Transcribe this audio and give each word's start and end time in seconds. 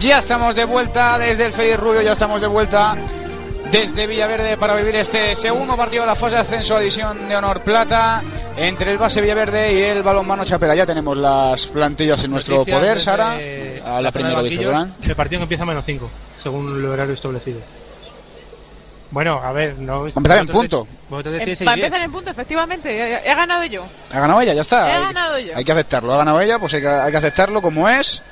Ya 0.00 0.18
estamos 0.20 0.54
de 0.54 0.64
vuelta 0.64 1.18
desde 1.18 1.46
el 1.46 1.52
Feliz 1.52 1.76
Rubio, 1.78 2.02
ya 2.02 2.12
estamos 2.12 2.40
de 2.40 2.46
vuelta 2.46 2.96
desde 3.72 4.06
Villaverde 4.06 4.56
para 4.56 4.74
vivir 4.76 4.94
este 4.96 5.34
segundo 5.34 5.76
partido 5.76 6.02
de 6.02 6.06
la 6.06 6.14
fase 6.14 6.36
de 6.36 6.40
ascenso 6.40 6.76
a 6.76 6.80
División 6.80 7.28
de 7.28 7.36
Honor 7.36 7.60
Plata 7.62 8.22
entre 8.56 8.92
el 8.92 8.98
base 8.98 9.20
Villaverde 9.20 9.72
y 9.74 9.82
el 9.82 10.02
balonmano 10.02 10.44
Chapela. 10.44 10.74
Ya 10.74 10.86
tenemos 10.86 11.16
las 11.16 11.66
plantillas 11.66 12.22
en 12.24 12.30
nuestro 12.30 12.58
Noticias 12.58 12.78
poder, 12.80 13.00
Sara. 13.00 13.32
A 13.84 14.00
la 14.00 14.12
primera 14.12 14.40
de 14.42 14.48
dice 14.48 14.62
Durán. 14.64 14.94
El 15.02 15.16
partido 15.16 15.40
que 15.40 15.44
empieza 15.44 15.64
a 15.64 15.66
menos 15.66 15.84
5, 15.84 16.10
según 16.38 16.78
el 16.78 16.84
horario 16.86 17.14
establecido. 17.14 17.60
Bueno, 19.10 19.40
a 19.42 19.52
ver, 19.52 19.78
no. 19.78 20.06
Empezar 20.06 20.40
en 20.40 20.46
punto. 20.48 20.84
de- 20.84 20.98
Vosotros 21.08 21.34
Eh, 21.36 21.38
decís 21.46 21.66
Va 21.66 21.72
a 21.72 21.74
6-10. 21.76 21.84
empezar 21.86 22.04
en 22.04 22.12
punto, 22.12 22.30
efectivamente. 22.30 23.18
He, 23.26 23.34
ganado 23.34 23.64
yo. 23.64 23.86
Ha 24.12 24.20
ganado 24.20 24.40
ella, 24.42 24.52
ya 24.54 24.60
está. 24.60 24.96
He 24.96 25.00
ganado 25.00 25.38
yo. 25.38 25.56
Hay 25.56 25.64
que 25.64 25.72
aceptarlo. 25.72 26.12
Ha 26.12 26.18
ganado 26.18 26.40
ella, 26.40 26.58
pues 26.58 26.74
hay 26.74 26.82
que, 26.82 26.88
hay 26.88 27.10
que 27.10 27.16
aceptarlo 27.16 27.62
como 27.62 27.88
es. 27.88 28.22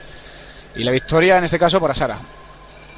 Y 0.76 0.84
la 0.84 0.92
victoria 0.92 1.38
en 1.38 1.44
este 1.44 1.58
caso 1.58 1.80
para 1.80 1.94
Sara. 1.94 2.20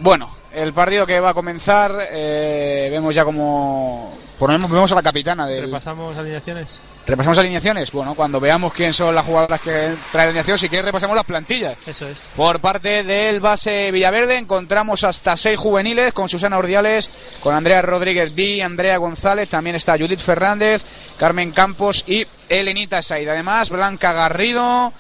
Bueno, 0.01 0.37
el 0.53 0.73
partido 0.73 1.07
que 1.07 1.19
va 1.21 1.31
a 1.31 1.35
comenzar, 1.35 2.09
eh, 2.11 2.89
vemos 2.91 3.15
ya 3.15 3.25
como... 3.25 4.17
Ponemos, 4.39 4.71
vemos 4.71 4.93
a 4.93 4.95
la 4.95 5.03
capitana 5.03 5.47
del... 5.47 5.65
Repasamos 5.65 6.17
alineaciones. 6.17 6.69
¿Repasamos 7.05 7.39
alineaciones? 7.39 7.91
Bueno, 7.91 8.15
cuando 8.15 8.39
veamos 8.39 8.73
quién 8.73 8.93
son 8.93 9.15
las 9.15 9.25
jugadoras 9.25 9.61
que 9.61 9.97
traen 10.13 10.29
alineación, 10.29 10.59
si 10.59 10.69
quieres 10.69 10.87
repasamos 10.87 11.17
las 11.17 11.25
plantillas. 11.25 11.77
Eso 11.87 12.07
es. 12.07 12.19
Por 12.37 12.61
parte 12.61 13.03
del 13.03 13.41
base 13.41 13.91
Villaverde 13.91 14.37
encontramos 14.37 15.03
hasta 15.05 15.37
seis 15.37 15.59
juveniles 15.59 16.13
con 16.13 16.29
Susana 16.29 16.59
Ordiales, 16.59 17.11
con 17.41 17.55
Andrea 17.55 17.83
Rodríguez 17.83 18.35
B, 18.35 18.63
Andrea 18.63 18.99
González, 18.99 19.49
también 19.49 19.75
está 19.75 19.99
Judith 19.99 20.21
Fernández, 20.21 20.85
Carmen 21.17 21.51
Campos 21.53 22.05
y 22.07 22.27
Elenita 22.49 23.03
Said. 23.03 23.29
Además, 23.29 23.71
Blanca 23.71 24.13
Garrido, 24.13 24.93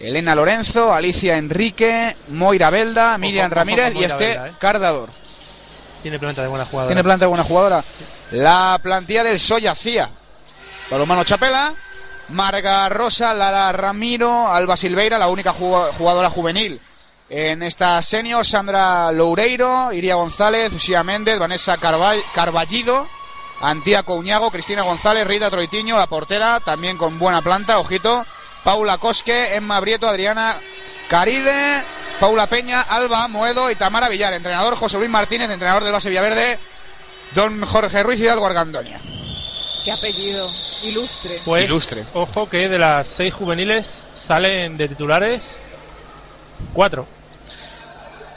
Elena 0.00 0.34
Lorenzo, 0.34 0.92
Alicia 0.92 1.36
Enrique, 1.36 2.16
Moira 2.28 2.70
Belda, 2.70 3.18
Miriam 3.18 3.46
ojo 3.46 3.54
Ramírez 3.56 3.94
y 3.94 4.04
este 4.04 4.26
Belda, 4.28 4.48
¿eh? 4.48 4.52
Cardador. 4.58 5.10
Tiene 6.02 6.18
planta 6.18 6.42
de 6.42 6.48
buena 6.48 6.64
jugadora. 6.64 6.88
Tiene 6.88 7.02
planta 7.04 7.24
de 7.24 7.28
buena 7.28 7.44
jugadora. 7.44 7.84
La 8.30 8.78
plantilla 8.82 9.24
del 9.24 9.40
Soya 9.40 9.74
Cía. 9.74 10.08
Balomano 10.90 11.24
Chapela. 11.24 11.74
Marga 12.30 12.88
Rosa, 12.90 13.32
Lara 13.32 13.72
Ramiro, 13.72 14.52
Alba 14.52 14.76
Silveira, 14.76 15.18
la 15.18 15.28
única 15.28 15.54
ju- 15.54 15.90
jugadora 15.96 16.28
juvenil 16.28 16.78
en 17.30 17.62
esta 17.62 18.00
senior, 18.02 18.44
Sandra 18.44 19.10
Loureiro, 19.12 19.90
Iria 19.92 20.14
González, 20.14 20.70
Lucía 20.72 21.02
Méndez, 21.02 21.38
Vanessa 21.38 21.78
Carballido, 21.78 23.08
Antía 23.62 24.02
Couñago, 24.02 24.50
Cristina 24.50 24.82
González, 24.82 25.26
Rita 25.26 25.48
Troitiño, 25.50 25.96
la 25.96 26.06
portera, 26.06 26.60
también 26.60 26.96
con 26.98 27.18
buena 27.18 27.40
planta, 27.42 27.78
ojito, 27.78 28.26
Paula 28.64 28.98
Cosque, 28.98 29.54
Emma 29.54 29.80
Brieto, 29.80 30.08
Adriana 30.08 30.60
Caride, 31.08 31.84
Paula 32.20 32.48
Peña, 32.48 32.82
Alba 32.82 33.28
Moedo 33.28 33.70
y 33.70 33.76
Tamara 33.76 34.08
Villar, 34.08 34.32
entrenador 34.34 34.74
José 34.76 34.98
Luis 34.98 35.10
Martínez, 35.10 35.50
entrenador 35.50 35.84
del 35.84 35.92
base 35.92 36.08
Villaverde, 36.08 36.58
don 37.34 37.64
Jorge 37.64 38.02
Ruiz 38.02 38.20
Hidalgo 38.20 38.46
Argandoña. 38.46 39.00
Qué 39.84 39.92
apellido. 39.92 40.50
Ilustre. 40.82 41.40
Pues, 41.44 41.64
Ilustre. 41.64 42.06
ojo 42.14 42.48
que 42.48 42.68
de 42.68 42.78
las 42.78 43.08
seis 43.08 43.32
juveniles 43.32 44.04
salen 44.14 44.76
de 44.76 44.88
titulares 44.88 45.58
cuatro. 46.72 47.06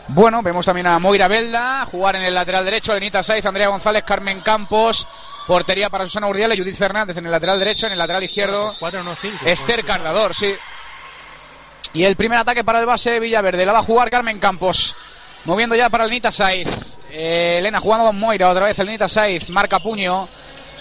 Bueno, 0.07 0.41
vemos 0.41 0.65
también 0.65 0.87
a 0.87 0.99
Moira 0.99 1.27
Belda 1.27 1.85
jugar 1.85 2.15
en 2.15 2.23
el 2.23 2.33
lateral 2.33 2.65
derecho, 2.65 2.93
Lenita 2.93 3.23
Saiz, 3.23 3.45
Andrea 3.45 3.69
González, 3.69 4.03
Carmen 4.03 4.41
Campos, 4.41 5.07
portería 5.51 5.89
para 5.89 6.05
Susana 6.05 6.29
Urdiales, 6.29 6.57
Judith 6.57 6.77
Fernández 6.77 7.17
en 7.17 7.25
el 7.25 7.31
lateral 7.33 7.59
derecho, 7.59 7.85
en 7.85 7.91
el 7.91 7.97
lateral 7.97 8.23
izquierdo, 8.23 8.73
Cuatro, 8.79 9.03
no 9.03 9.17
cinco. 9.17 9.45
Esther 9.45 9.83
Cardador, 9.83 10.33
sí. 10.33 10.55
Y 11.91 12.05
el 12.05 12.15
primer 12.15 12.39
ataque 12.39 12.63
para 12.63 12.79
el 12.79 12.85
base 12.85 13.19
Villaverde, 13.19 13.65
la 13.65 13.73
va 13.73 13.79
a 13.79 13.83
jugar 13.83 14.09
Carmen 14.09 14.39
Campos, 14.39 14.95
moviendo 15.43 15.75
ya 15.75 15.89
para 15.89 16.05
Lenita 16.05 16.31
Saiz. 16.31 16.69
Eh, 17.11 17.57
Elena 17.59 17.81
jugando 17.81 18.05
con 18.05 18.17
Moira, 18.17 18.49
otra 18.49 18.63
vez 18.63 18.77
Lenita 18.77 19.09
Saiz, 19.09 19.49
marca 19.49 19.79
puño. 19.79 20.29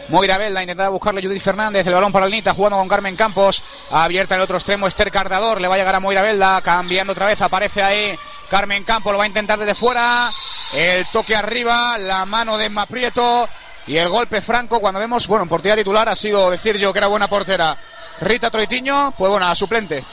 Moira 0.08 0.38
Belda 0.38 0.62
intentaba 0.62 0.90
buscarle 0.90 1.20
Judith 1.20 1.42
Fernández, 1.42 1.84
el 1.88 1.94
balón 1.94 2.12
para 2.12 2.26
Lenita, 2.26 2.54
jugando 2.54 2.78
con 2.78 2.86
Carmen 2.86 3.16
Campos, 3.16 3.64
abierta 3.90 4.36
el 4.36 4.40
otro 4.42 4.58
extremo 4.58 4.86
Esther 4.86 5.10
Cardador, 5.10 5.60
le 5.60 5.66
va 5.66 5.74
a 5.74 5.78
llegar 5.78 5.96
a 5.96 6.00
Moira 6.00 6.22
Belda, 6.22 6.62
cambiando 6.62 7.12
otra 7.12 7.26
vez, 7.26 7.42
aparece 7.42 7.82
ahí 7.82 8.16
Carmen 8.48 8.84
Campos, 8.84 9.10
lo 9.10 9.18
va 9.18 9.24
a 9.24 9.26
intentar 9.26 9.58
desde 9.58 9.74
fuera, 9.74 10.30
el 10.72 11.10
toque 11.10 11.34
arriba, 11.34 11.98
la 11.98 12.24
mano 12.24 12.56
de 12.56 12.66
Emma 12.66 12.86
Prieto 12.86 13.48
y 13.86 13.96
el 13.96 14.08
golpe 14.08 14.40
franco 14.42 14.80
cuando 14.80 15.00
vemos, 15.00 15.26
bueno, 15.26 15.44
en 15.44 15.48
portería 15.48 15.76
titular 15.76 16.08
ha 16.08 16.16
sido 16.16 16.50
decir 16.50 16.76
yo 16.76 16.92
que 16.92 16.98
era 16.98 17.08
buena 17.08 17.28
portera 17.28 17.76
Rita 18.20 18.50
Troitiño, 18.50 19.12
pues 19.16 19.30
bueno, 19.30 19.46
a 19.46 19.54
suplente. 19.54 20.04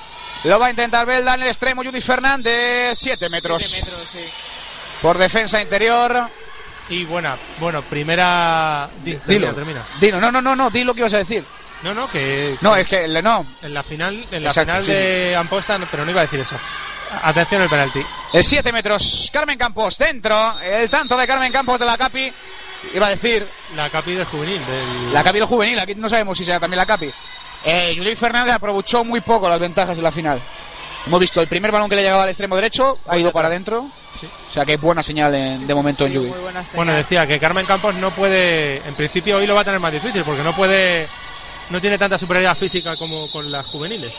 Lo 0.44 0.60
va 0.60 0.68
a 0.68 0.70
intentar 0.70 1.06
Belda 1.06 1.34
en 1.34 1.42
el 1.42 1.48
extremo, 1.48 1.84
Judith 1.84 2.04
Fernández, 2.04 2.98
7 3.00 3.30
metros. 3.30 3.64
Siete 3.64 3.86
metros, 3.90 4.08
sí. 4.12 4.20
Por 5.02 5.18
defensa 5.18 5.62
interior. 5.62 6.30
Y 6.90 7.04
buena, 7.04 7.38
bueno, 7.60 7.82
primera. 7.84 8.90
Di- 9.04 9.20
Dilo, 9.26 9.54
termina, 9.54 9.54
termina. 9.56 9.88
Dilo, 10.00 10.22
no, 10.22 10.32
no, 10.32 10.42
no, 10.42 10.56
no, 10.56 10.70
di 10.70 10.84
lo 10.86 10.94
que 10.94 11.02
ibas 11.02 11.14
a 11.14 11.18
decir. 11.18 11.44
No, 11.84 11.94
no, 11.94 12.10
que. 12.10 12.58
No, 12.62 12.76
es 12.76 12.88
que 12.88 13.08
le- 13.08 13.22
no. 13.22 13.46
En 13.62 13.74
la 13.74 13.84
final, 13.84 14.26
en 14.32 14.44
la 14.44 14.50
Exacto, 14.50 14.72
final 14.72 14.86
sí, 14.86 14.92
de 14.94 15.36
Amposta, 15.36 15.78
no, 15.78 15.88
pero 15.92 16.06
no 16.06 16.12
iba 16.12 16.22
a 16.22 16.26
decir 16.26 16.40
eso. 16.40 16.56
Atención 17.24 17.62
el 17.62 17.70
penalti. 17.70 18.02
El 18.34 18.44
7 18.44 18.72
metros. 18.72 19.30
Carmen 19.32 19.58
Campos 19.58 19.98
dentro. 19.98 20.60
El 20.62 20.90
tanto 20.90 21.16
de 21.18 21.26
Carmen 21.28 21.52
Campos 21.52 21.80
de 21.80 21.86
la 21.86 21.98
Capi. 21.98 22.32
Iba 22.94 23.08
a 23.08 23.10
decir 23.10 23.50
La 23.76 23.90
capi 23.90 24.14
del 24.14 24.26
juvenil. 24.26 24.64
Del... 24.66 25.14
la 25.14 25.24
Capi 25.24 25.40
del 25.40 25.48
juvenil. 25.48 25.80
Aquí 25.80 25.96
no 25.96 26.08
sabemos 26.10 26.38
si 26.38 26.44
será 26.46 26.60
también 26.60 26.78
la 26.78 26.86
Capi. 26.86 27.10
Eh, 27.66 27.96
Judith 27.98 28.18
Fernández 28.18 28.54
aprovechó 28.54 29.04
muy 29.04 29.22
poco 29.22 29.50
las 29.50 29.60
ventajas 29.60 29.98
de 29.98 30.04
la 30.04 30.12
final. 30.12 30.42
Hemos 31.06 31.20
visto 31.20 31.42
el 31.42 31.48
primer 31.48 31.72
balón 31.72 31.90
que 31.90 31.96
le 31.96 32.04
llegaba 32.04 32.24
al 32.24 32.30
extremo 32.30 32.56
derecho. 32.56 33.00
Ha 33.08 33.18
ido 33.18 33.32
para 33.32 33.48
adentro. 33.48 33.90
Sí. 34.20 34.28
O 34.50 34.52
sea 34.52 34.66
que 34.66 34.74
es 34.74 34.82
buena 34.82 35.02
señal 35.02 35.34
en- 35.34 35.66
de 35.66 35.74
momento 35.76 36.06
en 36.06 36.14
señal. 36.14 36.34
Bueno, 36.76 36.94
decía 36.94 37.26
que 37.26 37.40
Carmen 37.40 37.66
Campos 37.66 37.96
no 37.96 38.14
puede. 38.14 38.78
En 38.88 38.96
principio, 38.96 39.38
hoy 39.38 39.48
lo 39.48 39.56
va 39.56 39.62
a 39.62 39.66
tener 39.66 39.80
más 39.80 39.92
difícil 39.92 40.24
porque 40.24 40.44
no 40.44 40.56
puede. 40.56 41.08
No 41.70 41.80
tiene 41.82 41.98
tanta 41.98 42.18
superioridad 42.18 42.56
física 42.58 42.96
como 42.98 43.30
con 43.32 43.50
las 43.52 43.66
juveniles. 43.68 44.14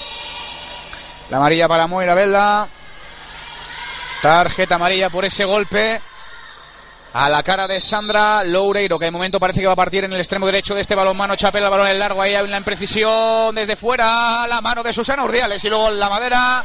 La 1.31 1.37
amarilla 1.39 1.69
para 1.69 1.87
Moira 1.87 2.15
Belda. 2.15 2.69
Tarjeta 4.23 4.75
amarilla 4.75 5.11
por 5.11 5.25
ese 5.25 5.45
golpe. 5.45 6.01
A 7.13 7.29
la 7.29 7.43
cara 7.43 7.67
de 7.67 7.81
Sandra 7.81 8.45
Loureiro, 8.45 8.99
que 8.99 9.07
de 9.07 9.11
momento 9.11 9.41
parece 9.41 9.61
que 9.61 9.67
va 9.67 9.73
a 9.73 9.77
partir 9.77 10.05
en 10.05 10.13
el 10.13 10.19
extremo 10.21 10.45
derecho 10.45 10.75
de 10.75 10.83
este 10.83 10.95
balón 10.95 11.17
mano 11.17 11.37
Chapela, 11.37 11.67
el 11.67 11.71
balón 11.71 11.87
en 11.87 11.99
largo, 11.99 12.21
ahí 12.21 12.35
hay 12.35 12.45
una 12.45 12.59
imprecisión 12.59 13.55
desde 13.55 13.77
fuera, 13.77 14.47
la 14.47 14.61
mano 14.61 14.83
de 14.83 14.93
Susana 14.93 15.25
Urdiales 15.25 15.65
y 15.65 15.69
luego 15.71 15.91
la 15.91 16.09
madera. 16.11 16.65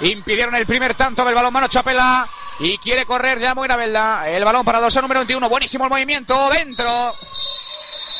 Impidieron 0.00 0.56
el 0.56 0.66
primer 0.66 0.94
tanto 0.94 1.24
del 1.24 1.34
balón 1.34 1.52
mano 1.52 1.68
Chapela 1.68 2.28
y 2.58 2.76
quiere 2.78 3.06
correr 3.06 3.38
ya 3.38 3.54
Moira 3.54 3.76
Belda. 3.76 4.28
El 4.28 4.44
balón 4.44 4.64
para 4.64 4.80
dorsal 4.80 5.02
número 5.02 5.20
21, 5.20 5.48
buenísimo 5.48 5.84
el 5.84 5.90
movimiento, 5.90 6.50
dentro. 6.50 7.14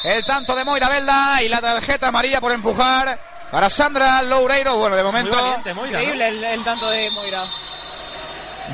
El 0.05 0.25
tanto 0.25 0.55
de 0.55 0.65
Moira 0.65 0.89
Belda 0.89 1.43
y 1.43 1.49
la 1.49 1.61
tarjeta 1.61 2.09
amarilla 2.09 2.41
por 2.41 2.53
empujar 2.53 3.49
para 3.51 3.69
Sandra 3.69 4.23
Loureiro. 4.23 4.77
Bueno, 4.77 4.95
de 4.95 5.03
momento, 5.03 5.37
valiente, 5.37 5.75
Moira. 5.75 5.99
¿no? 5.99 6.03
Increíble 6.05 6.29
el, 6.29 6.45
el 6.45 6.65
tanto 6.65 6.89
de 6.89 7.11
Moira. 7.11 7.51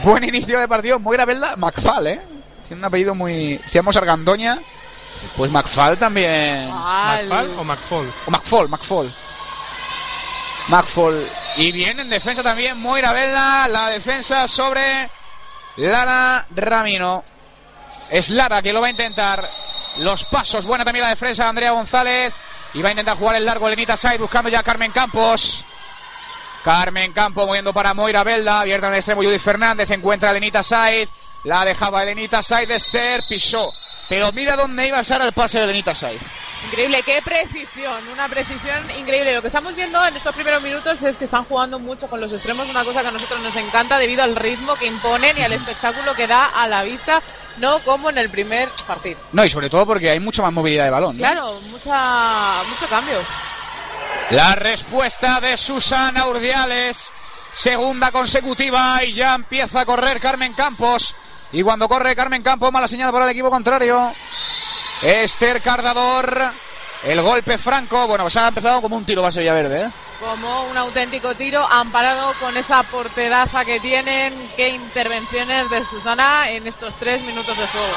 Buen 0.02 0.24
inicio 0.24 0.58
de 0.58 0.68
partido. 0.68 0.98
Moira 0.98 1.24
Belda, 1.24 1.56
McFall, 1.56 2.06
¿eh? 2.06 2.20
Tiene 2.66 2.80
un 2.80 2.84
apellido 2.84 3.14
muy. 3.14 3.60
Si 3.66 3.74
llamamos 3.74 3.96
Argandoña, 3.96 4.60
pues 5.36 5.50
McFall 5.50 5.98
también. 5.98 6.70
¿McFall 6.70 7.58
o 7.58 7.64
McFall? 7.64 8.14
O 8.26 8.30
McFall, 8.30 8.68
McFall. 8.68 9.14
McFall. 10.68 11.30
Y 11.56 11.72
bien 11.72 12.00
en 12.00 12.08
defensa 12.08 12.42
también 12.42 12.78
Moira 12.78 13.12
Belda. 13.12 13.68
La 13.68 13.90
defensa 13.90 14.48
sobre 14.48 15.10
Lara 15.76 16.46
Ramino. 16.54 17.24
Es 18.10 18.30
Lara 18.30 18.62
que 18.62 18.72
lo 18.72 18.80
va 18.80 18.88
a 18.88 18.90
intentar. 18.90 19.48
Los 19.98 20.24
pasos. 20.24 20.64
Buena 20.64 20.84
también 20.84 21.04
la 21.04 21.10
defensa 21.10 21.44
de 21.44 21.48
Andrea 21.50 21.70
González. 21.72 22.34
Y 22.72 22.82
va 22.82 22.88
a 22.88 22.92
intentar 22.92 23.16
jugar 23.16 23.36
el 23.36 23.44
largo 23.44 23.68
Lenita 23.68 23.96
Said 23.96 24.18
buscando 24.18 24.48
ya 24.48 24.60
a 24.60 24.64
Carmen 24.64 24.90
Campos. 24.90 25.64
Carmen 26.64 27.12
Campo 27.12 27.46
moviendo 27.46 27.74
para 27.74 27.92
Moira 27.92 28.24
Belda. 28.24 28.60
Abierta 28.60 28.86
en 28.86 28.94
el 28.94 28.98
extremo 28.98 29.22
Judith 29.22 29.42
Fernández. 29.42 29.90
Encuentra 29.90 30.30
a 30.30 30.32
Elenita 30.32 30.62
Saiz. 30.62 31.10
La 31.44 31.62
dejaba 31.64 32.02
Elenita 32.02 32.42
Saiz 32.42 32.70
Esther. 32.70 33.22
Pisó. 33.28 33.70
Pero 34.08 34.32
mira 34.32 34.56
dónde 34.56 34.86
iba 34.88 34.98
a 34.98 35.04
ser 35.04 35.20
el 35.20 35.32
pase 35.32 35.58
de 35.58 35.64
Elenita 35.64 35.94
Saiz. 35.94 36.22
Increíble, 36.66 37.02
qué 37.02 37.20
precisión, 37.22 38.08
una 38.08 38.26
precisión 38.28 38.90
increíble. 38.98 39.34
Lo 39.34 39.42
que 39.42 39.48
estamos 39.48 39.74
viendo 39.74 40.02
en 40.06 40.16
estos 40.16 40.34
primeros 40.34 40.62
minutos 40.62 41.02
es 41.02 41.18
que 41.18 41.24
están 41.24 41.44
jugando 41.44 41.78
mucho 41.78 42.08
con 42.08 42.20
los 42.20 42.32
extremos, 42.32 42.68
una 42.70 42.84
cosa 42.84 43.02
que 43.02 43.08
a 43.08 43.10
nosotros 43.10 43.42
nos 43.42 43.54
encanta 43.56 43.98
debido 43.98 44.22
al 44.22 44.34
ritmo 44.34 44.74
que 44.76 44.86
imponen 44.86 45.36
y 45.36 45.42
al 45.42 45.52
espectáculo 45.52 46.14
que 46.14 46.26
da 46.26 46.46
a 46.46 46.66
la 46.66 46.82
vista, 46.82 47.22
no 47.58 47.84
como 47.84 48.08
en 48.08 48.16
el 48.16 48.30
primer 48.30 48.70
partido. 48.86 49.18
No, 49.32 49.44
y 49.44 49.50
sobre 49.50 49.68
todo 49.68 49.84
porque 49.84 50.08
hay 50.08 50.20
mucha 50.20 50.40
más 50.42 50.52
movilidad 50.54 50.86
de 50.86 50.90
balón. 50.90 51.16
¿no? 51.16 51.22
Claro, 51.22 51.60
mucha, 51.60 52.62
mucho 52.64 52.88
cambio. 52.88 53.20
La 54.30 54.54
respuesta 54.54 55.38
de 55.38 55.56
Susana 55.56 56.26
Urdiales, 56.26 57.10
segunda 57.52 58.10
consecutiva 58.10 59.04
y 59.04 59.12
ya 59.12 59.34
empieza 59.34 59.80
a 59.80 59.84
correr 59.84 60.18
Carmen 60.18 60.54
Campos. 60.54 61.14
Y 61.52 61.62
cuando 61.62 61.88
corre 61.88 62.16
Carmen 62.16 62.42
Campos, 62.42 62.72
mala 62.72 62.88
señal 62.88 63.12
para 63.12 63.26
el 63.26 63.32
equipo 63.32 63.50
contrario. 63.50 64.14
Esther 65.02 65.60
Cardador, 65.60 66.52
el 67.02 67.20
golpe 67.20 67.58
franco. 67.58 68.06
Bueno, 68.06 68.24
pues 68.24 68.36
ha 68.36 68.48
empezado 68.48 68.80
como 68.80 68.96
un 68.96 69.04
tiro 69.04 69.22
base 69.22 69.40
Villaverde. 69.40 69.82
¿eh? 69.82 69.92
Como 70.18 70.64
un 70.64 70.78
auténtico 70.78 71.36
tiro, 71.36 71.60
amparado 71.60 72.32
con 72.40 72.56
esa 72.56 72.82
porteraza 72.84 73.64
que 73.66 73.78
tienen. 73.80 74.50
Qué 74.56 74.70
intervenciones 74.70 75.68
de 75.68 75.84
Susana 75.84 76.50
en 76.50 76.66
estos 76.66 76.96
tres 76.96 77.22
minutos 77.22 77.56
de 77.58 77.68
juego. 77.68 77.94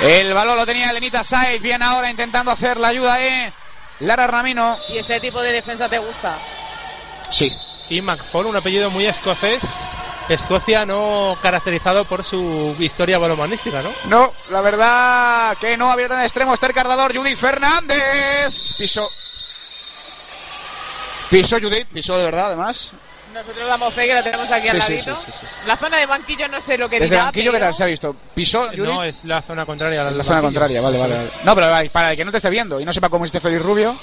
El 0.00 0.32
balón 0.32 0.56
lo 0.56 0.64
tenía 0.64 0.90
Elenita 0.90 1.24
Saiz, 1.24 1.60
bien 1.60 1.82
ahora 1.82 2.08
intentando 2.08 2.52
hacer 2.52 2.76
la 2.76 2.88
ayuda 2.88 3.20
eh. 3.20 3.52
Lara 4.00 4.26
Ramino. 4.26 4.78
¿Y 4.88 4.98
este 4.98 5.20
tipo 5.20 5.40
de 5.42 5.52
defensa 5.52 5.88
te 5.88 5.98
gusta? 5.98 6.40
Sí. 7.30 7.52
Y 7.88 8.02
McFall, 8.02 8.46
un 8.46 8.56
apellido 8.56 8.90
muy 8.90 9.06
escocés. 9.06 9.62
Escocia 10.28 10.84
no 10.84 11.38
caracterizado 11.40 12.04
por 12.04 12.22
su 12.22 12.76
historia 12.78 13.18
balomanística, 13.18 13.80
¿no? 13.80 13.90
No, 14.04 14.34
la 14.50 14.60
verdad 14.60 15.56
que 15.56 15.76
no 15.76 15.90
abierta 15.90 16.14
en 16.14 16.20
el 16.20 16.26
extremo. 16.26 16.52
Esther 16.52 16.74
Cardador, 16.74 17.16
Judith 17.16 17.38
Fernández. 17.38 18.54
Piso. 18.76 19.08
Piso 21.30 21.58
Judith, 21.58 21.88
piso 21.88 22.16
de 22.18 22.24
verdad 22.24 22.46
además. 22.46 22.92
Nosotros 23.38 23.68
damos 23.68 23.94
fe 23.94 24.06
que 24.06 24.14
la 24.14 24.22
tenemos 24.22 24.50
aquí 24.50 24.68
al 24.68 24.82
Sí, 24.82 24.86
sí, 24.86 24.92
ladito. 25.06 25.16
sí, 25.16 25.22
sí, 25.26 25.32
sí, 25.40 25.46
sí. 25.46 25.56
La 25.66 25.76
zona 25.76 25.98
de 25.98 26.06
banquillo 26.06 26.48
no 26.48 26.60
sé 26.60 26.76
lo 26.76 26.88
que 26.88 26.96
Desde 26.96 27.04
el 27.06 27.10
dirá, 27.10 27.24
banquillo 27.24 27.50
que 27.52 27.56
pero- 27.56 27.66
tal 27.66 27.74
se 27.74 27.82
ha 27.84 27.86
visto. 27.86 28.16
Piso 28.34 28.58
Judith. 28.66 28.78
No, 28.84 29.02
es 29.04 29.24
la 29.24 29.42
zona 29.42 29.64
contraria. 29.64 30.02
La 30.10 30.24
zona 30.24 30.40
contraria, 30.40 30.80
vale, 30.80 30.98
vale, 30.98 31.14
vale. 31.16 31.30
No, 31.44 31.54
pero 31.54 31.90
para 31.92 32.10
el 32.12 32.16
que 32.16 32.24
no 32.24 32.30
te 32.30 32.38
esté 32.38 32.50
viendo 32.50 32.80
y 32.80 32.84
no 32.84 32.92
sepa 32.92 33.08
cómo 33.08 33.24
es 33.24 33.28
este 33.28 33.40
Félix 33.40 33.62
Rubio, 33.62 33.98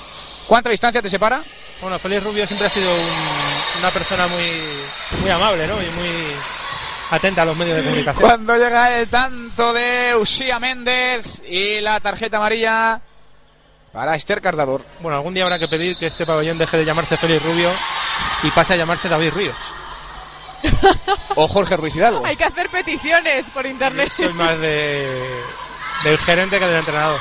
¿cuánta 0.48 0.70
distancia 0.70 1.02
te 1.02 1.10
separa? 1.10 1.44
Bueno, 1.82 2.00
Félix 2.00 2.24
Rubio 2.24 2.48
siempre 2.48 2.68
ha 2.68 2.70
sido 2.70 2.94
un- 2.94 3.80
una 3.80 3.92
persona 3.92 4.28
muy, 4.28 4.52
muy 5.20 5.30
amable, 5.30 5.68
¿no? 5.68 5.82
Y 5.82 5.90
muy 5.90 6.10
atenta 7.12 7.42
a 7.42 7.46
los 7.46 7.58
medios 7.58 7.78
de 7.78 7.84
comunicación. 7.84 8.22
Cuando 8.28 8.56
llega 8.56 8.98
el 8.98 9.10
tanto 9.10 9.74
de 9.74 10.16
Usía 10.16 10.60
Méndez 10.60 11.42
y 11.48 11.82
la 11.82 12.00
tarjeta 12.00 12.38
amarilla 12.38 13.00
para 13.96 14.16
Esther 14.16 14.42
Cardador. 14.42 14.86
Bueno, 15.00 15.18
algún 15.18 15.34
día 15.34 15.44
habrá 15.44 15.58
que 15.58 15.70
pedir 15.70 15.98
que 15.98 16.08
este 16.08 16.26
pabellón 16.26 16.58
deje 16.58 16.76
de 16.78 16.86
llamarse 16.86 17.16
Félix 17.16 17.42
Rubio 17.42 17.72
y 18.44 18.52
pase 18.52 18.74
a 18.74 18.76
llamarse 18.76 19.08
David 19.08 19.32
Ríos. 19.34 19.58
O 21.38 21.50
Jorge 21.50 21.76
Ruiz 21.76 21.94
Hidalgo. 21.94 22.26
Hay 22.26 22.38
que 22.38 22.46
hacer 22.46 22.70
peticiones 22.70 23.50
por 23.50 23.66
internet. 23.66 24.10
Soy 24.16 24.32
más 24.32 24.58
de, 24.58 25.42
del 26.06 26.18
gerente 26.18 26.58
que 26.58 26.66
del 26.66 26.78
entrenador. 26.78 27.20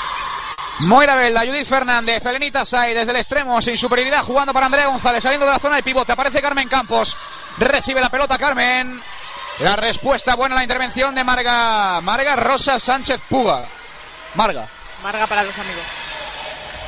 Moira 0.80 1.16
Belda, 1.16 1.40
Judith 1.40 1.66
Fernández, 1.66 2.24
Elenita 2.24 2.64
Say 2.64 2.94
desde 2.94 3.10
el 3.10 3.16
extremo, 3.16 3.60
sin 3.60 3.76
superioridad, 3.76 4.22
jugando 4.22 4.52
para 4.52 4.66
Andrea 4.66 4.86
González, 4.86 5.20
saliendo 5.20 5.46
de 5.46 5.52
la 5.52 5.58
zona 5.58 5.76
de 5.76 5.82
pivote. 5.82 6.12
Aparece 6.12 6.40
Carmen 6.40 6.68
Campos. 6.68 7.16
Recibe 7.58 8.00
la 8.00 8.08
pelota 8.08 8.38
Carmen. 8.38 9.02
La 9.58 9.74
respuesta 9.74 10.36
buena 10.36 10.54
a 10.54 10.58
la 10.58 10.64
intervención 10.64 11.12
de 11.12 11.24
Marga, 11.24 12.00
Marga 12.00 12.36
Rosa 12.36 12.78
Sánchez 12.78 13.20
Puga. 13.28 13.68
Marga. 14.36 14.68
Marga 15.02 15.26
para 15.26 15.42
los 15.42 15.58
amigos. 15.58 15.84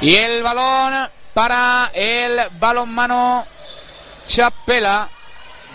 Y 0.00 0.14
el 0.14 0.42
balón 0.42 1.10
para 1.32 1.90
el 1.94 2.40
balonmano 2.58 3.46
Chapela. 4.26 5.08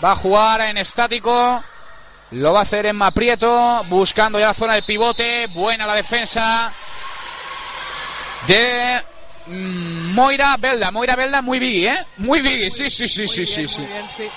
Va 0.02 0.12
a 0.12 0.16
jugar 0.16 0.60
en 0.62 0.78
estático. 0.78 1.62
Lo 2.32 2.52
va 2.52 2.60
a 2.60 2.62
hacer 2.62 2.86
en 2.86 2.96
Maprieto. 2.96 3.84
Buscando 3.88 4.38
ya 4.38 4.48
la 4.48 4.54
zona 4.54 4.74
del 4.74 4.84
pivote. 4.84 5.46
Buena 5.48 5.86
la 5.86 5.94
defensa 5.94 6.72
de 8.46 9.02
mm, 9.46 10.12
Moira 10.12 10.56
Belda. 10.58 10.90
Moira 10.90 11.16
Belda 11.16 11.42
muy 11.42 11.58
biggie, 11.58 11.92
¿eh? 11.92 12.06
Muy 12.18 12.40
biggie. 12.40 12.70
Sí, 12.70 12.90
sí, 12.90 13.08
sí, 13.08 13.28
sí, 13.28 13.44
bien, 13.44 13.46
sí, 13.46 13.60
muy 13.60 13.68
sí. 13.68 13.86
bien, 13.86 14.10
sí. 14.16 14.30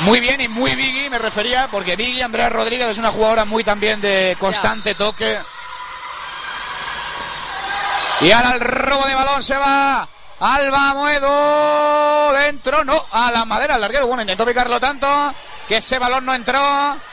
Muy 0.00 0.20
bien 0.20 0.40
y 0.40 0.48
muy 0.48 0.74
biggie 0.74 1.10
me 1.10 1.18
refería 1.18 1.68
porque 1.70 1.96
Biggie 1.96 2.22
Andrea 2.22 2.48
Rodríguez 2.48 2.88
es 2.88 2.98
una 2.98 3.10
jugadora 3.12 3.44
muy 3.44 3.62
también 3.62 4.00
de 4.00 4.36
constante 4.38 4.94
toque. 4.94 5.38
Y 8.22 8.30
ahora 8.30 8.54
el 8.54 8.60
robo 8.60 9.06
de 9.06 9.14
balón 9.14 9.42
se 9.42 9.56
va. 9.56 10.08
Alba 10.40 10.94
Muedo 10.94 12.32
dentro, 12.32 12.84
no, 12.84 13.04
a 13.12 13.30
la 13.30 13.44
madera, 13.44 13.76
al 13.76 13.80
larguero. 13.80 14.06
Bueno, 14.08 14.22
intentó 14.22 14.44
picarlo 14.44 14.80
tanto 14.80 15.32
que 15.68 15.76
ese 15.76 15.98
balón 16.00 16.24
no 16.24 16.34
entró. 16.34 16.60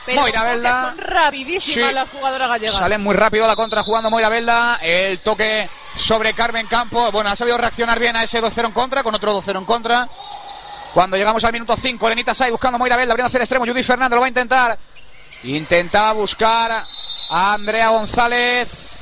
Pero 0.05 0.21
Moira 0.21 0.43
Belda. 0.43 0.85
son 0.89 0.97
rapidísimas 0.97 1.89
Sí. 1.89 1.93
las 1.93 2.09
jugadoras 2.09 2.49
gallegas. 2.49 2.77
Salen 2.77 3.01
muy 3.01 3.15
rápido 3.15 3.45
la 3.45 3.55
contra 3.55 3.83
jugando 3.83 4.09
Moira 4.09 4.29
Belda. 4.29 4.79
El 4.81 5.19
toque 5.21 5.69
sobre 5.95 6.33
Carmen 6.33 6.65
Campo. 6.67 7.11
Bueno, 7.11 7.29
ha 7.29 7.35
sabido 7.35 7.57
reaccionar 7.57 7.99
bien 7.99 8.15
a 8.15 8.23
ese 8.23 8.41
2-0 8.41 8.65
en 8.67 8.73
contra, 8.73 9.03
con 9.03 9.13
otro 9.13 9.31
2-0 9.33 9.59
en 9.59 9.65
contra. 9.65 10.09
Cuando 10.93 11.15
llegamos 11.17 11.43
al 11.43 11.53
minuto 11.53 11.75
5, 11.77 12.09
Lenita 12.09 12.33
Sai 12.33 12.49
buscando 12.49 12.77
a 12.77 12.79
Moira 12.79 12.97
Belda, 12.97 13.13
abriendo 13.13 13.27
hacia 13.27 13.37
el 13.37 13.43
extremo. 13.43 13.65
Judith 13.65 13.85
Fernández 13.85 14.15
lo 14.15 14.21
va 14.21 14.25
a 14.25 14.29
intentar. 14.29 14.79
Intentaba 15.43 16.13
buscar 16.13 16.83
a 17.29 17.53
Andrea 17.53 17.89
González. 17.89 18.98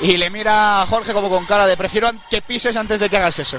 Y 0.00 0.16
le 0.16 0.30
mira 0.30 0.82
a 0.82 0.86
Jorge 0.86 1.12
como 1.12 1.28
con 1.28 1.46
cara 1.46 1.66
de 1.66 1.76
prefiero 1.76 2.10
que 2.28 2.42
pises 2.42 2.76
antes 2.76 3.00
de 3.00 3.08
que 3.08 3.16
hagas 3.16 3.38
eso. 3.38 3.58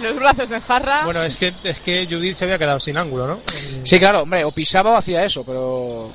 Los 0.00 0.14
brazos 0.14 0.48
de 0.50 0.60
Farra. 0.60 1.04
Bueno, 1.04 1.22
es 1.22 1.36
que, 1.36 1.52
es 1.64 1.80
que 1.80 2.06
Judith 2.06 2.36
se 2.36 2.44
había 2.44 2.58
quedado 2.58 2.78
sin 2.78 2.96
ángulo, 2.96 3.26
¿no? 3.26 3.40
Sí, 3.82 3.98
claro, 3.98 4.22
hombre, 4.22 4.44
o 4.44 4.52
pisaba 4.52 4.92
o 4.92 4.96
hacía 4.96 5.24
eso, 5.24 5.42
pero 5.44 6.12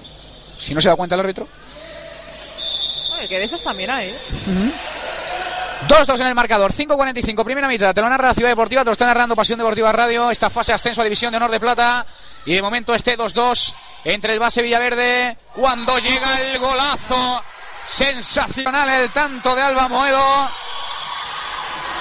si 0.57 0.73
no 0.73 0.79
se 0.79 0.89
da 0.89 0.95
cuenta 0.95 1.15
el 1.15 1.21
árbitro. 1.21 1.47
Oye, 3.17 3.27
que 3.27 3.39
de 3.39 3.45
esas 3.45 3.63
también 3.63 3.91
hay. 3.91 4.09
¿eh? 4.09 4.73
2-2 5.87 6.21
en 6.21 6.27
el 6.27 6.35
marcador, 6.35 6.71
5-45, 6.71 7.43
primera 7.43 7.67
mitad, 7.67 7.93
te 7.93 8.01
lo 8.01 8.09
narra 8.09 8.29
la 8.29 8.33
Ciudad 8.33 8.49
Deportiva, 8.49 8.83
te 8.83 8.85
lo 8.85 8.93
está 8.93 9.05
narrando 9.05 9.35
Pasión 9.35 9.59
Deportiva 9.59 9.91
Radio, 9.91 10.31
esta 10.31 10.49
fase 10.49 10.71
ascenso 10.71 11.01
a 11.01 11.03
División 11.03 11.31
de 11.31 11.37
Honor 11.37 11.51
de 11.51 11.59
Plata, 11.59 12.05
y 12.45 12.53
de 12.53 12.61
momento 12.61 12.95
este 12.95 13.17
2-2 13.17 13.73
entre 14.05 14.33
el 14.33 14.39
base 14.39 14.61
Villaverde, 14.61 15.37
cuando 15.53 15.97
llega 15.99 16.39
el 16.41 16.59
golazo, 16.59 17.43
sensacional 17.85 18.89
el 18.89 19.11
tanto 19.11 19.55
de 19.55 19.61
Alba 19.61 19.87
Moedo, 19.87 20.49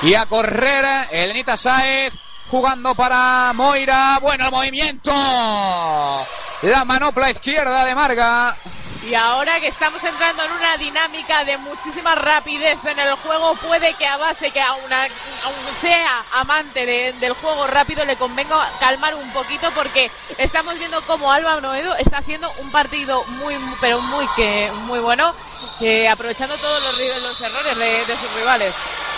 y 0.03 0.15
a 0.15 0.27
correr 0.27 1.09
Elenita 1.11 1.57
Sáez, 1.57 2.15
jugando 2.49 2.95
para 2.95 3.53
Moira, 3.55 4.19
bueno 4.21 4.47
el 4.47 4.51
movimiento, 4.51 5.13
la 5.13 6.85
manopla 6.85 7.31
izquierda 7.31 7.85
de 7.85 7.95
Marga, 7.95 8.57
Y 9.03 9.15
ahora 9.17 9.59
que 9.59 9.67
estamos 9.67 10.03
entrando 10.05 10.45
en 10.45 10.53
una 10.53 10.77
dinámica 10.77 11.45
de 11.45 11.59
muchísima 11.59 12.15
rapidez 12.15 12.79
en 12.85 12.99
el 13.01 13.13
juego, 13.17 13.57
puede 13.57 13.95
que 13.95 14.07
a 14.07 14.17
base 14.17 14.53
que 14.53 14.61
a 14.61 14.75
una, 14.75 15.03
aun 15.43 15.75
sea 15.81 16.25
amante 16.31 16.87
de- 16.87 17.13
del 17.15 17.33
juego 17.33 17.67
rápido, 17.67 18.05
le 18.05 18.17
convenga 18.17 18.79
calmar 18.79 19.17
un 19.17 19.33
poquito 19.33 19.73
porque 19.75 20.09
estamos 20.39 20.79
viendo 20.79 21.05
cómo 21.05 21.33
Alba 21.33 21.61
Noedo 21.61 21.97
está 21.97 22.19
haciendo 22.19 22.53
un 22.61 22.71
partido 22.71 23.25
muy, 23.25 23.57
pero 23.81 24.01
muy 24.01 24.25
que 24.37 24.71
muy 24.73 25.01
bueno, 25.01 25.35
eh, 25.81 26.09
aprovechando 26.09 26.57
todos 26.59 26.81
los, 26.81 26.97
los 27.23 27.41
errores 27.41 27.77
de, 27.77 28.05
de 28.07 28.13
sus 28.21 28.33
rivales. 28.35 28.73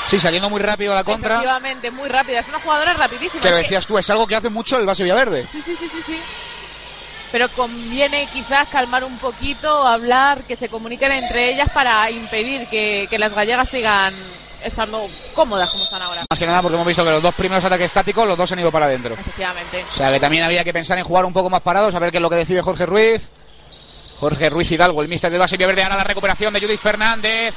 sí, 0.06 0.18
saliendo 0.18 0.48
muy 0.48 0.62
rápido 0.62 0.92
a 0.92 0.96
la 0.96 1.04
contra, 1.04 1.34
Efectivamente, 1.34 1.90
muy 1.90 2.08
rápida. 2.08 2.38
Es 2.40 2.48
una 2.48 2.60
jugadora 2.60 2.94
rapidísima. 2.94 3.42
que- 3.42 3.52
decías 3.52 3.86
tú, 3.86 3.98
es 3.98 4.08
algo 4.08 4.26
que 4.26 4.36
hace 4.36 4.48
mucho 4.48 4.78
el 4.78 4.86
base 4.86 5.02
Villaverde. 5.02 5.44
Sí, 5.46 5.60
sí, 5.60 5.76
sí, 5.76 5.88
sí, 5.90 6.00
sí. 6.06 6.22
Pero 7.34 7.52
conviene 7.52 8.28
quizás 8.32 8.68
calmar 8.68 9.02
un 9.02 9.18
poquito, 9.18 9.84
hablar, 9.84 10.44
que 10.44 10.54
se 10.54 10.68
comuniquen 10.68 11.10
entre 11.10 11.48
ellas 11.48 11.66
para 11.74 12.08
impedir 12.08 12.68
que, 12.68 13.08
que 13.10 13.18
las 13.18 13.34
gallegas 13.34 13.68
sigan 13.68 14.14
estando 14.62 15.08
cómodas 15.34 15.68
como 15.68 15.82
están 15.82 16.00
ahora. 16.00 16.26
Más 16.30 16.38
que 16.38 16.46
nada 16.46 16.62
porque 16.62 16.76
hemos 16.76 16.86
visto 16.86 17.04
que 17.04 17.10
los 17.10 17.20
dos 17.20 17.34
primeros 17.34 17.64
ataques 17.64 17.86
estáticos, 17.86 18.28
los 18.28 18.38
dos 18.38 18.52
han 18.52 18.60
ido 18.60 18.70
para 18.70 18.86
adentro. 18.86 19.14
Efectivamente. 19.14 19.84
O 19.90 19.92
sea 19.92 20.12
que 20.12 20.20
también 20.20 20.44
había 20.44 20.62
que 20.62 20.72
pensar 20.72 20.96
en 20.96 21.02
jugar 21.02 21.24
un 21.24 21.32
poco 21.32 21.50
más 21.50 21.62
parados, 21.62 21.92
a 21.96 21.98
ver 21.98 22.12
qué 22.12 22.18
es 22.18 22.22
lo 22.22 22.30
que 22.30 22.36
decide 22.36 22.62
Jorge 22.62 22.86
Ruiz. 22.86 23.28
Jorge 24.20 24.48
Ruiz 24.48 24.70
Hidalgo, 24.70 25.02
el 25.02 25.08
mister 25.08 25.28
del 25.28 25.40
base 25.40 25.56
Villaverde, 25.56 25.82
ahora 25.82 25.96
la 25.96 26.04
recuperación 26.04 26.54
de 26.54 26.60
Judith 26.60 26.78
Fernández. 26.78 27.56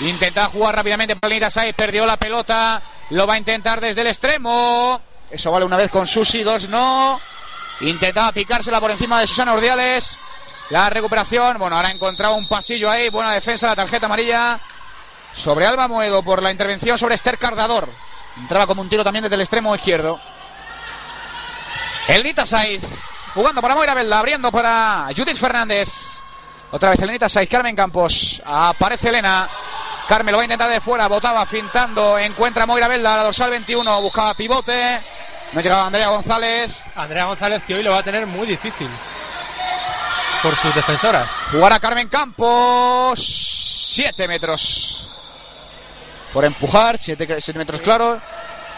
Intenta 0.00 0.46
jugar 0.46 0.76
rápidamente 0.76 1.14
para 1.14 1.28
Lenita 1.28 1.50
Saiz, 1.50 1.74
perdió 1.74 2.06
la 2.06 2.16
pelota, 2.16 2.80
lo 3.10 3.26
va 3.26 3.34
a 3.34 3.38
intentar 3.38 3.82
desde 3.82 4.00
el 4.00 4.06
extremo. 4.06 4.98
Eso 5.30 5.50
vale 5.50 5.66
una 5.66 5.76
vez 5.76 5.90
con 5.90 6.06
Susi, 6.06 6.42
dos 6.42 6.70
no. 6.70 7.20
Intentaba 7.80 8.32
picársela 8.32 8.80
por 8.80 8.90
encima 8.90 9.20
de 9.20 9.26
Susana 9.26 9.54
Ordiales. 9.54 10.18
La 10.70 10.90
recuperación, 10.90 11.58
bueno, 11.58 11.76
ahora 11.76 11.88
ha 11.88 11.92
encontrado 11.92 12.34
un 12.34 12.48
pasillo 12.48 12.90
ahí, 12.90 13.08
buena 13.08 13.32
defensa, 13.32 13.66
la 13.66 13.76
tarjeta 13.76 14.06
amarilla 14.06 14.60
sobre 15.32 15.66
Alba 15.66 15.88
Moedo 15.88 16.22
por 16.22 16.42
la 16.42 16.50
intervención 16.50 16.98
sobre 16.98 17.14
Esther 17.14 17.38
Cardador. 17.38 17.88
Entraba 18.36 18.66
como 18.66 18.82
un 18.82 18.88
tiro 18.88 19.04
también 19.04 19.22
desde 19.22 19.36
el 19.36 19.40
extremo 19.40 19.74
izquierdo. 19.74 20.20
El 22.08 22.22
Nita 22.22 22.46
Saiz 22.46 22.84
jugando 23.34 23.62
para 23.62 23.74
Moira 23.74 23.94
Velda, 23.94 24.18
abriendo 24.18 24.50
para 24.50 25.06
Judith 25.16 25.36
Fernández. 25.36 25.88
Otra 26.70 26.90
vez 26.90 27.00
el 27.00 27.10
Nita 27.10 27.28
Saiz, 27.28 27.48
Carmen 27.48 27.76
Campos. 27.76 28.42
Aparece 28.44 29.08
Elena. 29.08 29.48
Carmen 30.08 30.32
lo 30.32 30.38
va 30.38 30.42
a 30.42 30.44
intentar 30.46 30.70
de 30.70 30.80
fuera, 30.80 31.06
botaba, 31.06 31.44
fintando. 31.46 32.18
Encuentra 32.18 32.66
Moira 32.66 32.88
Velda, 32.88 33.16
la 33.16 33.24
dorsal 33.24 33.50
21. 33.50 34.02
Buscaba 34.02 34.34
pivote. 34.34 35.02
No 35.52 35.60
llegaba 35.60 35.86
Andrea 35.86 36.08
González. 36.08 36.78
Andrea 36.94 37.24
González 37.24 37.62
que 37.66 37.74
hoy 37.74 37.82
lo 37.82 37.92
va 37.92 37.98
a 37.98 38.02
tener 38.02 38.26
muy 38.26 38.46
difícil. 38.46 38.88
Por 40.42 40.54
sus 40.56 40.74
defensoras. 40.74 41.30
Jugar 41.50 41.72
a 41.72 41.80
Carmen 41.80 42.08
Campos. 42.08 43.88
7 43.94 44.28
metros. 44.28 45.08
Por 46.32 46.44
empujar, 46.44 46.98
7 46.98 47.26
metros 47.54 47.80
claros. 47.80 48.20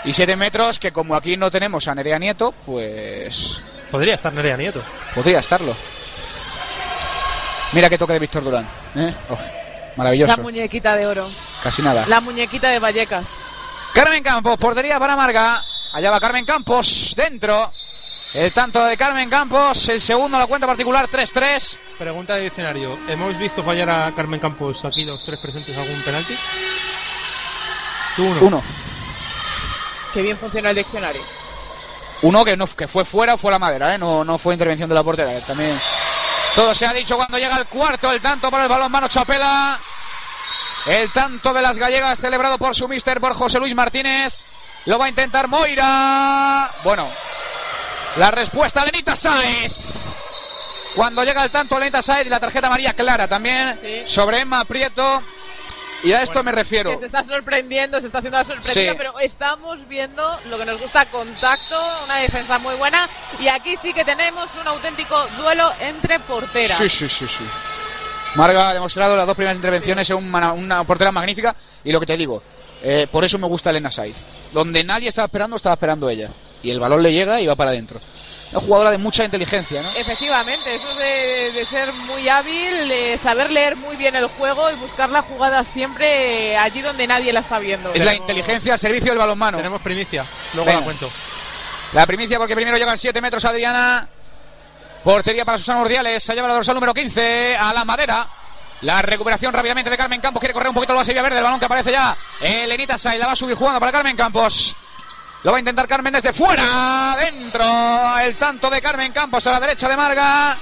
Y 0.04 0.12
7 0.12 0.36
metros 0.36 0.78
que 0.78 0.92
como 0.92 1.14
aquí 1.14 1.36
no 1.36 1.50
tenemos 1.50 1.86
a 1.88 1.94
Nerea 1.94 2.18
Nieto, 2.18 2.52
pues... 2.64 3.60
Podría 3.90 4.14
estar 4.14 4.32
Nerea 4.32 4.56
Nieto. 4.56 4.82
Podría 5.14 5.40
estarlo. 5.40 5.76
Mira 7.72 7.88
que 7.88 7.98
toque 7.98 8.14
de 8.14 8.18
Víctor 8.20 8.44
Durán. 8.44 8.68
¿eh? 8.94 9.14
Oh, 9.28 9.38
maravilloso. 9.96 10.32
Esa 10.32 10.42
muñequita 10.42 10.96
de 10.96 11.06
oro. 11.06 11.28
Casi 11.62 11.82
nada. 11.82 12.06
La 12.06 12.20
muñequita 12.20 12.68
de 12.70 12.78
Vallecas. 12.78 13.34
Carmen 13.92 14.22
Campos, 14.22 14.56
portería 14.56 14.98
para 14.98 15.16
Marga. 15.16 15.62
Allá 15.92 16.10
va 16.10 16.20
Carmen 16.20 16.44
Campos, 16.44 17.14
dentro. 17.16 17.72
El 18.32 18.52
tanto 18.52 18.84
de 18.84 18.96
Carmen 18.96 19.28
Campos, 19.28 19.88
el 19.88 20.00
segundo 20.00 20.38
la 20.38 20.46
cuenta 20.46 20.66
particular, 20.66 21.08
3-3. 21.08 21.78
Pregunta 21.98 22.36
de 22.36 22.42
diccionario. 22.42 22.96
¿Hemos 23.08 23.36
visto 23.36 23.64
fallar 23.64 23.90
a 23.90 24.14
Carmen 24.14 24.38
Campos 24.38 24.84
aquí 24.84 25.04
los 25.04 25.24
tres 25.24 25.40
presentes 25.40 25.76
algún 25.76 26.02
penalti? 26.04 26.34
Tú 28.14 28.24
uno. 28.24 28.40
Uno. 28.40 28.62
Qué 30.12 30.22
bien 30.22 30.38
funciona 30.38 30.70
el 30.70 30.76
diccionario. 30.76 31.22
Uno 32.22 32.44
que 32.44 32.56
no 32.56 32.66
que 32.68 32.86
fue 32.86 33.04
fuera 33.04 33.36
fue 33.36 33.50
la 33.50 33.58
madera, 33.58 33.94
¿eh? 33.94 33.98
no, 33.98 34.24
no 34.24 34.38
fue 34.38 34.54
intervención 34.54 34.88
de 34.88 34.94
la 34.94 35.02
portera. 35.02 35.32
que 35.32 35.40
También 35.40 35.80
todo 36.54 36.74
se 36.74 36.86
ha 36.86 36.92
dicho 36.92 37.16
cuando 37.16 37.38
llega 37.38 37.56
el 37.56 37.66
cuarto, 37.66 38.12
el 38.12 38.20
tanto 38.20 38.50
para 38.50 38.64
el 38.64 38.68
balón 38.68 38.92
mano 38.92 39.08
Chapela. 39.08 39.80
El 40.86 41.12
tanto 41.12 41.52
de 41.52 41.62
las 41.62 41.76
gallegas 41.76 42.18
celebrado 42.18 42.58
por 42.58 42.74
su 42.74 42.88
mister, 42.88 43.20
por 43.20 43.34
José 43.34 43.58
Luis 43.58 43.74
Martínez. 43.74 44.40
Lo 44.86 44.98
va 44.98 45.06
a 45.06 45.08
intentar 45.08 45.46
Moira. 45.48 46.72
Bueno, 46.82 47.10
la 48.16 48.30
respuesta 48.30 48.84
de 48.84 48.92
Nita 48.92 49.14
Sáez. 49.16 49.74
Cuando 50.96 51.22
llega 51.22 51.44
el 51.44 51.50
tanto 51.50 51.78
Lenita 51.78 52.02
Sáez 52.02 52.26
y 52.26 52.30
la 52.30 52.40
tarjeta 52.40 52.68
María 52.68 52.94
Clara 52.94 53.28
también 53.28 53.78
Sí. 53.82 54.02
sobre 54.06 54.40
Emma 54.40 54.64
Prieto. 54.64 55.22
Y 56.02 56.12
a 56.12 56.22
esto 56.22 56.42
me 56.42 56.50
refiero. 56.50 56.90
Que 56.92 56.96
se 56.98 57.06
está 57.06 57.22
sorprendiendo, 57.24 58.00
se 58.00 58.06
está 58.06 58.18
haciendo 58.18 58.38
la 58.38 58.44
sorprendida, 58.44 58.92
Sí. 58.92 58.96
pero 58.98 59.18
estamos 59.20 59.86
viendo 59.86 60.40
lo 60.46 60.56
que 60.58 60.64
nos 60.64 60.80
gusta, 60.80 61.04
contacto, 61.10 61.76
una 62.04 62.16
defensa 62.16 62.58
muy 62.58 62.74
buena. 62.76 63.08
Y 63.38 63.48
aquí 63.48 63.76
sí 63.82 63.92
que 63.92 64.02
tenemos 64.02 64.50
un 64.56 64.66
auténtico 64.66 65.14
duelo 65.36 65.70
entre 65.78 66.18
porteras. 66.20 66.78
Sí, 66.78 66.88
sí, 66.88 67.06
sí, 67.08 67.28
sí. 67.28 67.44
Marga 68.34 68.70
ha 68.70 68.74
demostrado 68.74 69.14
las 69.14 69.26
dos 69.26 69.36
primeras 69.36 69.56
intervenciones 69.56 70.08
en 70.08 70.16
una, 70.16 70.52
una 70.54 70.84
portera 70.84 71.12
magnífica. 71.12 71.54
Y 71.84 71.92
lo 71.92 72.00
que 72.00 72.06
te 72.06 72.16
digo, 72.16 72.42
eh, 72.82 73.06
por 73.10 73.24
eso 73.24 73.38
me 73.38 73.46
gusta 73.46 73.70
Elena 73.70 73.90
Saiz. 73.90 74.16
Donde 74.52 74.82
nadie 74.84 75.08
estaba 75.08 75.26
esperando, 75.26 75.56
estaba 75.56 75.74
esperando 75.74 76.08
ella. 76.08 76.30
Y 76.62 76.70
el 76.70 76.80
balón 76.80 77.02
le 77.02 77.12
llega 77.12 77.40
y 77.40 77.46
va 77.46 77.56
para 77.56 77.70
adentro. 77.70 78.00
Una 78.52 78.60
jugadora 78.60 78.90
de 78.90 78.98
mucha 78.98 79.24
inteligencia, 79.24 79.80
¿no? 79.80 79.90
Efectivamente, 79.94 80.74
eso 80.74 80.92
de, 80.96 81.52
de 81.52 81.64
ser 81.66 81.92
muy 81.92 82.28
hábil, 82.28 82.88
de 82.88 83.16
saber 83.16 83.50
leer 83.52 83.76
muy 83.76 83.96
bien 83.96 84.16
el 84.16 84.26
juego 84.26 84.68
y 84.70 84.74
buscar 84.74 85.08
la 85.08 85.22
jugada 85.22 85.62
siempre 85.62 86.56
allí 86.56 86.82
donde 86.82 87.06
nadie 87.06 87.32
la 87.32 87.40
está 87.40 87.60
viendo. 87.60 87.90
Es 87.94 88.00
la 88.04 88.10
Tenemos- 88.10 88.28
inteligencia 88.28 88.72
al 88.72 88.78
servicio 88.80 89.10
del 89.12 89.18
balonmano. 89.18 89.58
Tenemos 89.58 89.80
primicia. 89.82 90.26
Luego 90.52 90.66
Venga. 90.66 90.80
la 90.80 90.84
cuento. 90.84 91.10
La 91.92 92.06
primicia 92.06 92.38
porque 92.38 92.56
primero 92.56 92.76
llegan 92.76 92.98
7 92.98 93.20
metros 93.20 93.44
Adriana. 93.44 94.08
Portería 95.04 95.44
para 95.44 95.56
Susana 95.58 95.80
Urdiales. 95.82 96.22
Se 96.22 96.34
lleva 96.34 96.48
la 96.48 96.54
dorsal 96.54 96.74
número 96.74 96.92
15 96.92 97.56
a 97.56 97.72
la 97.72 97.84
madera. 97.84 98.26
La 98.82 99.02
recuperación 99.02 99.52
rápidamente 99.52 99.90
de 99.90 99.96
Carmen 99.96 100.20
Campos. 100.20 100.40
Quiere 100.40 100.54
correr 100.54 100.68
un 100.68 100.74
poquito 100.74 100.98
el 100.98 101.04
Sevilla 101.04 101.22
Verde. 101.22 101.38
El 101.38 101.44
balón 101.44 101.58
que 101.58 101.66
aparece 101.66 101.92
ya. 101.92 102.16
Elenita 102.40 102.96
Say 102.98 103.18
la 103.18 103.26
va 103.26 103.32
a 103.32 103.36
subir 103.36 103.56
jugando 103.56 103.78
para 103.78 103.92
Carmen 103.92 104.16
Campos. 104.16 104.74
Lo 105.42 105.50
va 105.52 105.56
a 105.56 105.60
intentar 105.60 105.86
Carmen 105.86 106.12
desde 106.12 106.32
fuera. 106.32 107.16
Dentro. 107.18 108.18
El 108.18 108.36
tanto 108.36 108.70
de 108.70 108.80
Carmen 108.80 109.12
Campos 109.12 109.46
a 109.46 109.52
la 109.52 109.60
derecha 109.60 109.88
de 109.88 109.96
Marga. 109.96 110.58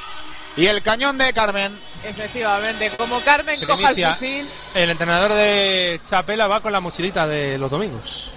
Y 0.56 0.66
el 0.66 0.82
cañón 0.82 1.16
de 1.18 1.32
Carmen. 1.32 1.80
Efectivamente, 2.02 2.96
como 2.96 3.20
Carmen 3.22 3.60
coja 3.64 3.90
el 3.90 4.06
fusil, 4.06 4.50
El 4.74 4.90
entrenador 4.90 5.34
de 5.34 6.00
Chapela 6.08 6.46
va 6.46 6.60
con 6.60 6.72
la 6.72 6.80
mochilita 6.80 7.26
de 7.26 7.58
los 7.58 7.70
domingos. 7.70 8.32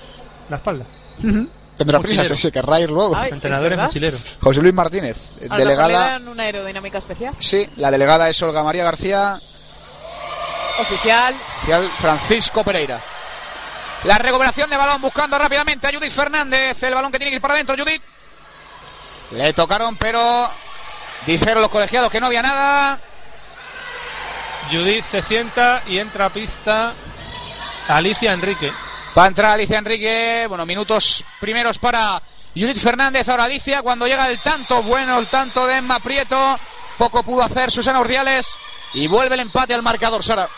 La 0.49 0.57
espalda. 0.57 0.85
Tendrá 1.19 1.99
Mochilero. 1.99 2.27
prisa, 2.27 2.37
se 2.37 2.51
querrá 2.51 2.79
ir 2.79 2.89
luego. 2.89 3.15
Ay, 3.15 3.31
mochileros. 3.31 4.21
José 4.39 4.61
Luis 4.61 4.73
Martínez, 4.73 5.31
a 5.49 5.57
lo 5.57 5.63
delegada. 5.63 5.99
dan 6.11 6.27
una 6.27 6.43
aerodinámica 6.43 6.97
especial. 6.99 7.35
Sí, 7.39 7.67
la 7.77 7.89
delegada 7.91 8.29
es 8.29 8.41
Olga 8.41 8.63
María 8.63 8.83
García. 8.83 9.39
Oficial, 10.81 11.41
Oficial 11.57 11.91
Francisco 11.99 12.63
Pereira. 12.63 13.03
La 14.03 14.17
recuperación 14.17 14.69
de 14.69 14.77
balón 14.77 15.01
buscando 15.01 15.37
rápidamente 15.37 15.87
a 15.87 15.91
Judith 15.93 16.11
Fernández. 16.11 16.81
El 16.81 16.95
balón 16.95 17.11
que 17.11 17.19
tiene 17.19 17.29
que 17.29 17.35
ir 17.35 17.41
para 17.41 17.53
adentro, 17.53 17.75
Judith. 17.77 18.01
Le 19.31 19.53
tocaron, 19.53 19.95
pero 19.95 20.49
dijeron 21.25 21.61
los 21.61 21.69
colegiados 21.69 22.11
que 22.11 22.19
no 22.19 22.25
había 22.25 22.41
nada. 22.41 22.99
Judith 24.71 25.05
se 25.05 25.21
sienta 25.21 25.83
y 25.85 25.99
entra 25.99 26.25
a 26.25 26.29
pista 26.33 26.95
Alicia 27.87 28.33
Enrique. 28.33 28.71
Va 29.17 29.25
a 29.25 29.27
entrar 29.27 29.51
Alicia 29.51 29.77
Enrique. 29.77 30.45
Bueno, 30.47 30.65
minutos 30.65 31.23
primeros 31.39 31.77
para 31.77 32.21
Judith 32.55 32.79
Fernández. 32.79 33.29
Ahora 33.29 33.43
Alicia, 33.43 33.81
cuando 33.81 34.07
llega 34.07 34.29
el 34.29 34.41
tanto, 34.41 34.81
bueno, 34.81 35.19
el 35.19 35.29
tanto 35.29 35.67
de 35.67 35.77
Emma 35.77 35.99
Prieto. 35.99 36.59
Poco 36.97 37.23
pudo 37.23 37.43
hacer 37.43 37.71
Susana 37.71 37.99
Urdiales. 37.99 38.57
Y 38.93 39.07
vuelve 39.07 39.35
el 39.35 39.41
empate 39.41 39.73
al 39.73 39.81
marcador, 39.83 40.23
Sara. 40.23 40.49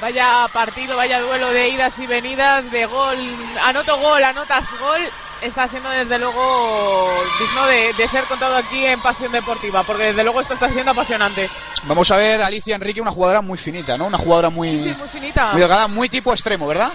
vaya 0.00 0.46
partido, 0.52 0.96
vaya 0.96 1.20
duelo 1.20 1.50
de 1.50 1.68
idas 1.68 1.98
y 1.98 2.06
venidas, 2.06 2.70
de 2.70 2.86
gol, 2.86 3.18
anoto 3.64 3.98
gol, 3.98 4.22
anotas 4.22 4.66
gol. 4.78 5.00
Está 5.40 5.68
siendo 5.68 5.88
desde 5.90 6.18
luego 6.18 7.08
digno 7.38 7.64
de, 7.68 7.92
de 7.94 8.08
ser 8.08 8.24
contado 8.24 8.56
aquí 8.56 8.84
en 8.84 9.00
Pasión 9.00 9.30
Deportiva, 9.30 9.84
porque 9.84 10.06
desde 10.06 10.24
luego 10.24 10.40
esto 10.40 10.54
está 10.54 10.68
siendo 10.68 10.90
apasionante. 10.90 11.48
Vamos 11.84 12.10
a 12.10 12.16
ver 12.16 12.42
Alicia 12.42 12.74
Enrique, 12.74 13.00
una 13.00 13.12
jugadora 13.12 13.40
muy 13.40 13.56
finita, 13.56 13.96
¿no? 13.96 14.06
Una 14.06 14.18
jugadora 14.18 14.50
muy, 14.50 14.68
Sí, 14.80 14.94
muy 14.98 15.08
finita. 15.08 15.52
muy 15.52 15.60
delgada, 15.60 15.86
muy 15.86 16.08
tipo 16.08 16.32
extremo, 16.32 16.66
¿verdad? 16.66 16.92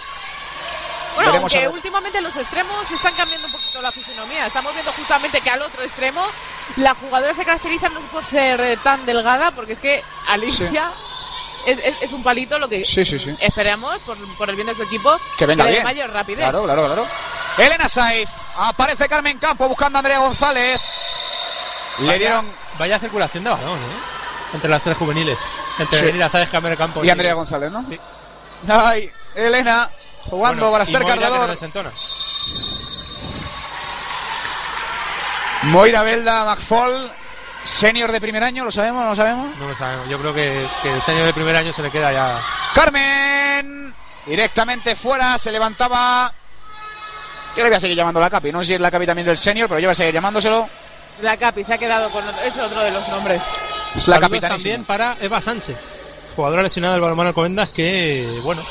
Bueno, 1.16 1.32
Veremos 1.32 1.54
aunque 1.54 1.68
últimamente 1.70 2.20
los 2.22 2.36
extremos 2.36 2.92
están 2.92 3.14
cambiando 3.16 3.48
poquito 3.74 3.82
la 3.82 3.92
fisonomía. 3.92 4.46
Estamos 4.48 4.74
viendo 4.74 4.92
justamente 4.92 5.42
que 5.42 5.50
al 5.50 5.62
otro 5.62 5.82
extremo 5.84 6.22
la 6.77 6.94
jugadora 6.96 7.34
se 7.34 7.44
caracteriza 7.46 7.89
no 7.89 8.00
por 8.12 8.24
ser 8.25 8.60
eh, 8.62 8.77
tan 8.84 9.06
delgada, 9.06 9.51
porque 9.51 9.74
es 9.74 9.80
que 9.80 10.03
Alicia 10.27 10.94
es, 11.65 11.80
es- 11.80 11.96
es 12.01 12.13
un 12.13 12.24
palito 12.24 12.60
lo 12.60 12.68
que 12.70 12.86
Sí, 12.86 13.03
sí, 13.06 13.18
sí. 13.18 13.36
esperamos 13.39 13.98
por, 14.06 14.18
por 14.38 14.50
el 14.50 14.56
bien 14.56 14.68
de 14.68 14.75
su 14.75 14.84
equipo 14.84 15.18
Que 15.38 15.46
venga 15.46 15.63
dé 15.65 15.72
bien. 15.72 15.84
mayor 15.84 16.12
rapidez. 16.12 16.39
Claro, 16.44 16.63
claro, 16.63 16.86
claro. 16.86 17.08
Elena 17.58 17.88
Saiz. 17.89 18.30
Aparece 18.58 19.08
Carmen 19.08 19.38
Campo 19.39 19.68
buscando 19.68 19.98
a 19.98 20.00
Andrea 20.00 20.20
González. 20.20 20.82
Le 22.00 22.08
Vaya- 22.08 22.20
dieron. 22.20 22.56
Vaya 22.77 23.00
circulación 23.00 23.44
de 23.44 23.50
balón, 23.51 23.80
¿eh? 23.80 23.98
Entre 24.53 24.70
las 24.70 24.84
tres 24.84 24.98
juveniles. 24.98 25.38
Entre 25.80 25.98
Sí. 26.00 26.03
Avenida 26.03 26.30
Sáez 26.30 26.50
Cámara 26.50 26.75
Campo 26.75 27.03
Y 27.03 27.10
Andrea 27.10 27.34
González, 27.34 27.72
¿no? 27.72 27.84
Sí. 27.88 28.00
Ay, 28.68 29.12
Elena 29.36 29.89
jugando 30.25 30.70
Bueno, 30.70 30.72
para 30.72 30.84
y 30.84 30.94
que 30.94 31.06
Cargador. 31.20 31.58
Moira 35.63 36.03
Belda 36.03 36.43
McFall, 36.46 37.12
senior 37.63 38.12
de 38.12 38.20
primer 38.20 38.43
año, 38.43 38.65
¿lo 38.65 38.72
sabemos? 38.72 39.03
¿No 39.03 39.10
lo 39.12 39.15
sabemos? 39.15 39.58
No 39.58 39.70
lo 39.70 39.75
sabemos. 39.75 40.10
Yo 40.10 40.20
creo 40.20 40.34
que, 40.34 40.67
que 40.82 40.93
el 40.93 41.01
señor 41.01 41.25
de 41.25 41.34
primer 41.34 41.55
año 41.55 41.72
se 41.72 41.82
le 41.82 41.89
queda 41.89 42.12
ya. 42.12 42.41
Carmen, 42.75 43.93
directamente 44.25 44.96
fuera, 44.96 45.38
se 45.38 45.51
levantaba. 45.51 46.34
Yo 47.55 47.63
le 47.63 47.70
voy 47.70 47.77
a 47.77 47.79
seguir 47.79 47.96
llamando 47.96 48.20
la 48.20 48.29
Capi, 48.29 48.51
no 48.51 48.62
sé 48.62 48.67
si 48.67 48.74
es 48.74 48.82
la 48.82 48.91
Capi 48.91 49.05
también 49.05 49.27
del 49.27 49.38
senior, 49.38 49.70
pero 49.70 49.79
yo 49.79 49.88
voy 49.88 49.93
a 49.93 49.96
seguir 49.96 50.13
llamándoselo. 50.13 50.67
La 51.22 51.38
Capi 51.38 51.63
se 51.63 51.74
ha 51.74 51.77
quedado 51.77 52.12
con 52.12 52.27
otro, 52.27 52.41
es 52.41 52.58
otro 52.58 52.84
de 52.84 52.91
los 52.91 53.08
nombres. 53.08 53.43
Es 53.96 54.08
la 54.08 54.20
capitanísima. 54.20 54.58
también 54.58 54.86
para 54.86 55.17
Eva 55.22 55.39
Sánchez, 55.39 55.77
jugadora 56.36 56.63
lesionada 56.63 56.93
del 56.96 57.01
balonmano 57.01 57.29
Alcobendas 57.29 57.70
que, 57.70 58.39
bueno, 58.43 58.65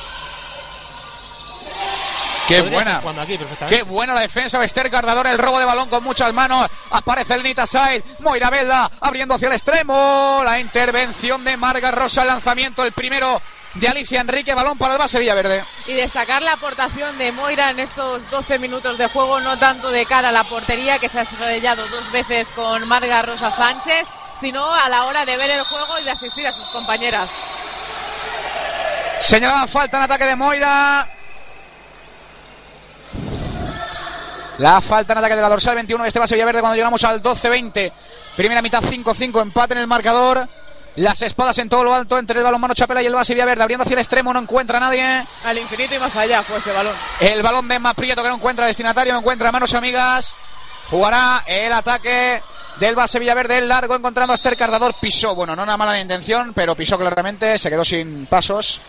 Qué 2.56 2.62
podría 2.62 2.76
buena. 2.76 2.90
estar 2.90 3.02
jugando 3.02 3.23
aquí 3.23 3.38
perfectamente. 3.38 3.76
Qué 3.76 3.82
buena 3.82 4.14
la 4.14 4.21
defensa 4.21 4.59
de 4.59 4.66
Esther 4.66 4.90
Cardador, 4.90 5.26
el 5.26 5.38
robo 5.38 5.59
de 5.59 5.64
balón 5.64 5.88
con 5.88 6.04
muchas 6.04 6.32
manos. 6.32 6.68
Aparece 6.90 7.35
el 7.35 7.42
Nita 7.42 7.66
Side, 7.66 8.02
Moira 8.21 8.50
Belda 8.50 8.90
abriendo 9.00 9.35
hacia 9.35 9.49
el 9.49 9.54
extremo. 9.54 10.42
La 10.44 10.59
intervención 10.59 11.44
de 11.44 11.56
Marga 11.56 11.90
Rosa, 11.90 12.23
el 12.23 12.28
lanzamiento, 12.28 12.85
el 12.85 12.92
primero 12.92 13.40
de 13.75 13.88
Alicia 13.88 14.21
Enrique, 14.21 14.54
balón 14.54 14.76
para 14.76 14.94
el 14.94 14.99
base 14.99 15.18
Villaverde. 15.18 15.64
Y 15.87 15.94
destacar 15.94 16.42
la 16.42 16.52
aportación 16.52 17.16
de 17.18 17.32
Moira 17.32 17.71
en 17.71 17.80
estos 17.80 18.28
12 18.30 18.59
minutos 18.59 18.99
de 18.99 19.09
juego, 19.09 19.40
no 19.40 19.59
tanto 19.59 19.90
de 19.90 20.04
cara 20.04 20.28
a 20.28 20.32
la 20.32 20.44
portería, 20.44 20.99
que 20.99 21.09
se 21.09 21.18
ha 21.18 21.23
estrellado 21.23 21.88
dos 21.88 22.11
veces 22.12 22.49
con 22.50 22.87
Marga 22.87 23.23
Rosa 23.23 23.50
Sánchez, 23.50 24.04
sino 24.40 24.62
a 24.75 24.88
la 24.88 25.04
hora 25.04 25.25
de 25.25 25.37
ver 25.37 25.50
el 25.50 25.62
juego 25.64 25.99
y 26.00 26.04
de 26.04 26.11
asistir 26.11 26.47
a 26.47 26.52
sus 26.52 26.68
compañeras. 26.68 27.30
Señalaban 29.21 29.68
falta 29.68 29.97
en 29.99 30.02
ataque 30.02 30.25
de 30.26 30.37
Moira. 30.37 31.22
La 34.62 34.81
falta 34.81 35.12
en 35.12 35.19
ataque 35.19 35.35
de 35.35 35.42
la 35.42 35.49
dorsal 35.49 35.75
21 35.75 36.04
de 36.04 36.07
este 36.09 36.21
base 36.21 36.37
Villaverde 36.37 36.61
cuando 36.61 36.76
llegamos 36.76 37.02
al 37.02 37.21
12-20. 37.21 37.92
Primera 38.37 38.62
mitad 38.62 38.81
5-5, 38.81 39.42
empate 39.42 39.75
en 39.75 39.81
el 39.81 39.88
marcador. 39.88 40.49
Las 40.95 41.21
espadas 41.23 41.59
en 41.59 41.69
todo 41.69 41.83
lo 41.83 41.92
alto 41.92 42.16
entre 42.16 42.38
el 42.38 42.45
balón 42.45 42.61
Mano 42.61 42.73
Chapela 42.73 43.02
y 43.02 43.07
el 43.07 43.12
base 43.12 43.35
Villaverde. 43.35 43.61
Abriendo 43.61 43.83
hacia 43.83 43.95
el 43.95 43.99
extremo, 43.99 44.33
no 44.33 44.38
encuentra 44.38 44.76
a 44.76 44.81
nadie. 44.83 45.26
Al 45.42 45.59
infinito 45.59 45.97
y 45.97 45.99
más 45.99 46.14
allá 46.14 46.45
fue 46.45 46.59
ese 46.59 46.71
balón. 46.71 46.95
El 47.19 47.42
balón 47.42 47.66
de 47.66 47.75
Emma 47.75 47.92
Prieto 47.92 48.23
que 48.23 48.28
no 48.28 48.37
encuentra 48.37 48.66
destinatario, 48.66 49.12
no 49.12 49.19
encuentra 49.19 49.50
manos 49.50 49.75
amigas. 49.75 50.37
Jugará 50.88 51.42
el 51.45 51.73
ataque 51.73 52.40
del 52.78 52.95
base 52.95 53.19
Villaverde, 53.19 53.59
el 53.59 53.69
largo 53.69 53.97
encontrando 53.97 54.31
a 54.33 54.37
Esther 54.37 54.57
Cardador. 54.57 54.95
Pisó, 55.00 55.35
bueno, 55.35 55.57
no 55.57 55.64
una 55.64 55.76
mala 55.76 55.99
intención, 55.99 56.52
pero 56.54 56.76
pisó 56.76 56.97
claramente, 56.97 57.59
se 57.59 57.69
quedó 57.69 57.85
sin 57.85 58.26
pasos. 58.26 58.81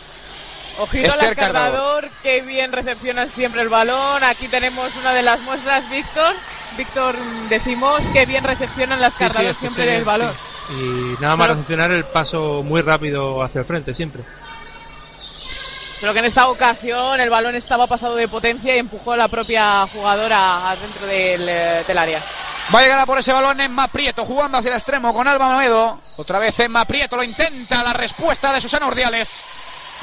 Ojito 0.78 1.08
Esther 1.08 1.30
al 1.30 1.36
cargador, 1.36 2.10
qué 2.24 2.42
bien 2.42 2.72
recepcionan 2.72 3.30
siempre 3.30 3.62
el 3.62 3.70
balón. 3.70 4.24
Aquí 4.24 4.48
tenemos 4.48 4.96
una 4.96 5.14
de 5.14 5.22
las 5.22 5.40
muestras, 5.42 5.88
Víctor. 5.90 6.36
Víctor, 6.78 7.16
decimos 7.50 8.04
que 8.12 8.26
bien 8.26 8.44
recepcionan 8.44 9.00
las 9.00 9.14
Sí, 9.14 9.26
siempre 9.60 9.84
bien, 9.86 9.98
el 9.98 10.06
balón. 10.06 10.34
sí. 10.68 10.74
Y 10.74 11.22
nada 11.22 11.36
más 11.36 11.38
Solo- 11.38 11.54
recepcionar 11.54 11.92
el 11.92 12.06
paso 12.06 12.64
muy 12.64 12.82
rápido 12.82 13.44
hacia 13.44 13.60
el 13.60 13.66
frente, 13.66 13.94
siempre. 13.94 14.24
Solo 16.00 16.14
que 16.14 16.20
en 16.20 16.26
esta 16.26 16.50
ocasión 16.50 17.22
el 17.22 17.30
balón 17.30 17.56
estaba 17.56 17.88
pasado 17.88 18.16
de 18.16 18.28
potencia 18.28 18.76
y 18.76 18.80
empujó 18.80 19.14
a 19.14 19.18
la 19.18 19.28
propia 19.28 19.88
jugadora 19.88 20.76
dentro 20.82 21.06
del, 21.06 21.48
eh, 21.48 21.84
del 21.88 21.98
área. 21.98 22.26
Va 22.74 22.80
a 22.80 22.82
llegar 22.82 23.00
a 23.00 23.06
por 23.06 23.20
ese 23.20 23.32
balón 23.32 23.60
Emma 23.62 23.88
Prieto 23.90 24.26
jugando 24.26 24.58
hacia 24.58 24.70
el 24.72 24.76
extremo 24.78 25.14
con 25.14 25.28
Alba 25.28 25.50
Mamedo. 25.50 26.00
Otra 26.18 26.40
vez 26.40 26.60
Emma 26.60 26.86
Prieto 26.86 27.16
lo 27.16 27.24
intenta. 27.24 27.84
La 27.84 27.94
respuesta 27.94 28.52
de 28.52 28.60
Susana 28.60 28.88
Urdiales. 28.88 29.44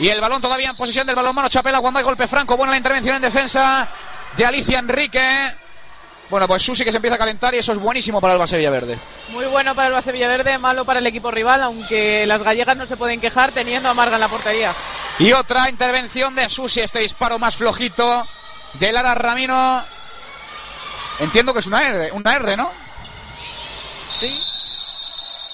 Y 0.00 0.09
el 0.09 0.21
balón 0.21 0.40
todavía 0.40 0.71
en 0.71 0.76
posesión 0.76 1.07
del 1.07 1.14
balón 1.14 1.35
Mano 1.35 1.50
Chapela 1.50 1.80
cuando 1.80 1.99
hay 1.99 2.04
golpe 2.04 2.26
franco. 2.26 2.57
Buena 2.57 2.73
la 2.73 2.78
intervención 2.78 3.16
en 3.16 3.23
defensa 3.23 3.87
de 4.35 4.47
Alicia 4.47 4.78
Enrique. 4.78 5.54
Bueno, 6.30 6.49
pues 6.49 6.62
Susi 6.62 6.85
que 6.85 6.90
se 6.90 6.97
empieza 6.97 7.16
a 7.16 7.19
calentar 7.19 7.54
y 7.54 7.59
eso 7.59 7.73
es 7.73 7.78
buenísimo 7.78 8.19
para 8.19 8.33
el 8.33 8.38
base 8.38 8.57
Villaverde. 8.57 8.99
Muy 9.28 9.45
bueno 9.47 9.75
para 9.75 9.88
el 9.88 9.92
base 9.92 10.11
Villaverde, 10.11 10.57
malo 10.59 10.87
para 10.87 11.00
el 11.00 11.07
equipo 11.07 11.30
rival, 11.30 11.61
aunque 11.62 12.25
las 12.26 12.42
gallegas 12.42 12.78
no 12.78 12.87
se 12.87 12.97
pueden 12.97 13.21
quejar 13.21 13.52
teniendo 13.52 13.90
a 13.90 13.95
Marga 13.95 14.14
en 14.14 14.21
la 14.21 14.28
portería. 14.28 14.75
Y 15.19 15.33
otra 15.33 15.69
intervención 15.69 16.35
de 16.35 16.49
Susi. 16.49 16.80
Este 16.80 17.00
disparo 17.00 17.38
más 17.38 17.57
flojito 17.57 18.26
de 18.75 18.92
Lara 18.92 19.14
Ramino. 19.14 19.85
Entiendo 21.19 21.52
que 21.52 21.61
es 21.61 21.66
una 21.66 21.87
R, 21.87 22.12
una 22.12 22.37
R, 22.37 22.57
¿no? 22.57 22.71
Sí. 24.19 24.40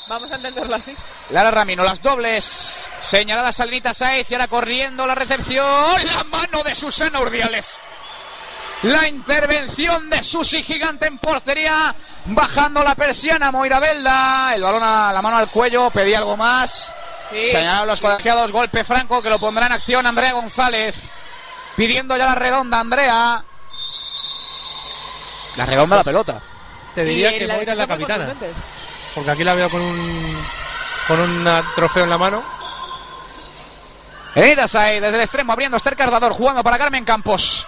Vamos 0.09 0.31
a 0.31 0.37
entenderlo 0.37 0.77
así. 0.77 0.95
Lara 1.31 1.51
Ramino, 1.51 1.83
las 1.83 2.01
dobles 2.01 2.89
señaladas 3.01 3.59
al 3.61 3.71
Nita 3.71 3.93
Saiz 3.93 4.31
y 4.31 4.35
ahora 4.35 4.47
corriendo 4.47 5.07
la 5.07 5.15
recepción. 5.15 5.65
La 6.05 6.25
mano 6.25 6.63
de 6.63 6.75
Susana 6.75 7.21
Urdiales. 7.21 7.81
La 8.83 9.09
intervención 9.09 10.09
de 10.09 10.23
Susi 10.23 10.63
Gigante 10.63 11.07
en 11.07 11.19
portería. 11.19 11.95
Bajando 12.27 12.85
la 12.85 12.95
persiana 12.95 13.51
Moira 13.51 13.81
Belda. 13.81 14.55
El 14.55 14.63
balón 14.63 14.83
a 14.85 15.13
la 15.13 15.23
mano 15.23 15.39
al 15.39 15.51
cuello. 15.51 15.91
Pedía 15.91 16.19
algo 16.19 16.37
más. 16.37 16.93
Sí. 17.31 17.43
Señalaron 17.51 17.89
los 17.89 18.01
colegiados. 18.01 18.53
Golpe 18.53 18.85
franco 18.85 19.21
que 19.21 19.31
lo 19.31 19.41
pondrá 19.41 19.67
en 19.67 19.73
acción 19.73 20.07
Andrea 20.07 20.33
González. 20.33 21.11
Pidiendo 21.75 22.17
ya 22.17 22.27
la 22.27 22.35
redonda, 22.37 22.79
Andrea. 22.79 23.45
La 25.57 25.67
redonda 25.67 25.97
la 25.97 26.05
pelota. 26.05 26.43
Te 26.95 27.03
diría 27.03 27.37
que 27.37 27.49
Moira 27.49 27.73
es 27.73 27.79
la 27.79 27.87
capitana. 27.87 28.37
Porque 29.15 29.31
aquí 29.31 29.43
la 29.43 29.55
veo 29.55 29.71
con 29.71 29.81
un 29.81 30.47
con 31.07 31.21
un 31.21 31.65
trofeo 31.75 32.05
en 32.05 32.11
la 32.11 32.19
mano. 32.19 32.45
Eras 34.35 34.75
ahí, 34.75 35.01
desde 35.01 35.17
el 35.17 35.23
extremo, 35.23 35.53
abriendo 35.53 35.77
Esther 35.77 35.97
Cardador, 35.97 36.33
jugando 36.33 36.63
para 36.63 36.79
Carmen 36.79 37.05
Campos. 37.05 37.67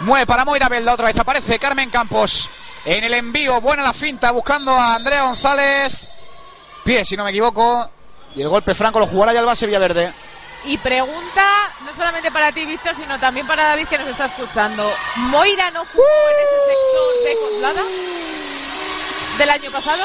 Mueve 0.00 0.26
para 0.26 0.44
Moira 0.44 0.68
Belda, 0.68 0.94
otra 0.94 1.06
vez 1.06 1.18
aparece 1.18 1.58
Carmen 1.58 1.90
Campos. 1.90 2.48
En 2.84 3.04
el 3.04 3.12
envío, 3.12 3.60
buena 3.60 3.82
la 3.82 3.92
finta, 3.92 4.30
buscando 4.30 4.72
a 4.72 4.94
Andrea 4.94 5.22
González. 5.24 6.12
Pie, 6.84 7.04
si 7.04 7.16
no 7.16 7.24
me 7.24 7.30
equivoco. 7.30 7.90
Y 8.34 8.42
el 8.42 8.48
golpe 8.48 8.74
franco 8.74 9.00
lo 9.00 9.06
jugará 9.06 9.32
ya 9.32 9.40
el 9.40 9.46
base 9.46 9.66
Villaverde. 9.66 10.14
Y 10.64 10.78
pregunta, 10.78 11.74
no 11.84 11.92
solamente 11.92 12.30
para 12.30 12.52
ti, 12.52 12.64
Víctor, 12.66 12.94
sino 12.94 13.18
también 13.18 13.46
para 13.46 13.64
David 13.64 13.88
que 13.88 13.98
nos 13.98 14.08
está 14.08 14.26
escuchando. 14.26 14.94
¿Moira 15.16 15.70
no 15.70 15.84
jugó 15.86 16.04
en 16.04 16.36
ese 16.46 16.56
sector 16.70 17.24
de 17.24 17.36
Coslada 17.40 17.82
del 19.40 19.50
año 19.50 19.72
pasado? 19.72 20.04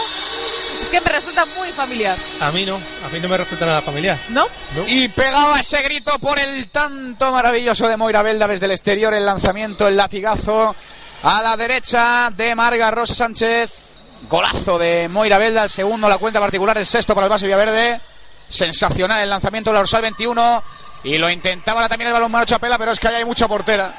Es 0.80 0.90
que 0.90 1.02
me 1.02 1.12
resulta 1.12 1.46
muy 1.46 1.72
familiar, 1.74 2.18
A 2.40 2.52
mí 2.52 2.66
no, 2.66 2.76
a 2.76 3.10
mí 3.10 3.20
no 3.20 3.28
me 3.28 3.38
resulta 3.38 3.66
nada 3.66 3.82
familiar. 3.82 4.22
¿no? 4.30 4.46
¿no? 4.74 4.84
Y 4.88 5.08
pegaba 5.10 5.60
ese 5.60 5.82
grito 5.82 6.18
por 6.20 6.40
el 6.40 6.70
tanto 6.70 7.32
maravilloso 7.32 7.88
de 7.88 7.98
Moira 7.98 8.22
Belda 8.22 8.48
desde 8.48 8.66
el 8.66 8.72
exterior, 8.72 9.14
el 9.14 9.26
lanzamiento, 9.26 9.88
el 9.88 9.98
latigazo 9.98 10.76
a 11.24 11.42
la 11.42 11.58
derecha 11.58 12.30
de 12.34 12.56
Marga 12.56 12.92
Rosa 12.92 13.14
Sánchez. 13.16 13.92
Golazo 14.30 14.78
de 14.80 15.08
Moira 15.08 15.38
Belda, 15.38 15.64
el 15.64 15.70
segundo, 15.70 16.08
la 16.08 16.18
cuenta 16.18 16.40
particular, 16.40 16.78
el 16.78 16.86
sexto 16.86 17.14
para 17.14 17.26
el 17.28 17.32
base 17.32 17.46
Villaverde. 17.46 18.00
Sensacional 18.48 19.22
el 19.22 19.30
lanzamiento 19.30 19.70
de 19.70 19.74
la 19.76 19.80
Orsal 19.82 20.02
21. 20.02 20.64
Y 21.04 21.18
lo 21.18 21.30
intentaba 21.30 21.88
también 21.90 22.08
el 22.08 22.14
balón 22.14 22.32
Mano 22.32 22.46
Chapela, 22.46 22.78
pero 22.78 22.92
es 22.92 23.00
que 23.00 23.08
ahí 23.08 23.16
hay 23.16 23.26
mucha 23.26 23.48
portera. 23.48 23.94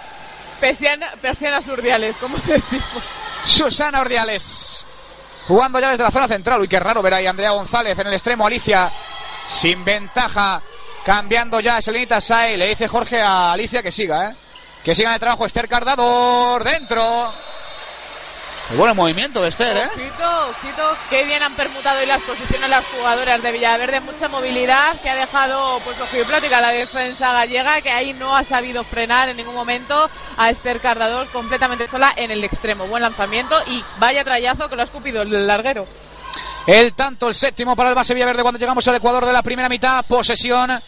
Persiana, 0.61 1.13
persianas 1.21 1.69
urdiales, 1.69 2.17
como 2.19 2.37
decimos. 2.47 3.03
Susana 3.45 4.01
Ordiales. 4.01 4.86
Jugando 5.47 5.79
ya 5.79 5.91
desde 5.91 6.03
la 6.03 6.11
zona 6.11 6.27
central. 6.27 6.61
Uy, 6.61 6.69
qué 6.69 6.79
raro 6.81 7.03
ver 7.03 7.15
ahí 7.15 7.27
Andrea 7.27 7.51
González 7.51 7.99
en 7.99 8.07
el 8.07 8.15
extremo. 8.15 8.47
Alicia 8.47 8.93
sin 9.47 9.85
ventaja. 9.85 10.63
Cambiando 11.05 11.61
ya 11.61 11.81
Selenita 11.81 12.21
Sai. 12.21 12.57
Le 12.57 12.69
dice 12.69 12.89
Jorge 12.89 13.21
a 13.21 13.53
Alicia 13.53 13.83
que 13.83 13.93
siga, 13.93 14.31
¿eh? 14.31 14.37
Que 14.83 14.95
siga 14.95 15.11
en 15.11 15.15
el 15.15 15.21
trabajo. 15.21 15.47
Esther 15.47 15.69
Cardador. 15.69 16.65
Dentro. 16.65 17.33
Qué 18.69 18.75
buen 18.75 18.97
movimiento 18.97 19.43
de 19.43 19.49
Esther, 19.49 19.77
¿eh? 19.77 19.89
Ojito, 19.95 20.49
ojito, 20.49 20.99
qué 21.09 21.25
bien 21.25 21.41
han 21.41 21.55
permutado 21.55 22.01
hoy 22.01 22.07
las 22.07 22.21
posiciones 22.23 22.69
las 22.69 22.85
jugadoras 22.89 23.41
de 23.41 23.53
Villaverde, 23.53 24.01
mucha 24.01 24.29
movilidad 24.29 25.01
que 25.03 25.09
ha 25.09 25.15
dejado 25.15 25.79
pues 25.85 26.01
ojiplática 26.01 26.61
la 26.61 26.73
defensa 26.73 27.33
gallega, 27.33 27.81
que 27.81 27.91
ahí 27.91 28.13
no 28.13 28.37
ha 28.37 28.43
sabido 28.43 28.83
frenar 28.83 29.29
en 29.29 29.37
ningún 29.37 29.55
momento 29.55 30.11
a 30.37 30.51
Esther 30.51 30.81
Cardador 30.81 31.31
completamente 31.31 31.87
sola 31.87 32.13
en 32.17 32.33
el 32.33 32.43
extremo. 32.43 32.89
Buen 32.89 33.03
lanzamiento 33.03 33.55
y 33.69 33.85
vaya 34.01 34.25
trayazo 34.25 34.69
que 34.69 34.75
lo 34.75 34.83
ha 34.83 34.87
escupido 34.87 35.23
el 35.23 35.47
larguero. 35.47 35.87
El 36.67 36.93
tanto, 36.95 37.29
el 37.29 37.37
séptimo 37.37 37.77
para 37.77 37.91
el 37.91 37.95
base 37.95 38.15
Villaverde 38.15 38.43
cuando 38.43 38.59
llegamos 38.59 38.87
al 38.89 38.97
Ecuador 38.97 39.27
de 39.27 39.33
la 39.33 39.45
primera 39.45 39.69
mitad. 39.69 40.05
Posesión 40.05 40.83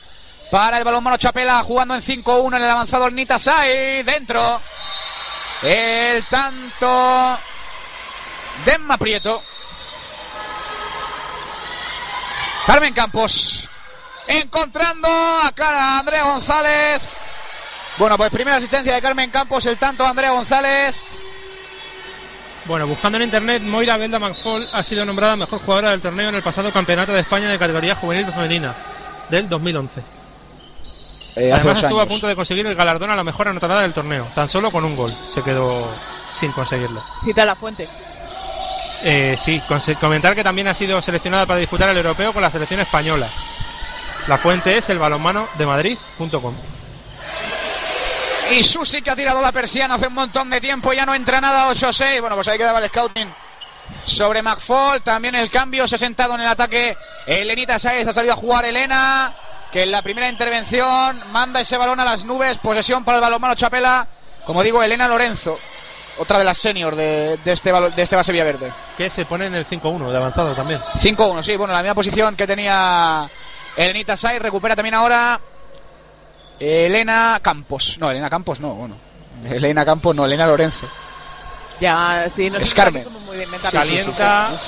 para 0.51 0.79
el 0.79 0.85
balón 0.85 1.17
Chapela 1.17 1.63
jugando 1.63 1.95
en 1.95 2.03
5-1 2.03 2.57
en 2.57 2.63
el 2.63 2.71
avanzado 2.71 3.09
Nita 3.09 3.39
Sai. 3.39 4.03
Dentro. 4.03 4.61
El 5.63 6.27
tanto 6.27 7.39
de 8.65 8.73
Emma 8.73 8.97
Prieto. 8.97 9.43
Carmen 12.67 12.93
Campos. 12.93 13.69
Encontrando 14.27 15.09
a 15.09 15.99
Andrea 15.99 16.25
González. 16.25 17.03
Bueno, 17.97 18.17
pues 18.17 18.31
primera 18.31 18.59
asistencia 18.59 18.95
de 18.95 19.03
Carmen 19.03 19.31
Campos, 19.31 19.65
el 19.67 19.79
tanto 19.79 20.03
de 20.03 20.11
Andrea 20.11 20.33
González. 20.33 21.19
Bueno, 22.67 22.87
buscando 22.87 23.17
en 23.17 23.25
internet, 23.25 23.63
Moira 23.63 23.97
Belda 23.97 24.19
McFall 24.19 24.69
ha 24.71 24.83
sido 24.83 25.05
nombrada 25.07 25.35
mejor 25.37 25.61
jugadora 25.61 25.91
del 25.93 26.03
torneo 26.03 26.29
en 26.29 26.35
el 26.35 26.43
pasado 26.43 26.71
Campeonato 26.71 27.13
de 27.13 27.21
España 27.21 27.49
de 27.49 27.59
categoría 27.59 27.97
juvenil 27.97 28.27
femenina 28.27 28.77
del 29.31 29.49
2011. 29.49 30.03
Eh, 31.37 31.53
Además 31.53 31.83
estuvo 31.83 32.01
a 32.01 32.07
punto 32.07 32.27
de 32.27 32.37
conseguir 32.37 32.67
el 32.67 32.75
galardón 32.75 33.11
a 33.11 33.17
la 33.17 33.25
mejor 33.25 33.49
anotada 33.49 33.81
del 33.81 33.95
torneo, 33.95 34.29
tan 34.35 34.49
solo 34.49 34.71
con 34.71 34.85
un 34.85 34.95
gol. 34.95 35.17
Se 35.27 35.43
quedó 35.43 35.91
sin 36.31 36.53
conseguirlo. 36.53 37.03
Cita 37.25 37.47
la 37.47 37.55
fuente. 37.57 37.89
Eh, 39.03 39.37
sí, 39.39 39.63
comentar 40.01 40.35
que 40.35 40.43
también 40.43 40.69
ha 40.69 40.75
sido 40.75 41.01
seleccionada 41.01 41.47
para 41.47 41.61
disputar 41.61 41.89
el 41.89 41.97
europeo 41.97 42.33
con 42.33 42.43
la 42.43 42.51
selección 42.51 42.81
española. 42.81 43.31
La 44.27 44.39
fuente 44.39 44.77
es 44.77 44.89
el 44.91 44.99
balonmano 44.99 45.49
de 45.57 45.67
Madrid.com. 45.67 46.55
Y 48.51 48.65
Susi 48.65 49.03
que 49.03 49.11
ha 49.11 49.17
tirado 49.17 49.41
la 49.43 49.53
persiana 49.53 49.95
hace 49.95 50.07
un 50.07 50.15
montón 50.15 50.49
de 50.51 50.61
tiempo, 50.61 50.93
ya 50.93 51.05
no 51.05 51.15
entra 51.15 51.41
nada 51.41 51.71
8-6. 51.71 52.21
Bueno, 52.21 52.35
pues 52.37 52.49
ahí 52.49 52.59
quedaba 52.59 52.79
el 52.79 52.89
scouting 52.89 53.33
sobre 54.05 54.43
McFall. 54.43 55.03
También 55.03 55.35
el 55.35 55.51
cambio 55.51 55.87
se 55.87 55.97
ha 55.97 55.99
sentado 55.99 56.35
en 56.35 56.41
el 56.41 56.47
ataque. 56.47 56.97
Elenita 57.27 57.79
Sáez 57.79 58.09
ha 58.09 58.13
salido 58.13 58.35
a 58.35 58.37
jugar 58.37 58.65
Elena, 58.65 59.35
que 59.71 59.83
en 59.83 59.93
la 59.93 60.03
primera 60.03 60.29
intervención 60.29 61.31
manda 61.31 61.61
ese 61.61 61.77
balón 61.77 62.01
a 62.01 62.05
las 62.05 62.25
nubes. 62.25 62.59
Posesión 62.59 63.05
para 63.05 63.19
el 63.19 63.23
balonmano 63.23 63.55
Chapela. 63.55 64.09
Como 64.47 64.63
digo, 64.63 64.83
Elena 64.83 65.09
Lorenzo, 65.09 65.59
otra 66.19 66.39
de 66.39 66.45
las 66.45 66.59
seniors 66.59 66.97
de, 66.97 67.39
de 67.45 67.53
este, 67.53 67.73
de 67.73 68.03
este 68.03 68.17
base 68.17 68.33
Villaverde. 68.33 68.73
Que 68.97 69.09
se 69.11 69.25
pone 69.25 69.47
en 69.47 69.55
el 69.55 69.67
5-1 69.67 70.11
de 70.11 70.17
avanzado 70.17 70.55
también. 70.55 70.81
5-1, 70.95 71.43
sí, 71.43 71.57
bueno, 71.57 71.73
la 71.73 71.83
misma 71.83 71.95
posición 71.95 72.37
que 72.37 72.47
tenía 72.47 73.29
Elenita 73.77 74.17
Sai, 74.17 74.39
recupera 74.39 74.75
también 74.77 74.95
ahora 74.95 75.41
Elena 76.59 77.39
Campos. 77.43 77.97
No, 77.99 78.11
Elena 78.11 78.29
Campos 78.31 78.61
no, 78.61 78.71
bueno. 78.75 78.97
Elena 79.45 79.85
Campos 79.85 80.15
no, 80.17 80.25
Elena 80.25 80.47
Lorenzo. 80.47 80.89
Ya, 81.81 82.29
sí, 82.29 82.51
no 82.51 82.59
Es 82.59 82.71
sé 82.71 82.75
Carmen. 82.75 83.05
somos 83.05 83.23
muy 83.23 83.37
de 83.37 83.45
inventar 83.45 83.71
Sí, 83.71 83.77
sí, 83.79 83.83
sí, 83.89 83.97
Calienta 83.97 84.59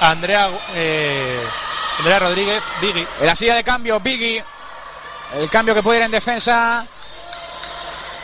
Andrea, 0.00 0.50
eh, 0.74 1.40
Andrea 1.98 2.18
Rodríguez, 2.18 2.62
Biggie. 2.80 3.06
En 3.20 3.26
la 3.26 3.36
silla 3.36 3.54
de 3.54 3.62
cambio, 3.62 4.00
Biggie. 4.00 4.44
El 5.36 5.48
cambio 5.48 5.74
que 5.74 5.82
puede 5.82 6.00
ir 6.00 6.04
en 6.06 6.10
defensa. 6.10 6.84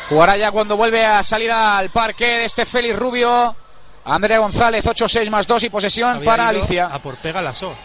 Jugará 0.09 0.37
ya 0.37 0.51
cuando 0.51 0.77
vuelve 0.77 1.05
a 1.05 1.23
salir 1.23 1.51
al 1.51 1.91
parque 1.91 2.25
de 2.25 2.45
este 2.47 2.65
Félix 2.65 2.97
Rubio. 2.97 3.55
Andrea 4.05 4.39
González, 4.39 4.87
8-6 4.87 5.29
más 5.29 5.47
2 5.47 5.65
y 5.65 5.71
posesión 5.71 6.17
Había 6.17 6.25
para 6.25 6.43
ido 6.45 6.51
Alicia. 6.51 6.87
A 6.87 6.99
por 7.03 7.19
pega 7.19 7.43
la 7.43 7.55
SOA. 7.55 7.77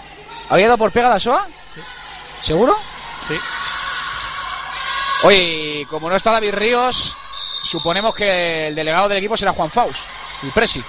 ¿Había 0.49 0.67
ido 0.67 0.77
por 0.77 0.91
pega 0.91 1.09
la 1.09 1.19
SOA? 1.19 1.47
Sí. 1.75 1.81
¿Seguro? 2.41 2.77
Sí. 3.27 3.35
Oye, 5.23 5.85
como 5.89 6.09
no 6.09 6.15
está 6.15 6.31
David 6.31 6.53
Ríos, 6.53 7.15
suponemos 7.63 8.15
que 8.15 8.67
el 8.67 8.75
delegado 8.75 9.09
del 9.09 9.17
equipo 9.17 9.35
será 9.35 9.51
Juan 9.51 9.69
Faust, 9.69 10.01
el 10.43 10.51
Presi. 10.51 10.83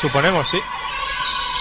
Suponemos, 0.00 0.48
sí. 0.48 0.60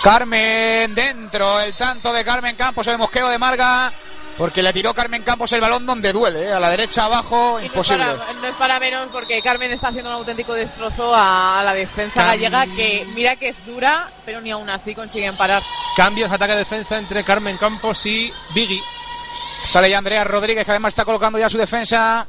Carmen 0.04 0.94
dentro, 0.94 1.62
el 1.62 1.76
tanto 1.76 2.12
de 2.12 2.26
Carmen 2.26 2.56
Campos, 2.58 2.88
el 2.88 2.98
mosqueo 2.98 3.30
de 3.30 3.38
Marga, 3.38 3.94
porque 4.38 4.64
le 4.64 4.74
tiró 4.74 4.94
Carmen 4.94 5.24
Campos 5.24 5.52
el 5.54 5.62
balón 5.62 5.86
donde 5.86 6.12
duele, 6.12 6.46
¿eh? 6.50 6.54
a 6.54 6.60
la 6.60 6.70
derecha 6.70 7.06
abajo, 7.06 7.52
Y 7.52 7.54
no 7.54 7.60
es, 7.60 7.66
imposible. 7.68 8.06
para, 8.06 8.34
no 8.34 8.48
es 8.48 8.56
para 8.56 8.80
menos 8.80 9.08
porque 9.12 9.42
Carmen 9.42 9.72
está 9.72 9.90
haciendo 9.90 10.10
un 10.10 10.16
auténtico 10.18 10.54
destrozo 10.54 11.14
a, 11.16 11.60
a 11.60 11.64
la 11.64 11.74
defensa 11.74 12.22
Cam- 12.22 12.28
gallega 12.28 12.66
que 12.76 13.06
mira 13.14 13.36
que 13.36 13.50
es 13.50 13.64
dura, 13.66 14.12
pero 14.26 14.42
ni 14.42 14.52
aún 14.52 14.70
así 14.70 14.96
consiguen 14.96 15.38
parar. 15.38 15.62
Cambios, 15.96 16.32
ataque-defensa 16.32 16.98
entre 16.98 17.24
Carmen 17.24 17.58
Campos 17.58 18.06
y 18.06 18.32
Biggie. 18.56 18.82
Sale 19.66 19.90
ya 19.90 20.00
Andrea 20.00 20.24
Rodríguez, 20.24 20.66
que 20.66 20.72
además 20.72 20.90
está 20.94 21.06
colocando 21.06 21.38
ya 21.40 21.50
su 21.50 21.58
defensa. 21.58 22.28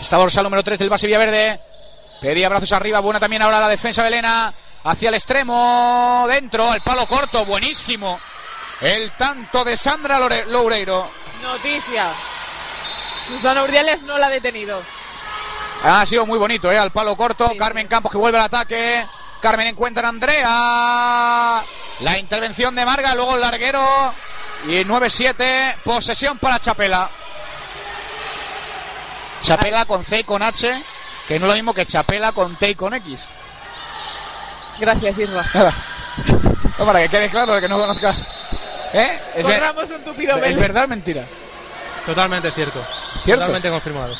Está 0.00 0.16
dorsal 0.18 0.44
número 0.44 0.62
3 0.62 0.78
del 0.78 0.90
base 0.90 1.06
Villaverde. 1.06 1.58
Pedía 2.20 2.48
brazos 2.48 2.70
arriba, 2.72 3.00
buena 3.00 3.18
también 3.18 3.42
ahora 3.42 3.58
la 3.60 3.68
defensa 3.68 4.02
de 4.02 4.08
Elena. 4.08 4.54
Hacia 4.84 5.08
el 5.08 5.14
extremo, 5.14 6.26
dentro, 6.28 6.70
al 6.70 6.82
palo 6.82 7.06
corto, 7.06 7.44
buenísimo. 7.46 8.20
El 8.80 9.12
tanto 9.16 9.64
de 9.64 9.76
Sandra 9.76 10.18
Lore- 10.18 10.46
Loureiro. 10.46 11.10
Noticia. 11.40 12.12
Susana 13.26 13.62
Urdiales 13.62 14.02
no 14.02 14.18
la 14.18 14.26
ha 14.26 14.30
detenido. 14.30 14.82
Ha 15.82 16.04
sido 16.06 16.26
muy 16.26 16.38
bonito, 16.38 16.70
¿eh? 16.70 16.78
Al 16.78 16.90
palo 16.92 17.16
corto. 17.16 17.48
Sí, 17.50 17.58
Carmen 17.58 17.84
sí. 17.84 17.88
Campos 17.88 18.12
que 18.12 18.18
vuelve 18.18 18.38
al 18.38 18.44
ataque. 18.44 19.06
Carmen 19.40 19.66
encuentra 19.68 20.06
a 20.06 20.10
Andrea. 20.10 21.64
La 22.00 22.18
intervención 22.18 22.74
de 22.74 22.84
Marga, 22.84 23.14
luego 23.14 23.34
el 23.34 23.40
larguero. 23.42 24.14
Y 24.66 24.84
9-7. 24.84 25.76
Posesión 25.84 26.38
para 26.38 26.58
Chapela. 26.58 27.10
Chapela 29.40 29.84
con 29.84 30.04
C 30.04 30.20
y 30.20 30.24
con 30.24 30.42
H. 30.42 30.82
Que 31.28 31.38
no 31.38 31.46
es 31.46 31.48
lo 31.50 31.54
mismo 31.54 31.74
que 31.74 31.86
Chapela 31.86 32.32
con 32.32 32.56
T 32.56 32.70
y 32.70 32.74
con 32.74 32.94
X. 32.94 33.20
Gracias, 34.78 35.18
Isra. 35.18 35.44
Para 36.78 37.00
que 37.02 37.08
quede 37.08 37.30
claro 37.30 37.54
de 37.54 37.60
que 37.60 37.68
no 37.68 37.78
conozca. 37.78 38.14
¿Eh? 38.94 39.18
Es, 39.34 39.46
ver- 39.46 39.62
un 39.62 40.04
tupido 40.04 40.36
es 40.38 40.56
verdad 40.56 40.84
o 40.84 40.88
mentira. 40.88 41.26
Totalmente 42.06 42.50
cierto. 42.52 42.84
¿Cierto? 43.24 43.40
Totalmente 43.40 43.70
confirmado. 43.70 44.14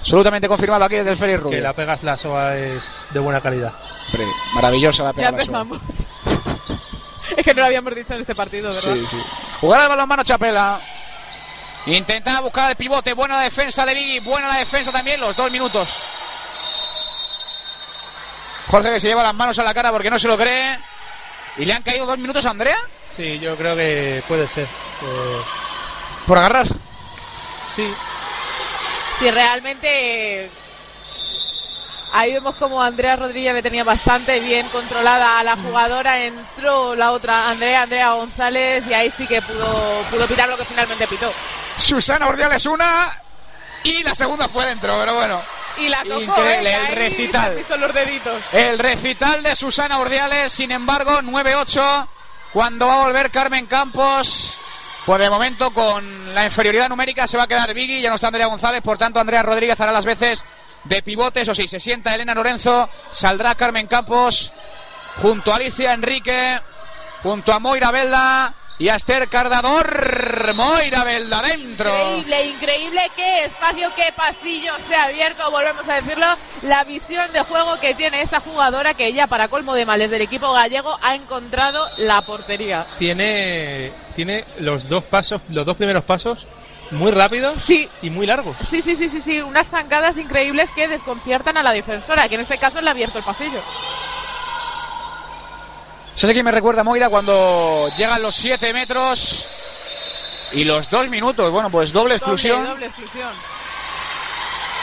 Absolutamente 0.00 0.48
confirmado 0.48 0.84
aquí 0.84 0.96
desde 0.96 1.10
el 1.10 1.16
Félix 1.16 1.40
Rubio. 1.40 1.58
Que 1.58 1.62
la 1.62 1.72
pegas 1.74 2.02
la 2.02 2.16
SOA 2.16 2.56
es 2.56 2.82
de 3.10 3.20
buena 3.20 3.40
calidad. 3.40 3.72
Hombre, 4.06 4.26
maravillosa 4.54 5.04
la 5.04 5.10
Ya 5.10 5.30
pegada. 5.30 5.44
Soba. 5.44 5.60
empezamos. 5.60 6.08
es 7.36 7.44
que 7.44 7.54
no 7.54 7.60
lo 7.60 7.66
habíamos 7.66 7.94
dicho 7.94 8.14
en 8.14 8.20
este 8.22 8.34
partido, 8.34 8.72
¿verdad? 8.74 8.94
Sí, 8.94 9.06
sí. 9.06 9.18
Jugada 9.60 9.82
de 9.84 9.88
balonmano 9.90 10.24
Chapela. 10.24 10.80
Intentaba 11.86 12.40
buscar 12.40 12.70
el 12.70 12.76
pivote. 12.76 13.12
Buena 13.12 13.36
la 13.36 13.42
defensa 13.42 13.84
de 13.86 13.94
Biggie. 13.94 14.20
Buena 14.20 14.48
la 14.48 14.56
defensa 14.58 14.90
también. 14.90 15.20
Los 15.20 15.36
dos 15.36 15.50
minutos. 15.50 15.88
Jorge 18.68 18.90
que 18.92 19.00
se 19.00 19.08
lleva 19.08 19.22
las 19.22 19.34
manos 19.34 19.58
a 19.58 19.64
la 19.64 19.74
cara 19.74 19.90
porque 19.90 20.10
no 20.10 20.18
se 20.18 20.28
lo 20.28 20.36
cree. 20.38 20.78
¿Y 21.58 21.64
le 21.64 21.72
han 21.74 21.82
caído 21.82 22.06
dos 22.06 22.18
minutos 22.18 22.44
a 22.46 22.50
Andrea? 22.50 22.76
Sí, 23.10 23.38
yo 23.38 23.56
creo 23.56 23.76
que 23.76 24.22
puede 24.28 24.48
ser. 24.48 24.64
Eh, 25.02 25.42
Por 26.26 26.38
agarrar. 26.38 26.66
sí, 27.74 27.92
Sí, 29.18 29.30
realmente 29.30 30.50
ahí 32.12 32.32
vemos 32.32 32.54
como 32.56 32.82
Andrea 32.82 33.16
Rodríguez 33.16 33.52
le 33.52 33.62
tenía 33.62 33.84
bastante 33.84 34.40
bien 34.40 34.68
controlada 34.70 35.38
a 35.38 35.44
la 35.44 35.56
jugadora, 35.56 36.18
entró 36.24 36.96
la 36.96 37.12
otra 37.12 37.50
Andrea, 37.50 37.82
Andrea 37.82 38.12
González 38.12 38.82
y 38.88 38.94
ahí 38.94 39.10
sí 39.10 39.26
que 39.26 39.42
pudo, 39.42 40.04
pudo 40.10 40.26
pitar 40.26 40.48
lo 40.48 40.56
que 40.56 40.64
finalmente 40.64 41.06
pitó. 41.06 41.30
Susana 41.76 42.28
Ordiales 42.28 42.64
una. 42.66 43.12
Y 43.82 44.02
la 44.02 44.14
segunda 44.14 44.48
fue 44.48 44.66
dentro, 44.66 44.94
pero 44.98 45.14
bueno. 45.14 45.42
Y 45.78 45.88
la 45.88 46.02
tocó, 46.02 46.20
Increíble, 46.20 46.70
¿eh? 46.70 46.76
el 46.76 46.86
Ahí 46.86 46.94
recital. 46.94 47.42
se 47.42 47.48
han 47.48 47.56
visto 47.56 47.76
los 47.78 47.94
deditos. 47.94 48.42
El 48.52 48.78
recital 48.78 49.42
de 49.42 49.56
Susana 49.56 49.98
Urdiales, 49.98 50.52
sin 50.52 50.70
embargo, 50.72 51.20
9-8. 51.22 52.08
Cuando 52.52 52.88
va 52.88 52.94
a 52.94 53.04
volver 53.06 53.30
Carmen 53.30 53.66
Campos, 53.66 54.58
pues 55.06 55.20
de 55.20 55.30
momento 55.30 55.72
con 55.72 56.34
la 56.34 56.44
inferioridad 56.44 56.88
numérica 56.88 57.26
se 57.26 57.36
va 57.36 57.44
a 57.44 57.48
quedar 57.48 57.72
Vigui, 57.72 58.00
ya 58.00 58.08
no 58.08 58.16
está 58.16 58.26
Andrea 58.26 58.46
González, 58.46 58.82
por 58.82 58.98
tanto 58.98 59.20
Andrea 59.20 59.42
Rodríguez 59.42 59.80
hará 59.80 59.92
las 59.92 60.04
veces 60.04 60.44
de 60.84 61.02
pivote, 61.02 61.42
eso 61.42 61.54
sí, 61.54 61.68
se 61.68 61.78
sienta 61.78 62.14
Elena 62.14 62.34
Lorenzo, 62.34 62.88
saldrá 63.12 63.54
Carmen 63.54 63.86
Campos 63.86 64.52
junto 65.16 65.52
a 65.52 65.56
Alicia 65.56 65.92
Enrique, 65.92 66.60
junto 67.22 67.52
a 67.52 67.58
Moira 67.58 67.90
Velda 67.90 68.54
y 68.80 68.88
a 68.88 68.96
Esther 68.96 69.28
Cardador. 69.28 70.54
Moira 70.54 71.04
Velda 71.04 71.42
dentro. 71.42 71.90
Increíble, 71.90 72.46
increíble 72.46 73.00
qué 73.14 73.44
espacio, 73.44 73.90
qué 73.94 74.10
pasillo 74.16 74.72
se 74.88 74.96
ha 74.96 75.04
abierto, 75.04 75.48
volvemos 75.50 75.86
a 75.86 76.00
decirlo, 76.00 76.26
la 76.62 76.82
visión 76.84 77.30
de 77.32 77.42
juego 77.42 77.78
que 77.78 77.94
tiene 77.94 78.22
esta 78.22 78.40
jugadora 78.40 78.94
que 78.94 79.06
ella 79.06 79.26
para 79.26 79.48
colmo 79.48 79.74
de 79.74 79.84
males 79.84 80.10
del 80.10 80.22
equipo 80.22 80.50
gallego 80.52 80.98
ha 81.02 81.14
encontrado 81.14 81.86
la 81.98 82.22
portería. 82.22 82.86
tiene, 82.98 83.92
tiene 84.16 84.46
los 84.58 84.88
dos 84.88 85.04
pasos, 85.04 85.42
los 85.50 85.66
dos 85.66 85.76
primeros 85.76 86.04
pasos 86.04 86.48
muy 86.90 87.12
rápidos 87.12 87.62
Sí, 87.62 87.88
y 88.02 88.08
muy 88.10 88.26
largos. 88.26 88.56
Sí, 88.64 88.80
sí, 88.80 88.96
sí, 88.96 89.08
sí, 89.10 89.20
sí, 89.20 89.42
unas 89.42 89.70
zancadas 89.70 90.16
increíbles 90.16 90.72
que 90.72 90.88
desconciertan 90.88 91.58
a 91.58 91.62
la 91.62 91.72
defensora, 91.72 92.28
que 92.28 92.34
en 92.34 92.40
este 92.40 92.58
caso 92.58 92.80
le 92.80 92.88
ha 92.88 92.92
abierto 92.92 93.18
el 93.18 93.24
pasillo. 93.24 93.62
¿Sabes 96.14 96.30
a 96.30 96.32
quién 96.34 96.44
me 96.44 96.50
recuerda 96.52 96.84
Moira 96.84 97.08
cuando 97.08 97.88
llegan 97.96 98.20
los 98.20 98.36
7 98.36 98.72
metros 98.74 99.46
y 100.52 100.64
los 100.64 100.88
2 100.90 101.08
minutos? 101.08 101.50
Bueno, 101.50 101.70
pues 101.70 101.92
doble 101.92 102.16
exclusión. 102.16 102.58
Doble, 102.58 102.70
doble 102.70 102.86
exclusión. 102.86 103.34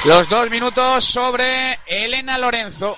Los 0.04 0.30
2 0.30 0.50
minutos 0.50 1.06
sobre 1.06 1.80
Elena 1.86 2.38
Lorenzo. 2.38 2.98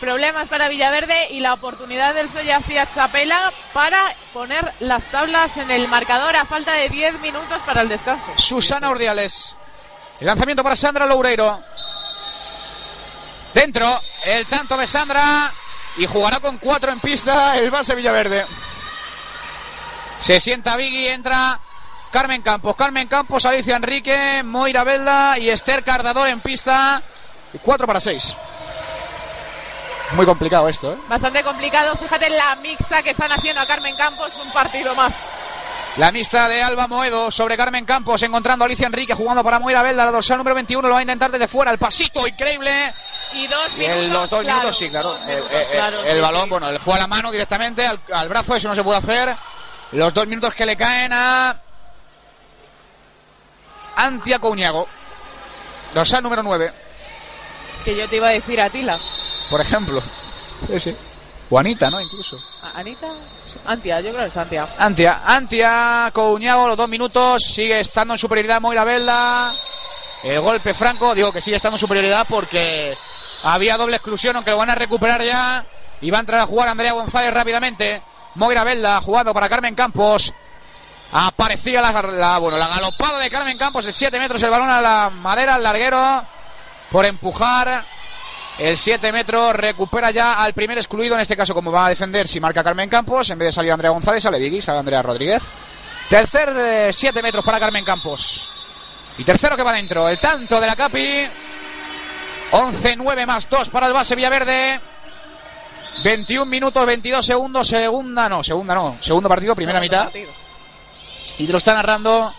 Problemas 0.00 0.46
para 0.48 0.68
Villaverde 0.68 1.30
y 1.30 1.40
la 1.40 1.54
oportunidad 1.54 2.14
del 2.14 2.28
Soyacía 2.28 2.88
Chapela 2.94 3.52
para 3.72 4.14
poner 4.32 4.74
las 4.78 5.10
tablas 5.10 5.56
en 5.56 5.70
el 5.70 5.88
marcador 5.88 6.36
a 6.36 6.44
falta 6.44 6.72
de 6.72 6.88
10 6.88 7.20
minutos 7.20 7.62
para 7.64 7.82
el 7.82 7.88
descanso. 7.88 8.32
Susana 8.36 8.90
Ordiales. 8.90 9.56
El 10.20 10.26
lanzamiento 10.26 10.62
para 10.62 10.76
Sandra 10.76 11.06
Loureiro. 11.06 11.62
Dentro, 13.54 14.00
el 14.24 14.46
tanto 14.46 14.76
de 14.76 14.86
Sandra. 14.86 15.52
Y 15.98 16.06
jugará 16.06 16.40
con 16.40 16.58
4 16.58 16.92
en 16.92 17.00
pista 17.00 17.58
el 17.58 17.70
base 17.70 17.94
Villaverde. 17.94 18.46
Se 20.20 20.40
sienta 20.40 20.76
Vigui, 20.76 21.08
entra 21.08 21.60
Carmen 22.10 22.40
Campos. 22.42 22.76
Carmen 22.76 23.08
Campos, 23.08 23.44
Alicia 23.44 23.76
Enrique, 23.76 24.42
Moira 24.44 24.84
Velda 24.84 25.38
y 25.38 25.50
Esther 25.50 25.84
Cardador 25.84 26.28
en 26.28 26.40
pista. 26.40 27.02
4 27.62 27.86
para 27.86 28.00
6. 28.00 28.36
Muy 30.12 30.24
complicado 30.24 30.68
esto, 30.68 30.92
¿eh? 30.92 30.98
Bastante 31.08 31.42
complicado, 31.42 31.96
fíjate 31.96 32.30
la 32.30 32.56
mixta 32.56 33.02
que 33.02 33.10
están 33.10 33.30
haciendo 33.30 33.60
a 33.60 33.66
Carmen 33.66 33.94
Campos, 33.96 34.32
un 34.42 34.52
partido 34.52 34.94
más. 34.94 35.24
La 35.96 36.12
mixta 36.12 36.48
de 36.48 36.62
Alba 36.62 36.86
Moedo 36.86 37.30
sobre 37.30 37.56
Carmen 37.56 37.84
Campos, 37.84 38.22
encontrando 38.22 38.64
a 38.64 38.66
Alicia 38.66 38.86
Enrique 38.86 39.14
jugando 39.14 39.42
para 39.42 39.58
Moira 39.58 39.82
Velda. 39.82 40.04
La 40.04 40.12
dorsal 40.12 40.38
número 40.38 40.54
21 40.54 40.86
lo 40.86 40.94
va 40.94 41.00
a 41.00 41.02
intentar 41.02 41.30
desde 41.30 41.48
fuera. 41.48 41.72
El 41.72 41.78
pasito 41.78 42.26
increíble. 42.26 42.94
Y 43.32 43.46
dos 43.46 43.68
Y 43.74 43.78
minutos. 43.78 43.96
el- 43.98 44.12
los 44.12 44.30
dos 44.30 44.40
claro, 44.42 44.58
minutos, 44.58 44.78
sí, 44.78 44.90
claro. 44.90 45.16
El, 45.18 45.26
minutos, 45.26 45.50
el- 45.52 45.66
claro, 45.68 46.00
el 46.04 46.14
sí, 46.16 46.20
balón, 46.20 46.42
sí. 46.44 46.50
bueno, 46.50 46.72
le 46.72 46.78
fue 46.78 46.94
a 46.94 46.98
la 46.98 47.06
mano 47.06 47.30
directamente, 47.30 47.86
al, 47.86 48.00
al 48.12 48.28
brazo, 48.28 48.54
eso 48.56 48.68
no 48.68 48.74
se 48.74 48.82
puede 48.84 48.98
hacer. 48.98 49.36
Los 49.92 50.12
dos 50.14 50.26
minutos 50.26 50.54
que 50.54 50.66
le 50.66 50.76
caen 50.76 51.12
a 51.12 51.60
Antia 53.96 54.38
Couñago. 54.38 54.86
Dorsal 55.94 56.22
número 56.22 56.42
9, 56.42 56.72
Que 57.84 57.96
yo 57.96 58.08
te 58.08 58.16
iba 58.16 58.28
a 58.28 58.32
decir 58.32 58.60
a 58.60 58.68
Tila. 58.68 58.98
por 59.48 59.60
ejemplo. 59.60 60.02
Sí, 60.68 60.78
sí. 60.80 60.96
Juanita, 61.48 61.88
¿no? 61.88 61.98
Incluso. 62.00 62.36
¿A- 62.62 62.78
¿Anita? 62.78 63.08
Antia, 63.64 64.00
yo 64.00 64.10
creo 64.10 64.22
que 64.24 64.28
es 64.28 64.36
Antia. 64.36 64.74
Antia, 64.76 65.22
Antia 65.24 66.10
Couñago, 66.12 66.68
los 66.68 66.76
dos 66.76 66.88
minutos, 66.88 67.42
sigue 67.42 67.80
estando 67.80 68.12
en 68.14 68.18
superioridad 68.18 68.60
Moira 68.60 68.84
Velda. 68.84 69.52
El 70.22 70.40
golpe 70.40 70.74
franco, 70.74 71.14
digo 71.14 71.32
que 71.32 71.40
sigue 71.40 71.56
estando 71.56 71.76
en 71.76 71.80
superioridad 71.80 72.26
porque 72.28 72.98
había 73.42 73.76
doble 73.76 73.96
exclusión, 73.96 74.36
aunque 74.36 74.50
lo 74.50 74.56
van 74.58 74.70
a 74.70 74.74
recuperar 74.74 75.22
ya. 75.22 75.64
Y 76.00 76.10
va 76.10 76.18
a 76.18 76.20
entrar 76.20 76.40
a 76.40 76.46
jugar 76.46 76.68
Andrea 76.68 76.92
González 76.92 77.32
rápidamente. 77.32 78.02
Moira 78.36 78.62
Velda 78.64 79.00
jugando 79.00 79.34
para 79.34 79.48
Carmen 79.48 79.74
Campos. 79.74 80.32
Aparecía 81.10 81.80
la, 81.80 82.02
la- 82.02 82.38
bueno, 82.38 82.58
la 82.58 82.68
galopada 82.68 83.18
de 83.18 83.30
Carmen 83.30 83.56
Campos, 83.56 83.84
el 83.86 83.94
7 83.94 84.18
metros, 84.18 84.42
el 84.42 84.50
balón 84.50 84.68
a 84.70 84.80
la 84.80 85.10
madera, 85.10 85.54
al 85.54 85.62
larguero, 85.62 86.24
por 86.90 87.04
empujar. 87.06 87.84
El 88.58 88.76
7 88.76 89.10
metros 89.12 89.54
recupera 89.54 90.10
ya 90.10 90.42
al 90.42 90.52
primer 90.52 90.76
excluido, 90.78 91.14
en 91.14 91.20
este 91.20 91.36
caso 91.36 91.54
como 91.54 91.70
va 91.72 91.86
a 91.86 91.90
defender 91.90 92.26
si 92.28 92.40
marca 92.40 92.62
Carmen 92.62 92.90
Campos, 92.90 93.30
en 93.30 93.38
vez 93.38 93.48
de 93.48 93.52
salir 93.52 93.72
Andrea 93.72 93.90
González, 93.92 94.22
sale 94.22 94.38
Vigui, 94.38 94.60
sale 94.60 94.80
Andrea 94.80 95.00
Rodríguez. 95.00 95.42
Tercer 96.10 96.52
de 96.52 96.92
7 96.92 97.22
metros 97.22 97.44
para 97.44 97.60
Carmen 97.60 97.84
Campos. 97.84 98.48
Y 99.16 99.24
tercero 99.24 99.56
que 99.56 99.62
va 99.62 99.72
dentro, 99.72 100.08
el 100.08 100.18
tanto 100.18 100.60
de 100.60 100.66
la 100.66 100.76
Capi. 100.76 101.28
11-9 102.50 103.26
más 103.26 103.48
2 103.48 103.68
para 103.68 103.86
el 103.86 103.92
base 103.92 104.14
Villaverde. 104.14 104.80
21 106.04 106.46
minutos, 106.46 106.86
22 106.86 107.24
segundos, 107.24 107.66
segunda 107.66 108.28
no, 108.28 108.42
segunda 108.44 108.74
no, 108.74 108.98
segundo 109.00 109.28
partido, 109.28 109.54
primera 109.56 109.80
Segundo 109.80 109.96
mitad. 109.96 110.04
partido. 110.04 110.32
Y 111.38 111.46
te 111.46 111.52
lo 111.52 111.58
está 111.58 111.74
narrando 111.74 112.32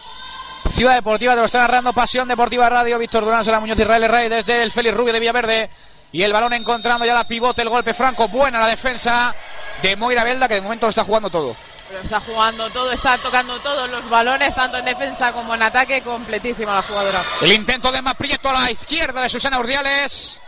Ciudad 0.69 0.95
Deportiva, 0.95 1.33
te 1.33 1.39
lo 1.39 1.45
está 1.45 1.59
narrando 1.59 1.93
Pasión 1.93 2.27
Deportiva 2.27 2.69
Radio, 2.69 2.97
Víctor 2.97 3.25
Durán, 3.25 3.43
Sala 3.43 3.59
Muñoz 3.59 3.79
Israel 3.79 4.07
Rey 4.07 4.29
desde 4.29 4.63
el 4.63 4.71
Félix 4.71 4.95
Rubio 4.95 5.13
de 5.13 5.19
Villaverde. 5.19 5.69
Y 6.11 6.23
el 6.23 6.33
balón 6.33 6.53
encontrando 6.53 7.05
ya 7.05 7.13
la 7.13 7.27
pivote, 7.27 7.61
el 7.61 7.69
golpe 7.69 7.93
franco, 7.93 8.27
buena 8.29 8.59
la 8.59 8.67
defensa 8.67 9.35
de 9.81 9.95
Moira 9.95 10.23
Belda, 10.23 10.47
que 10.47 10.55
de 10.55 10.61
momento 10.61 10.87
lo 10.87 10.89
está 10.89 11.03
jugando 11.03 11.29
todo. 11.29 11.55
Lo 11.91 12.01
está 12.01 12.19
jugando 12.19 12.69
todo, 12.69 12.91
está 12.91 13.17
tocando 13.17 13.59
todos 13.61 13.89
los 13.89 14.07
balones, 14.07 14.53
tanto 14.53 14.77
en 14.77 14.85
defensa 14.85 15.33
como 15.33 15.55
en 15.55 15.63
ataque, 15.63 16.01
completísima 16.03 16.75
la 16.75 16.81
jugadora. 16.83 17.25
El 17.41 17.51
intento 17.51 17.91
de 17.91 18.01
Maprieto 18.01 18.49
a 18.49 18.53
la 18.53 18.71
izquierda 18.71 19.23
de 19.23 19.29
Susana 19.29 19.59
Urdiales. 19.59 20.39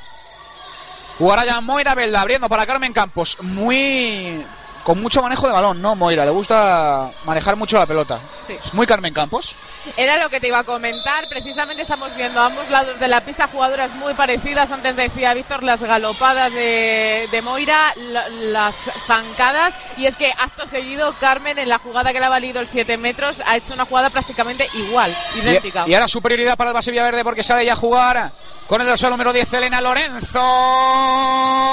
Jugará 1.18 1.46
ya 1.46 1.60
Moira 1.60 1.96
Belda 1.96 2.22
abriendo 2.22 2.48
para 2.48 2.66
Carmen 2.66 2.94
Campos. 2.94 3.38
Muy. 3.42 4.46
Con 4.84 5.02
mucho 5.02 5.22
manejo 5.22 5.48
de 5.48 5.54
balón, 5.54 5.82
¿no, 5.82 5.96
Moira? 5.96 6.26
Le 6.26 6.32
gusta 6.32 7.12
manejar 7.26 7.56
mucho 7.56 7.78
la 7.78 7.86
pelota. 7.86 8.22
Sí. 8.48 8.58
Es 8.64 8.74
muy 8.74 8.86
Carmen 8.88 9.14
Campos. 9.14 9.56
Era 9.98 10.18
lo 10.18 10.30
que 10.30 10.40
te 10.40 10.48
iba 10.48 10.60
a 10.60 10.64
comentar. 10.64 11.26
Precisamente 11.30 11.82
estamos 11.84 12.14
viendo 12.16 12.40
a 12.42 12.48
ambos 12.48 12.70
lados 12.70 13.00
de 13.00 13.08
la 13.08 13.24
pista 13.26 13.48
jugadoras 13.48 13.94
muy 13.96 14.14
parecidas. 14.14 14.72
Antes 14.72 14.96
decía 14.96 15.34
Víctor 15.34 15.64
las 15.64 15.84
galopadas 15.84 16.52
de, 16.54 17.28
de 17.32 17.42
Moira, 17.42 17.94
la- 17.98 18.30
las 18.30 18.90
zancadas. 19.08 19.76
Y 19.98 20.06
es 20.06 20.16
que 20.16 20.32
acto 20.38 20.68
seguido, 20.68 21.16
Carmen, 21.20 21.58
en 21.60 21.70
la 21.70 21.78
jugada 21.80 22.12
que 22.14 22.20
le 22.20 22.26
ha 22.26 22.30
valido 22.30 22.60
el 22.60 22.68
7 22.68 22.98
metros, 22.98 23.42
ha 23.46 23.58
hecho 23.58 23.74
una 23.74 23.86
jugada 23.86 24.10
prácticamente 24.10 24.70
igual, 24.74 25.18
idéntica. 25.36 25.84
Y, 25.88 25.92
y 25.92 25.94
ahora 25.94 26.08
superioridad 26.08 26.58
para 26.58 26.72
el 26.72 26.74
base 26.74 26.92
Villaverde 26.92 27.24
porque 27.24 27.44
sale 27.44 27.66
ya 27.66 27.74
a 27.74 27.78
jugar 27.78 28.32
con 28.68 28.80
el 28.82 28.88
dorsal 28.88 29.10
número 29.12 29.34
10, 29.34 29.54
Elena 29.54 29.82
Lorenzo. 29.82 30.40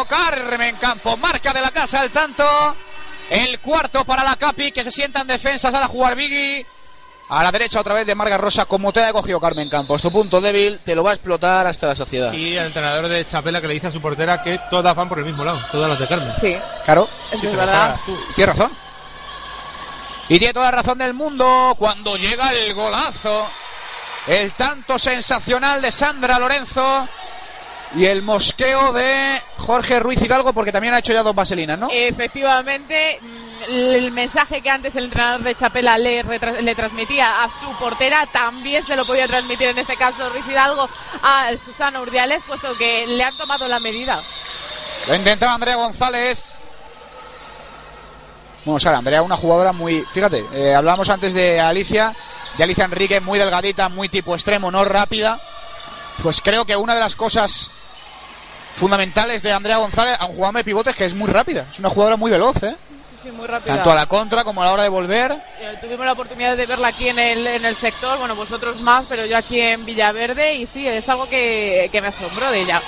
Carmen 0.09 0.77
Campos, 0.77 1.19
marca 1.19 1.53
de 1.53 1.61
la 1.61 1.71
casa 1.71 2.01
al 2.01 2.11
tanto. 2.11 2.45
El 3.31 3.61
cuarto 3.61 4.05
para 4.05 4.25
la 4.25 4.37
Capi 4.37 4.73
que 4.73 4.83
se 4.85 4.91
sienta 4.91 5.21
en 5.21 5.27
defensa, 5.27 5.71
sale 5.71 5.85
a 5.85 5.89
jugar 5.89 6.15
Biggie. 6.17 6.67
A 7.31 7.43
la 7.45 7.53
derecha 7.53 7.81
otra 7.81 7.93
vez 7.93 8.07
de 8.07 8.15
Marga 8.15 8.39
Rosa, 8.39 8.65
como 8.65 8.91
te 8.91 9.05
ha 9.05 9.13
cogido 9.13 9.39
Carmen 9.39 9.69
Campos. 9.69 10.01
Tu 10.01 10.11
punto 10.11 10.41
débil 10.41 10.81
te 10.83 10.95
lo 10.95 11.05
va 11.05 11.11
a 11.11 11.15
explotar 11.15 11.67
hasta 11.67 11.89
la 11.89 11.95
sociedad. 11.95 12.33
Y 12.33 12.57
el 12.57 12.69
entrenador 12.69 13.07
de 13.07 13.23
Chapela 13.27 13.61
que 13.61 13.67
le 13.69 13.75
dice 13.75 13.89
a 13.89 13.93
su 13.93 14.01
portera 14.01 14.41
que 14.43 14.59
todas 14.71 14.97
van 14.97 15.11
por 15.11 15.19
el 15.19 15.27
mismo 15.27 15.45
lado, 15.45 15.61
todas 15.71 15.91
las 15.91 15.99
de 15.99 16.09
Carmen. 16.09 16.33
Sí, 16.33 16.57
Claro, 16.87 17.07
es 17.31 17.39
que 17.43 17.49
verdad. 17.49 17.67
pagas 17.97 18.05
tú. 18.07 18.19
tiene 18.35 18.53
razón. 18.53 18.73
Y 20.31 20.39
tiene 20.39 20.55
toda 20.55 20.67
la 20.67 20.71
razón 20.79 20.97
del 20.97 21.13
mundo 21.13 21.75
cuando 21.79 22.17
llega 22.17 22.51
el 22.53 22.73
golazo. 22.73 23.47
El 24.27 24.53
tanto 24.55 24.99
sensacional 24.99 25.83
de 25.83 25.91
Sandra 25.93 26.39
Lorenzo. 26.39 27.07
Y 27.95 28.05
el 28.05 28.23
mosqueo 28.23 28.93
de 28.93 29.41
Jorge 29.57 29.99
Ruiz 29.99 30.21
Hidalgo, 30.21 30.53
porque 30.53 30.73
también 30.73 30.93
ha 30.93 30.99
hecho 30.99 31.13
ya 31.13 31.23
dos 31.23 31.35
vaselinas, 31.35 31.79
¿no? 31.79 31.89
Efectivamente, 31.91 33.19
mm, 33.21 33.63
el 33.71 34.11
mensaje 34.13 34.61
que 34.61 34.69
antes 34.69 34.95
el 34.95 35.05
entrenador 35.05 35.43
de 35.43 35.55
Chapela 35.55 35.97
le, 35.97 36.23
le 36.23 36.75
transmitía 36.75 37.43
a 37.43 37.49
su 37.49 37.77
portera 37.79 38.29
también 38.31 38.85
se 38.87 38.95
lo 38.95 39.07
podía 39.07 39.27
transmitir 39.27 39.69
en 39.69 39.79
este 39.79 39.97
caso 39.97 40.29
Ruiz 40.29 40.45
Hidalgo 40.47 40.89
a 41.23 41.51
Susana 41.57 42.03
Urdiales, 42.03 42.41
puesto 42.47 42.77
que 42.77 43.07
le 43.07 43.25
han 43.25 43.37
tomado 43.39 43.67
la 43.69 43.81
medida. 43.81 44.23
Lo 45.07 45.15
intentaba 45.15 45.55
Andrea 45.55 45.77
González. 45.77 46.45
Bueno, 48.65 48.79
Sara, 48.79 48.99
Andrea, 48.99 49.23
una 49.23 49.37
jugadora 49.37 49.73
muy. 49.73 50.05
Fíjate, 50.13 50.45
eh, 50.53 50.75
hablábamos 50.75 51.09
antes 51.09 51.33
de 51.33 51.59
Alicia, 51.59 52.15
de 52.59 52.65
Alicia 52.65 52.85
Enrique, 52.85 53.19
muy 53.21 53.39
delgadita, 53.39 53.89
muy 53.89 54.11
tipo 54.11 54.35
extremo, 54.35 54.71
no 54.71 54.85
rápida. 54.85 55.41
Pues 56.23 56.43
creo 56.43 56.67
que 56.67 56.77
una 56.77 56.95
de 56.95 57.01
las 57.01 57.15
cosas 57.15 57.71
fundamentales 58.79 59.43
de 59.43 59.53
Andrea 59.53 59.77
González, 59.79 60.17
a 60.19 60.27
un 60.27 60.35
jugador 60.35 60.57
de 60.57 60.65
pivotes, 60.65 60.97
que 60.97 61.05
es 61.05 61.15
muy 61.15 61.29
rápida. 61.29 61.67
Es 61.71 61.79
una 61.79 61.91
jugadora 61.91 62.17
muy 62.17 62.31
veloz, 62.31 62.63
¿eh? 62.63 62.77
Sí, 63.09 63.17
sí, 63.25 63.31
muy 63.31 63.47
rápida. 63.47 63.75
Tanto 63.75 63.91
a 63.91 63.95
la 63.95 64.07
contra 64.07 64.45
como 64.45 64.63
a 64.63 64.67
la 64.67 64.73
hora 64.73 64.83
de 64.85 64.89
volver. 64.89 65.33
Eh, 65.61 65.79
tuvimos 65.81 66.07
la 66.07 66.13
oportunidad 66.13 66.57
de 66.57 66.67
verla 66.67 66.89
aquí 66.89 67.09
en 67.09 67.19
el, 67.19 67.47
en 67.47 67.65
el 67.65 67.75
sector, 67.75 68.19
bueno, 68.19 68.35
vosotros 68.37 68.81
más, 68.81 69.07
pero 69.07 69.27
yo 69.27 69.37
aquí 69.37 69.61
en 69.61 69.85
Villaverde, 69.85 70.55
y 70.55 70.67
sí, 70.67 70.87
es 70.87 71.09
algo 71.09 71.29
que, 71.29 71.89
que 71.91 72.01
me 72.01 72.09
asombró 72.09 72.51
de 72.51 72.61
ella. 72.61 72.83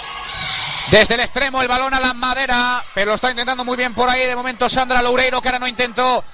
Desde 0.90 1.14
el 1.14 1.20
extremo 1.20 1.62
el 1.62 1.68
balón 1.68 1.94
a 1.94 2.00
la 2.00 2.12
madera, 2.14 2.84
pero 2.94 3.10
lo 3.10 3.14
está 3.14 3.30
intentando 3.30 3.64
muy 3.64 3.76
bien 3.76 3.94
por 3.94 4.08
ahí. 4.08 4.26
De 4.26 4.34
momento 4.34 4.68
Sandra 4.68 5.00
Loureiro, 5.00 5.40
que 5.40 5.48
ahora 5.48 5.60
no 5.60 5.68
intentó 5.68 6.24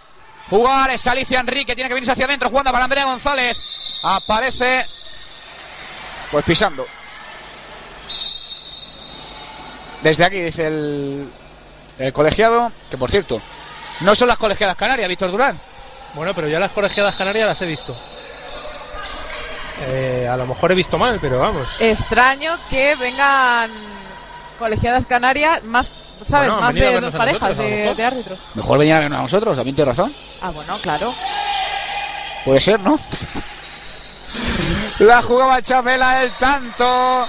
jugar. 0.48 0.90
Es 0.90 1.06
Alicia 1.06 1.40
Enrique, 1.40 1.74
tiene 1.74 1.88
que 1.88 1.94
venirse 1.94 2.12
hacia 2.12 2.24
adentro, 2.24 2.48
jugando 2.48 2.72
para 2.72 2.84
Andrea 2.84 3.04
González. 3.04 3.56
Aparece, 4.02 4.86
pues 6.30 6.44
pisando. 6.46 6.86
Desde 10.06 10.24
aquí 10.24 10.40
dice 10.40 10.68
el, 10.68 11.32
el 11.98 12.12
colegiado, 12.12 12.70
que 12.88 12.96
por 12.96 13.10
cierto, 13.10 13.42
no 14.02 14.14
son 14.14 14.28
las 14.28 14.36
colegiadas 14.36 14.76
canarias, 14.76 15.08
Víctor 15.08 15.32
Durán. 15.32 15.60
Bueno, 16.14 16.32
pero 16.32 16.46
ya 16.46 16.60
las 16.60 16.70
colegiadas 16.70 17.16
canarias 17.16 17.48
las 17.48 17.60
he 17.62 17.66
visto. 17.66 17.92
Eh, 19.80 20.28
a 20.30 20.36
lo 20.36 20.46
mejor 20.46 20.70
he 20.70 20.76
visto 20.76 20.96
mal, 20.96 21.18
pero 21.20 21.40
vamos. 21.40 21.68
Extraño 21.80 22.52
que 22.70 22.94
vengan 22.94 23.72
colegiadas 24.60 25.06
canarias 25.06 25.64
más, 25.64 25.92
¿sabes? 26.22 26.50
Bueno, 26.50 26.62
más 26.62 26.74
de 26.76 27.00
dos 27.00 27.12
parejas 27.12 27.56
nosotros, 27.56 27.96
de, 27.96 28.04
árbitros. 28.04 28.40
Mejor 28.54 28.78
venía 28.78 28.98
a 28.98 29.08
nosotros, 29.08 29.56
también 29.56 29.74
tiene 29.74 29.90
razón. 29.90 30.14
Ah, 30.40 30.50
bueno, 30.52 30.80
claro. 30.82 31.12
Puede 32.44 32.60
ser, 32.60 32.78
¿no? 32.78 32.96
La 35.00 35.20
jugaba 35.20 35.60
Chapela, 35.60 36.22
el 36.22 36.32
tanto 36.36 37.26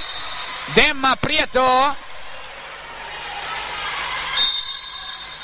de 0.75 0.89
Emma 0.89 1.15
Prieto. 1.15 1.95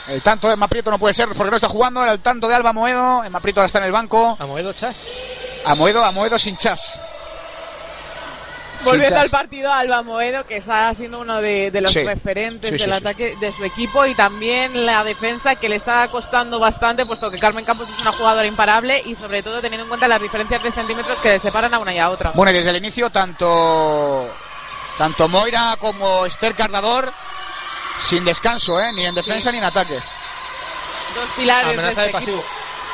El 0.07 0.21
tanto 0.21 0.47
de 0.47 0.53
Emma 0.53 0.67
Prieto 0.67 0.91
no 0.91 0.99
puede 0.99 1.13
ser 1.13 1.29
porque 1.29 1.49
no 1.49 1.55
está 1.55 1.69
jugando. 1.69 2.03
Era 2.03 2.11
el 2.11 2.19
tanto 2.19 2.47
de 2.47 2.55
Alba 2.55 2.73
Moedo. 2.73 3.23
Emma 3.23 3.39
Prieto 3.39 3.61
ahora 3.61 3.67
está 3.67 3.79
en 3.79 3.85
el 3.85 3.91
banco. 3.91 4.35
¿A 4.39 4.45
Moedo 4.45 4.73
Chas? 4.73 5.07
A 5.65 5.75
Moedo, 5.75 6.03
a 6.03 6.11
Moedo 6.11 6.37
sin 6.37 6.57
chas. 6.57 6.99
Volviendo 8.83 9.17
al 9.17 9.29
partido, 9.29 9.71
Alba 9.71 10.01
Moedo, 10.03 10.45
que 10.45 10.57
está 10.57 10.93
siendo 10.93 11.21
uno 11.21 11.39
de, 11.41 11.71
de 11.71 11.79
los 11.79 11.93
Sí. 11.93 12.03
referentes 12.03 12.69
Sí, 12.69 12.77
sí, 12.77 12.81
del 12.83 12.91
sí. 12.91 12.97
ataque 12.97 13.37
de 13.39 13.51
su 13.53 13.63
equipo 13.63 14.05
y 14.05 14.13
también 14.13 14.85
la 14.85 15.05
defensa 15.05 15.55
que 15.55 15.69
le 15.69 15.77
está 15.77 16.05
costando 16.11 16.59
bastante, 16.59 17.05
puesto 17.05 17.31
que 17.31 17.39
Carmen 17.39 17.63
Campos 17.63 17.89
es 17.89 17.99
una 17.99 18.11
jugadora 18.11 18.45
imparable 18.45 19.01
y 19.05 19.15
sobre 19.15 19.41
todo 19.41 19.61
teniendo 19.61 19.83
en 19.83 19.87
cuenta 19.87 20.09
las 20.09 20.21
diferencias 20.21 20.61
de 20.61 20.73
centímetros 20.73 21.21
que 21.21 21.29
le 21.29 21.39
separan 21.39 21.73
a 21.73 21.79
una 21.79 21.93
y 21.93 21.99
a 21.99 22.09
otra. 22.09 22.31
Bueno, 22.35 22.51
y 22.51 22.55
desde 22.55 22.71
el 22.71 22.75
inicio, 22.75 23.09
tanto, 23.09 24.29
tanto 24.97 25.29
Moira 25.29 25.77
como 25.79 26.25
Esther 26.25 26.53
Cardador, 26.53 27.13
sin 28.07 28.23
descanso, 28.25 28.79
¿eh? 28.79 28.91
Ni 28.93 29.05
en 29.05 29.15
defensa 29.15 29.49
Sí. 29.49 29.53
ni 29.53 29.57
en 29.59 29.63
ataque. 29.65 29.99
Dos 31.15 31.29
pilares 31.31 31.67
de 31.67 31.73
Amenaza 31.73 32.01
de 32.01 32.07
este 32.07 32.17
equipo. 32.17 32.41
pasivo. 32.41 32.45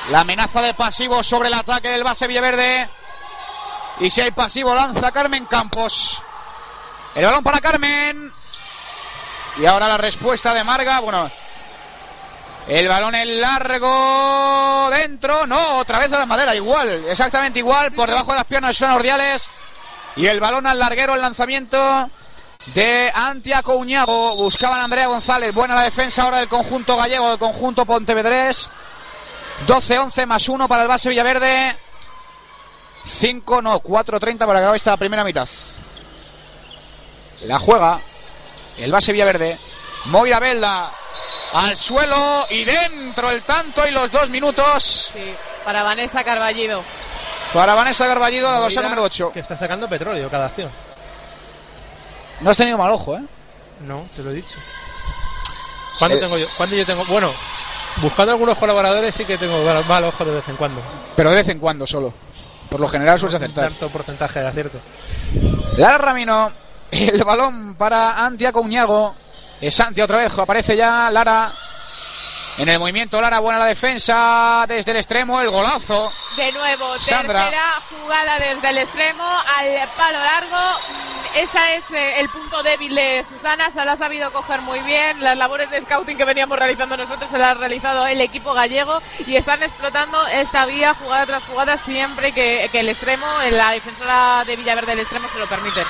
La 0.10 0.19
amenaza 0.22 0.62
de 0.62 0.74
pasivo 0.74 1.24
sobre 1.24 1.48
el 1.50 1.54
ataque 1.54 1.89
del 1.89 2.04
base 2.04 2.28
Villaverde. 2.28 2.89
Y 4.00 4.10
si 4.10 4.22
hay 4.22 4.32
pasivo, 4.32 4.74
lanza 4.74 5.12
Carmen 5.12 5.45
Campos. 5.45 6.22
El 7.15 7.26
balón 7.26 7.43
para 7.43 7.60
Carmen. 7.60 8.32
Y 9.58 9.65
ahora 9.65 9.88
la 9.88 9.98
respuesta 9.98 10.54
de 10.54 10.63
Marga. 10.63 11.00
Bueno, 11.02 11.30
el 12.67 12.88
balón 12.88 13.15
en 13.15 13.41
largo. 13.41 14.89
Dentro. 14.91 15.45
No, 15.45 15.78
otra 15.78 16.00
vez 16.00 16.12
a 16.13 16.19
la 16.19 16.26
madera. 16.26 16.56
Igual, 16.56 17.06
exactamente 17.10 17.60
igual. 17.60 17.91
Por 17.91 18.10
debajo 18.10 18.32
de 18.32 18.38
las 18.38 18.45
piernas 18.45 18.69
de 18.69 18.74
Susana 18.76 18.95
Ordiales. 18.95 19.50
Y 20.15 20.26
el 20.28 20.39
balón 20.39 20.65
al 20.65 20.80
larguero, 20.80 21.13
el 21.15 21.22
lanzamiento 21.22 22.10
de 22.67 23.12
Antia 23.13 23.62
Couñago. 23.63 24.36
Buscaban 24.36 24.80
a 24.82 24.84
Andrea 24.86 25.08
González. 25.08 25.54
Buena 25.54 25.76
la 25.76 25.84
defensa 25.84 26.24
ahora 26.24 26.38
del 26.38 26.48
conjunto 26.50 26.95
gallego, 26.98 27.30
del 27.30 27.39
conjunto 27.39 27.86
pontevedrés. 27.86 28.69
12-11 29.67 30.26
más 30.26 30.48
1 30.48 30.67
para 30.67 30.84
el 30.84 30.88
base 30.88 31.10
Villaverde. 31.10 31.78
5, 33.04 33.62
no, 33.62 33.80
4-30 33.82 34.39
para 34.45 34.60
acabar 34.60 34.76
esta 34.76 34.95
primera 34.98 35.24
mitad. 35.24 35.48
La 37.45 37.60
juega 37.60 38.02
el 38.78 38.91
base 38.91 39.12
Villaverde. 39.12 39.58
Moira 40.06 40.39
Belda 40.39 40.93
al 41.54 41.76
suelo 41.78 42.45
y 42.50 42.63
dentro 42.63 43.32
el 43.32 43.43
tanto 43.43 43.86
y 43.88 43.91
los 43.91 44.12
dos 44.12 44.30
minutos 44.30 45.10
Sí, 45.13 45.36
para 45.65 45.82
Vanessa 45.84 46.24
Carballido. 46.24 46.84
para 47.54 47.74
Vanessa 47.74 48.06
Garballido, 48.08 48.50
la 48.52 48.60
dorsal 48.60 48.84
número 48.84 49.04
8. 49.04 49.32
Que 49.34 49.39
está 49.39 49.58
sacando 49.58 49.89
petróleo 49.89 50.30
cada 50.30 50.45
acción. 50.45 50.72
No 52.41 52.49
has 52.52 52.58
tenido 52.58 52.78
mal 52.78 52.91
ojo, 52.91 53.15
¿eh? 53.15 53.21
No, 53.82 54.06
te 54.15 54.23
lo 54.23 54.32
he 54.32 54.36
dicho. 54.36 54.58
¿Cuándo 55.97 56.15
Sí. 56.17 56.21
tengo 56.21 56.38
yo? 56.38 56.47
¿Cuándo 56.58 56.75
yo 56.75 56.86
tengo? 56.86 57.06
Bueno, 57.06 57.34
buscando 58.02 58.32
algunos 58.34 58.58
colaboradores 58.58 59.13
sí 59.15 59.25
que 59.25 59.38
tengo 59.38 59.63
mal, 59.63 59.86
mal 59.86 60.04
ojo 60.06 60.23
de 60.25 60.32
vez 60.32 60.47
en 60.47 60.56
cuando. 60.56 60.82
Pero 61.15 61.30
de 61.30 61.36
vez 61.38 61.49
en 61.49 61.60
cuando 61.60 61.86
solo. 61.86 62.13
Por 62.69 62.80
lo 62.80 62.88
general 62.88 63.17
sueles 63.19 63.36
acertar. 63.36 63.69
Tanto 63.69 63.89
porcentaje 63.89 64.39
de 64.39 64.47
acierto. 64.47 64.80
Lara 65.78 65.97
Ramino, 65.97 66.52
el 66.91 67.23
balón 67.23 67.75
para 67.75 68.25
Antia 68.25 68.52
Couñago. 68.52 69.15
Es 69.60 69.75
Santi 69.75 70.02
otra 70.02 70.17
vez, 70.17 70.38
aparece 70.38 70.75
ya 70.78 71.10
Lara. 71.12 71.52
En 72.60 72.67
el 72.67 72.78
movimiento, 72.78 73.22
Lara, 73.22 73.39
buena 73.39 73.58
la 73.58 73.67
defensa 73.67 74.65
desde 74.67 74.91
el 74.91 74.98
extremo, 74.98 75.39
el 75.39 75.50
golazo. 75.50 76.12
De 76.36 76.52
nuevo, 76.52 77.00
Sandra. 77.00 77.45
tercera 77.45 77.84
jugada 77.89 78.38
desde 78.38 78.69
el 78.72 78.78
extremo 78.80 79.24
al 79.24 79.93
palo 79.95 80.19
largo. 80.19 80.80
Mm, 80.89 81.38
esa 81.38 81.76
es 81.76 81.89
eh, 81.91 82.19
el 82.19 82.28
punto 82.30 82.62
débil 82.62 82.93
de 82.93 83.24
Susana, 83.24 83.69
se 83.69 83.86
la 83.86 83.93
ha 83.93 83.95
sabido 83.95 84.34
coger 84.34 84.60
muy 84.60 84.82
bien. 84.82 85.24
Las 85.24 85.38
labores 85.38 85.72
de 85.72 85.80
scouting 85.80 86.17
que 86.17 86.26
veníamos 86.26 86.60
realizando 86.60 86.98
nosotros 86.98 87.32
se 87.32 87.38
las 87.38 87.52
ha 87.52 87.54
realizado 87.54 88.06
el 88.08 88.19
equipo 88.19 88.54
gallego 88.54 89.02
y 89.26 89.38
están 89.38 89.63
explotando 89.63 90.28
esta 90.28 90.65
vía 90.65 90.93
jugada 90.95 91.26
tras 91.28 91.45
jugada 91.48 91.78
siempre 91.78 92.34
que, 92.34 92.67
que 92.74 92.82
el 92.82 92.89
extremo, 92.89 93.26
la 93.52 93.72
defensora 93.72 94.43
de 94.45 94.58
Villaverde 94.58 94.91
del 94.91 95.00
extremo 95.00 95.30
se 95.30 95.39
lo 95.39 95.48
permite. 95.48 95.86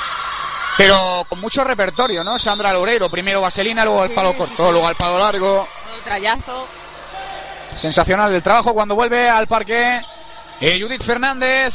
Pero 0.80 1.26
con 1.28 1.40
mucho 1.42 1.64
repertorio, 1.64 2.24
¿no? 2.24 2.40
Sandra 2.40 2.72
Loureiro, 2.72 3.10
primero 3.10 3.42
Vaselina, 3.42 3.84
luego 3.84 4.02
al 4.04 4.12
palo 4.12 4.32
sí, 4.32 4.38
corto, 4.38 4.66
sí. 4.66 4.72
luego 4.72 4.88
al 4.88 4.96
palo 4.96 5.20
largo. 5.20 5.68
Trayazo. 6.06 6.68
Sensacional 7.76 8.34
el 8.34 8.42
trabajo 8.42 8.74
cuando 8.74 8.96
vuelve 8.96 9.28
al 9.30 9.46
parque. 9.48 10.02
Eh, 10.62 10.80
Judith 10.82 11.04
Fernández 11.04 11.74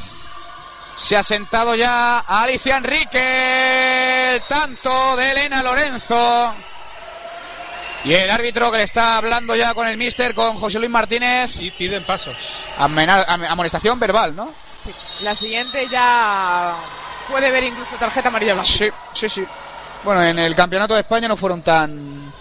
se 0.96 1.16
ha 1.16 1.22
sentado 1.22 1.74
ya 1.74 2.20
a 2.20 2.42
Alicia 2.42 2.78
Enrique. 2.78 4.34
El 4.36 4.42
tanto 4.48 5.16
de 5.16 5.30
Elena 5.32 5.62
Lorenzo. 5.62 6.54
Y 8.04 8.12
el 8.14 8.30
árbitro 8.30 8.70
que 8.70 8.78
le 8.78 8.82
está 8.84 9.16
hablando 9.16 9.54
ya 9.56 9.72
con 9.74 9.86
el 9.86 9.96
mister, 9.96 10.34
con 10.34 10.56
José 10.56 10.78
Luis 10.78 10.90
Martínez. 10.90 11.60
Y 11.60 11.70
piden 11.70 12.04
pasos. 12.04 12.36
Amena- 12.78 13.24
am- 13.28 13.44
amonestación 13.44 13.98
verbal, 14.00 14.34
¿no? 14.34 14.52
Sí. 14.82 14.90
La 15.20 15.34
siguiente 15.34 15.88
ya 15.88 16.76
puede 17.28 17.50
ver 17.50 17.64
incluso 17.64 17.96
tarjeta 17.96 18.28
amarilla 18.28 18.54
blanca. 18.54 18.68
Sí, 18.70 18.90
sí, 19.12 19.28
sí. 19.28 19.46
Bueno, 20.02 20.22
en 20.22 20.38
el 20.38 20.54
campeonato 20.54 20.94
de 20.94 21.00
España 21.00 21.28
no 21.28 21.37
fueron 21.37 21.62
tan 21.62 22.32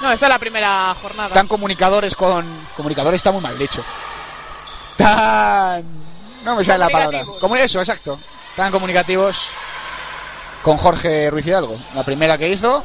No, 0.00 0.12
esta 0.12 0.26
es 0.26 0.32
la 0.32 0.38
primera 0.38 0.94
jornada. 1.00 1.32
tan 1.32 1.48
comunicadores 1.48 2.14
con 2.14 2.68
comunicadores 2.76 3.18
está 3.18 3.32
muy 3.32 3.40
mal 3.40 3.58
dicho. 3.58 3.82
Tan 4.96 5.84
no 6.44 6.56
me 6.56 6.64
sale 6.64 6.80
la 6.80 6.88
palabra. 6.88 7.22
Como 7.40 7.56
eso 7.56 7.80
exacto. 7.80 8.20
Tan 8.54 8.70
comunicativos 8.70 9.50
con 10.62 10.76
Jorge 10.76 11.30
Ruiz 11.30 11.46
Hidalgo. 11.46 11.78
La 11.94 12.04
primera 12.04 12.36
que 12.36 12.48
hizo. 12.48 12.84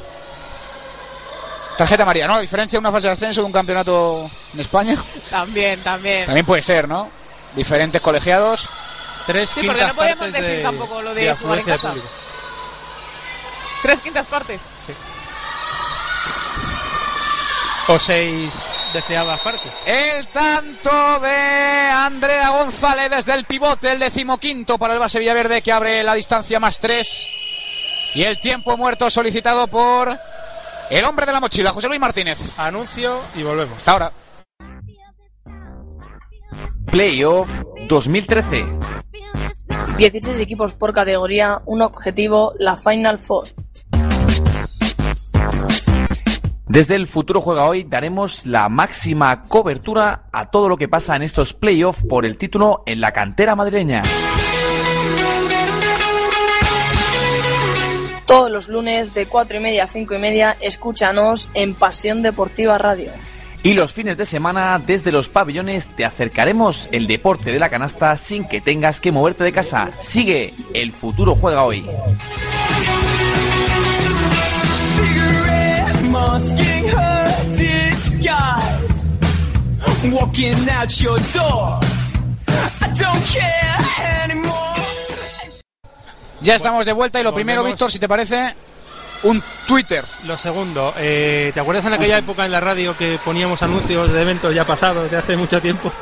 Tarjeta 1.78 2.04
María 2.04 2.28
no 2.28 2.36
a 2.36 2.42
diferencia 2.42 2.76
de 2.78 2.82
una 2.82 2.92
fase 2.92 3.08
de 3.08 3.14
ascenso 3.14 3.40
de 3.42 3.46
un 3.48 3.54
campeonato 3.54 4.30
en 4.54 4.60
España. 4.60 4.98
También, 5.30 5.82
también. 5.82 6.26
también 6.26 6.46
puede 6.46 6.62
ser 6.62 6.88
no 6.88 7.10
diferentes 7.56 8.02
colegiados 8.02 8.68
Tres 9.28 9.50
Sí, 9.50 9.56
porque 9.56 9.68
quintas 9.70 9.88
no 9.90 9.96
podemos 9.96 10.18
partes 10.20 10.42
decir 10.42 10.58
de- 10.58 10.64
tampoco 10.64 11.02
lo 11.02 11.14
de 11.14 11.22
de 11.24 11.36
jugar 11.36 11.60
en 11.60 11.66
casa. 11.66 11.90
público. 11.90 12.10
Tres 13.84 14.02
quintas 14.02 14.28
partes. 14.28 14.62
O 17.88 17.98
seis 18.00 18.54
deseadas 18.94 19.40
partes. 19.42 19.72
el 19.86 20.28
tanto 20.28 21.20
de 21.20 21.90
Andrea 21.92 22.50
González 22.50 23.10
desde 23.10 23.34
el 23.34 23.46
pivote, 23.46 23.92
el 23.92 24.00
decimoquinto 24.00 24.78
para 24.78 24.94
el 24.94 25.00
base 25.00 25.18
Villaverde 25.20 25.62
que 25.62 25.72
abre 25.72 26.04
la 26.04 26.14
distancia 26.14 26.60
más 26.60 26.80
tres. 26.80 27.28
Y 28.14 28.24
el 28.24 28.40
tiempo 28.40 28.76
muerto 28.78 29.10
solicitado 29.10 29.68
por 29.68 30.18
el 30.90 31.06
hombre 31.06 31.26
de 31.28 31.34
la 31.34 31.40
mochila, 31.40 31.72
José 31.72 31.88
Luis 31.88 32.00
Martínez. 32.00 32.58
Anuncio 32.60 33.24
y 33.36 33.44
volvemos. 33.44 33.78
Hasta 33.78 33.92
ahora. 33.92 34.12
Playoff 36.92 37.48
2013. 37.88 38.66
16 39.98 40.40
equipos 40.40 40.74
por 40.74 40.92
categoría, 40.92 41.62
un 41.68 41.84
objetivo, 41.84 42.54
la 42.58 42.78
Final 42.78 43.20
Four. 43.20 43.50
Desde 46.68 46.96
el 46.96 47.06
futuro 47.06 47.42
juega 47.42 47.68
hoy 47.68 47.84
daremos 47.84 48.48
la 48.48 48.70
máxima 48.70 49.44
cobertura 49.44 50.24
a 50.32 50.50
todo 50.50 50.68
lo 50.68 50.78
que 50.78 50.88
pasa 50.88 51.16
en 51.16 51.22
estos 51.22 51.54
playoffs 51.54 52.04
por 52.08 52.26
el 52.26 52.38
título 52.38 52.82
en 52.88 53.02
la 53.02 53.12
cantera 53.12 53.56
madrileña. 53.56 54.02
Todos 58.26 58.50
los 58.50 58.68
lunes 58.68 59.14
de 59.14 59.28
4 59.28 59.58
y 59.58 59.60
media 59.60 59.84
a 59.84 59.88
5 59.88 60.16
y 60.16 60.20
media, 60.20 60.58
escúchanos 60.60 61.50
en 61.54 61.76
Pasión 61.76 62.24
Deportiva 62.24 62.80
Radio. 62.80 63.12
Y 63.62 63.74
los 63.74 63.92
fines 63.92 64.18
de 64.18 64.26
semana 64.26 64.80
desde 64.80 65.12
los 65.12 65.28
pabellones 65.28 65.94
te 65.96 66.06
acercaremos 66.06 66.88
el 66.94 67.08
deporte 67.08 67.52
de 67.52 67.60
la 67.60 67.70
canasta 67.70 68.16
sin 68.16 68.48
que 68.48 68.62
tengas 68.62 69.02
que 69.02 69.12
moverte 69.12 69.44
de 69.44 69.52
casa. 69.52 69.92
Sigue, 70.00 70.54
el 70.74 70.94
futuro 70.94 71.36
juega 71.36 71.66
hoy. 71.66 71.86
Ya 86.42 86.56
estamos 86.56 86.86
de 86.86 86.94
vuelta 86.94 87.20
y 87.20 87.24
lo 87.24 87.34
primero, 87.34 87.64
Víctor, 87.66 87.92
si 87.92 88.00
te 88.00 88.08
parece, 88.08 88.56
un 89.24 89.44
Twitter. 89.68 90.06
Lo 90.24 90.38
segundo, 90.38 90.94
eh, 90.98 91.52
¿te 91.54 91.60
acuerdas 91.60 91.86
en 91.86 91.94
aquella 91.94 92.18
época 92.18 92.46
en 92.46 92.52
la 92.52 92.60
radio 92.60 92.96
que 92.98 93.20
poníamos 93.24 93.62
anuncios 93.62 94.12
de 94.12 94.22
eventos 94.22 94.54
ya 94.56 94.66
pasados 94.66 95.10
de 95.10 95.18
hace 95.18 95.36
mucho 95.38 95.62
tiempo? 95.62 95.92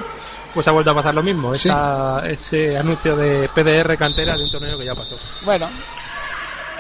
Pues 0.54 0.68
ha 0.68 0.72
vuelto 0.72 0.90
a 0.90 0.96
pasar 0.96 1.14
lo 1.14 1.22
mismo, 1.22 1.54
Sí. 1.54 1.68
esa- 1.70 2.24
ese 2.26 2.76
anuncio 2.78 3.16
de 3.16 3.48
PDR 3.50 3.96
cantera 3.96 4.36
de 4.36 4.44
un 4.46 4.50
torneo 4.52 4.76
que 4.80 4.86
ya 4.86 4.96
pasó. 4.96 5.16
Bueno, 5.46 5.70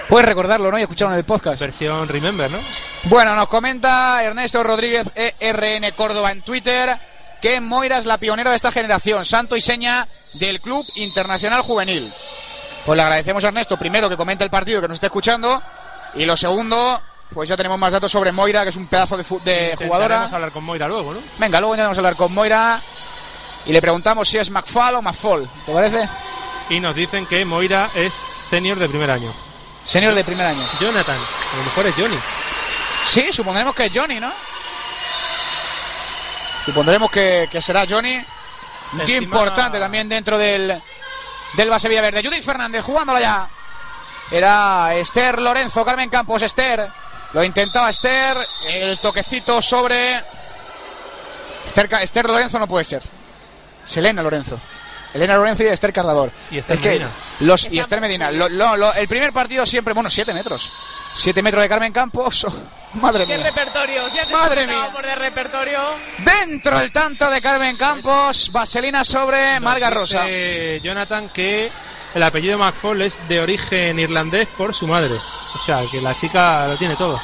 puedes 0.09 0.25
recordarlo, 0.27 0.71
¿no? 0.71 0.79
Y 0.79 0.81
escucharlo 0.81 1.13
en 1.13 1.19
el 1.19 1.25
podcast. 1.25 1.59
Versión 1.59 2.07
Remember, 2.07 2.49
¿no? 2.49 2.59
Bueno, 3.03 3.35
nos 3.35 3.47
comenta 3.49 4.23
Ernesto 4.23 4.63
Rodríguez 4.63 5.11
ERN 5.15 5.91
Córdoba 5.95 6.31
en 6.31 6.41
Twitter 6.41 6.97
que 7.39 7.61
Moira 7.61 7.99
es 7.99 8.07
la 8.07 8.17
pionera 8.17 8.49
de 8.49 8.55
esta 8.55 8.71
generación, 8.71 9.25
santo 9.25 9.55
y 9.55 9.61
seña 9.61 10.07
del 10.33 10.59
Club 10.59 10.83
Internacional 10.95 11.61
Juvenil. 11.61 12.11
Pues 12.83 12.97
le 12.97 13.03
agradecemos 13.03 13.43
a 13.43 13.49
Ernesto, 13.49 13.77
primero, 13.77 14.09
que 14.09 14.17
comente 14.17 14.43
el 14.43 14.49
partido 14.49 14.81
que 14.81 14.87
nos 14.87 14.95
esté 14.95 15.07
escuchando, 15.07 15.61
y 16.15 16.25
lo 16.25 16.35
segundo, 16.37 17.01
pues 17.33 17.49
ya 17.49 17.55
tenemos 17.57 17.77
más 17.79 17.91
datos 17.93 18.11
sobre 18.11 18.31
Moira, 18.31 18.63
que 18.63 18.69
es 18.69 18.75
un 18.75 18.87
pedazo 18.87 19.17
de, 19.17 19.23
de 19.43 19.75
jugadora. 19.77 20.25
hablar 20.25 20.51
con 20.51 20.63
Moira 20.63 20.87
luego, 20.87 21.13
¿no? 21.13 21.21
Venga, 21.37 21.59
luego 21.59 21.75
intentamos 21.75 21.97
hablar 21.97 22.15
con 22.15 22.33
Moira 22.33 22.81
y 23.65 23.71
le 23.71 23.81
preguntamos 23.81 24.27
si 24.27 24.37
es 24.37 24.49
McFall 24.49 24.95
o 24.95 25.01
McFall, 25.01 25.49
¿te 25.65 25.73
parece? 25.73 26.09
Y 26.69 26.79
nos 26.79 26.95
dicen 26.95 27.25
que 27.25 27.43
Moira 27.45 27.91
es 27.95 28.13
senior 28.13 28.77
de 28.79 28.89
primer 28.89 29.09
año. 29.11 29.33
Señor 29.83 30.15
de 30.15 30.23
primer 30.23 30.45
año. 30.47 30.65
Jonathan, 30.81 31.19
a 31.53 31.57
lo 31.57 31.63
mejor 31.63 31.87
es 31.87 31.95
Johnny. 31.95 32.19
Sí, 33.05 33.31
supondremos 33.31 33.73
que 33.73 33.85
es 33.85 33.91
Johnny, 33.97 34.19
¿no? 34.19 34.33
Supondremos 36.65 37.09
que, 37.09 37.47
que 37.49 37.61
será 37.61 37.85
Johnny. 37.87 38.21
Encima- 38.93 39.23
importante 39.23 39.79
también 39.79 40.09
dentro 40.09 40.37
del, 40.37 40.81
del 41.53 41.69
base 41.69 41.87
Villaverde. 41.87 42.23
Judith 42.23 42.43
Fernández 42.43 42.83
jugándola 42.83 43.19
ya. 43.21 43.49
Era 44.31 44.93
Esther 44.95 45.39
Lorenzo, 45.41 45.85
Carmen 45.85 46.09
Campos, 46.09 46.41
Esther. 46.41 46.87
Lo 47.33 47.43
intentaba 47.43 47.89
Esther. 47.89 48.37
El 48.67 48.99
toquecito 48.99 49.61
sobre. 49.61 50.23
Esther, 51.65 52.25
Lorenzo 52.29 52.59
no 52.59 52.67
puede 52.67 52.83
ser. 52.85 53.03
Es 53.85 53.97
Elena 53.97 54.21
Lorenzo. 54.23 54.59
Elena 55.13 55.35
Lorenzo 55.35 55.63
y 55.63 55.67
Esther 55.67 55.93
Cardador. 55.93 56.31
Y 56.51 56.57
Esther 56.59 56.75
Es 56.77 56.81
que 56.81 56.89
Medina. 56.89 57.15
Los, 57.39 57.71
y 57.71 57.79
Esther 57.79 58.01
Medina. 58.01 58.31
Lo- 58.31 58.49
lo- 58.49 58.75
lo- 58.77 58.93
el 58.93 59.07
primer 59.07 59.31
partido 59.33 59.65
siempre, 59.65 59.93
bueno, 59.93 60.09
siete 60.09 60.33
metros. 60.33 60.71
Siete 61.15 61.41
metros 61.41 61.63
de 61.63 61.69
Carmen 61.69 61.91
Campos. 61.93 62.45
Madre 62.93 63.25
¿Qué 63.25 63.37
mía. 63.37 63.47
repertorio? 63.47 64.07
Ya 64.13 64.25
te 64.27 64.33
Madre 64.33 64.67
mía. 64.67 64.89
de 65.03 65.15
repertorio. 65.15 65.79
Dentro 66.19 66.79
el 66.79 66.91
tanto 66.91 67.29
de 67.29 67.41
Carmen 67.41 67.75
Campos, 67.77 68.49
vaselina 68.51 69.03
sobre 69.03 69.59
Marga 69.59 69.89
Rosa. 69.89 70.25
Jonathan 70.81 71.29
que 71.29 71.71
el 72.13 72.23
apellido 72.23 72.57
McFall 72.57 73.01
es 73.03 73.27
de 73.27 73.39
origen 73.39 73.99
irlandés 73.99 74.47
por 74.57 74.73
su 74.73 74.87
madre. 74.87 75.19
O 75.55 75.59
sea, 75.65 75.81
que 75.91 76.01
la 76.01 76.15
chica 76.17 76.67
lo 76.67 76.77
tiene 76.77 76.95
todo. 76.95 77.19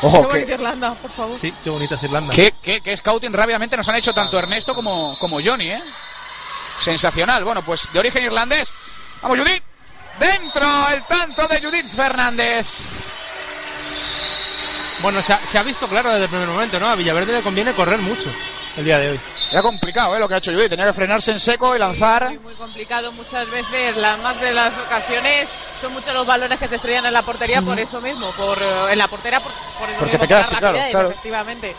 Qué 0.00 0.06
Ojo, 0.06 0.22
bonita 0.24 0.46
que, 0.46 0.52
Irlanda, 0.54 0.94
por 0.94 1.10
favor. 1.12 1.38
Sí, 1.38 1.52
qué 1.64 1.70
bonita 1.70 1.94
es 1.94 2.02
Irlanda. 2.02 2.34
que, 2.34 2.52
que- 2.62 2.80
que 2.82 2.96
scouting 2.96 3.32
rápidamente 3.32 3.76
nos 3.76 3.88
han 3.88 3.96
hecho 3.96 4.12
tanto 4.12 4.38
Ernesto 4.38 4.74
como, 4.74 5.18
como 5.18 5.38
Johnny, 5.42 5.70
¿eh? 5.70 5.82
Sensacional. 6.78 7.42
Bueno, 7.44 7.64
pues 7.64 7.88
de 7.92 7.98
origen 7.98 8.22
irlandés. 8.24 8.70
Vamos, 9.22 9.38
Judith. 9.38 9.62
Dentro 10.20 10.66
el 10.92 11.04
tanto 11.06 11.46
de 11.48 11.60
Judith 11.62 11.88
Fernández. 11.94 12.66
Bueno, 15.02 15.22
se 15.22 15.32
ha, 15.32 15.46
se 15.46 15.58
ha 15.58 15.62
visto 15.62 15.88
claro 15.88 16.10
desde 16.10 16.24
el 16.24 16.30
primer 16.30 16.48
momento, 16.48 16.78
¿no? 16.80 16.88
A 16.88 16.94
Villaverde 16.94 17.32
le 17.32 17.42
conviene 17.42 17.74
correr 17.74 18.00
mucho 18.00 18.30
el 18.76 18.84
día 18.84 18.98
de 18.98 19.10
hoy. 19.10 19.20
Era 19.50 19.62
complicado, 19.62 20.16
¿eh? 20.16 20.20
Lo 20.20 20.28
que 20.28 20.34
ha 20.34 20.38
hecho 20.38 20.52
Judith. 20.52 20.70
Tenía 20.70 20.86
que 20.86 20.92
frenarse 20.92 21.32
en 21.32 21.40
seco 21.40 21.74
y 21.74 21.78
lanzar. 21.78 22.26
Muy, 22.26 22.38
muy 22.38 22.54
complicado 22.54 23.12
muchas 23.12 23.48
veces. 23.50 23.96
Las 23.96 24.18
más 24.18 24.40
de 24.40 24.52
las 24.52 24.76
ocasiones 24.78 25.48
son 25.80 25.92
muchos 25.92 26.12
los 26.12 26.26
balones 26.26 26.58
que 26.58 26.68
se 26.68 26.76
estrellan 26.76 27.06
en 27.06 27.12
la 27.12 27.22
portería 27.22 27.62
por 27.62 27.78
eso 27.78 28.00
mismo. 28.00 28.32
por 28.32 28.60
eh, 28.60 28.92
En 28.92 28.98
la 28.98 29.08
portera, 29.08 29.40
por, 29.40 29.52
por 29.78 29.88
eso 29.88 29.98
Porque 29.98 30.12
mismo, 30.12 30.18
te 30.20 30.28
quedas 30.28 30.46
por 30.46 30.54
la 30.54 30.70
claro, 30.70 30.90
claro. 30.90 31.10
Efectivamente. 31.10 31.76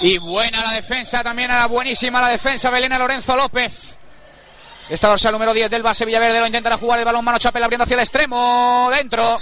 Y 0.00 0.18
buena 0.18 0.62
la 0.62 0.72
defensa, 0.72 1.22
también 1.22 1.50
era 1.50 1.66
buenísima 1.66 2.20
la 2.20 2.28
defensa 2.28 2.70
Belena 2.70 2.98
Lorenzo 2.98 3.36
López. 3.36 3.96
Esta 4.88 5.08
dorsal 5.08 5.32
número 5.32 5.54
10 5.54 5.70
del 5.70 5.82
base 5.82 6.04
Villaverde 6.04 6.40
lo 6.40 6.46
intentará 6.46 6.76
jugar 6.76 6.98
el 6.98 7.06
balón 7.06 7.24
mano 7.24 7.38
Chapel 7.38 7.62
abriendo 7.62 7.84
hacia 7.84 7.94
el 7.94 8.00
extremo. 8.00 8.90
Dentro. 8.94 9.38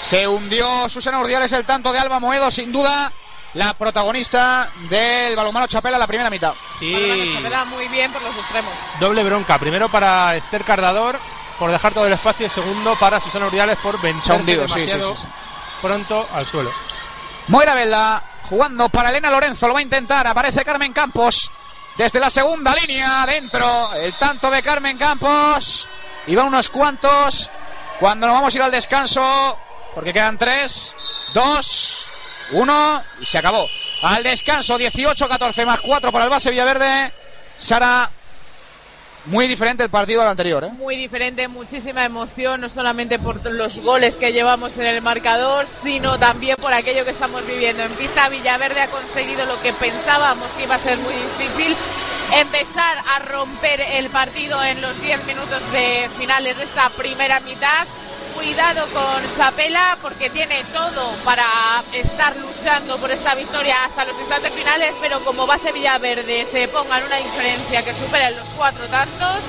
Se 0.00 0.26
hundió 0.26 0.88
Susana 0.88 1.18
Urdiales 1.20 1.52
el 1.52 1.66
tanto 1.66 1.92
de 1.92 1.98
Alba 1.98 2.20
Moedo, 2.20 2.50
sin 2.50 2.72
duda 2.72 3.12
la 3.54 3.74
protagonista 3.74 4.70
del 4.88 5.34
balonmano 5.34 5.66
Chapela 5.66 5.98
la 5.98 6.06
primera 6.06 6.30
mitad. 6.30 6.54
Y 6.80 6.92
Balón 6.92 7.34
Chapela 7.34 7.64
muy 7.64 7.88
bien 7.88 8.12
por 8.12 8.22
los 8.22 8.36
extremos. 8.36 8.74
doble 9.00 9.24
bronca. 9.24 9.58
Primero 9.58 9.88
para 9.90 10.36
Esther 10.36 10.64
Cardador, 10.64 11.18
por 11.58 11.70
dejar 11.70 11.94
todo 11.94 12.06
el 12.06 12.12
espacio 12.12 12.46
y 12.46 12.50
segundo 12.50 12.98
para 12.98 13.20
Susana 13.20 13.46
Uriales 13.46 13.78
por 13.78 14.00
Se 14.00 14.00
ha 14.00 14.12
vencerse 14.12 14.40
hundido, 14.40 14.68
sí, 14.68 14.74
sí, 14.74 14.80
demasiado 14.80 15.16
sí, 15.16 15.22
sí. 15.22 15.28
pronto 15.82 16.28
al 16.32 16.46
suelo. 16.46 16.72
Moira 17.48 17.74
Velda 17.74 18.22
jugando 18.48 18.88
para 18.88 19.10
Elena 19.10 19.30
Lorenzo, 19.30 19.66
lo 19.66 19.74
va 19.74 19.80
a 19.80 19.82
intentar. 19.82 20.26
Aparece 20.26 20.64
Carmen 20.64 20.92
Campos 20.92 21.50
desde 21.96 22.20
la 22.20 22.30
segunda 22.30 22.74
línea, 22.74 23.24
dentro. 23.26 23.92
El 23.94 24.16
tanto 24.18 24.50
de 24.50 24.62
Carmen 24.62 24.96
Campos. 24.96 25.88
Y 26.26 26.34
van 26.34 26.46
unos 26.46 26.68
cuantos. 26.68 27.50
Cuando 27.98 28.26
nos 28.26 28.36
vamos 28.36 28.54
a 28.54 28.56
ir 28.56 28.62
al 28.62 28.70
descanso, 28.70 29.58
porque 29.94 30.12
quedan 30.12 30.38
tres, 30.38 30.94
dos, 31.34 32.07
uno, 32.52 33.02
y 33.20 33.26
se 33.26 33.38
acabó. 33.38 33.66
Al 34.02 34.22
descanso, 34.22 34.78
18-14 34.78 35.66
más 35.66 35.80
4 35.80 36.12
para 36.12 36.24
el 36.24 36.30
base 36.30 36.50
Villaverde. 36.50 37.12
Sara, 37.56 38.10
muy 39.28 39.46
diferente 39.46 39.82
el 39.82 39.90
partido 39.90 40.22
al 40.22 40.28
anterior, 40.28 40.64
¿eh? 40.64 40.70
Muy 40.70 40.96
diferente, 40.96 41.48
muchísima 41.48 42.04
emoción, 42.04 42.62
no 42.62 42.68
solamente 42.68 43.18
por 43.18 43.44
los 43.52 43.78
goles 43.80 44.16
que 44.16 44.32
llevamos 44.32 44.78
en 44.78 44.86
el 44.86 45.02
marcador, 45.02 45.66
sino 45.66 46.18
también 46.18 46.56
por 46.56 46.72
aquello 46.72 47.04
que 47.04 47.10
estamos 47.10 47.44
viviendo. 47.44 47.82
En 47.82 47.94
pista 47.96 48.28
Villaverde 48.28 48.80
ha 48.80 48.90
conseguido 48.90 49.44
lo 49.44 49.60
que 49.60 49.74
pensábamos 49.74 50.50
que 50.52 50.62
iba 50.62 50.76
a 50.76 50.78
ser 50.78 50.98
muy 50.98 51.12
difícil, 51.12 51.76
empezar 52.34 52.98
a 53.16 53.18
romper 53.18 53.80
el 53.80 54.08
partido 54.08 54.62
en 54.64 54.80
los 54.80 54.98
10 55.00 55.26
minutos 55.26 55.60
de 55.72 56.08
finales 56.16 56.56
de 56.56 56.64
esta 56.64 56.88
primera 56.90 57.40
mitad. 57.40 57.86
Cuidado 58.38 58.86
con 58.92 59.36
Chapela 59.36 59.98
porque 60.00 60.30
tiene 60.30 60.62
todo 60.72 61.16
para 61.24 61.42
estar 61.92 62.36
luchando 62.36 62.96
por 62.98 63.10
esta 63.10 63.34
victoria 63.34 63.74
hasta 63.84 64.04
los 64.04 64.16
instantes 64.16 64.52
finales, 64.52 64.94
pero 65.00 65.24
como 65.24 65.44
base 65.44 65.72
Villaverde 65.72 66.46
se 66.46 66.68
ponga 66.68 66.98
en 66.98 67.06
una 67.06 67.16
diferencia 67.16 67.82
que 67.82 67.92
supera 67.94 68.30
los 68.30 68.48
cuatro 68.50 68.86
tantos, 68.86 69.40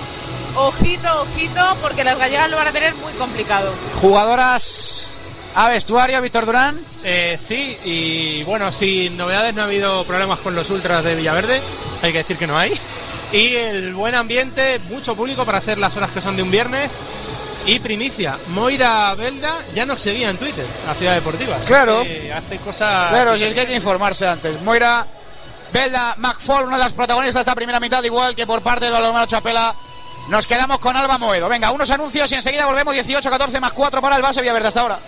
ojito, 0.55 1.21
ojito, 1.21 1.77
porque 1.83 2.03
las 2.03 2.17
gallegas 2.17 2.49
lo 2.49 2.57
van 2.57 2.69
a 2.69 2.71
tener 2.71 2.95
muy 2.95 3.13
complicado. 3.13 3.75
Jugadoras 3.93 5.07
a 5.53 5.69
vestuario, 5.69 6.19
Víctor 6.19 6.47
Durán. 6.47 6.83
Eh, 7.03 7.37
sí, 7.39 7.77
y 7.83 8.43
bueno, 8.43 8.73
sin 8.73 9.15
novedades 9.15 9.53
no 9.53 9.61
ha 9.61 9.65
habido 9.65 10.03
problemas 10.03 10.39
con 10.39 10.55
los 10.55 10.67
ultras 10.71 11.03
de 11.03 11.13
Villaverde, 11.13 11.61
hay 12.01 12.11
que 12.11 12.17
decir 12.17 12.39
que 12.39 12.47
no 12.47 12.57
hay. 12.57 12.73
Y 13.31 13.53
el 13.53 13.93
buen 13.93 14.15
ambiente, 14.15 14.79
mucho 14.89 15.15
público 15.15 15.45
para 15.45 15.59
hacer 15.59 15.77
las 15.77 15.95
horas 15.95 16.09
que 16.09 16.21
son 16.21 16.35
de 16.35 16.41
un 16.41 16.49
viernes. 16.49 16.89
Y 17.65 17.79
primicia, 17.79 18.39
Moira 18.47 19.13
Belda 19.15 19.65
ya 19.75 19.85
nos 19.85 20.01
seguía 20.01 20.29
en 20.29 20.37
Twitter, 20.37 20.65
a 20.87 20.95
Ciudad 20.95 21.15
Deportiva. 21.15 21.59
Claro. 21.59 22.01
hace 22.01 22.57
cosas... 22.59 23.09
Claro, 23.09 23.35
si 23.37 23.43
es 23.43 23.53
que 23.53 23.59
hay 23.61 23.67
que 23.67 23.75
informarse 23.75 24.27
antes. 24.27 24.61
Moira 24.61 25.05
Belda 25.71 26.15
McFall, 26.17 26.65
una 26.65 26.77
de 26.77 26.83
las 26.83 26.93
protagonistas 26.93 27.35
de 27.35 27.41
esta 27.41 27.55
primera 27.55 27.79
mitad, 27.79 28.03
igual 28.03 28.35
que 28.35 28.47
por 28.47 28.61
parte 28.61 28.85
de 28.85 28.91
Balomero 28.91 29.25
Chapela. 29.25 29.75
Nos 30.29 30.45
quedamos 30.45 30.79
con 30.79 30.95
Alba 30.95 31.17
Moedo. 31.17 31.49
Venga, 31.49 31.71
unos 31.71 31.89
anuncios 31.89 32.31
y 32.31 32.35
enseguida 32.35 32.65
volvemos 32.65 32.95
18-14 32.95 33.59
más 33.59 33.73
4 33.73 34.01
para 34.01 34.15
el 34.15 34.21
base 34.21 34.41
Villaverde 34.41 34.67
hasta 34.67 34.81
ahora. 34.81 34.99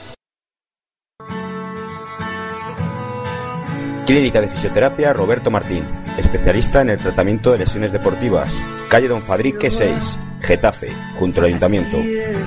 Clínica 4.12 4.42
de 4.42 4.50
Fisioterapia 4.50 5.14
Roberto 5.14 5.50
Martín, 5.50 5.86
especialista 6.18 6.82
en 6.82 6.90
el 6.90 7.00
tratamiento 7.00 7.54
de 7.54 7.60
lesiones 7.60 7.94
deportivas. 7.94 8.52
Calle 8.90 9.08
Don 9.08 9.22
Fadrique 9.22 9.72
6, 9.72 10.20
Getafe, 10.42 10.92
junto 11.18 11.40
al 11.40 11.46
Ayuntamiento. 11.46 11.96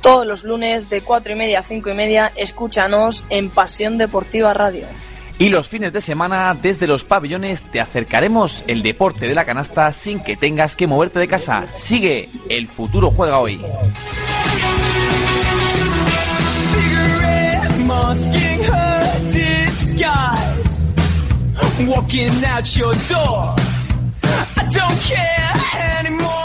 Todos 0.00 0.26
los 0.26 0.44
lunes 0.44 0.88
de 0.88 1.02
4 1.02 1.34
y 1.34 1.36
media 1.36 1.58
a 1.60 1.62
5 1.62 1.90
y 1.90 1.94
media, 1.94 2.32
escúchanos 2.36 3.26
en 3.28 3.50
Pasión 3.50 3.98
Deportiva 3.98 4.54
Radio. 4.54 4.86
Y 5.36 5.50
los 5.50 5.68
fines 5.68 5.92
de 5.92 6.00
semana 6.00 6.54
desde 6.54 6.86
los 6.86 7.04
pabellones 7.04 7.70
te 7.70 7.82
acercaremos 7.82 8.64
el 8.66 8.82
deporte 8.82 9.28
de 9.28 9.34
la 9.34 9.44
canasta 9.44 9.92
sin 9.92 10.20
que 10.20 10.38
tengas 10.38 10.74
que 10.74 10.86
moverte 10.86 11.18
de 11.18 11.28
casa. 11.28 11.66
Sigue, 11.74 12.30
el 12.48 12.66
futuro 12.66 13.10
juega 13.10 13.40
hoy. 13.40 13.60
Masking 18.08 18.62
her 18.64 19.00
disguise. 19.28 20.76
Walking 21.92 22.44
out 22.44 22.66
your 22.76 22.94
door. 23.12 23.54
I 24.60 24.62
don't 24.76 25.00
care 25.10 25.54
anymore. 25.98 26.36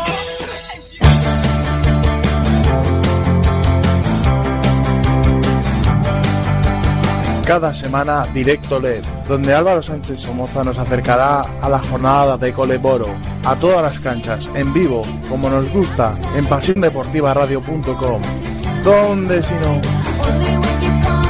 Cada 7.46 7.74
semana 7.74 8.26
Directo 8.34 8.80
LED, 8.80 9.04
donde 9.28 9.54
Álvaro 9.54 9.82
Sánchez 9.82 10.20
Somoza 10.20 10.64
nos 10.64 10.78
acercará 10.78 11.42
a 11.62 11.70
la 11.70 11.80
jornada 11.80 12.38
de 12.38 12.54
Coleboro, 12.54 13.16
a 13.46 13.56
todas 13.56 13.82
las 13.82 14.00
canchas, 14.00 14.50
en 14.56 14.74
vivo, 14.74 15.04
como 15.30 15.50
nos 15.50 15.72
gusta, 15.72 16.14
en 16.36 16.46
pasiondeportivaradio.com. 16.46 18.22
¿Dónde 18.84 19.44
si 19.44 19.54
no? 19.56 21.23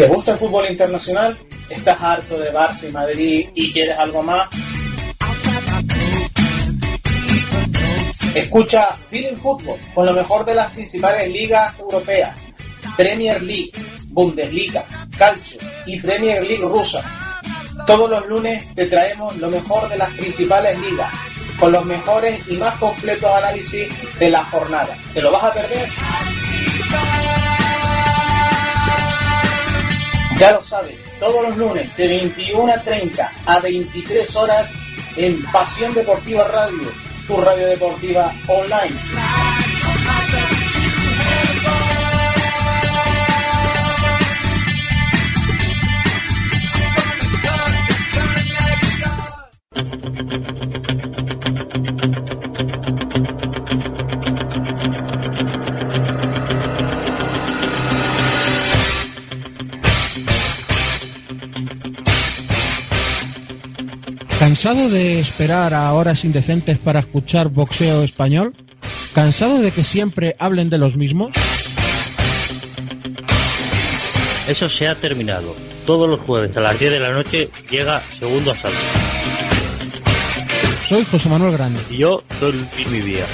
¿Te 0.00 0.06
gusta 0.06 0.32
el 0.32 0.38
fútbol 0.38 0.64
internacional? 0.66 1.38
¿Estás 1.68 2.02
harto 2.02 2.38
de 2.38 2.50
Barça 2.50 2.88
y 2.88 2.90
Madrid 2.90 3.50
y 3.54 3.70
quieres 3.70 3.98
algo 3.98 4.22
más? 4.22 4.48
Escucha 8.34 8.96
Feeling 9.10 9.36
Fútbol 9.36 9.78
con 9.92 10.06
lo 10.06 10.14
mejor 10.14 10.46
de 10.46 10.54
las 10.54 10.72
principales 10.72 11.28
ligas 11.28 11.78
europeas. 11.78 12.40
Premier 12.96 13.42
League, 13.42 13.72
Bundesliga, 14.08 14.86
Calcio 15.18 15.60
y 15.84 16.00
Premier 16.00 16.46
League 16.46 16.64
rusa. 16.64 17.04
Todos 17.86 18.08
los 18.08 18.26
lunes 18.26 18.74
te 18.74 18.86
traemos 18.86 19.36
lo 19.36 19.50
mejor 19.50 19.86
de 19.90 19.98
las 19.98 20.14
principales 20.14 20.80
ligas, 20.80 21.12
con 21.58 21.72
los 21.72 21.84
mejores 21.84 22.40
y 22.48 22.56
más 22.56 22.78
completos 22.78 23.30
análisis 23.30 23.92
de 24.18 24.30
la 24.30 24.46
jornada. 24.46 24.96
¿Te 25.12 25.20
lo 25.20 25.30
vas 25.30 25.44
a 25.44 25.52
perder? 25.52 25.90
Ya 30.40 30.52
lo 30.52 30.62
sabes, 30.62 30.96
todos 31.18 31.46
los 31.46 31.56
lunes 31.58 31.94
de 31.98 32.08
21 32.08 32.72
a 32.72 32.78
30 32.78 33.32
a 33.44 33.60
23 33.60 34.36
horas 34.36 34.72
en 35.16 35.42
Pasión 35.52 35.92
Deportiva 35.92 36.44
Radio, 36.44 36.90
tu 37.26 37.36
radio 37.42 37.66
deportiva 37.66 38.34
online. 38.48 38.98
¿Cansado 64.62 64.90
de 64.90 65.18
esperar 65.18 65.72
a 65.72 65.90
horas 65.94 66.22
indecentes 66.22 66.76
para 66.76 67.00
escuchar 67.00 67.48
boxeo 67.48 68.02
español? 68.02 68.52
¿Cansado 69.14 69.62
de 69.62 69.70
que 69.70 69.82
siempre 69.82 70.36
hablen 70.38 70.68
de 70.68 70.76
los 70.76 70.98
mismos? 70.98 71.32
Eso 74.46 74.68
se 74.68 74.86
ha 74.86 74.94
terminado. 74.96 75.56
Todos 75.86 76.10
los 76.10 76.20
jueves 76.20 76.54
a 76.58 76.60
las 76.60 76.78
10 76.78 76.92
de 76.92 77.00
la 77.00 77.08
noche 77.08 77.48
llega 77.70 78.02
Segundo 78.18 78.50
Asalto. 78.50 78.76
Soy 80.90 81.06
José 81.06 81.30
Manuel 81.30 81.52
Grande. 81.52 81.80
Y 81.88 81.96
yo 81.96 82.22
soy 82.38 82.52
Luis 82.52 82.92
Vivía. 82.92 83.24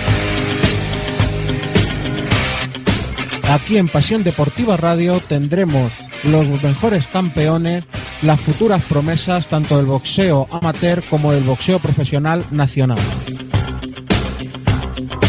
Aquí 3.50 3.78
en 3.78 3.88
Pasión 3.88 4.22
Deportiva 4.22 4.76
Radio 4.76 5.20
tendremos 5.28 5.90
los 6.22 6.48
mejores 6.62 7.08
campeones, 7.08 7.82
las 8.22 8.40
futuras 8.40 8.82
promesas 8.82 9.46
tanto 9.48 9.76
del 9.76 9.86
boxeo 9.86 10.46
amateur 10.50 11.02
como 11.08 11.32
del 11.32 11.44
boxeo 11.44 11.78
profesional 11.78 12.44
nacional. 12.50 12.98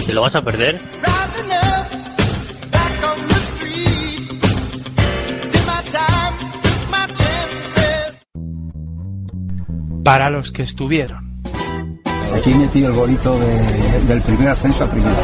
¿Te 0.06 0.14
lo 0.14 0.22
vas 0.22 0.36
a 0.36 0.44
perder? 0.44 0.80
Para 10.04 10.30
los 10.30 10.52
que 10.52 10.64
estuvieron. 10.64 11.42
Aquí 12.36 12.54
metido 12.54 12.88
el 12.90 12.94
bolito 12.94 13.38
de- 13.40 14.00
del 14.08 14.22
primer 14.22 14.50
ascenso 14.50 14.84
a 14.86 14.90
primera. 14.90 15.16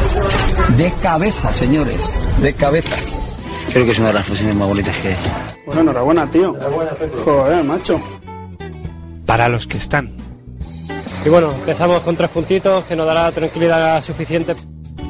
De 0.76 0.92
cabeza, 1.02 1.52
señores, 1.52 2.24
de 2.40 2.52
cabeza. 2.54 2.96
Creo 3.72 3.84
que 3.84 3.92
es 3.92 3.98
una 3.98 4.08
de 4.08 4.14
las 4.14 4.26
fusiones 4.26 4.56
más 4.56 4.68
bonitas 4.68 4.96
que 4.98 5.53
Bueno, 5.66 5.80
enhorabuena, 5.80 6.30
tío. 6.30 6.54
Joder, 7.24 7.64
macho. 7.64 8.00
Para 9.26 9.48
los 9.48 9.66
que 9.66 9.78
están. 9.78 10.12
Y 11.24 11.28
bueno, 11.28 11.52
empezamos 11.52 12.00
con 12.02 12.16
tres 12.16 12.28
puntitos 12.30 12.84
que 12.84 12.94
nos 12.94 13.06
dará 13.06 13.32
tranquilidad 13.32 14.00
suficiente. 14.02 14.54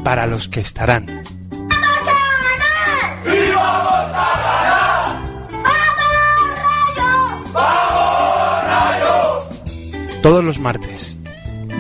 Para 0.05 0.27
los 0.27 0.49
que 0.49 0.61
estarán. 0.61 1.07
Todos 10.23 10.43
los 10.43 10.59
martes, 10.59 11.19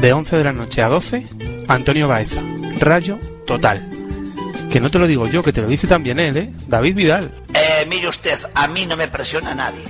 de 0.02 0.12
11 0.12 0.36
de 0.36 0.44
la 0.44 0.52
noche 0.52 0.82
a 0.82 0.88
12, 0.88 1.24
Antonio 1.66 2.08
Baeza, 2.08 2.42
Rayo 2.78 3.18
Total. 3.46 3.88
Que 4.70 4.80
no 4.80 4.90
te 4.90 4.98
lo 4.98 5.06
digo 5.06 5.26
yo, 5.28 5.42
que 5.42 5.52
te 5.52 5.62
lo 5.62 5.68
dice 5.68 5.86
también 5.86 6.18
él, 6.18 6.36
¿eh? 6.36 6.52
David 6.68 6.94
Vidal. 6.94 7.43
Eh, 7.84 7.86
mire 7.86 8.08
usted, 8.08 8.38
a 8.54 8.66
mí 8.66 8.86
no 8.86 8.96
me 8.96 9.08
presiona 9.08 9.54
nadie. 9.54 9.84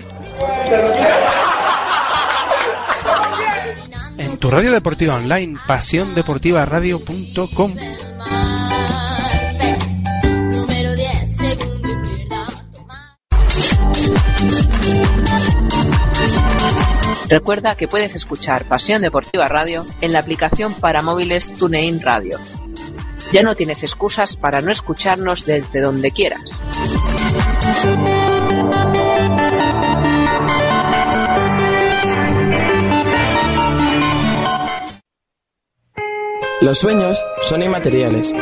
En 4.19 4.37
tu 4.39 4.51
radio 4.51 4.73
deportiva 4.73 5.15
online, 5.15 5.57
pasiondeportivaradio.com. 5.65 7.77
Número 10.51 10.97
10, 10.97 11.37
segundo 11.37 11.89
y 11.89 11.93
izquierda. 11.93 12.47
Recuerda 17.29 17.77
que 17.77 17.87
puedes 17.87 18.17
escuchar 18.17 18.65
Pasión 18.65 19.03
Deportiva 19.03 19.47
Radio 19.47 19.87
en 20.01 20.13
la 20.13 20.19
aplicación 20.19 20.75
para 20.75 21.01
móviles 21.01 21.55
TuneIn 21.55 22.01
Radio. 22.01 22.41
Ya 23.31 23.45
no 23.45 23.55
tienes 23.55 23.85
excusas 23.85 24.35
para 24.35 24.63
no 24.63 24.73
escucharnos 24.73 25.47
desde 25.47 25.81
donde 25.81 26.11
quieras. 26.11 26.61
Los 36.65 36.79
sueños 36.79 37.23
son 37.43 37.63
inmateriales. 37.63 38.35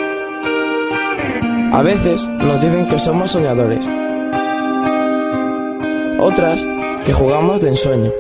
A 1.73 1.83
veces 1.83 2.29
nos 2.29 2.61
dicen 2.61 2.87
que 2.87 2.99
somos 2.99 3.33
soñadores. 3.33 3.91
Otras 6.21 6.65
que 7.05 7.13
jugamos 7.13 7.61
de 7.61 7.71
ensueño. 7.71 8.13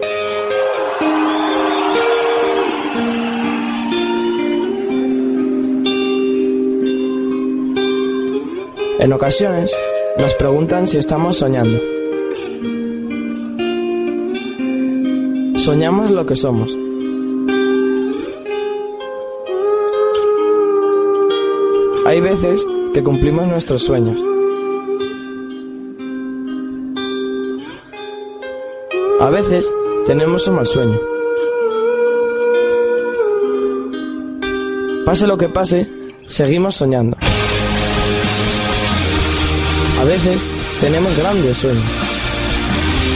En 8.98 9.12
ocasiones 9.12 9.78
nos 10.18 10.34
preguntan 10.34 10.86
si 10.86 10.98
estamos 10.98 11.38
soñando. 11.38 11.78
Soñamos 15.58 16.10
lo 16.10 16.26
que 16.26 16.36
somos. 16.36 16.76
Hay 22.06 22.20
veces 22.20 22.66
que 22.92 23.02
cumplimos 23.02 23.46
nuestros 23.46 23.82
sueños. 23.82 24.22
A 29.20 29.30
veces 29.30 29.72
tenemos 30.04 30.46
un 30.48 30.56
mal 30.56 30.66
sueño. 30.66 30.98
Pase 35.06 35.26
lo 35.26 35.36
que 35.36 35.48
pase, 35.48 35.88
seguimos 36.26 36.74
soñando. 36.74 37.16
A 40.02 40.04
veces 40.04 40.40
tenemos 40.80 41.16
grandes 41.16 41.58
sueños. 41.58 41.84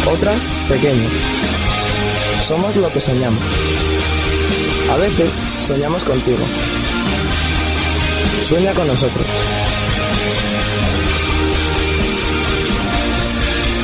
Otras 0.08 0.46
pequeños. 0.68 1.10
Somos 2.46 2.76
lo 2.76 2.88
que 2.92 3.00
soñamos. 3.00 3.40
A 4.92 4.96
veces 4.96 5.36
soñamos 5.66 6.04
contigo. 6.04 6.38
Sueña 8.46 8.72
con 8.72 8.86
nosotros. 8.86 9.26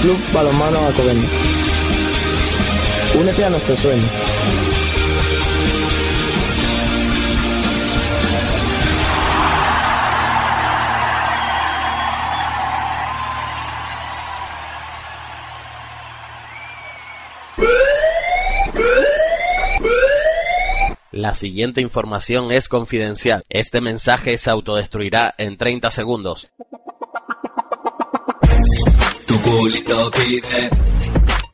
Club 0.02 0.18
Balonmano 0.32 0.86
Alcobendas. 0.86 1.30
Únete 3.18 3.44
a 3.44 3.50
nuestro 3.50 3.74
sueño. 3.74 4.21
La 21.32 21.36
siguiente 21.36 21.80
información 21.80 22.52
es 22.52 22.68
confidencial. 22.68 23.42
Este 23.48 23.80
mensaje 23.80 24.36
se 24.36 24.50
autodestruirá 24.50 25.34
en 25.38 25.56
30 25.56 25.90
segundos. 25.90 26.50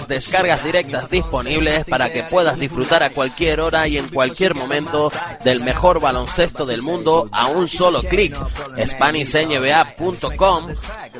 descargas 0.00 0.64
directas 0.64 1.10
disponibles 1.10 1.84
para 1.84 2.12
que 2.12 2.22
puedas 2.24 2.58
disfrutar 2.58 3.02
a 3.02 3.10
cualquier 3.10 3.60
hora 3.60 3.86
y 3.88 3.98
en 3.98 4.08
cualquier 4.08 4.54
momento 4.54 5.12
del 5.44 5.62
mejor 5.62 6.00
baloncesto 6.00 6.66
del 6.66 6.82
mundo 6.82 7.28
a 7.32 7.48
un 7.48 7.68
solo 7.68 8.02
clic. 8.02 8.34
SpanishNBA.com. 8.84 10.68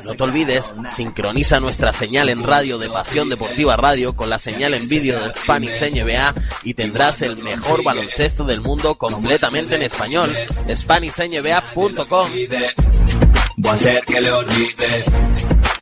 No 0.03 0.15
te 0.15 0.23
olvides, 0.23 0.73
sincroniza 0.89 1.59
nuestra 1.59 1.93
señal 1.93 2.29
en 2.29 2.43
radio 2.43 2.77
de 2.77 2.89
Pasión 2.89 3.29
Deportiva 3.29 3.75
Radio 3.77 4.15
con 4.15 4.29
la 4.29 4.39
señal 4.39 4.73
en 4.73 4.87
vídeo 4.87 5.19
de 5.19 5.33
Spanish 5.33 5.81
NBA 5.81 6.33
y 6.63 6.73
tendrás 6.73 7.21
el 7.21 7.37
mejor 7.37 7.83
baloncesto 7.83 8.43
del 8.43 8.61
mundo 8.61 8.95
completamente 8.95 9.75
en 9.75 9.83
español. 9.83 10.35
SpanishNBA.com. 10.69 12.31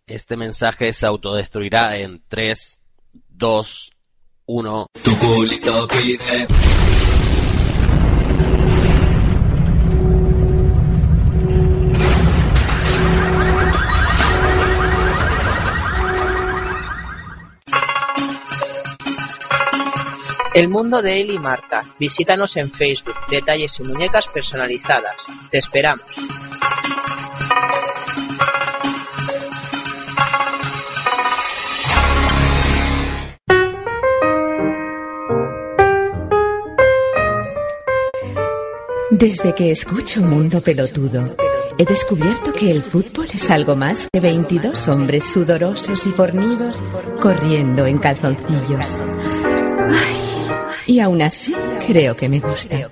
Este 0.07 0.35
mensaje 0.35 0.91
se 0.91 1.05
autodestruirá 1.05 1.97
en 1.97 2.21
3, 2.27 2.80
2, 3.41 3.91
1. 4.45 4.85
Tu 5.01 5.17
culito 5.17 5.87
pide. 5.87 6.47
El 20.53 20.67
mundo 20.67 21.01
de 21.01 21.21
Eli 21.21 21.33
y 21.33 21.39
Marta. 21.39 21.83
Visítanos 21.97 22.55
en 22.57 22.71
Facebook. 22.71 23.15
Detalles 23.27 23.79
y 23.79 23.83
muñecas 23.83 24.27
personalizadas. 24.27 25.15
Te 25.49 25.57
esperamos. 25.57 26.05
Desde 39.21 39.53
que 39.53 39.69
escucho 39.69 40.19
Mundo 40.19 40.61
Pelotudo, 40.61 41.35
he 41.77 41.85
descubierto 41.85 42.51
que 42.53 42.71
el 42.71 42.81
fútbol 42.81 43.27
es 43.31 43.51
algo 43.51 43.75
más 43.75 44.07
que 44.11 44.19
22 44.19 44.87
hombres 44.87 45.25
sudorosos 45.25 46.07
y 46.07 46.09
fornidos 46.09 46.83
corriendo 47.21 47.85
en 47.85 47.99
calzoncillos. 47.99 49.03
Ay, 49.91 50.15
y 50.87 50.99
aún 51.01 51.21
así, 51.21 51.53
creo 51.85 52.15
que 52.15 52.29
me 52.29 52.39
gusta. 52.39 52.89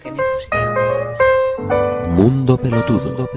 Mundo 2.10 2.60
Pelotudo. 2.60 3.28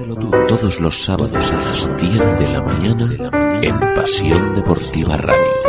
Todos 0.47 0.79
los 0.79 1.03
sábados 1.03 1.51
a 1.51 1.55
las 1.55 1.99
10 1.99 2.19
de 2.37 2.53
la 2.53 2.61
mañana 2.61 3.59
en 3.63 3.79
Pasión 3.95 4.53
Deportiva 4.53 5.17
Radio. 5.17 5.62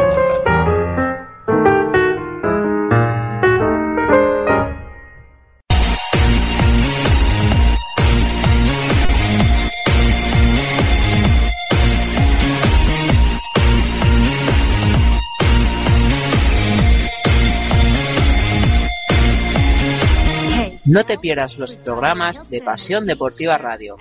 No 20.94 21.04
te 21.04 21.18
pierdas 21.18 21.58
los 21.58 21.74
programas 21.76 22.48
de 22.48 22.60
Pasión 22.62 23.02
Deportiva 23.02 23.58
Radio. 23.58 23.96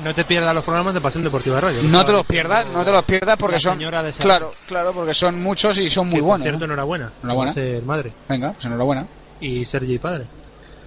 No 0.00 0.12
te 0.12 0.24
pierdas 0.24 0.52
los 0.52 0.64
programas 0.64 0.94
de 0.94 1.00
Pasión 1.00 1.22
Deportiva 1.22 1.60
Radio. 1.60 1.80
No 1.84 2.04
te 2.04 2.10
los 2.10 2.26
pierdas, 2.26 2.66
no 2.66 2.84
te 2.84 2.90
los 2.90 3.04
pierdas 3.04 3.36
porque 3.38 3.60
son 3.60 3.74
señora 3.74 4.02
de 4.02 4.12
Sara. 4.12 4.24
claro, 4.24 4.54
claro, 4.66 4.92
porque 4.92 5.14
son 5.14 5.40
muchos 5.40 5.78
y 5.78 5.88
son 5.88 6.08
muy 6.08 6.16
Que, 6.16 6.20
por 6.22 6.28
buenos. 6.30 6.44
cierto, 6.44 6.58
¿no? 6.58 6.64
enhorabuena. 6.72 7.12
Enhorabuena. 7.22 7.52
Ser 7.52 7.82
madre. 7.84 8.12
Venga, 8.28 8.52
pues 8.54 8.64
enhorabuena. 8.64 9.06
Y 9.40 9.64
Sergi 9.64 9.98
padre. 10.00 10.26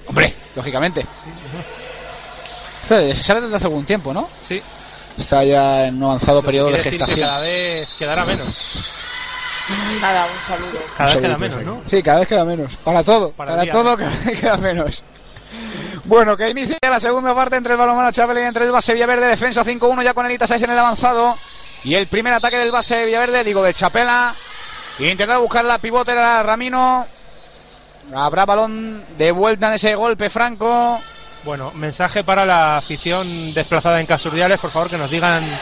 Hombre, 0.08 0.36
lógicamente. 0.54 1.06
Eh, 2.90 3.14
Se 3.14 3.24
sale 3.24 3.40
desde 3.40 3.56
hace 3.56 3.66
algún 3.68 3.86
tiempo, 3.86 4.14
¿no? 4.14 4.28
Sí. 4.42 4.62
Está 5.18 5.46
ya 5.46 5.86
en 5.88 5.96
un 5.96 6.04
avanzado 6.04 6.44
periodo 6.44 6.68
de 6.68 6.74
Quiere 6.74 6.90
decir 6.90 7.00
que 7.00 7.06
gestación. 7.06 7.28
Cada 7.30 7.40
vez 7.40 7.88
quedará 7.98 8.26
menos. 8.26 8.92
Nada, 10.02 10.32
un 10.34 10.40
saludo. 10.40 10.80
Cada 10.98 11.14
vez 11.14 11.22
queda 11.22 11.38
menos, 11.38 11.60
sí. 11.60 11.66
¿no? 11.66 11.82
Sí, 11.88 12.04
cada 12.04 12.20
vez 12.20 12.28
queda 12.28 12.46
menos. 12.46 12.76
Para 12.78 13.04
todo, 13.04 13.32
Para 13.32 13.52
para, 13.52 13.62
el 13.62 13.66
día. 13.66 13.74
todo 13.74 13.98
cada 13.98 14.18
vez 14.18 14.40
queda 14.40 14.58
menos. 14.58 15.04
Bueno, 16.06 16.38
que 16.38 16.50
inicia 16.50 16.78
la 16.82 17.00
segunda 17.00 17.36
parte 17.36 17.58
entre 17.58 17.74
el 17.74 17.78
balonmano 17.78 18.12
Chapel 18.12 18.38
y 18.38 18.42
entre 18.42 18.66
el 18.66 18.72
base 18.72 18.94
Villaverde, 18.94 19.28
defensa 19.28 19.64
5-1 19.64 20.04
ya 20.04 20.14
con 20.14 20.26
Elita 20.26 20.48
6 20.48 20.64
en 20.64 20.72
el 20.72 20.80
avanzado. 20.80 21.38
Y 21.84 21.96
el 21.96 22.08
primer 22.08 22.34
ataque 22.34 22.58
del 22.58 22.72
base 22.72 23.06
Villaverde, 23.06 23.44
digo, 23.44 23.64
de 23.64 23.74
Chapela. 23.74 24.36
Intentando 25.00 25.42
buscar 25.42 25.64
la 25.66 25.78
pivote 25.78 26.12
era 26.12 26.42
Ramino. 26.44 27.06
Habrá 28.16 28.46
balón 28.46 29.06
de 29.18 29.32
vuelta 29.32 29.68
en 29.68 29.74
ese 29.74 29.96
golpe 29.96 30.30
franco. 30.30 31.00
Bueno, 31.44 31.72
mensaje 31.74 32.24
para 32.24 32.46
la 32.46 32.78
afición 32.78 33.54
desplazada 33.54 34.00
en 34.00 34.06
Casurdiales, 34.06 34.60
por 34.60 34.72
favor 34.72 34.90
que 34.90 34.98
nos 34.98 35.12
digan 35.12 35.56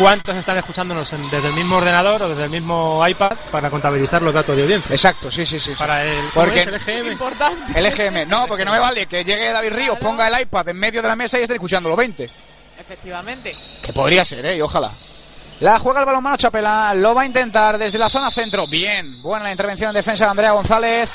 cuántos 0.00 0.34
están 0.36 0.56
escuchándonos 0.58 1.12
en- 1.12 1.30
desde 1.30 1.48
el 1.48 1.54
mismo 1.54 1.76
ordenador 1.76 2.22
o 2.22 2.28
desde 2.30 2.44
el 2.44 2.50
mismo 2.50 3.06
iPad 3.06 3.36
para 3.50 3.70
contabilizar 3.70 4.22
los 4.22 4.34
datos 4.34 4.56
de 4.56 4.62
audiencia. 4.62 4.90
Exacto, 4.92 5.30
sí, 5.30 5.44
sí, 5.46 5.60
sí. 5.60 5.72
Para 5.78 6.04
el, 6.04 6.16
¿cómo 6.30 6.46
Porque 6.46 6.60
es? 6.62 6.66
el 6.66 6.74
EGM. 6.74 7.12
Importante. 7.12 7.78
el 7.78 7.86
EGM, 7.86 8.26
no, 8.28 8.46
porque 8.46 8.64
no 8.64 8.72
me 8.72 8.78
vale 8.78 9.06
que 9.06 9.24
llegue 9.24 9.50
David 9.52 9.72
Ríos, 9.72 9.98
ponga 9.98 10.28
el 10.28 10.40
iPad 10.42 10.68
en 10.70 10.76
medio 10.78 11.02
de 11.02 11.08
la 11.08 11.16
mesa 11.16 11.38
y 11.38 11.42
esté 11.42 11.54
escuchando 11.54 11.88
los 11.88 11.98
20. 11.98 12.28
Efectivamente. 12.78 13.54
Que 13.82 13.92
podría 13.92 14.24
ser, 14.24 14.44
¿eh? 14.46 14.56
Y 14.56 14.60
ojalá. 14.60 14.92
La 15.60 15.78
juega 15.78 16.00
el 16.00 16.06
balonmano 16.06 16.36
Chapela, 16.38 16.94
lo 16.94 17.14
va 17.14 17.22
a 17.22 17.26
intentar 17.26 17.76
desde 17.76 17.98
la 17.98 18.08
zona 18.08 18.30
centro. 18.30 18.66
Bien, 18.66 19.20
buena 19.20 19.44
la 19.44 19.50
intervención 19.52 19.90
en 19.90 19.94
defensa 19.96 20.24
de 20.24 20.30
Andrea 20.30 20.52
González. 20.52 21.10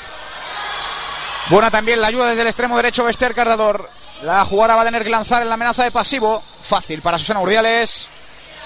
Buena 1.50 1.70
también 1.70 2.00
la 2.00 2.08
ayuda 2.08 2.26
desde 2.28 2.42
el 2.42 2.48
extremo 2.48 2.76
derecho 2.76 3.04
Bester 3.04 3.34
Carrador. 3.34 3.88
La 4.22 4.44
jugada 4.44 4.74
va 4.76 4.82
a 4.82 4.84
tener 4.84 5.02
que 5.04 5.10
lanzar 5.10 5.42
en 5.42 5.48
la 5.48 5.54
amenaza 5.54 5.84
de 5.84 5.90
pasivo. 5.90 6.42
Fácil 6.62 7.02
para 7.02 7.18
Susana 7.18 7.40
Urdiales, 7.40 8.10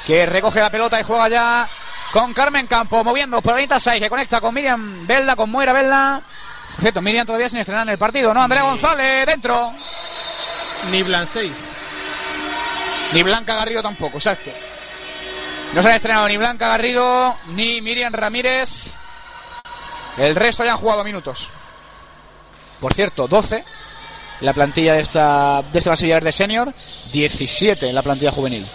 que 0.06 0.26
recoge 0.26 0.60
la 0.60 0.70
pelota 0.70 1.00
y 1.00 1.04
juega 1.04 1.28
ya 1.28 1.70
con 2.12 2.34
Carmen 2.34 2.66
Campo, 2.66 3.04
moviendo 3.04 3.40
por 3.40 3.54
Anita 3.54 3.78
Sai, 3.78 4.00
que 4.00 4.10
conecta 4.10 4.40
con 4.40 4.54
Miriam 4.54 5.06
Velda, 5.06 5.36
con 5.36 5.50
Moira 5.50 5.72
Velda. 5.72 6.22
Por 6.72 6.80
cierto, 6.80 7.02
Miriam 7.02 7.26
todavía 7.26 7.48
sin 7.48 7.58
estrenar 7.60 7.86
en 7.86 7.92
el 7.92 7.98
partido, 7.98 8.32
¿no? 8.34 8.42
Andrea 8.42 8.62
González, 8.62 9.26
dentro. 9.26 9.72
Ni 10.90 11.02
Blan 11.02 11.26
6. 11.26 11.52
Ni 13.12 13.22
Blanca 13.22 13.54
Garrido 13.54 13.82
tampoco, 13.82 14.16
exacto. 14.18 14.50
No 15.72 15.82
se 15.82 15.88
ha 15.88 15.96
estrenado 15.96 16.26
ni 16.28 16.36
Blanca 16.36 16.68
Garrido 16.68 17.36
ni 17.48 17.80
Miriam 17.80 18.12
Ramírez. 18.12 18.94
El 20.16 20.34
resto 20.34 20.64
ya 20.64 20.72
han 20.72 20.78
jugado 20.78 21.04
minutos. 21.04 21.50
Por 22.80 22.94
cierto, 22.94 23.28
12 23.28 23.56
en 23.56 24.46
la 24.46 24.54
plantilla 24.54 24.94
de 24.94 25.02
esta 25.02 25.62
de 25.62 25.78
este 25.78 25.90
base 25.90 26.06
Villaverde 26.06 26.32
senior, 26.32 26.74
17 27.12 27.88
en 27.88 27.94
la 27.94 28.02
plantilla 28.02 28.32
juvenil. 28.32 28.68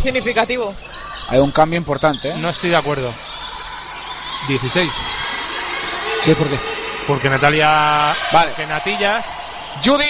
Significativo. 0.00 0.74
Hay 1.28 1.38
un 1.38 1.50
cambio 1.52 1.78
importante, 1.78 2.30
¿eh? 2.30 2.34
No 2.36 2.50
estoy 2.50 2.70
de 2.70 2.76
acuerdo. 2.76 3.14
16. 4.48 4.90
Sí, 6.24 6.34
¿por 6.34 6.48
qué? 6.50 6.58
Porque 7.06 7.28
Natalia. 7.28 8.16
Vale. 8.32 8.54
Que 8.54 8.66
Natillas. 8.66 9.26
Judy 9.84 10.04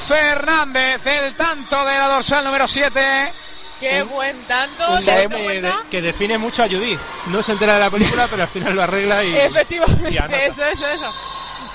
Fernández, 0.00 1.04
el 1.06 1.34
tanto 1.34 1.84
de 1.84 1.98
la 1.98 2.08
dorsal 2.08 2.44
número 2.44 2.66
7. 2.66 3.32
Qué 3.80 4.02
buen 4.02 4.46
tanto. 4.46 4.84
Un 4.94 5.04
¿Te 5.04 5.28
de- 5.28 5.72
que 5.90 6.02
define 6.02 6.36
mucho 6.38 6.62
a 6.64 6.66
Judith. 6.68 7.00
No 7.26 7.42
se 7.42 7.52
entera 7.52 7.74
de 7.74 7.80
la 7.80 7.90
película, 7.90 8.26
pero 8.30 8.42
al 8.42 8.48
final 8.48 8.74
lo 8.74 8.82
arregla 8.82 9.22
y. 9.24 9.36
Efectivamente, 9.36 10.46
eso, 10.46 10.64
eso, 10.64 10.86
eso. 10.88 11.12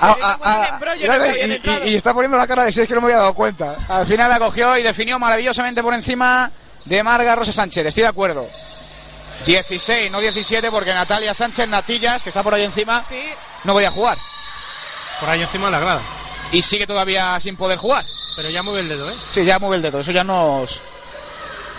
Ah, 0.02 0.16
ah, 0.22 0.38
ah, 0.44 0.80
y, 0.98 1.04
entrado. 1.04 1.86
y- 1.86 1.89
y 1.89 1.96
está 1.96 2.14
poniendo 2.14 2.38
la 2.38 2.48
cara 2.48 2.64
de 2.66 2.72
si 2.72 2.82
es 2.82 2.88
que 2.88 2.94
no 2.94 3.02
me 3.02 3.08
había 3.08 3.18
dado 3.20 3.34
cuenta. 3.34 3.76
Al 3.88 4.06
final 4.06 4.30
la 4.30 4.39
cogió 4.39 4.78
y 4.78 4.84
definió 4.84 5.18
maravillosamente 5.20 5.82
por 5.82 5.94
encima 5.94 6.52
de 6.86 7.04
Marga 7.04 7.36
Rosa 7.36 7.52
Sánchez. 7.54 7.86
Estoy 7.86 8.04
de 8.04 8.10
acuerdo. 8.10 8.48
16, 9.46 10.10
no 10.12 10.20
17, 10.20 10.72
porque 10.72 10.94
Natalia 10.94 11.34
Sánchez 11.34 11.68
Natillas, 11.68 12.24
que 12.24 12.30
está 12.30 12.44
por 12.44 12.54
ahí 12.54 12.64
encima, 12.64 13.04
no 13.64 13.74
voy 13.74 13.84
a 13.86 13.91
jugar. 13.91 14.18
Por 15.20 15.30
ahí 15.30 15.41
encima 15.41 15.66
de 15.68 15.72
la 15.72 15.80
grada. 15.80 16.02
Y 16.52 16.62
sigue 16.62 16.86
todavía 16.88 17.39
sin 17.39 17.56
poder 17.58 17.78
jugar. 17.78 18.06
Pero 18.36 18.50
ya 18.50 18.64
mueve 18.64 18.82
el 18.82 18.89
dedo, 18.89 19.10
¿eh? 19.12 19.16
Sí, 19.30 19.44
ya 19.46 19.60
mueve 19.60 19.78
el 19.78 19.82
dedo. 19.82 20.00
Eso 20.00 20.12
ya 20.12 20.24
nos. 20.24 20.82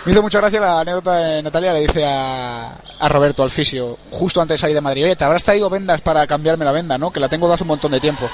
Me 0.05 0.11
hizo 0.11 0.21
mucha 0.21 0.39
gracia 0.39 0.59
la 0.61 0.81
anécdota 0.81 1.15
de 1.15 1.41
Natalia. 1.41 1.73
Le 1.73 1.81
dice 1.81 2.05
a, 2.05 2.75
a 2.99 3.09
Roberto, 3.09 3.41
al 3.41 3.49
fisio, 3.49 3.97
justo 4.11 4.39
antes 4.39 4.55
de 4.55 4.59
salir 4.59 4.75
de 4.75 4.81
Madrid: 4.81 5.05
Oye, 5.05 5.15
te 5.15 5.23
habrás 5.23 5.43
traído 5.43 5.67
vendas 5.69 5.99
para 6.01 6.27
cambiarme 6.27 6.63
la 6.63 6.71
venda, 6.71 6.97
¿no? 6.97 7.11
Que 7.11 7.19
la 7.19 7.27
tengo 7.27 7.47
de 7.47 7.55
hace 7.55 7.63
un 7.63 7.69
montón 7.69 7.91
de 7.91 7.99
tiempo. 7.99 8.29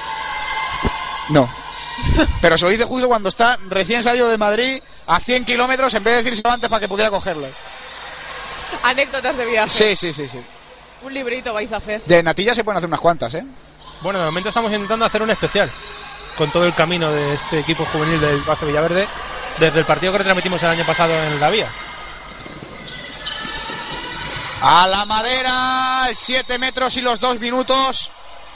No. 1.30 1.50
Pero 2.42 2.58
se 2.58 2.66
lo 2.66 2.72
dice 2.72 2.84
justo 2.84 3.08
cuando 3.08 3.30
está 3.30 3.58
recién 3.70 4.04
salido 4.04 4.28
de 4.28 4.38
Madrid 4.38 4.82
a 5.08 5.20
100 5.20 5.46
kilómetros 5.46 5.94
en 5.94 6.04
vez 6.04 6.16
de 6.16 6.24
decírselo 6.24 6.54
antes 6.54 6.70
para 6.70 6.82
que 6.82 6.90
pudiera 6.90 7.10
cogerlo. 7.10 7.48
Anécdotas 8.84 9.38
de 9.38 9.46
viaje. 9.46 9.70
Sí, 9.70 9.96
sí, 9.96 10.14
sí, 10.14 10.28
sí. 10.28 10.40
Un 11.04 11.14
librito 11.14 11.54
vais 11.54 11.72
a 11.72 11.78
hacer. 11.78 12.04
De 12.06 12.22
Natilla 12.22 12.54
se 12.54 12.64
pueden 12.64 12.78
hacer 12.78 12.88
unas 12.88 13.00
cuantas, 13.00 13.34
¿eh? 13.34 13.46
Bueno, 14.02 14.20
de 14.20 14.26
momento 14.26 14.50
estamos 14.50 14.72
intentando 14.72 15.06
hacer 15.06 15.22
un 15.22 15.30
especial 15.30 15.72
con 16.38 16.52
todo 16.52 16.64
el 16.64 16.74
camino 16.76 17.12
de 17.12 17.34
este 17.34 17.60
equipo 17.60 17.86
juvenil 17.86 18.20
del 18.20 18.42
Base 18.44 18.66
Villaverde 18.66 19.08
desde 19.60 19.80
el 19.80 19.86
partido 19.86 20.12
que 20.12 20.20
retransmitimos 20.20 20.62
el 20.64 20.70
año 20.70 20.86
pasado 20.86 21.14
en 21.14 21.40
la 21.40 21.50
vía. 21.50 21.72
A 24.62 24.88
la 24.88 25.06
madera, 25.06 26.10
7 26.14 26.60
metros 26.60 26.96
y 26.98 27.02
los 27.02 27.20
2 27.20 27.40
minutos. 27.40 28.12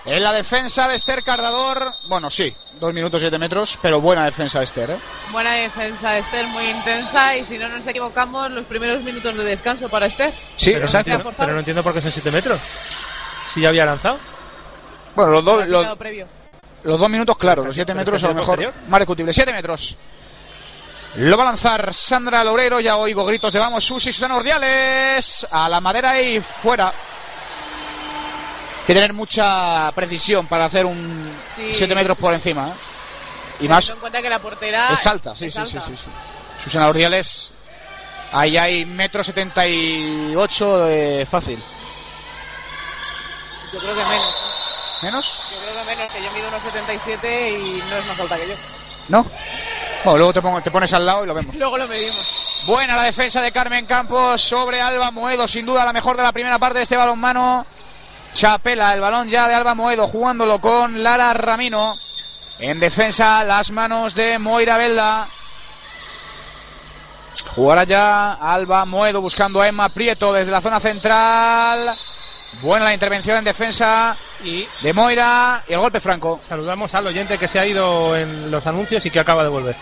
En 0.06 0.22
la 0.22 0.32
defensa 0.34 0.88
de 0.88 0.98
Esther 0.98 1.24
Cardador. 1.24 1.92
Bueno, 2.08 2.30
sí, 2.30 2.56
2 2.80 2.94
minutos 2.94 3.20
7 3.20 3.40
metros, 3.40 3.80
pero 3.82 4.00
buena 4.00 4.24
defensa 4.26 4.60
de 4.60 4.66
Esther, 4.66 4.92
¿eh? 4.92 5.00
Buena 5.32 5.54
defensa, 5.54 6.16
Esther, 6.16 6.46
muy 6.46 6.66
intensa. 6.70 7.36
Y 7.36 7.44
si 7.44 7.58
no 7.58 7.68
nos 7.70 7.88
equivocamos, 7.88 8.52
los 8.52 8.66
primeros 8.66 9.02
minutos 9.02 9.36
de 9.36 9.44
descanso 9.44 9.90
para 9.90 10.06
Esther. 10.06 10.32
Sí, 10.58 10.68
pero, 10.68 10.82
no 10.82 10.86
exacto. 10.86 11.10
entiendo, 11.12 11.34
pero 11.36 11.54
no 11.54 11.60
entiendo 11.60 11.84
por 11.84 11.94
qué 11.96 12.02
son 12.02 12.12
7 12.12 12.30
metros. 12.30 12.62
Si 13.52 13.62
ya 13.62 13.70
había 13.70 13.86
lanzado. 13.88 14.20
Bueno, 15.16 15.32
los 15.32 15.46
dos, 15.46 15.68
los, 15.68 15.88
los 16.84 17.00
dos 17.00 17.10
minutos, 17.10 17.36
claro, 17.38 17.66
los 17.66 17.74
7 17.74 17.88
pero 17.88 17.98
metros 17.98 18.24
a 18.24 18.28
lo 18.28 18.34
mejor 18.36 18.58
posterior. 18.58 18.74
más 18.88 19.00
discutible. 19.00 19.34
7 19.34 19.54
metros. 19.54 19.98
Lo 21.18 21.38
va 21.38 21.44
a 21.44 21.46
lanzar 21.48 21.94
Sandra 21.94 22.44
Lourero, 22.44 22.80
ya 22.82 22.98
oigo 22.98 23.24
gritos 23.26 23.54
de 23.54 23.60
vamos, 23.60 23.86
Susi, 23.86 24.12
Susana 24.12 24.36
Ordiales. 24.36 25.48
A 25.50 25.70
la 25.70 25.80
madera 25.80 26.20
y 26.22 26.42
fuera. 26.42 26.90
Hay 26.90 28.86
que 28.88 28.94
tener 28.94 29.14
mucha 29.14 29.92
precisión 29.96 30.48
para 30.48 30.66
hacer 30.66 30.86
un 30.86 31.42
Sí, 31.56 31.74
7 31.74 31.96
metros 31.96 32.18
sí, 32.18 32.22
por 32.22 32.34
encima. 32.34 32.70
¿eh? 32.70 32.74
Y 33.62 33.68
más, 33.70 33.90
en 33.90 34.00
cuenta 34.00 34.22
que 34.22 34.30
la 34.30 34.42
portera 34.42 34.90
es 34.94 35.08
alta, 35.08 35.34
sí, 35.36 35.46
es 35.46 35.54
sí, 35.54 35.62
sí, 35.66 35.78
alta. 35.78 35.88
sí, 35.88 35.96
sí. 35.98 36.06
Susana 36.64 36.90
Ordiales, 36.90 37.54
ahí 38.34 38.58
hay 38.58 38.86
metro 38.86 39.24
setenta 39.24 39.66
y 39.66 40.36
ocho 40.36 40.88
eh, 40.90 41.26
fácil. 41.26 41.64
Yo 43.72 43.80
creo 43.80 43.96
que 43.96 44.06
menos. 44.06 44.36
¿Menos? 45.02 45.40
Yo 45.52 45.60
creo 45.62 45.76
que 45.76 45.84
menos, 45.96 46.14
que 46.14 46.24
yo 46.24 46.32
mido 46.32 46.48
unos 46.50 46.62
77 46.62 47.50
y 47.52 47.82
no 47.90 47.96
es 47.98 48.06
más 48.06 48.20
alta 48.20 48.38
que 48.38 48.50
yo. 48.50 48.56
¿No? 49.08 49.26
Bueno, 50.06 50.18
luego 50.18 50.34
te, 50.34 50.42
pongo- 50.42 50.62
te 50.62 50.72
pones 50.72 50.94
al 50.94 51.06
lado 51.06 51.24
y 51.24 51.28
lo 51.28 51.34
vemos. 51.34 51.56
Luego 51.56 51.78
lo 51.78 51.88
medimos. 51.88 52.26
Buena 52.66 52.96
la 52.96 53.04
defensa 53.04 53.42
de 53.42 53.52
Carmen 53.52 53.86
Campos 53.86 54.42
sobre 54.42 54.80
Alba 54.82 55.12
Moedo, 55.12 55.48
sin 55.48 55.66
duda 55.66 55.84
la 55.86 55.94
mejor 55.94 56.16
de 56.18 56.24
la 56.24 56.32
primera 56.32 56.58
parte 56.60 56.78
de 56.80 56.84
este 56.84 56.98
balonmano. 56.98 57.66
Chapela, 58.34 58.94
el 58.94 59.02
balón 59.02 59.28
ya 59.28 59.48
de 59.48 59.54
Alba 59.54 59.76
Moedo, 59.76 60.08
jugándolo 60.08 60.60
con 60.60 61.02
Lara 61.04 61.34
Ramino. 61.34 61.96
En 62.60 62.80
defensa, 62.80 63.44
las 63.44 63.70
manos 63.72 64.14
de 64.16 64.40
Moira 64.40 64.78
Velda. 64.78 65.28
Jugará 67.56 67.84
ya 67.84 68.34
Alba 68.34 68.86
Moedo 68.86 69.22
buscando 69.22 69.62
a 69.62 69.68
Emma 69.68 69.90
Prieto 69.90 70.34
desde 70.34 70.52
la 70.52 70.62
zona 70.62 70.80
central. 70.80 71.98
Buena 72.62 72.86
la 72.86 72.94
intervención 72.94 73.38
en 73.38 73.44
defensa 73.44 74.18
y 74.44 74.68
de 74.82 74.94
Moira 74.94 75.64
y 75.68 75.74
el 75.74 75.80
golpe 75.80 76.00
franco. 76.00 76.40
Saludamos 76.42 76.94
al 76.94 77.08
oyente 77.08 77.38
que 77.38 77.48
se 77.48 77.60
ha 77.60 77.66
ido 77.66 78.16
en 78.16 78.50
los 78.50 78.66
anuncios 78.66 79.06
y 79.06 79.12
que 79.12 79.20
acaba 79.20 79.44
de 79.44 79.50
volver. 79.50 79.76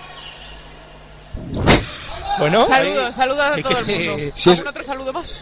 Bueno, 2.40 2.66
Saludos, 2.66 3.06
ahí- 3.08 3.14
saludos 3.14 3.44
a 3.46 3.56
todo 3.62 3.80
el 3.80 3.86
mundo. 3.86 4.32
Sí, 4.36 4.50
es- 4.52 4.58
¿Algún 4.60 4.70
otro 4.70 4.84
saludo 4.84 5.14
más? 5.14 5.36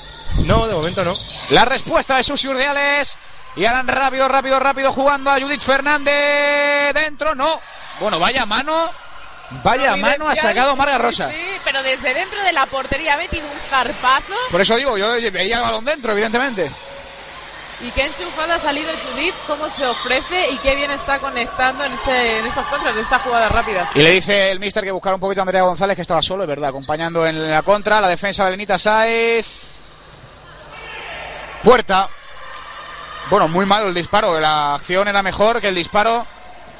No, 0.45 0.67
de 0.67 0.73
momento 0.73 1.03
no. 1.03 1.15
La 1.49 1.65
respuesta 1.65 2.17
de 2.17 2.23
Susi 2.23 2.47
Urdiales. 2.47 3.17
Y 3.55 3.65
harán 3.65 3.85
rápido, 3.87 4.29
rápido, 4.29 4.59
rápido 4.59 4.91
jugando 4.93 5.29
a 5.29 5.39
Judith 5.39 5.61
Fernández. 5.61 6.93
Dentro, 6.93 7.35
no. 7.35 7.59
Bueno, 7.99 8.17
vaya 8.19 8.45
mano. 8.45 8.91
Vaya 9.63 9.97
mano 9.97 10.29
ha 10.29 10.35
sacado 10.35 10.73
Marga 10.77 10.97
Rosa. 10.97 11.29
Sí, 11.29 11.35
pero 11.65 11.83
desde 11.83 12.13
dentro 12.13 12.41
de 12.41 12.53
la 12.53 12.65
portería 12.67 13.15
ha 13.15 13.17
metido 13.17 13.45
un 13.45 13.59
zarpazo. 13.69 14.33
Por 14.49 14.61
eso 14.61 14.77
digo, 14.77 14.97
yo 14.97 15.11
veía 15.31 15.57
el 15.57 15.61
balón 15.63 15.83
dentro, 15.83 16.13
evidentemente. 16.13 16.73
Y 17.83 17.91
qué 17.91 18.05
enchufada 18.05 18.55
ha 18.55 18.59
salido 18.59 18.91
Judith, 19.01 19.33
cómo 19.47 19.67
se 19.69 19.85
ofrece 19.85 20.51
y 20.51 20.57
qué 20.59 20.75
bien 20.75 20.91
está 20.91 21.19
conectando 21.19 21.83
en, 21.83 21.93
este, 21.93 22.39
en 22.39 22.45
estas 22.45 22.67
contras, 22.67 22.93
de 22.93 23.01
estas 23.01 23.21
jugadas 23.23 23.51
rápidas. 23.51 23.89
Y 23.95 24.01
le 24.01 24.11
dice 24.11 24.51
el 24.51 24.59
mister 24.59 24.83
que 24.83 24.91
buscara 24.91 25.15
un 25.15 25.21
poquito 25.21 25.41
a 25.41 25.43
Andrea 25.43 25.63
González, 25.63 25.95
que 25.95 26.03
estaba 26.03 26.21
solo, 26.21 26.43
es 26.43 26.49
verdad, 26.49 26.69
acompañando 26.69 27.25
en 27.25 27.49
la 27.49 27.63
contra. 27.63 27.99
La 27.99 28.07
defensa 28.07 28.45
de 28.45 28.51
Lenita 28.51 28.77
Saez. 28.77 29.47
Puerta. 31.63 32.09
Bueno, 33.29 33.47
muy 33.47 33.65
malo 33.65 33.87
el 33.87 33.93
disparo. 33.93 34.39
La 34.39 34.75
acción 34.75 35.07
era 35.07 35.23
mejor 35.23 35.59
que 35.59 35.69
el 35.69 35.75
disparo. 35.75 36.27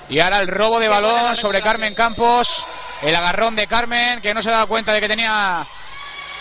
Y 0.09 0.19
ahora 0.19 0.39
el 0.39 0.47
robo 0.47 0.79
de 0.79 0.87
balón 0.87 1.35
sobre 1.35 1.61
Carmen 1.61 1.95
Campos. 1.95 2.63
El 3.01 3.15
agarrón 3.15 3.55
de 3.55 3.65
Carmen, 3.65 4.21
que 4.21 4.33
no 4.33 4.41
se 4.41 4.51
daba 4.51 4.67
cuenta 4.67 4.93
de 4.93 5.01
que 5.01 5.07
tenía 5.07 5.65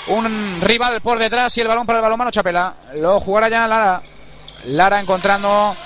un 0.09 0.61
rival 0.61 1.01
por 1.01 1.19
detrás. 1.19 1.57
Y 1.57 1.63
el 1.63 1.69
balón 1.69 1.87
para 1.87 2.01
el 2.01 2.03
balonmano 2.03 2.31
Chapela. 2.31 2.75
Lo 2.95 3.21
jugará 3.21 3.49
ya 3.49 3.67
Lara. 3.67 4.03
Lara 4.65 5.01
encontrando 5.01 5.77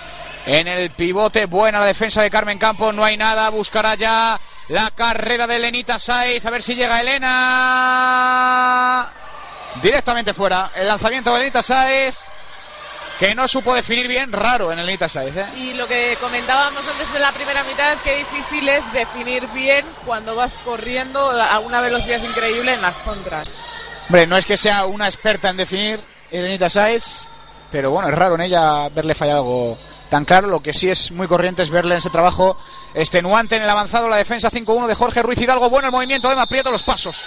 en 0.46 0.68
el 0.68 0.90
pivote. 0.90 1.46
Buena 1.46 1.80
la 1.80 1.86
defensa 1.86 2.22
de 2.22 2.30
Carmen 2.30 2.58
Campos. 2.58 2.94
No 2.94 3.04
hay 3.04 3.16
nada. 3.16 3.48
Buscará 3.50 3.94
ya 3.94 4.40
la 4.68 4.90
carrera 4.90 5.46
de 5.46 5.58
Lenita 5.58 5.98
Saiz. 5.98 6.44
A 6.44 6.50
ver 6.50 6.62
si 6.62 6.74
llega 6.74 7.00
Elena. 7.00 7.42
Directamente 9.82 10.34
fuera. 10.34 10.72
El 10.74 10.86
lanzamiento 10.86 11.32
de 11.32 11.38
Lenita 11.40 11.62
Saiz. 11.62 12.16
Que 13.18 13.34
no 13.34 13.46
supo 13.46 13.74
definir 13.74 14.08
bien. 14.08 14.32
Raro 14.32 14.72
en 14.72 14.84
Lenita 14.84 15.08
Saiz. 15.08 15.36
¿eh? 15.36 15.46
Y 15.56 15.74
lo 15.74 15.86
que 15.86 16.16
comentábamos 16.20 16.82
antes 16.86 17.12
de 17.12 17.20
la 17.20 17.32
primera 17.32 17.62
mitad, 17.64 17.98
qué 18.02 18.16
difícil 18.18 18.68
es 18.68 18.92
definir 18.92 19.46
bien 19.48 19.86
cuando 20.04 20.34
vas 20.34 20.58
corriendo 20.58 21.30
a 21.30 21.58
una 21.60 21.80
velocidad 21.80 22.22
increíble 22.22 22.74
en 22.74 22.82
las 22.82 22.96
contras. 22.98 23.48
Hombre, 24.08 24.26
no 24.26 24.36
es 24.36 24.44
que 24.44 24.56
sea 24.56 24.84
una 24.84 25.06
experta 25.06 25.48
en 25.48 25.56
definir 25.56 26.04
Elenita 26.30 26.68
Sáez, 26.68 27.28
pero 27.74 27.90
bueno, 27.90 28.08
es 28.08 28.14
raro 28.14 28.36
en 28.36 28.42
ella 28.42 28.88
verle 28.88 29.16
fallar 29.16 29.38
algo 29.38 29.76
tan 30.08 30.24
claro. 30.24 30.46
Lo 30.46 30.60
que 30.60 30.72
sí 30.72 30.88
es 30.88 31.10
muy 31.10 31.26
corriente 31.26 31.62
es 31.62 31.70
verle 31.70 31.94
en 31.94 31.98
ese 31.98 32.08
trabajo 32.08 32.56
extenuante 32.94 33.56
en 33.56 33.64
el 33.64 33.68
avanzado, 33.68 34.08
la 34.08 34.16
defensa 34.16 34.48
5-1 34.48 34.86
de 34.86 34.94
Jorge 34.94 35.22
Ruiz 35.22 35.40
Hidalgo. 35.40 35.68
Bueno 35.68 35.88
el 35.88 35.92
movimiento 35.92 36.28
de 36.28 36.36
Maprieto, 36.36 36.70
los 36.70 36.84
pasos. 36.84 37.26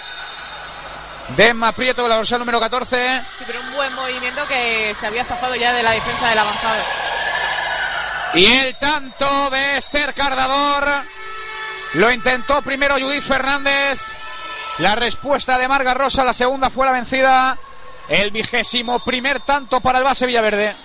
De 1.35 1.53
Maprieto, 1.53 2.07
la 2.07 2.15
dorsal 2.15 2.39
número 2.39 2.61
14. 2.61 3.25
Sí, 3.39 3.43
pero 3.45 3.59
un 3.59 3.73
buen 3.73 3.93
movimiento 3.93 4.47
que 4.47 4.95
se 4.97 5.05
había 5.05 5.25
zafado 5.25 5.53
ya 5.55 5.73
de 5.73 5.83
la 5.83 5.91
defensa 5.91 6.29
del 6.29 6.39
avanzado. 6.39 6.85
Y 8.35 8.45
el 8.45 8.77
tanto 8.77 9.49
de 9.49 9.79
Esther 9.79 10.13
Cardador. 10.13 11.03
Lo 11.95 12.09
intentó 12.09 12.61
primero 12.61 12.95
Judith 12.97 13.23
Fernández. 13.23 13.99
La 14.77 14.95
respuesta 14.95 15.57
de 15.57 15.67
Marga 15.67 15.93
Rosa, 15.93 16.23
la 16.23 16.33
segunda 16.33 16.69
fue 16.69 16.85
la 16.85 16.93
vencida. 16.93 17.57
El 18.09 18.31
vigésimo 18.31 18.99
primer 18.99 19.41
tanto 19.41 19.81
para 19.81 19.97
el 19.99 20.03
base 20.03 20.25
Villaverde. 20.25 20.75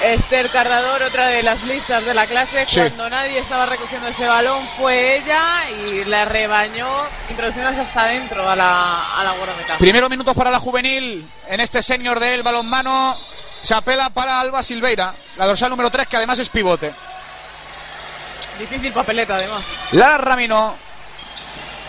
Esther 0.00 0.50
Cardador, 0.50 1.02
otra 1.02 1.28
de 1.28 1.44
las 1.44 1.62
listas 1.62 2.04
de 2.04 2.12
la 2.12 2.26
clase, 2.26 2.64
Sí. 2.66 2.80
cuando 2.80 3.08
nadie 3.08 3.38
estaba 3.38 3.66
recogiendo 3.66 4.08
ese 4.08 4.26
balón 4.26 4.68
fue 4.76 5.16
ella 5.18 5.70
y 5.70 6.04
la 6.06 6.24
rebañó 6.24 6.88
introduciéndose 7.30 7.82
hasta 7.82 8.00
adentro 8.04 8.48
a 8.48 8.56
la, 8.56 9.16
a 9.20 9.22
la 9.22 9.32
guardameta. 9.36 9.78
Primeros 9.78 10.10
minutos 10.10 10.34
para 10.34 10.50
la 10.50 10.58
juvenil 10.58 11.30
en 11.46 11.60
este 11.60 11.82
senior 11.82 12.18
del 12.18 12.42
balonmano. 12.42 13.16
Chapela 13.62 14.10
para 14.10 14.40
Alba 14.40 14.60
Silveira, 14.64 15.14
la 15.36 15.46
dorsal 15.46 15.70
número 15.70 15.88
3, 15.88 16.08
que 16.08 16.16
además 16.16 16.36
es 16.40 16.48
pivote. 16.48 16.92
Difícil 18.58 18.92
papeleta 18.92 19.36
además. 19.36 19.72
La 19.92 20.18
Ramino. 20.18 20.76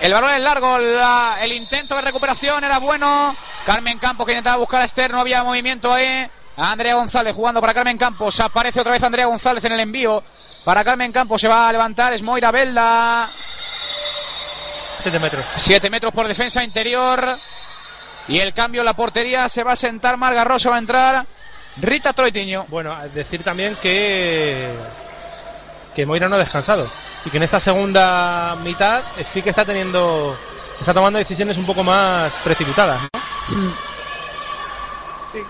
El 0.04 0.14
balón 0.14 0.32
es 0.32 0.41
largo, 0.41 0.78
la- 0.78 1.38
el 1.41 1.54
intento 1.54 1.95
de 1.95 2.01
recuperación 2.01 2.62
era 2.62 2.78
bueno. 2.78 3.34
Carmen 3.66 3.97
Campos 3.99 4.26
que 4.26 4.34
intentaba 4.34 4.58
buscar 4.58 4.82
a 4.82 4.86
Esther, 4.86 5.10
no 5.12 5.22
había 5.22 5.41
movimiento 5.45 5.93
ahí. 5.93 6.30
Andrea 6.58 6.95
González 6.95 7.34
jugando 7.34 7.62
para 7.62 7.74
Carmen 7.74 7.97
Campos. 7.97 8.38
Aparece 8.41 8.82
otra 8.82 8.91
vez 8.91 9.01
Andrea 9.01 9.28
González 9.28 9.64
en 9.64 9.72
el 9.72 9.80
envío. 9.80 10.22
Para 10.66 10.84
Carmen 10.84 11.14
Campos 11.14 11.39
se 11.39 11.47
va 11.47 11.70
a 11.70 11.72
levantar, 11.72 12.12
es 12.12 12.22
Moira 12.22 12.51
Belda. 12.51 13.32
7 15.04 15.20
metros. 15.20 15.45
7 15.56 15.89
metros 15.89 16.12
por 16.14 16.28
defensa 16.28 16.62
interior. 16.66 17.39
Y 18.28 18.39
el 18.39 18.54
cambio 18.54 18.82
en 18.82 18.86
la 18.86 18.93
portería 18.95 19.47
se 19.47 19.64
va 19.64 19.72
a 19.72 19.78
sentar 19.78 20.18
Marga 20.18 20.43
Rosa, 20.43 20.70
va 20.70 20.76
a 20.76 20.80
entrar 20.80 21.26
Rita 21.78 22.12
Troitiño. 22.12 22.66
Bueno, 22.68 22.93
decir 23.14 23.41
también 23.41 23.78
que 23.82 24.70
que 25.95 26.06
Moira 26.06 26.28
no 26.28 26.36
ha 26.36 26.39
descansado 26.39 26.91
y 27.26 27.30
que 27.30 27.38
en 27.38 27.44
esta 27.44 27.60
segunda 27.60 28.56
mitad 28.64 29.04
eh, 29.18 29.26
sí 29.26 29.42
que 29.42 29.50
está 29.52 29.66
teniendo 29.66 30.38
está 30.80 30.94
tomando 30.94 31.20
decisiones 31.20 31.58
un 31.58 31.66
poco 31.66 31.84
más 31.84 32.38
precipitadas, 32.40 33.04
¿no? 33.04 33.10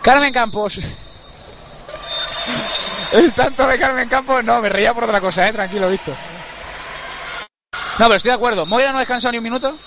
Carmen 0.01 0.33
Campos. 0.33 0.79
El 3.11 3.33
tanto 3.33 3.67
de 3.67 3.77
Carmen 3.77 4.09
Campos, 4.09 4.43
no, 4.43 4.61
me 4.61 4.69
reía 4.69 4.93
por 4.93 5.03
otra 5.03 5.21
cosa, 5.21 5.47
eh, 5.47 5.53
tranquilo, 5.53 5.89
visto. 5.89 6.11
No, 7.99 8.05
pero 8.05 8.15
estoy 8.15 8.29
de 8.29 8.35
acuerdo. 8.35 8.65
Moira 8.65 8.91
no 8.91 8.97
ha 8.97 9.01
descansado 9.01 9.31
ni 9.31 9.37
un 9.37 9.43
minuto. 9.43 9.77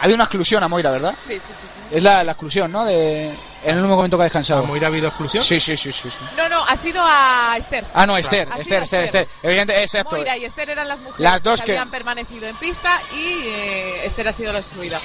Había 0.00 0.14
una 0.14 0.24
exclusión 0.24 0.62
a 0.62 0.68
Moira, 0.68 0.90
¿verdad? 0.90 1.14
Sí, 1.22 1.34
sí, 1.34 1.40
sí. 1.40 1.52
sí. 1.74 1.80
Es 1.96 2.02
la, 2.02 2.22
la 2.24 2.32
exclusión, 2.32 2.70
¿no? 2.70 2.84
De, 2.84 3.28
en 3.28 3.38
el 3.64 3.78
único 3.78 3.96
momento 3.96 4.16
que 4.16 4.22
ha 4.22 4.24
descansado. 4.24 4.64
¿Moira 4.64 4.86
ha 4.86 4.90
habido 4.90 5.08
exclusión? 5.08 5.42
Sí, 5.42 5.58
sí, 5.60 5.76
sí, 5.76 5.90
sí. 5.92 6.10
sí. 6.10 6.18
No, 6.36 6.48
no, 6.48 6.62
ha 6.64 6.76
sido 6.76 7.02
a 7.04 7.54
Esther. 7.56 7.86
Ah, 7.94 8.04
no, 8.06 8.16
Esther, 8.18 8.46
Ha 8.50 8.56
Esther, 8.58 8.64
sido 8.66 8.82
Esther, 8.82 9.04
Esther. 9.04 9.28
Evidente, 9.42 9.82
exacto. 9.82 10.16
Moira 10.16 10.36
y 10.36 10.44
Esther 10.44 10.70
eran 10.70 10.88
las 10.88 10.98
mujeres 10.98 11.20
Las 11.20 11.42
dos 11.42 11.60
que, 11.60 11.66
que- 11.66 11.72
habían 11.72 11.90
permanecido 11.90 12.46
en 12.46 12.56
pista 12.58 13.00
y 13.12 13.38
eh, 13.46 14.04
Esther 14.06 14.28
ha 14.28 14.32
sido 14.32 14.52
la 14.52 14.58
excluida. 14.58 15.00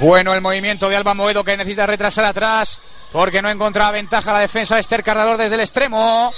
Bueno, 0.00 0.34
el 0.34 0.42
movimiento 0.42 0.88
de 0.88 0.96
Alba 0.96 1.14
Moedo 1.14 1.42
que 1.42 1.56
necesita 1.56 1.86
retrasar 1.86 2.24
atrás 2.26 2.80
porque 3.12 3.40
no 3.40 3.48
encontraba 3.48 3.92
ventaja 3.92 4.32
la 4.32 4.40
defensa 4.40 4.74
de 4.74 4.82
Esther 4.82 5.02
Carrador 5.02 5.38
desde 5.38 5.54
el 5.54 5.60
extremo. 5.62 6.32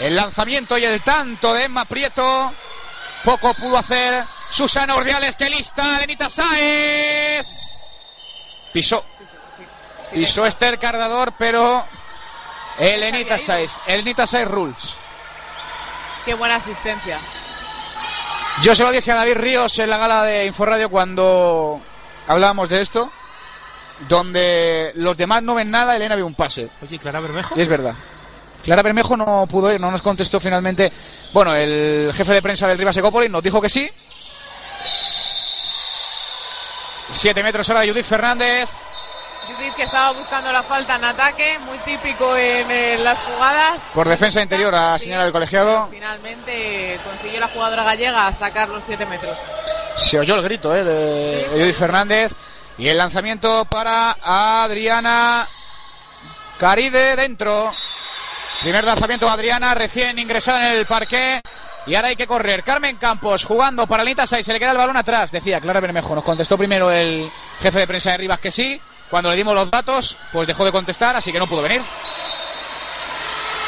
El 0.00 0.16
lanzamiento 0.16 0.76
y 0.78 0.84
el 0.84 1.02
tanto 1.02 1.54
de 1.54 1.64
Emma 1.64 1.84
Prieto. 1.84 2.52
Poco 3.22 3.54
pudo 3.54 3.78
hacer 3.78 4.24
Susana 4.50 4.96
Urdiales, 4.96 5.34
que 5.36 5.50
lista, 5.50 5.98
Lenita 5.98 6.30
Sáez. 6.30 7.46
Pisó. 8.72 9.04
Pisó 10.12 10.46
Esther 10.46 10.78
Carrador, 10.78 11.32
pero 11.38 11.84
Elenita 12.78 13.38
Sáez. 13.38 13.72
Elenita 13.86 14.26
Sáez 14.26 14.48
Rules. 14.48 14.96
Qué 16.24 16.34
buena 16.34 16.56
asistencia. 16.56 17.20
Yo 18.62 18.74
se 18.74 18.84
lo 18.84 18.92
dije 18.92 19.10
a 19.10 19.16
David 19.16 19.34
Ríos 19.34 19.78
en 19.78 19.90
la 19.90 19.98
gala 19.98 20.22
de 20.22 20.46
Inforradio 20.46 20.88
cuando 20.88 21.80
hablábamos 22.26 22.68
de 22.68 22.80
esto, 22.80 23.10
donde 24.08 24.92
los 24.94 25.16
demás 25.16 25.42
no 25.42 25.54
ven 25.54 25.70
nada, 25.70 25.96
Elena 25.96 26.16
ve 26.16 26.22
un 26.22 26.34
pase. 26.34 26.70
Oye, 26.82 26.98
Clara 26.98 27.20
Bermejo. 27.20 27.54
Y 27.56 27.62
es 27.62 27.68
verdad. 27.68 27.94
Clara 28.62 28.82
Bermejo 28.82 29.16
no 29.16 29.46
pudo 29.48 29.72
ir, 29.72 29.80
no 29.80 29.90
nos 29.90 30.02
contestó 30.02 30.40
finalmente. 30.40 30.90
Bueno, 31.32 31.54
el 31.54 32.12
jefe 32.14 32.32
de 32.32 32.42
prensa 32.42 32.66
del 32.66 32.78
Rivas 32.78 32.96
Ecópolis 32.96 33.30
nos 33.30 33.42
dijo 33.42 33.60
que 33.60 33.68
sí. 33.68 33.90
Siete 37.12 37.42
metros 37.42 37.68
ahora 37.68 37.82
de 37.82 37.90
Judith 37.90 38.06
Fernández. 38.06 38.70
Judith 39.46 39.74
que 39.74 39.82
estaba 39.82 40.12
buscando 40.12 40.50
la 40.50 40.62
falta 40.62 40.96
en 40.96 41.04
ataque, 41.04 41.58
muy 41.60 41.78
típico 41.80 42.36
en, 42.36 43.04
las 43.04 43.20
jugadas. 43.20 43.90
Por 43.94 44.08
defensa 44.08 44.40
interior 44.40 44.74
a 44.74 44.98
señala 44.98 45.26
el 45.26 45.32
colegiado. 45.32 45.88
Finalmente 45.90 47.00
consiguió 47.04 47.40
la 47.40 47.48
jugadora 47.48 47.84
gallega 47.84 48.32
sacar 48.32 48.68
los 48.68 48.84
7 48.84 49.04
metros. 49.06 49.38
Se 49.96 50.18
oyó 50.18 50.36
el 50.36 50.42
grito 50.42 50.74
¿eh? 50.74 50.82
de, 50.82 51.48
de 51.48 51.60
Judith 51.60 51.76
Fernández. 51.76 52.34
Y 52.76 52.88
el 52.88 52.98
lanzamiento 52.98 53.64
para 53.66 54.16
Adriana 54.20 55.48
Caride 56.58 57.16
dentro. 57.16 57.72
Primer 58.62 58.84
lanzamiento 58.84 59.26
de 59.26 59.32
Adriana, 59.32 59.74
recién 59.74 60.18
ingresada 60.18 60.72
en 60.72 60.78
el 60.78 60.86
parque. 60.86 61.40
Y 61.86 61.94
ahora 61.94 62.08
hay 62.08 62.16
que 62.16 62.26
correr. 62.26 62.62
Carmen 62.62 62.96
Campos 62.96 63.44
jugando 63.44 63.86
para 63.86 64.02
Anita 64.02 64.26
6. 64.26 64.44
Se 64.44 64.52
le 64.52 64.58
queda 64.58 64.72
el 64.72 64.78
balón 64.78 64.96
atrás. 64.96 65.30
Decía 65.30 65.60
Clara 65.60 65.80
Bermejo. 65.80 66.14
Nos 66.14 66.24
contestó 66.24 66.56
primero 66.56 66.90
el 66.90 67.30
jefe 67.60 67.80
de 67.80 67.86
prensa 67.86 68.12
de 68.12 68.18
Rivas 68.18 68.40
que 68.40 68.50
sí. 68.50 68.80
Cuando 69.10 69.30
le 69.30 69.36
dimos 69.36 69.54
los 69.54 69.70
datos, 69.70 70.16
pues 70.32 70.46
dejó 70.46 70.64
de 70.64 70.72
contestar, 70.72 71.14
así 71.14 71.30
que 71.30 71.38
no 71.38 71.46
pudo 71.46 71.62
venir. 71.62 71.82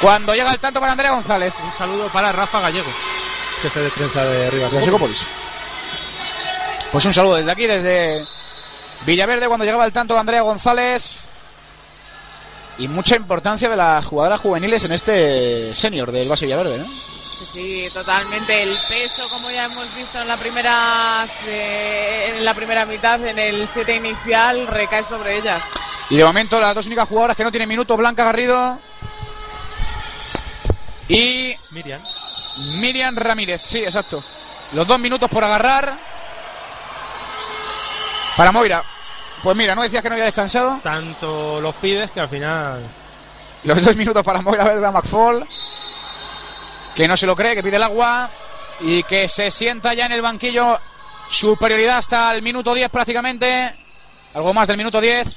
Cuando 0.01 0.35
llega 0.35 0.53
el 0.53 0.59
tanto 0.59 0.81
para 0.81 0.93
Andrea 0.93 1.13
González. 1.13 1.55
Un 1.63 1.73
saludo 1.73 2.11
para 2.13 2.33
Rafa 2.33 2.61
Gallego, 2.61 2.91
jefe 3.63 3.81
de 3.81 3.91
prensa 3.91 4.25
de 4.25 4.51
Rivas. 4.51 4.73
de 4.73 4.83
Psicópolis. 4.83 5.27
Pues 6.93 7.05
un 7.05 7.13
saludo 7.13 7.37
desde 7.37 7.53
aquí, 7.53 7.67
desde 7.67 8.27
Villaverde, 9.05 9.47
cuando 9.47 9.65
llegaba 9.65 9.87
el 9.87 9.93
tanto 9.93 10.15
de 10.15 10.21
Andrea 10.21 10.43
González. 10.43 11.31
Y 12.79 12.89
mucha 12.89 13.17
importancia 13.17 13.69
de 13.69 13.77
las 13.77 14.05
jugadoras 14.05 14.41
juveniles 14.41 14.85
en 14.85 14.93
este 14.93 15.75
senior 15.75 16.13
del 16.13 16.29
base 16.29 16.45
Villaverde, 16.45 16.79
¿no? 16.79 16.87
Sí, 17.39 17.45
sí, 17.47 17.91
totalmente. 17.93 18.63
El 18.63 18.79
peso, 18.89 19.29
como 19.29 19.51
ya 19.51 19.67
hemos 19.67 19.95
visto 19.95 20.19
en 20.21 20.29
la 20.29 20.39
primera, 20.39 21.27
eh, 21.47 22.33
en 22.35 22.45
la 22.45 22.55
primera 22.55 22.87
mitad, 22.87 23.23
en 23.27 23.39
el 23.39 23.69
7 23.69 23.97
inicial, 23.97 24.67
recae 24.67 25.05
sobre 25.05 25.39
ellas. 25.39 25.69
Y 26.09 26.17
de 26.17 26.25
momento 26.25 26.59
las 26.59 26.75
dos 26.75 26.87
únicas 26.87 27.09
jugadoras 27.09 27.37
que 27.37 27.45
no 27.45 27.51
tienen 27.51 27.69
minutos, 27.69 27.97
Blanca 27.97 28.25
Garrido 28.25 28.79
y 31.09 31.55
Miriam. 31.71 32.03
Miriam 32.81 33.15
Ramírez, 33.17 33.63
sí, 33.67 33.81
exacto. 33.81 34.25
Los 34.73 34.87
dos 34.87 34.99
minutos 34.99 35.29
por 35.29 35.45
agarrar 35.45 35.99
para 38.37 38.51
Moira. 38.51 38.83
Pues 39.43 39.55
mira, 39.55 39.75
¿no 39.75 39.83
decías 39.83 40.03
que 40.03 40.09
no 40.09 40.15
había 40.15 40.25
descansado? 40.25 40.81
Tanto 40.83 41.61
los 41.61 41.75
pides 41.77 42.11
que 42.11 42.21
al 42.21 42.29
final... 42.29 42.91
Los 43.63 43.85
dos 43.85 43.97
minutos 43.97 44.23
para 44.25 44.41
Moira 44.41 44.65
Verda 44.65 44.93
McFall, 44.93 45.47
que 46.97 47.07
no 47.07 47.17
se 47.17 47.27
lo 47.27 47.37
cree, 47.37 47.55
que 47.55 47.63
pide 47.63 47.77
el 47.77 47.83
agua 47.83 48.31
y 48.81 49.03
que 49.03 49.29
se 49.29 49.51
sienta 49.51 49.95
ya 49.95 50.07
en 50.07 50.13
el 50.13 50.23
banquillo. 50.23 50.81
Superioridad 51.29 51.99
hasta 51.99 52.35
el 52.35 52.43
minuto 52.43 52.73
10 52.73 52.89
prácticamente, 52.89 53.75
algo 54.35 54.55
más 54.55 54.67
del 54.67 54.79
minuto 54.79 55.01
10 55.01 55.29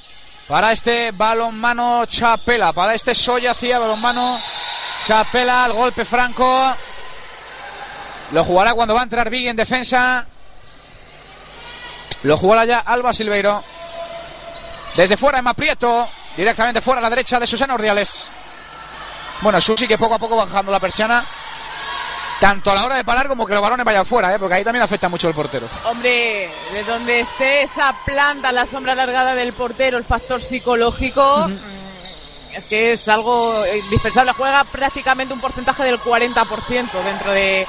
para 0.48 0.72
este 0.72 1.10
balonmano 1.12 2.06
Chapela, 2.06 2.72
para 2.72 2.94
este 2.94 3.14
Soya 3.14 3.50
hacía 3.50 3.78
balonmano 3.78 4.40
Chapela, 5.04 5.66
el 5.66 5.74
golpe 5.74 6.04
franco. 6.04 6.74
Lo 8.32 8.44
jugará 8.44 8.72
cuando 8.74 8.94
va 8.94 9.00
a 9.00 9.04
entrar 9.04 9.28
Big 9.28 9.46
en 9.46 9.56
defensa. 9.56 10.26
Lo 12.22 12.36
jugará 12.36 12.64
ya 12.64 12.78
Alba 12.78 13.12
Silveiro. 13.12 13.62
Desde 14.96 15.16
fuera 15.16 15.40
Emma 15.40 15.54
Prieto. 15.54 16.08
Directamente 16.36 16.80
fuera 16.80 17.00
a 17.00 17.02
la 17.02 17.10
derecha 17.10 17.40
de 17.40 17.46
Susana 17.46 17.74
Ordiales. 17.74 18.30
Bueno, 19.40 19.60
Susi 19.60 19.88
que 19.88 19.98
poco 19.98 20.14
a 20.14 20.18
poco 20.18 20.36
bajando 20.36 20.70
la 20.70 20.78
persiana. 20.78 21.26
Tanto 22.40 22.70
a 22.70 22.74
la 22.74 22.84
hora 22.86 22.96
de 22.96 23.04
parar 23.04 23.28
como 23.28 23.46
que 23.46 23.52
los 23.52 23.62
balones 23.62 23.84
vayan 23.84 24.06
fuera, 24.06 24.34
¿eh? 24.34 24.38
porque 24.38 24.54
ahí 24.54 24.64
también 24.64 24.82
afecta 24.82 25.10
mucho 25.10 25.28
el 25.28 25.34
portero. 25.34 25.68
Hombre, 25.84 26.50
de 26.72 26.84
donde 26.84 27.20
esté 27.20 27.62
esa 27.62 27.94
planta, 28.06 28.50
la 28.50 28.64
sombra 28.64 28.92
alargada 28.92 29.34
del 29.34 29.52
portero, 29.52 29.98
el 29.98 30.04
factor 30.04 30.40
psicológico, 30.40 31.48
mm, 31.48 32.54
es 32.54 32.64
que 32.64 32.92
es 32.92 33.08
algo 33.08 33.64
indispensable. 33.66 34.32
Juega 34.32 34.64
prácticamente 34.64 35.34
un 35.34 35.40
porcentaje 35.40 35.84
del 35.84 36.00
40% 36.00 37.02
dentro 37.02 37.30
de 37.30 37.66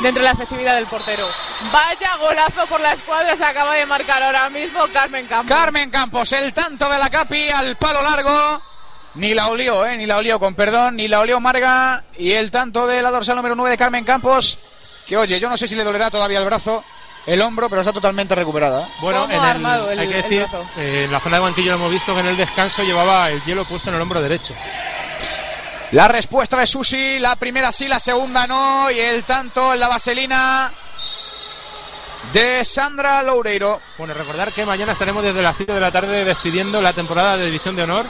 dentro 0.00 0.22
de 0.22 0.28
la 0.28 0.34
efectividad 0.34 0.76
del 0.76 0.86
portero. 0.86 1.26
Vaya 1.72 2.16
golazo 2.16 2.66
por 2.68 2.80
la 2.80 2.92
escuadra, 2.92 3.34
se 3.36 3.44
acaba 3.44 3.74
de 3.74 3.86
marcar 3.86 4.22
ahora 4.22 4.48
mismo 4.50 4.80
Carmen 4.92 5.26
Campos. 5.26 5.56
Carmen 5.56 5.90
Campos, 5.90 6.32
el 6.32 6.52
tanto 6.52 6.88
de 6.88 6.98
la 6.98 7.10
Capi 7.10 7.48
al 7.48 7.76
palo 7.76 8.02
largo. 8.02 8.62
Ni 9.16 9.32
la 9.34 9.48
olió, 9.48 9.84
eh, 9.86 9.96
ni 9.96 10.06
la 10.06 10.18
olió, 10.18 10.38
con 10.38 10.54
perdón, 10.54 10.96
ni 10.96 11.08
la 11.08 11.20
olió 11.20 11.40
Marga. 11.40 12.04
Y 12.18 12.32
el 12.32 12.50
tanto 12.50 12.86
de 12.86 13.00
la 13.02 13.10
dorsal 13.10 13.36
número 13.36 13.54
9 13.54 13.70
de 13.70 13.78
Carmen 13.78 14.04
Campos. 14.04 14.58
Que 15.06 15.16
oye, 15.16 15.40
yo 15.40 15.48
no 15.48 15.56
sé 15.56 15.66
si 15.68 15.74
le 15.74 15.84
dolerá 15.84 16.10
todavía 16.10 16.38
el 16.40 16.44
brazo, 16.44 16.84
el 17.26 17.40
hombro, 17.40 17.68
pero 17.68 17.80
está 17.80 17.92
totalmente 17.92 18.34
recuperada. 18.34 18.88
Bueno, 19.00 19.22
¿Cómo 19.22 19.32
en 19.32 19.40
ha 19.40 19.44
el- 19.44 19.50
armado 19.56 19.90
el- 19.90 19.98
hay 20.00 20.08
que 20.08 20.16
el 20.16 20.22
decir, 20.22 20.40
brazo? 20.42 20.68
eh, 20.76 21.04
en 21.04 21.12
la 21.12 21.20
zona 21.20 21.36
de 21.36 21.42
banquillo 21.42 21.74
hemos 21.74 21.90
visto 21.90 22.12
que 22.12 22.20
en 22.20 22.26
el 22.26 22.36
descanso 22.36 22.82
llevaba 22.82 23.30
el 23.30 23.42
hielo 23.44 23.64
puesto 23.64 23.88
en 23.88 23.94
el 23.96 24.02
hombro 24.02 24.20
derecho. 24.20 24.54
La 25.92 26.08
respuesta 26.08 26.56
de 26.58 26.66
Susi, 26.66 27.18
la 27.20 27.36
primera 27.36 27.70
sí, 27.72 27.86
la 27.86 28.00
segunda 28.00 28.46
no. 28.46 28.90
Y 28.90 28.98
el 28.98 29.22
tanto 29.24 29.72
en 29.72 29.80
la 29.80 29.86
vaselina 29.88 30.72
de 32.32 32.64
Sandra 32.64 33.22
Loureiro. 33.22 33.80
Bueno, 33.96 34.12
recordar 34.12 34.52
que 34.52 34.66
mañana 34.66 34.92
estaremos 34.92 35.22
desde 35.22 35.42
las 35.42 35.56
7 35.56 35.72
de 35.72 35.80
la 35.80 35.92
tarde 35.92 36.24
despidiendo 36.24 36.82
la 36.82 36.92
temporada 36.92 37.36
de 37.36 37.46
División 37.46 37.76
de 37.76 37.84
Honor. 37.84 38.06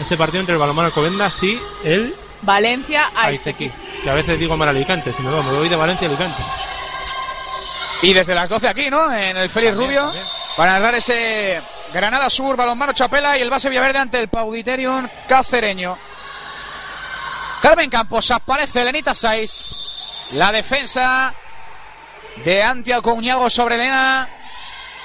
Ese 0.00 0.16
partido 0.16 0.40
entre 0.40 0.54
el 0.54 0.58
Balonmano 0.58 0.86
Alcobendas 0.86 1.42
y 1.42 1.58
el 1.84 2.14
Valencia, 2.42 3.10
Aizequí. 3.14 3.70
Que 4.02 4.10
a 4.10 4.14
veces 4.14 4.38
digo 4.38 4.56
mal 4.56 4.68
Alicante, 4.68 5.12
si 5.12 5.22
me 5.22 5.30
voy, 5.30 5.42
me 5.42 5.52
voy 5.52 5.68
de 5.68 5.76
Valencia 5.76 6.06
a 6.06 6.10
Alicante. 6.10 6.42
Y 8.02 8.12
desde 8.12 8.34
las 8.34 8.48
12 8.48 8.68
aquí, 8.68 8.90
¿no? 8.90 9.12
En 9.12 9.36
el 9.36 9.48
Félix 9.50 9.76
Rubio. 9.76 10.12
Para 10.56 10.72
narrar 10.72 10.94
ese 10.94 11.62
Granada 11.92 12.30
Sur, 12.30 12.56
balonmano 12.56 12.92
Chapela 12.92 13.38
y 13.38 13.42
el 13.42 13.50
base 13.50 13.68
Villaverde 13.68 13.98
ante 13.98 14.18
el 14.18 14.28
Pauditerium 14.28 15.08
cacereño. 15.28 15.98
Carmen 17.60 17.90
Campos 17.90 18.30
aparece 18.30 18.84
Lenita 18.84 19.14
Saiz. 19.14 19.76
La 20.32 20.52
defensa 20.52 21.34
de 22.44 22.62
Anti 22.62 22.92
Alcuñago 22.92 23.48
sobre 23.50 23.76
Elena. 23.76 24.28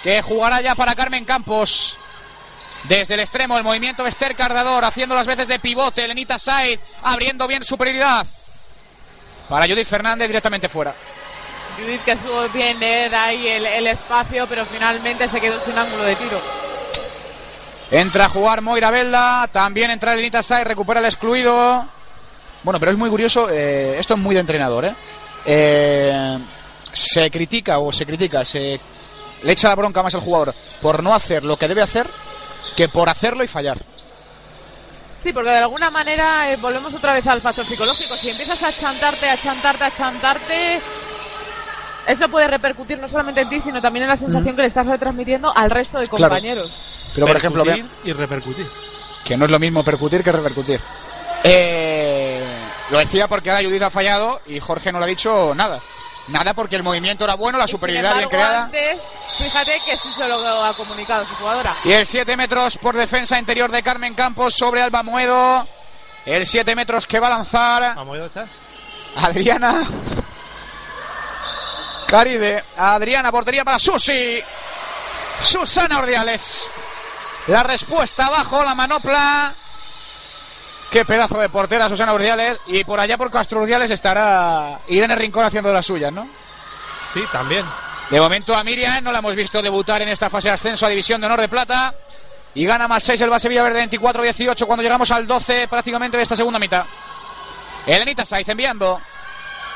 Que 0.03 0.21
jugará 0.21 0.61
ya 0.61 0.75
para 0.75 0.95
Carmen 0.95 1.25
Campos. 1.25 1.97
Desde 2.83 3.13
el 3.13 3.19
extremo, 3.19 3.57
el 3.57 3.63
movimiento 3.63 4.03
de 4.03 4.09
Esther 4.09 4.35
Cardador 4.35 4.83
haciendo 4.83 5.15
las 5.15 5.27
veces 5.27 5.47
de 5.47 5.59
pivote. 5.59 6.07
Lenita 6.07 6.39
Saiz 6.39 6.79
abriendo 7.03 7.47
bien 7.47 7.63
superioridad. 7.63 8.25
Para 9.47 9.67
Judith 9.67 9.87
Fernández 9.87 10.27
directamente 10.27 10.69
fuera. 10.69 10.95
Judith 11.77 12.01
que 12.03 12.17
supo 12.17 12.49
bien 12.53 12.79
leer 12.79 13.13
ahí 13.13 13.47
el, 13.47 13.65
el 13.65 13.87
espacio, 13.87 14.47
pero 14.47 14.65
finalmente 14.65 15.27
se 15.27 15.39
quedó 15.39 15.59
sin 15.59 15.77
ángulo 15.77 16.03
de 16.03 16.15
tiro. 16.15 16.41
Entra 17.91 18.25
a 18.25 18.29
jugar 18.29 18.61
Moira 18.61 18.89
Velda, 18.89 19.49
también 19.51 19.91
entra 19.91 20.15
Lenita 20.15 20.41
Sai, 20.41 20.63
recupera 20.63 20.99
el 21.01 21.05
excluido. 21.05 21.87
Bueno, 22.63 22.79
pero 22.79 22.91
es 22.91 22.97
muy 22.97 23.09
curioso, 23.09 23.49
eh, 23.49 23.99
esto 23.99 24.13
es 24.13 24.19
muy 24.19 24.35
de 24.35 24.41
entrenador, 24.41 24.85
¿eh? 24.85 24.95
Eh, 25.45 26.39
Se 26.93 27.29
critica 27.29 27.79
o 27.79 27.91
se 27.91 28.05
critica, 28.05 28.45
se 28.45 28.79
le 29.43 29.51
echa 29.51 29.69
la 29.69 29.75
bronca 29.75 30.03
más 30.03 30.13
al 30.15 30.21
jugador 30.21 30.53
por 30.81 31.01
no 31.03 31.13
hacer 31.13 31.43
lo 31.43 31.57
que 31.57 31.67
debe 31.67 31.81
hacer 31.81 32.09
que 32.75 32.87
por 32.89 33.09
hacerlo 33.09 33.43
y 33.43 33.47
fallar. 33.47 33.77
Sí, 35.17 35.31
porque 35.33 35.51
de 35.51 35.57
alguna 35.57 35.91
manera 35.91 36.51
eh, 36.51 36.57
volvemos 36.57 36.93
otra 36.95 37.13
vez 37.13 37.25
al 37.27 37.41
factor 37.41 37.65
psicológico. 37.65 38.17
Si 38.17 38.29
empiezas 38.29 38.63
a 38.63 38.73
chantarte, 38.73 39.29
a 39.29 39.37
chantarte, 39.39 39.83
a 39.85 39.93
chantarte, 39.93 40.81
eso 42.07 42.27
puede 42.29 42.47
repercutir 42.47 42.97
no 42.97 43.07
solamente 43.07 43.41
en 43.41 43.49
ti, 43.49 43.61
sino 43.61 43.79
también 43.81 44.03
en 44.03 44.09
la 44.09 44.15
sensación 44.15 44.55
que 44.55 44.61
le 44.63 44.67
estás 44.67 44.87
retransmitiendo 44.87 45.55
al 45.55 45.69
resto 45.69 45.99
de 45.99 46.07
Claro. 46.07 46.23
compañeros. 46.23 46.75
Pero, 47.13 47.27
por 47.27 47.37
ejemplo, 47.37 47.63
Percutir 47.63 47.85
vea- 47.85 48.01
y 48.03 48.13
repercutir. 48.13 48.71
que 49.23 49.37
no 49.37 49.45
es 49.45 49.51
lo 49.51 49.59
mismo 49.59 49.83
percutir 49.83 50.23
que 50.23 50.31
repercutir. 50.31 50.81
Eh, 51.43 52.67
lo 52.89 52.99
decía 52.99 53.27
porque 53.27 53.51
ahora 53.51 53.63
Judith 53.63 53.81
ha 53.83 53.89
fallado 53.91 54.41
y 54.47 54.59
Jorge 54.59 54.91
no 54.91 54.99
le 54.99 55.05
ha 55.05 55.07
dicho 55.09 55.53
nada. 55.53 55.81
Nada 56.27 56.53
porque 56.53 56.75
el 56.75 56.83
movimiento 56.83 57.23
era 57.25 57.35
bueno, 57.35 57.57
la 57.57 57.67
superioridad 57.67 58.17
bien 58.17 58.29
creada. 58.29 58.63
antes, 58.65 59.07
fíjate 59.41 59.81
que 59.85 59.97
sí 59.97 60.13
se 60.15 60.27
lo 60.27 60.63
ha 60.63 60.75
comunicado 60.75 61.25
su 61.25 61.35
jugadora. 61.35 61.75
Y 61.83 61.91
el 61.91 62.05
7 62.05 62.37
metros 62.37 62.77
por 62.77 62.95
defensa 62.95 63.39
interior 63.39 63.71
de 63.71 63.83
Carmen 63.83 64.13
Campos 64.13 64.53
sobre 64.57 64.81
Alba 64.81 65.03
Muedo. 65.03 65.67
El 66.25 66.45
7 66.45 66.75
metros 66.75 67.07
que 67.07 67.19
va 67.19 67.27
a 67.27 67.31
lanzar 67.31 67.83
Amoedo 67.83 68.29
Chas. 68.29 68.49
Adriana. 69.15 69.81
Caribe. 72.07 72.63
Adriana, 72.77 73.31
portería 73.31 73.63
para 73.63 73.79
Susi. 73.79 74.41
Susana 75.41 75.99
Ordiales. 75.99 76.69
La 77.47 77.63
respuesta 77.63 78.27
abajo, 78.27 78.63
la 78.63 78.75
manopla. 78.75 79.55
Qué 80.91 81.05
pedazo 81.05 81.39
de 81.39 81.49
portera 81.49 81.89
Susana 81.89 82.13
Ordiales. 82.13 82.59
Y 82.67 82.83
por 82.83 82.99
allá 82.99 83.17
por 83.17 83.31
Castro 83.31 83.61
Ordiales 83.61 83.89
estará 83.89 84.81
Irene 84.87 85.15
Rincón 85.15 85.45
haciendo 85.45 85.73
las 85.73 85.85
suyas, 85.85 86.11
¿no? 86.11 86.27
Sí, 87.13 87.23
también. 87.31 87.65
De 88.11 88.19
momento 88.19 88.53
a 88.53 88.61
Miriam 88.61 89.01
no 89.05 89.11
la 89.13 89.19
hemos 89.19 89.33
visto 89.37 89.61
debutar 89.61 90.01
en 90.01 90.09
esta 90.09 90.29
fase 90.29 90.49
de 90.49 90.55
ascenso 90.55 90.85
a 90.85 90.89
División 90.89 91.21
de 91.21 91.27
Honor 91.27 91.39
de 91.39 91.47
Plata. 91.47 91.95
Y 92.53 92.65
gana 92.65 92.85
más 92.85 93.03
6 93.03 93.21
el 93.21 93.29
base 93.29 93.47
Villaverde 93.47 93.89
24-18 93.89 94.65
cuando 94.65 94.83
llegamos 94.83 95.09
al 95.11 95.25
12 95.25 95.69
prácticamente 95.69 96.17
de 96.17 96.23
esta 96.23 96.35
segunda 96.35 96.59
mitad. 96.59 96.85
Elenita 97.87 98.25
Saiz 98.25 98.49
enviando 98.49 98.99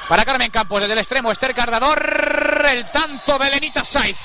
para 0.10 0.26
Carmen 0.26 0.52
Campos 0.52 0.82
desde 0.82 0.92
el 0.92 1.00
extremo. 1.00 1.32
Esther 1.32 1.56
Cardador. 1.56 2.66
El 2.70 2.92
tanto 2.92 3.40
de 3.40 3.48
Elenita 3.48 3.86
Saiz. 3.86 4.20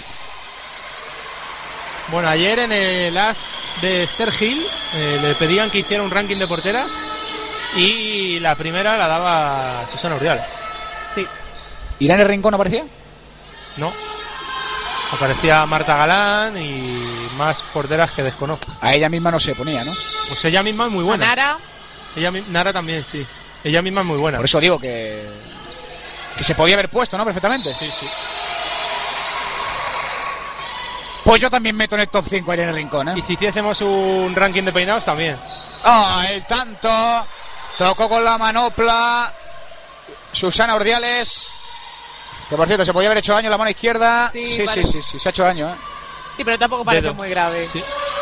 Bueno, 2.08 2.28
ayer 2.30 2.58
en 2.58 2.72
el 2.72 3.16
Ask 3.16 3.46
de 3.80 4.02
Esther 4.02 4.32
Hill 4.40 4.66
eh, 4.92 5.18
le 5.22 5.36
pedían 5.36 5.70
que 5.70 5.78
hiciera 5.78 6.02
un 6.02 6.10
ranking 6.10 6.38
de 6.38 6.48
porteras 6.48 6.90
y 7.76 8.40
la 8.40 8.56
primera 8.56 8.98
la 8.98 9.06
daba 9.06 9.86
Susana 9.92 10.16
Urdiales. 10.16 10.52
Sí. 11.14 11.24
¿Irene 12.00 12.24
Rincón 12.24 12.54
aparecía? 12.54 12.84
No. 13.80 13.92
Aparecía 15.10 15.66
Marta 15.66 15.96
Galán 15.96 16.56
y 16.56 17.28
más 17.34 17.60
porteras 17.72 18.12
que 18.12 18.22
desconozco. 18.22 18.70
A 18.80 18.92
ella 18.92 19.08
misma 19.08 19.30
no 19.30 19.40
se 19.40 19.54
ponía, 19.54 19.82
¿no? 19.82 19.92
Pues 20.28 20.44
ella 20.44 20.62
misma 20.62 20.84
es 20.86 20.92
muy 20.92 21.02
buena. 21.02 21.26
Nara, 21.26 21.58
Ella, 22.14 22.30
Nara 22.48 22.72
también, 22.72 23.04
sí. 23.04 23.26
Ella 23.64 23.82
misma 23.82 24.02
es 24.02 24.06
muy 24.06 24.18
buena. 24.18 24.38
Por 24.38 24.44
eso 24.44 24.60
digo 24.60 24.78
que, 24.78 25.26
que 26.36 26.44
se 26.44 26.54
podía 26.54 26.74
haber 26.74 26.88
puesto, 26.90 27.18
¿no? 27.18 27.24
Perfectamente. 27.24 27.74
Sí, 27.78 27.90
sí. 27.98 28.06
Pues 31.24 31.40
yo 31.40 31.50
también 31.50 31.76
meto 31.76 31.94
en 31.96 32.02
el 32.02 32.08
top 32.08 32.24
5 32.28 32.50
a 32.50 32.54
Irene 32.54 32.72
Rincón, 32.72 33.08
¿eh? 33.08 33.14
Y 33.16 33.22
si 33.22 33.32
hiciésemos 33.32 33.80
un 33.80 34.34
ranking 34.34 34.62
de 34.62 34.72
peinados 34.72 35.04
también. 35.04 35.38
Ah, 35.84 36.24
el 36.30 36.44
tanto. 36.46 37.26
Tocó 37.78 38.08
con 38.08 38.22
la 38.22 38.38
manopla. 38.38 39.32
Susana 40.32 40.74
Ordiales. 40.76 41.50
Que 42.50 42.56
por 42.56 42.66
cierto, 42.66 42.84
se 42.84 42.92
podía 42.92 43.08
haber 43.08 43.18
hecho 43.18 43.32
daño 43.32 43.46
en 43.46 43.50
la 43.52 43.58
mano 43.58 43.70
izquierda. 43.70 44.28
Sí, 44.32 44.56
Sí, 44.56 44.66
sí, 44.66 44.84
sí, 44.84 45.02
sí, 45.02 45.18
se 45.18 45.28
ha 45.28 45.30
hecho 45.30 45.44
daño, 45.44 45.70
¿eh? 45.72 45.76
Sí, 46.36 46.44
pero 46.44 46.58
tampoco 46.58 46.84
parece 46.84 47.02
Dedo. 47.04 47.14
muy 47.14 47.30
grave. 47.30 47.70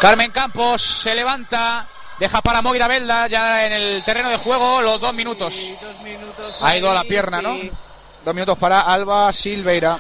Carmen 0.01 0.31
Campos 0.31 0.83
se 1.03 1.15
levanta. 1.15 1.89
Deja 2.19 2.43
para 2.43 2.61
Moira 2.63 2.89
Belda 2.89 3.27
ya 3.29 3.65
en 3.65 3.73
el 3.73 4.05
terreno 4.05 4.29
de 4.29 4.37
juego 4.39 4.83
los 4.83 5.01
dos 5.01 5.15
minutos. 5.15 5.55
Dos 5.81 6.01
minutos. 6.03 6.57
Ha 6.61 6.77
ido 6.77 6.91
a 6.91 6.95
la 6.95 7.05
pierna. 7.05 7.41
¿no? 7.41 7.57
Dos 8.25 8.35
minutos 8.35 8.59
para 8.59 8.81
Alba 8.83 9.33
Silveira. 9.33 9.99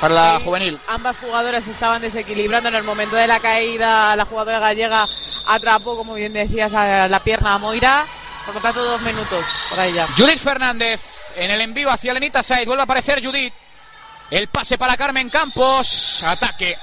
Para 0.00 0.14
la 0.14 0.38
Sí, 0.38 0.44
juvenil. 0.44 0.80
Ambas 0.86 1.18
jugadoras 1.18 1.66
estaban 1.66 2.00
desequilibrando 2.02 2.68
en 2.68 2.76
el 2.76 2.82
momento 2.84 3.16
de 3.16 3.26
la 3.26 3.40
caída. 3.40 4.14
La 4.16 4.24
jugadora 4.26 4.58
gallega 4.60 5.06
atrapó, 5.46 5.96
como 5.96 6.14
bien 6.14 6.32
decías, 6.32 6.72
a 6.72 7.08
la 7.08 7.22
pierna 7.24 7.54
a 7.54 7.58
Moira. 7.58 8.06
Por 8.46 8.54
lo 8.54 8.60
tanto, 8.60 8.82
dos 8.84 9.00
minutos 9.02 9.44
para 9.70 9.86
ella. 9.86 10.06
Judith 10.16 10.38
Fernández 10.38 11.00
en 11.36 11.50
el 11.50 11.60
envío 11.60 11.90
hacia 11.90 12.12
Lenita 12.14 12.42
Said. 12.42 12.66
Vuelve 12.66 12.82
a 12.82 12.84
aparecer 12.84 13.24
Judith. 13.24 13.52
El 14.30 14.48
pase 14.48 14.78
para 14.78 14.96
Carmen 14.96 15.28
Campos. 15.30 16.22
Ataque. 16.24 16.76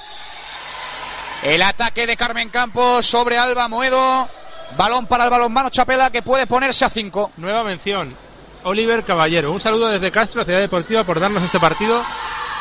El 1.44 1.62
ataque 1.62 2.06
de 2.06 2.16
Carmen 2.16 2.50
Campos 2.50 3.06
sobre 3.06 3.38
Alba 3.38 3.68
Moedo. 3.68 4.30
Balón 4.78 5.06
para 5.08 5.26
el 5.26 5.30
balonmano 5.30 5.70
Chapela 5.70 6.10
que 6.12 6.22
puede 6.22 6.48
ponerse 6.48 6.86
a 6.86 6.90
5. 6.90 7.32
Nueva 7.38 7.64
mención. 7.64 8.16
Oliver 8.64 9.04
Caballero. 9.04 9.52
Un 9.52 9.60
saludo 9.60 9.88
desde 9.88 10.12
Castro, 10.12 10.46
Ciudad 10.46 10.60
Deportiva, 10.60 11.04
por 11.04 11.20
darnos 11.20 11.44
este 11.44 11.60
partido 11.60 12.06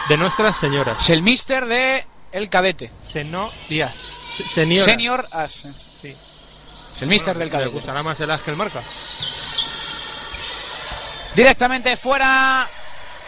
de 0.08 0.16
Nuestras 0.16 0.56
Señoras. 0.56 1.02
Es 1.04 1.10
el 1.10 1.22
mister 1.22 1.66
de 1.66 2.06
el 2.32 2.48
cadete. 2.48 2.90
Seno 3.02 3.50
Díaz. 3.68 4.00
Se- 4.36 4.48
Seniora. 4.48 4.90
Senior 4.90 5.28
As. 5.30 5.52
Sí. 6.00 6.16
Es 6.94 7.02
el 7.02 7.08
mister 7.08 7.36
del 7.36 7.48
Le 7.48 7.52
cadete. 7.52 7.70
gustará 7.70 8.02
más 8.02 8.18
el 8.18 8.30
as 8.30 8.40
que 8.40 8.50
el 8.50 8.56
marca. 8.56 8.82
Directamente 11.34 11.96
fuera. 11.96 12.68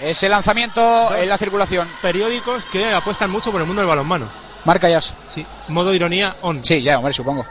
Ese 0.00 0.28
lanzamiento 0.28 1.14
en 1.14 1.28
la 1.28 1.38
circulación. 1.38 1.88
Periódicos 2.02 2.64
que 2.72 2.92
apuestan 2.92 3.30
mucho 3.30 3.52
por 3.52 3.60
el 3.60 3.66
mundo 3.66 3.82
del 3.82 3.88
balonmano. 3.88 4.30
Marca 4.64 4.88
ya. 4.88 5.00
Sí. 5.00 5.46
Modo 5.68 5.94
ironía 5.94 6.36
on. 6.42 6.62
Sí, 6.64 6.82
ya, 6.82 6.98
hombre, 6.98 7.12
supongo. 7.12 7.44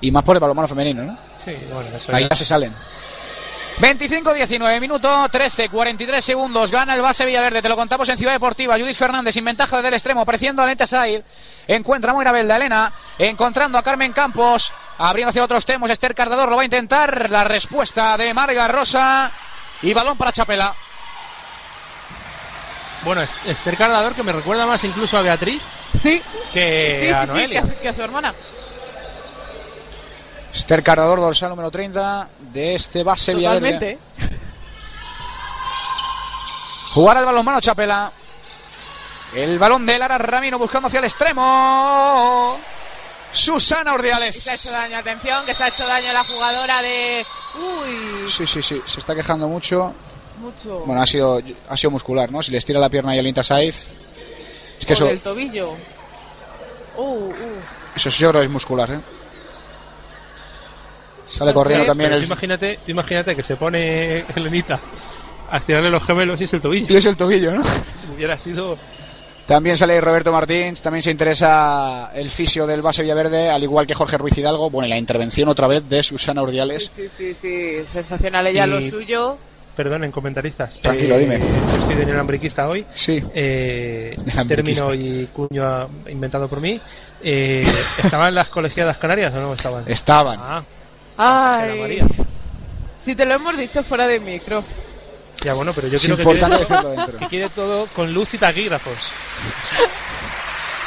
Y 0.00 0.10
más 0.10 0.24
por 0.24 0.36
el 0.36 0.40
balonmano 0.40 0.68
femenino, 0.68 1.04
¿no? 1.04 1.18
Sí, 1.44 1.52
bueno, 1.72 1.96
eso 1.96 2.12
Ahí 2.14 2.24
ya- 2.24 2.28
ya 2.30 2.36
se 2.36 2.44
salen. 2.44 2.74
25-19, 3.78 4.80
minuto 4.80 5.28
13, 5.30 5.68
43 5.68 6.24
segundos. 6.24 6.70
Gana 6.70 6.94
el 6.94 7.02
base 7.02 7.26
Villaverde. 7.26 7.60
Te 7.60 7.68
lo 7.68 7.76
contamos 7.76 8.08
en 8.08 8.16
Ciudad 8.16 8.32
Deportiva. 8.32 8.78
Judith 8.78 8.96
Fernández 8.96 9.34
sin 9.34 9.44
ventaja 9.44 9.76
desde 9.76 9.88
el 9.88 9.94
extremo. 9.94 10.22
Apareciendo 10.22 10.62
a 10.62 10.66
Lenta 10.66 10.86
Said. 10.86 11.22
Encuentra 11.68 12.12
a 12.12 12.14
Moira 12.14 12.32
Belda. 12.32 12.56
Elena. 12.56 12.92
Encontrando 13.18 13.76
a 13.76 13.82
Carmen 13.82 14.12
Campos. 14.14 14.72
Abriendo 14.96 15.28
hacia 15.30 15.44
otros 15.44 15.66
temas. 15.66 15.90
Esther 15.90 16.14
Cardador 16.14 16.48
lo 16.48 16.56
va 16.56 16.62
a 16.62 16.64
intentar. 16.64 17.30
La 17.30 17.44
respuesta 17.44 18.16
de 18.16 18.32
Marga 18.32 18.66
Rosa. 18.66 19.30
Y 19.82 19.92
balón 19.92 20.16
para 20.16 20.32
Chapela. 20.32 20.74
Bueno, 23.04 23.20
Es- 23.22 23.36
Esther 23.44 23.76
Cardador, 23.76 24.14
que 24.14 24.22
me 24.22 24.32
recuerda 24.32 24.66
más 24.66 24.82
incluso 24.84 25.18
a 25.18 25.22
Beatriz 25.22 25.60
Sí. 25.94 26.20
que 26.52 27.00
sí, 27.02 27.10
a 27.10 27.26
sí, 27.26 27.32
sí, 27.50 27.56
a, 27.56 27.80
que 27.80 27.88
a 27.90 27.94
su 27.94 28.02
hermana. 28.02 28.34
Esther 30.56 30.82
Cardador, 30.82 31.20
dorsal 31.20 31.50
número 31.50 31.70
30 31.70 32.28
de 32.52 32.76
este 32.76 33.02
base 33.02 33.34
Villaverde. 33.34 33.60
Totalmente. 33.60 33.98
Jugar 36.94 37.18
al 37.18 37.26
balonmano 37.26 37.60
Chapela. 37.60 38.10
El 39.34 39.58
balón 39.58 39.84
de 39.84 39.98
Lara 39.98 40.16
Ramiro 40.16 40.58
buscando 40.58 40.88
hacia 40.88 41.00
el 41.00 41.04
extremo. 41.04 42.58
Susana 43.32 43.92
Ordiales. 43.92 44.42
se 44.42 44.50
ha 44.50 44.54
hecho 44.54 44.70
daño, 44.70 44.96
atención, 44.96 45.44
que 45.44 45.54
se 45.54 45.62
ha 45.62 45.68
hecho 45.68 45.86
daño 45.86 46.10
la 46.12 46.24
jugadora 46.24 46.80
de. 46.80 47.26
Uy, 47.56 48.28
Sí, 48.30 48.46
sí, 48.46 48.62
sí, 48.62 48.80
se 48.86 49.00
está 49.00 49.14
quejando 49.14 49.46
mucho. 49.48 49.92
mucho. 50.38 50.80
Bueno, 50.86 51.02
ha 51.02 51.06
sido, 51.06 51.38
ha 51.68 51.76
sido 51.76 51.90
muscular, 51.90 52.32
¿no? 52.32 52.42
Si 52.42 52.50
le 52.50 52.58
estira 52.58 52.80
la 52.80 52.88
pierna 52.88 53.14
y 53.14 53.18
el 53.18 53.26
Inta 53.26 53.42
Saiz. 53.42 53.88
Es 54.80 54.86
que 54.86 54.92
O 54.94 54.96
eso, 54.96 55.04
del 55.04 55.20
tobillo. 55.20 55.72
Uh, 56.96 57.26
uh. 57.28 57.34
eso 57.94 58.10
sí 58.10 58.22
yo 58.22 58.30
creo 58.30 58.42
es 58.42 58.48
muscular, 58.48 58.90
¿eh? 58.90 59.00
Sale 61.38 61.52
corriendo 61.52 61.84
sé, 61.84 61.88
también 61.90 62.12
el. 62.12 62.20
tú 62.20 62.26
imagínate, 62.26 62.78
tú 62.84 62.90
imagínate 62.90 63.36
que 63.36 63.42
se 63.42 63.56
pone 63.56 64.20
Elenita 64.34 64.80
a 65.50 65.60
tirarle 65.60 65.90
los 65.90 66.02
gemelos 66.04 66.40
y 66.40 66.44
es 66.44 66.52
el 66.54 66.60
tobillo. 66.60 66.86
Y 66.92 66.96
es 66.96 67.06
el 67.06 67.16
tobillo, 67.16 67.52
¿no? 67.52 67.62
Hubiera 68.14 68.36
sido. 68.38 68.76
También 69.46 69.76
sale 69.76 70.00
Roberto 70.00 70.32
Martín, 70.32 70.74
también 70.82 71.04
se 71.04 71.12
interesa 71.12 72.10
el 72.12 72.30
fisio 72.30 72.66
del 72.66 72.82
base 72.82 73.02
Villaverde, 73.02 73.48
al 73.48 73.62
igual 73.62 73.86
que 73.86 73.94
Jorge 73.94 74.18
Ruiz 74.18 74.36
Hidalgo. 74.36 74.68
Bueno, 74.70 74.88
y 74.88 74.90
la 74.90 74.98
intervención 74.98 75.48
otra 75.48 75.68
vez 75.68 75.88
de 75.88 76.02
Susana 76.02 76.42
Ordiales. 76.42 76.86
Sí, 76.90 77.08
sí, 77.08 77.32
sí, 77.32 77.86
sensacional 77.86 78.44
ella 78.48 78.66
Y- 78.66 78.70
lo 78.70 78.80
suyo. 78.80 79.38
Perdonen, 79.76 80.10
comentaristas. 80.10 80.80
Tranquilo, 80.80 81.18
dime. 81.18 81.38
Yo 81.38 81.76
estoy 81.76 81.94
de 81.96 82.06
neolambriquista 82.06 82.66
hoy. 82.66 82.86
Sí. 82.94 83.22
Eh, 83.34 84.16
término 84.48 84.94
y 84.94 85.26
cuño 85.26 85.86
inventado 86.08 86.48
por 86.48 86.62
mí. 86.62 86.80
Eh, 87.22 87.62
¿Estaban 88.02 88.34
las 88.34 88.48
colegiadas 88.48 88.96
canarias 88.96 89.34
o 89.34 89.38
no 89.38 89.52
estaban? 89.52 89.84
Estaban. 89.86 90.38
Ah, 90.40 90.64
Ay. 91.16 91.80
María. 91.80 92.06
Si 92.98 93.14
te 93.14 93.24
lo 93.24 93.34
hemos 93.34 93.56
dicho 93.56 93.82
fuera 93.82 94.06
de 94.06 94.20
micro. 94.20 94.64
Ya 95.42 95.52
bueno, 95.54 95.72
pero 95.74 95.88
yo 95.88 95.96
Es 95.96 96.02
quiero 96.02 96.16
que 96.16 96.24
dentro. 96.24 97.28
quede 97.28 97.48
todo 97.50 97.86
con 97.88 98.12
luz 98.12 98.32
y 98.34 98.38
taquígrafos. 98.38 98.94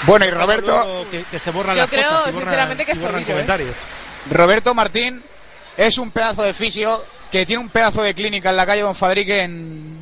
Bueno, 0.05 0.25
y 0.25 0.29
Roberto, 0.31 1.05
Que, 1.11 1.23
que 1.25 1.39
se 1.39 1.51
borran 1.51 1.75
Yo 1.75 1.81
las 1.81 1.89
creo, 1.89 2.09
cosas 2.09 2.29
y 2.29 2.31
borran, 2.31 2.49
sinceramente, 2.49 2.85
que 2.85 2.91
es 2.93 2.99
borran 2.99 3.25
tobillo, 3.25 3.69
¿eh? 3.71 3.73
Roberto 4.29 4.73
Martín 4.73 5.23
es 5.77 5.97
un 5.97 6.11
pedazo 6.11 6.43
de 6.43 6.53
fisio 6.53 7.03
que 7.31 7.45
tiene 7.45 7.61
un 7.61 7.69
pedazo 7.69 8.01
de 8.01 8.13
clínica 8.13 8.49
en 8.49 8.55
la 8.57 8.65
calle 8.65 8.81
Don 8.81 8.95
Fadrique 8.95 9.41
en 9.41 9.99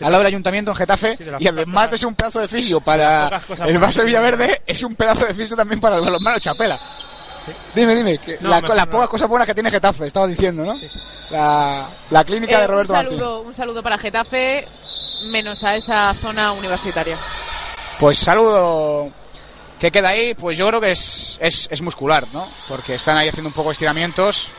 al 0.00 0.12
lado 0.12 0.18
del 0.18 0.28
ayuntamiento 0.28 0.70
en 0.70 0.76
Getafe 0.76 1.16
Sí, 1.16 1.24
y 1.40 1.48
además 1.48 1.90
ser 1.98 2.06
un 2.06 2.14
pedazo 2.14 2.38
de 2.40 2.48
fisio 2.48 2.80
para 2.80 3.42
el 3.66 3.78
base 3.78 4.04
Villaverde 4.04 4.62
es 4.66 4.82
un 4.84 4.94
pedazo 4.94 5.26
de 5.26 5.34
fisio 5.34 5.56
también 5.56 5.80
para 5.80 5.96
el 5.96 6.02
balonmano 6.02 6.38
Chapela. 6.38 6.80
Dime, 7.74 7.94
dime, 7.94 8.18
que 8.18 8.38
No, 8.40 8.50
la- 8.50 8.60
no. 8.60 8.90
pocas 8.90 9.08
cosas 9.08 9.28
buenas 9.28 9.46
que 9.46 9.54
tiene 9.54 9.70
Getafe, 9.70 10.06
estaba 10.06 10.26
diciendo, 10.26 10.64
¿no? 10.64 10.74
La, 11.30 11.88
la 12.10 12.24
clínica 12.24 12.56
Eh, 12.56 12.58
de 12.60 12.64
un 12.66 12.70
Roberto 12.72 12.92
Martín. 12.92 13.18
saludo, 13.18 13.40
un 13.42 13.54
saludo 13.54 13.82
para 13.82 13.98
Getafe, 13.98 14.68
menos 15.26 15.62
a 15.64 15.74
esa 15.76 16.14
zona 16.14 16.52
universitaria. 16.52 17.18
Pues 17.98 18.18
saludo 18.18 19.10
que 19.78 19.90
queda 19.90 20.10
ahí, 20.10 20.34
pues 20.34 20.56
yo 20.56 20.66
creo 20.68 20.80
que 20.80 20.92
es, 20.92 21.38
es, 21.40 21.68
es 21.70 21.82
muscular, 21.82 22.28
¿no? 22.32 22.48
Porque 22.68 22.94
están 22.94 23.16
ahí 23.16 23.28
haciendo 23.28 23.48
un 23.48 23.54
poco 23.54 23.68
de 23.70 23.72
estiramientos 23.72 24.50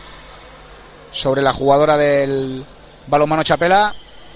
sobre 1.12 1.42
la 1.42 1.54
jugadora 1.54 1.96
del 1.98 2.66
balonmano 3.08 3.44
Chapela. 3.44 3.94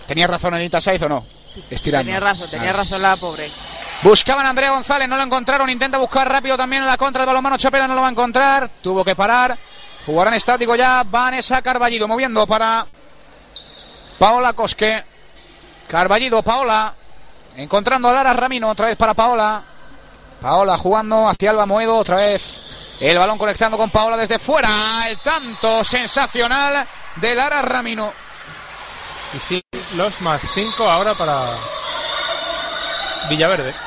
¿Tenía 0.08 0.28
razón 0.28 0.54
Anita 0.54 0.80
Saiz 0.80 1.02
o 1.02 1.10
no? 1.10 1.26
Estirando. 1.70 2.06
Tenía 2.06 2.20
razón, 2.20 2.50
tenía 2.50 2.68
Vale. 2.72 2.84
razón 2.84 3.02
la 3.02 3.16
pobre. 3.18 3.52
Buscaban 4.04 4.46
a 4.46 4.50
Andrea 4.50 4.72
González, 4.72 5.10
no 5.10 5.18
lo 5.18 5.24
encontraron. 5.24 5.70
Intenta 5.70 5.98
buscar 5.98 6.32
rápido 6.32 6.56
también 6.56 6.84
en 6.84 6.88
la 6.88 6.98
contra 6.98 7.22
del 7.22 7.28
balonmano 7.28 7.58
Chapela, 7.58 7.88
no 7.88 7.96
lo 7.96 8.02
va 8.02 8.08
a 8.08 8.12
encontrar. 8.12 8.70
Tuvo 8.82 9.04
que 9.04 9.16
parar. 9.16 9.58
Jugarán 10.06 10.36
estático 10.36 10.76
ya. 10.76 11.04
Vanessa 11.04 11.62
Carballido 11.62 12.08
moviendo 12.08 12.46
para 12.46 12.86
Paola 14.20 14.54
Cosque. 14.54 15.04
Carballido, 15.88 16.44
Paola. 16.44 16.94
Encontrando 17.56 18.10
a 18.10 18.14
Lara 18.14 18.34
Ramino, 18.34 18.70
otra 18.70 18.88
vez 18.88 18.98
para 18.98 19.16
Paola. 19.16 19.64
Paola 20.40 20.78
jugando 20.78 21.28
hacia 21.28 21.50
Alba 21.50 21.66
Moedo, 21.66 21.98
otra 21.98 22.18
vez. 22.18 22.62
El 23.00 23.18
balón 23.18 23.38
conectando 23.38 23.78
con 23.78 23.90
Paola 23.90 24.16
desde 24.16 24.38
fuera. 24.38 24.70
El 25.10 25.18
tanto 25.20 25.84
sensacional 25.84 26.88
de 27.16 27.36
Lara 27.36 27.64
Ramino. 27.64 28.14
Y 29.34 29.40
sí, 29.40 29.62
los 29.94 30.22
más 30.22 30.42
5 30.54 30.84
ahora 30.90 31.18
para 31.18 31.58
Villaverde. 33.30 33.87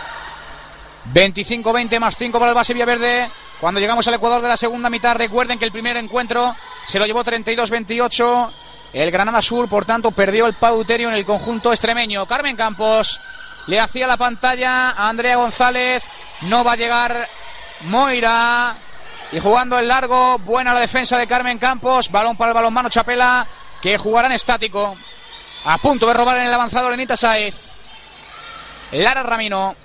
25-20 1.12 1.98
más 1.98 2.16
5 2.16 2.38
para 2.38 2.50
el 2.50 2.54
base 2.54 2.74
Villaverde. 2.74 3.30
Cuando 3.60 3.80
llegamos 3.80 4.06
al 4.08 4.14
Ecuador 4.14 4.42
de 4.42 4.48
la 4.48 4.56
segunda 4.56 4.90
mitad, 4.90 5.16
recuerden 5.16 5.58
que 5.58 5.64
el 5.64 5.72
primer 5.72 5.96
encuentro 5.96 6.54
se 6.86 6.98
lo 6.98 7.06
llevó 7.06 7.24
32-28. 7.24 8.52
El 8.92 9.10
Granada 9.10 9.42
Sur, 9.42 9.68
por 9.68 9.84
tanto, 9.84 10.10
perdió 10.10 10.46
el 10.46 10.54
pauterio 10.54 11.08
en 11.08 11.14
el 11.14 11.24
conjunto 11.24 11.70
extremeño. 11.70 12.26
Carmen 12.26 12.56
Campos 12.56 13.20
le 13.66 13.78
hacía 13.78 14.06
la 14.06 14.16
pantalla 14.16 14.90
a 14.90 15.08
Andrea 15.08 15.36
González. 15.36 16.02
No 16.42 16.64
va 16.64 16.72
a 16.72 16.76
llegar 16.76 17.28
Moira. 17.82 18.76
Y 19.32 19.38
jugando 19.38 19.78
el 19.78 19.86
largo, 19.86 20.38
buena 20.38 20.74
la 20.74 20.80
defensa 20.80 21.16
de 21.16 21.26
Carmen 21.26 21.58
Campos. 21.58 22.10
Balón 22.10 22.36
para 22.36 22.50
el 22.50 22.54
balonmano 22.54 22.88
Chapela, 22.88 23.46
que 23.80 23.96
jugarán 23.96 24.32
estático. 24.32 24.96
A 25.64 25.78
punto 25.78 26.06
de 26.06 26.14
robar 26.14 26.38
en 26.38 26.46
el 26.46 26.54
avanzado 26.54 26.90
Lenita 26.90 27.16
Saez. 27.16 27.56
Lara 28.92 29.22
Ramino. 29.22 29.76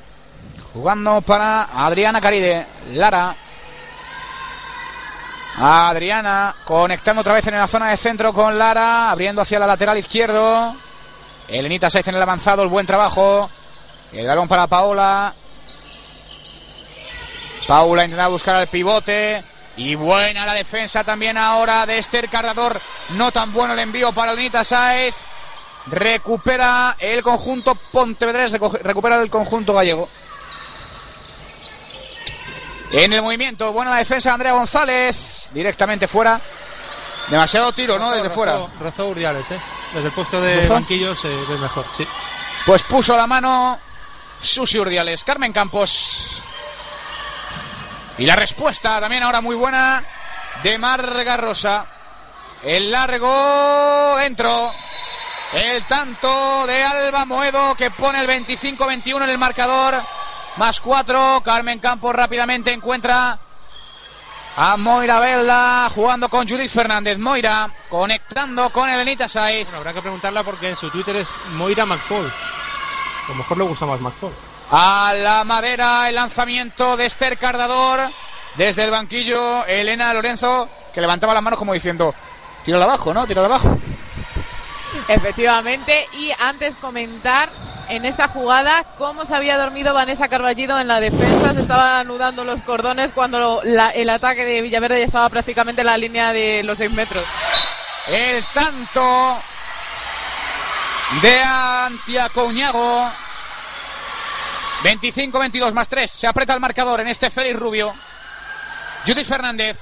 Jugando 0.76 1.22
para 1.22 1.64
Adriana 1.64 2.20
Caride. 2.20 2.68
Lara. 2.92 3.34
Adriana 5.56 6.54
conectando 6.66 7.22
otra 7.22 7.34
vez 7.34 7.48
en 7.48 7.56
la 7.56 7.66
zona 7.66 7.92
de 7.92 7.98
centro 7.98 8.34
con 8.34 8.60
Lara, 8.60 9.10
abriendo 9.10 9.42
hacia 9.42 9.58
la 9.58 9.68
lateral 9.68 9.98
izquierdo. 9.98 10.76
Elenita 11.48 11.90
Saiz 11.90 12.06
en 12.10 12.16
el 12.16 12.22
avanzado, 12.22 12.62
el 12.62 12.68
buen 12.68 12.86
trabajo. 12.86 13.50
El 14.12 14.28
balón 14.28 14.50
para 14.50 14.68
Paola. 14.68 15.34
Paula 17.66 18.04
intenta 18.04 18.28
buscar 18.28 18.56
al 18.58 18.68
pivote. 18.68 19.46
Y 19.78 19.96
buena 19.96 20.46
la 20.46 20.54
defensa 20.56 21.06
también 21.06 21.38
ahora 21.38 21.86
de 21.86 22.00
Esther 22.00 22.30
Cardador. 22.30 22.82
No 23.12 23.32
tan 23.32 23.54
bueno 23.54 23.72
el 23.76 23.80
envío 23.80 24.12
para 24.14 24.34
Elenita 24.34 24.66
Saiz. 24.66 25.16
Recupera 25.86 26.98
el 27.00 27.24
conjunto 27.24 27.76
Pontevedrés, 27.76 28.52
recupera 28.52 29.22
el 29.22 29.30
conjunto 29.30 29.74
gallego. 29.74 30.10
En 32.92 33.14
el 33.14 33.22
movimiento, 33.22 33.72
buena 33.74 33.92
la 33.92 33.98
defensa 33.98 34.30
de 34.30 34.34
Andrea 34.34 34.54
González. 34.54 35.50
Directamente 35.54 36.08
fuera. 36.08 36.40
Demasiado 37.30 37.74
tiro, 37.74 37.98
¿no? 37.98 38.12
Desde 38.12 38.30
fuera. 38.30 38.68
Rozó 38.80 39.08
Urdiales, 39.08 39.50
¿eh? 39.52 39.60
Desde 39.94 40.08
el 40.08 40.14
puesto 40.14 40.40
de 40.40 40.68
banquillo 40.68 41.16
se 41.16 41.28
ve 41.28 41.58
mejor, 41.58 41.86
sí. 41.98 42.06
Pues 42.66 42.84
puso 42.84 43.16
la 43.18 43.28
mano 43.28 43.80
Susi 44.42 44.78
Urdiales. 44.78 45.24
Carmen 45.24 45.52
Campos. 45.52 46.42
Y 48.18 48.26
la 48.26 48.36
respuesta 48.36 49.00
también 49.00 49.24
ahora 49.24 49.42
muy 49.42 49.56
buena 49.56 50.04
de 50.64 50.78
Marga 50.78 51.38
Rosa. 51.38 51.86
El 52.64 52.92
largo 52.92 54.16
dentro. 54.18 54.72
El 55.54 55.86
tanto 55.86 56.66
de 56.66 56.84
Alba 56.84 57.26
Moedo 57.26 57.76
que 57.76 57.92
pone 57.92 58.20
el 58.20 58.28
25-21 58.28 59.24
en 59.24 59.30
el 59.30 59.38
marcador. 59.38 60.04
Más 60.58 60.80
cuatro. 60.80 61.42
Carmen 61.44 61.80
Campos 61.80 62.16
rápidamente 62.16 62.72
encuentra 62.72 63.38
a 64.56 64.78
Moira 64.78 65.20
Velda 65.20 65.90
jugando 65.94 66.30
con 66.30 66.48
Judith 66.48 66.72
Fernández. 66.72 67.18
Moira 67.18 67.70
conectando 67.90 68.70
con 68.72 68.90
Elenita 68.90 69.28
Saiz. 69.28 69.66
Bueno, 69.66 69.80
habrá 69.80 69.94
que 69.94 70.02
preguntarla 70.02 70.44
porque 70.44 70.70
en 70.70 70.78
su 70.78 70.90
Twitter 70.90 71.18
es 71.18 71.30
Moira 71.50 71.86
McFall. 71.86 72.32
A 72.32 73.30
lo 73.30 73.36
mejor 73.36 73.58
le 73.58 73.64
gusta 73.66 73.86
más 73.86 74.00
McFall. 74.00 74.34
A 74.72 75.14
la 75.14 75.44
madera 75.44 76.08
el 76.08 76.16
lanzamiento 76.16 76.96
de 76.96 77.06
Esther 77.06 77.38
Cardador. 77.38 78.12
Desde 78.56 78.86
el 78.86 78.92
banquillo, 78.92 79.66
Elena 79.66 80.14
Lorenzo, 80.14 80.70
que 80.94 81.02
levantaba 81.02 81.34
las 81.34 81.44
manos 81.44 81.60
como 81.60 81.74
diciendo, 81.74 82.16
tírala 82.64 82.86
abajo, 82.86 83.14
¿no? 83.14 83.28
Tírala 83.28 83.48
abajo. 83.48 83.78
Efectivamente, 85.10 86.08
y 86.14 86.32
antes 86.40 86.78
comentar 86.78 87.65
en 87.90 88.06
esta 88.06 88.28
jugada 88.28 88.84
cómo 88.98 89.26
se 89.26 89.36
había 89.36 89.58
dormido 89.58 89.94
Vanessa 89.94 90.28
Carballido 90.28 90.80
en 90.80 90.88
la 90.88 91.00
defensa, 91.00 91.54
se 91.54 91.62
estaban 91.62 92.02
anudando 92.02 92.44
los 92.44 92.64
cordones 92.64 93.14
cuando 93.14 93.62
el 93.64 94.10
ataque 94.10 94.46
de 94.46 94.62
Villaverde 94.62 95.04
estaba 95.04 95.30
prácticamente 95.30 95.82
en 95.82 95.88
la 95.88 95.98
línea 95.98 96.34
de 96.34 96.64
los 96.64 96.78
6 96.78 96.92
metros. 96.92 97.24
El 98.08 98.46
tanto 98.54 99.42
de 101.22 101.42
Antiacoñago. 101.42 103.12
25-22 104.84 105.74
más 105.74 105.88
3. 105.88 106.12
Se 106.12 106.28
aprieta 106.28 106.54
el 106.54 106.60
marcador 106.60 107.02
en 107.02 107.08
este 107.08 107.32
Félix 107.32 107.58
Rubio. 107.58 107.96
Judith 109.06 109.28
Fernández. 109.28 109.80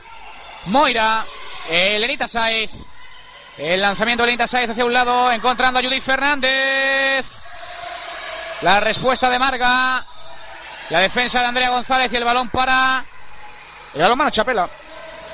Moira. 0.65 1.25
Elenita 1.69 2.27
Saez. 2.27 2.71
El 3.57 3.81
lanzamiento 3.81 4.23
de 4.23 4.29
Elenita 4.29 4.47
Saez 4.47 4.69
hacia 4.69 4.85
un 4.85 4.93
lado. 4.93 5.31
Encontrando 5.31 5.79
a 5.79 5.83
Judith 5.83 6.03
Fernández. 6.03 7.42
La 8.63 8.79
respuesta 8.79 9.29
de 9.29 9.37
Marga. 9.37 10.05
La 10.89 10.99
defensa 11.01 11.41
de 11.41 11.47
Andrea 11.47 11.69
González 11.69 12.11
y 12.11 12.15
el 12.15 12.23
balón 12.23 12.49
para. 12.49 13.03
El 13.93 14.01
balón 14.01 14.17
mano 14.17 14.29
Chapela. 14.29 14.69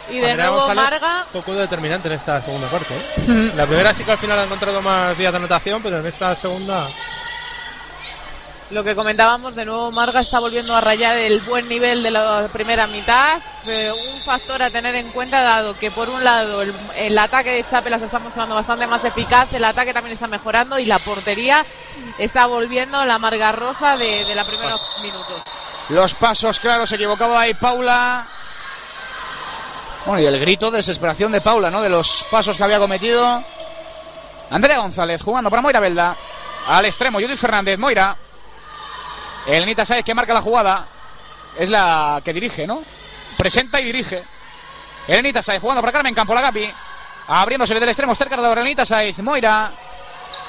Y 0.10 0.18
de 0.18 0.32
Andrea 0.32 0.48
nuevo 0.48 0.66
González, 0.66 1.02
Marga. 1.02 1.28
Poco 1.32 1.54
determinante 1.54 2.08
en 2.08 2.16
esta 2.16 2.42
segunda 2.44 2.72
parte. 2.72 2.96
¿eh? 2.98 3.52
La 3.56 3.68
primera 3.68 3.94
sí 3.94 4.04
que 4.04 4.12
al 4.12 4.18
final 4.18 4.40
ha 4.40 4.44
encontrado 4.46 4.82
más 4.82 5.16
vías 5.16 5.32
de 5.32 5.38
anotación, 5.38 5.84
pero 5.84 6.00
en 6.00 6.08
esta 6.08 6.36
segunda. 6.38 6.90
Lo 8.72 8.84
que 8.84 8.96
comentábamos, 8.96 9.56
de 9.56 9.66
nuevo 9.66 9.92
Marga 9.92 10.20
está 10.20 10.38
volviendo 10.38 10.76
a 10.76 10.82
rayar 10.82 11.18
el 11.18 11.42
buen 11.42 11.68
nivel 11.68 12.04
de 12.04 12.12
la 12.12 12.50
primera 12.54 12.86
mitad. 12.86 13.42
Eh, 13.66 13.92
un 13.92 14.22
factor 14.22 14.62
a 14.62 14.70
tener 14.70 14.94
en 14.94 15.12
cuenta, 15.12 15.42
dado 15.42 15.76
que 15.76 15.90
por 15.90 16.08
un 16.08 16.24
lado 16.24 16.62
el, 16.62 16.76
el 16.96 17.18
ataque 17.18 17.50
de 17.50 17.66
Chapela 17.66 17.98
se 17.98 18.06
está 18.06 18.20
mostrando 18.20 18.54
bastante 18.54 18.86
más 18.86 19.04
eficaz, 19.04 19.48
el 19.54 19.66
ataque 19.66 19.92
también 19.92 20.14
está 20.14 20.28
mejorando 20.28 20.78
y 20.78 20.86
la 20.86 21.04
portería 21.04 21.66
está 22.20 22.46
volviendo 22.46 23.04
la 23.06 23.18
Marga 23.18 23.52
Rosa 23.52 23.98
de, 23.98 24.24
de 24.26 24.36
la 24.36 24.46
primera 24.46 24.76
minuto. 25.02 25.44
Los 25.90 26.14
pasos 26.14 26.60
claros, 26.60 26.90
se 26.90 26.96
equivocaba 26.96 27.42
ahí 27.42 27.56
Paula. 27.56 28.28
Bueno, 30.06 30.22
y 30.22 30.28
el 30.28 30.40
grito 30.40 30.70
de 30.70 30.78
desesperación 30.78 31.32
de 31.32 31.42
Paula, 31.42 31.72
¿no? 31.72 31.82
De 31.82 31.90
los 31.90 32.24
pasos 32.30 32.56
que 32.56 32.64
había 32.64 32.78
cometido. 32.78 33.44
Andrea 34.52 34.78
González 34.78 35.24
jugando 35.24 35.50
para 35.50 35.64
Moira 35.64 35.80
Belda. 35.80 36.16
Al 36.68 36.86
extremo, 36.86 37.20
Judith 37.20 37.40
Fernández, 37.40 37.80
Moira. 37.80 38.16
Elenita 39.58 39.86
Sáez 39.86 40.04
que 40.04 40.14
marca 40.14 40.34
la 40.34 40.42
jugada. 40.42 40.88
Es 41.58 41.70
la 41.70 42.22
que 42.24 42.34
dirige, 42.34 42.66
¿no? 42.68 42.84
Presenta 43.38 43.80
y 43.80 43.86
dirige. 43.86 44.24
Elenita 45.08 45.42
Sáez 45.42 45.62
jugando 45.62 45.82
para 45.82 45.92
Carmen 45.94 46.14
Campo, 46.14 46.34
la 46.36 46.42
Gapi. 46.42 46.72
Abriéndose 47.28 47.74
del 47.74 47.90
extremo, 47.90 48.12
Esther 48.14 48.30
Cardador, 48.30 48.58
Elenita 48.60 48.86
Sáez, 48.86 49.20
Moira. 49.20 49.72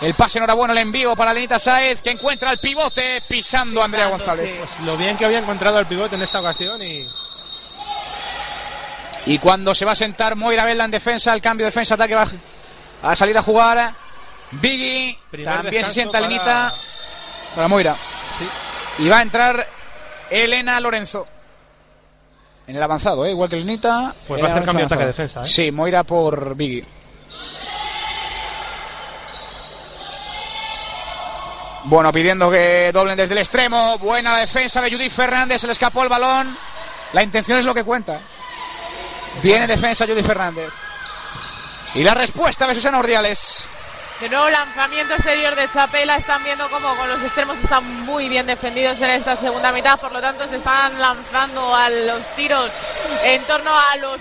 El 0.01 0.15
pase 0.15 0.39
enhorabuena, 0.39 0.73
el 0.73 0.79
envío 0.79 1.15
para 1.15 1.31
Elenita 1.33 1.59
Sáez 1.59 2.01
que 2.03 2.11
encuentra 2.11 2.51
el 2.53 2.59
pivote 2.59 3.23
pisando 3.29 3.83
a 3.83 3.85
Andrea 3.85 4.09
González. 4.09 4.55
Pues 4.59 4.81
lo 4.81 4.97
bien 4.97 5.17
que 5.17 5.25
había 5.27 5.39
encontrado 5.39 5.79
el 5.79 5.87
pivote 5.87 6.15
en 6.17 6.23
esta 6.23 6.41
ocasión 6.41 6.81
y. 6.83 7.07
Y 9.27 9.39
cuando 9.39 9.75
se 9.75 9.85
va 9.85 9.93
a 9.93 9.97
sentar 9.97 10.35
Moira 10.37 10.65
Vela 10.65 10.85
en 10.85 10.91
defensa, 10.91 11.33
el 11.35 11.41
cambio 11.43 11.67
de 11.67 11.71
defensa-ataque 11.71 12.15
va 12.15 12.25
a 13.03 13.15
salir 13.17 13.37
a 13.37 13.43
jugar. 13.43 13.95
Biggie 14.53 15.19
Primer 15.31 15.55
también 15.55 15.85
se 15.85 15.93
sienta 15.93 16.13
para- 16.19 16.27
Lenita 16.29 16.73
para 17.55 17.69
Moira. 17.69 17.97
Sí. 18.39 18.49
Y 18.99 19.09
va 19.09 19.19
a 19.19 19.23
entrar 19.23 19.67
Elena 20.31 20.81
Lorenzo. 20.81 21.27
En 22.67 22.77
el 22.77 22.83
avanzado, 22.83 23.25
¿eh? 23.25 23.31
igual 23.31 23.51
que 23.51 23.57
Lenita. 23.57 24.15
Pues 24.29 24.43
va 24.43 24.49
a 24.49 24.51
hacer 24.51 24.65
cambio 24.65 24.87
de 24.87 24.95
ataque-defensa, 24.95 25.43
¿eh? 25.43 25.49
Sí, 25.49 25.73
Moira 25.73 26.05
por 26.05 26.55
Biggie. 26.55 26.85
Bueno, 31.85 32.13
pidiendo 32.13 32.51
que 32.51 32.91
doblen 32.93 33.17
desde 33.17 33.35
el 33.35 33.41
extremo. 33.41 33.99
Buena 33.99 34.37
defensa 34.37 34.81
de 34.83 34.91
Judith 34.91 35.13
Fernández. 35.13 35.63
Se 35.63 35.67
le 35.67 35.73
escapó 35.73 36.03
el 36.03 36.09
balón. 36.09 36.57
La 37.13 37.23
intención 37.23 37.59
es 37.59 37.65
lo 37.65 37.75
que 37.75 37.83
cuenta. 37.83 38.21
Viene 39.43 39.67
defensa 39.67 40.07
Judith 40.07 40.27
Fernández. 40.27 40.73
Y 41.95 42.05
la 42.05 42.15
respuesta 42.15 42.67
de 42.67 42.75
Susana 42.75 42.99
Ordiales. 42.99 43.67
De 44.21 44.29
nuevo 44.29 44.51
lanzamiento 44.51 45.15
exterior 45.15 45.57
de 45.57 45.71
Chapela, 45.71 46.17
están 46.17 46.45
viendo 46.45 46.69
como 46.69 46.95
con 46.95 47.09
los 47.09 47.23
extremos 47.23 47.59
están 47.59 48.05
muy 48.05 48.29
bien 48.29 48.47
defendidos 48.47 49.01
en 49.01 49.11
esta 49.13 49.35
segunda 49.35 49.73
mitad, 49.73 49.99
por 49.99 50.13
lo 50.13 50.21
tanto 50.21 50.47
se 50.47 50.57
están 50.57 50.99
lanzando 51.01 51.75
a 51.75 51.89
los 51.89 52.35
tiros 52.37 52.71
en 53.23 53.47
torno 53.47 53.71
a 53.71 53.97
los 53.97 54.21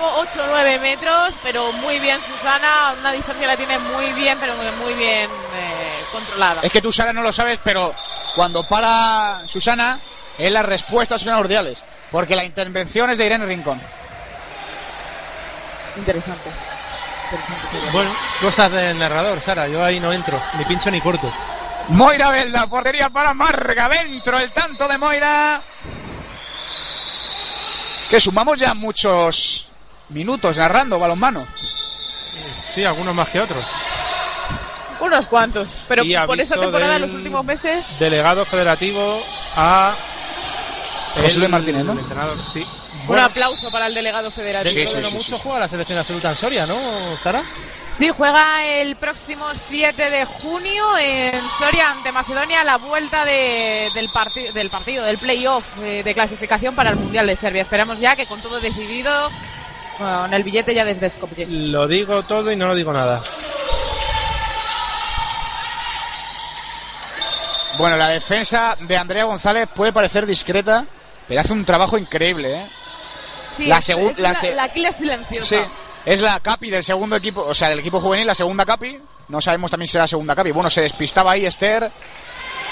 8 0.00 0.42
o 0.44 0.46
9 0.46 0.78
metros, 0.78 1.34
pero 1.42 1.72
muy 1.72 1.98
bien 1.98 2.20
Susana, 2.22 2.94
una 2.96 3.10
distancia 3.10 3.48
la 3.48 3.56
tiene 3.56 3.80
muy 3.80 4.12
bien, 4.12 4.38
pero 4.38 4.54
muy, 4.54 4.70
muy 4.72 4.94
bien 4.94 5.28
eh, 5.28 6.04
controlada. 6.12 6.60
Es 6.62 6.70
que 6.70 6.80
tú, 6.80 6.92
Sara, 6.92 7.12
no 7.12 7.22
lo 7.22 7.32
sabes, 7.32 7.58
pero 7.64 7.92
cuando 8.36 8.66
para 8.68 9.42
Susana, 9.48 10.00
es 10.38 10.52
la 10.52 10.62
respuesta 10.62 11.16
a 11.16 11.18
Susana. 11.18 11.42
Porque 12.12 12.36
la 12.36 12.44
intervención 12.44 13.10
es 13.10 13.18
de 13.18 13.26
Irene 13.26 13.46
Rincón. 13.46 13.82
Interesante. 15.96 16.71
Interesante 17.32 17.66
sería. 17.68 17.90
Bueno, 17.92 18.14
cosas 18.40 18.70
del 18.70 18.98
narrador, 18.98 19.40
Sara. 19.40 19.66
Yo 19.68 19.82
ahí 19.84 19.98
no 19.98 20.12
entro, 20.12 20.40
ni 20.58 20.64
pincho 20.66 20.90
ni 20.90 21.00
corto. 21.00 21.32
Moira 21.88 22.30
Velda, 22.30 22.66
portería 22.68 23.10
para 23.10 23.34
Marga, 23.34 23.88
dentro 23.88 24.38
el 24.38 24.52
tanto 24.52 24.86
de 24.86 24.98
Moira. 24.98 25.62
Que 28.08 28.20
sumamos 28.20 28.58
ya 28.58 28.74
muchos 28.74 29.68
minutos 30.10 30.56
narrando 30.58 30.98
balonmano. 30.98 31.46
Sí, 32.74 32.84
algunos 32.84 33.14
más 33.14 33.28
que 33.30 33.40
otros. 33.40 33.64
Unos 35.00 35.26
cuantos, 35.26 35.76
pero 35.88 36.04
Y 36.04 36.14
por 36.26 36.38
esta 36.40 36.60
temporada, 36.60 36.92
del- 36.92 37.02
los 37.02 37.14
últimos 37.14 37.44
meses, 37.44 37.90
Delegado 37.98 38.44
federativo 38.46 39.22
a. 39.56 39.96
José 41.14 41.40
el- 41.44 41.48
Martínez, 41.48 41.84
¿no? 41.84 41.92
el 41.92 41.98
entrenador, 41.98 42.38
sí. 42.44 42.64
Un 43.08 43.18
aplauso 43.18 43.70
para 43.70 43.86
el 43.86 43.94
delegado 43.94 44.30
federativo. 44.30 44.74
Dentro 44.74 44.96
de 44.96 45.02
no 45.02 45.10
mucho 45.10 45.38
juega 45.38 45.60
la 45.60 45.68
selección 45.68 45.98
absoluta 45.98 46.30
en 46.30 46.36
Soria, 46.36 46.66
¿no, 46.66 47.16
Sara? 47.22 47.42
Sí, 47.90 48.08
juega 48.08 48.64
el 48.66 48.96
próximo 48.96 49.46
7 49.54 50.08
de 50.10 50.24
junio 50.24 50.82
en 50.98 51.48
Soria 51.58 51.90
ante 51.90 52.10
Macedonia 52.12 52.64
la 52.64 52.78
vuelta 52.78 53.24
de- 53.26 53.90
del, 53.94 54.08
parti- 54.08 54.50
del 54.52 54.70
partido, 54.70 55.04
del 55.04 55.18
playoff 55.18 55.64
eh, 55.82 56.02
de 56.02 56.14
clasificación 56.14 56.74
para 56.74 56.90
el 56.90 56.96
Mundial 56.96 57.26
de 57.26 57.36
Serbia. 57.36 57.60
Esperamos 57.62 57.98
ya 57.98 58.16
que 58.16 58.26
con 58.26 58.40
todo 58.40 58.60
decidido, 58.60 59.12
con 59.98 60.32
el 60.32 60.42
billete 60.42 60.74
ya 60.74 60.84
desde 60.86 61.08
Skopje. 61.10 61.44
Lo 61.46 61.86
digo 61.86 62.22
todo 62.22 62.50
y 62.50 62.56
no 62.56 62.68
lo 62.68 62.74
digo 62.74 62.92
nada. 62.94 63.22
Bueno, 67.78 67.96
la 67.96 68.08
defensa 68.08 68.76
de 68.80 68.96
Andrea 68.96 69.24
González 69.24 69.66
puede 69.74 69.92
parecer 69.92 70.26
discreta, 70.26 70.86
pero 71.26 71.40
hace 71.40 71.52
un 71.52 71.64
trabajo 71.64 71.96
increíble, 71.96 72.52
¿eh? 72.54 72.70
Sí, 73.56 73.66
la 73.66 73.78
es- 73.78 74.18
la 74.18 74.92
silenciosa. 74.92 75.44
Sí, 75.44 75.56
es 76.06 76.20
la 76.20 76.40
capi 76.40 76.70
del 76.70 76.82
segundo 76.82 77.16
equipo, 77.16 77.42
o 77.42 77.54
sea, 77.54 77.68
del 77.68 77.78
equipo 77.80 78.00
juvenil, 78.00 78.26
la 78.26 78.34
segunda 78.34 78.64
capi. 78.64 78.98
No 79.28 79.40
sabemos 79.40 79.70
también 79.70 79.86
si 79.86 79.92
será 79.92 80.04
la 80.04 80.08
segunda 80.08 80.34
capi. 80.34 80.50
Bueno, 80.50 80.68
se 80.70 80.80
despistaba 80.82 81.32
ahí 81.32 81.46
Esther, 81.46 81.90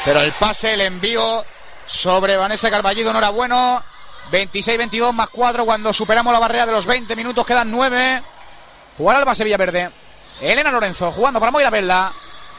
pero 0.04 0.20
el 0.20 0.32
pase, 0.34 0.74
el 0.74 0.80
envío 0.82 1.44
sobre 1.86 2.36
Vanessa 2.36 2.70
Carballido 2.70 3.12
no 3.12 3.18
era 3.18 3.30
bueno. 3.30 3.82
26-22 4.30 5.12
más 5.12 5.28
4 5.28 5.64
cuando 5.64 5.92
superamos 5.92 6.32
la 6.32 6.38
barrera 6.38 6.66
de 6.66 6.72
los 6.72 6.86
20 6.86 7.16
minutos, 7.16 7.44
quedan 7.44 7.70
9. 7.70 8.22
Jugar 8.96 9.16
al 9.16 9.24
base 9.24 9.42
Villaverde. 9.44 9.90
Elena 10.40 10.70
Lorenzo 10.70 11.10
jugando 11.12 11.40
para 11.40 11.50
Moira 11.52 11.70
Velda. 11.70 12.12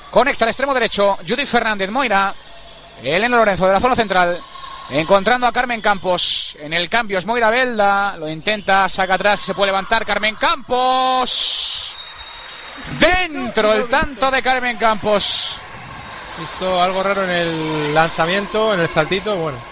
Conecta 0.10 0.46
al 0.46 0.50
extremo 0.50 0.74
derecho. 0.74 1.18
Judith 1.28 1.48
Fernández, 1.48 1.90
Moira. 1.90 2.34
Elena 3.02 3.38
Lorenzo 3.38 3.66
de 3.68 3.74
la 3.74 3.80
zona 3.80 3.96
central. 3.96 4.42
Encontrando 4.92 5.48
a 5.48 5.54
Carmen 5.54 5.80
Campos. 5.80 6.58
En 6.60 6.74
el 6.74 6.90
cambio 6.90 7.18
es 7.18 7.26
Moira 7.26 7.50
Velda. 7.50 8.18
Lo 8.18 8.28
intenta, 8.28 8.90
saca 8.90 9.14
atrás, 9.14 9.40
se 9.40 9.54
puede 9.54 9.72
levantar 9.72 10.06
Carmen 10.06 10.36
Campos. 10.36 11.96
Dentro 13.00 13.74
el 13.74 13.88
tanto 13.88 14.30
de 14.30 14.42
Carmen 14.42 14.78
Campos. 14.78 15.58
Visto 16.38 16.82
algo 16.82 17.02
raro 17.04 17.24
en 17.24 17.30
el 17.30 17.94
lanzamiento, 17.94 18.74
en 18.74 18.82
el 18.82 18.90
saltito, 18.90 19.38
bueno. 19.38 19.64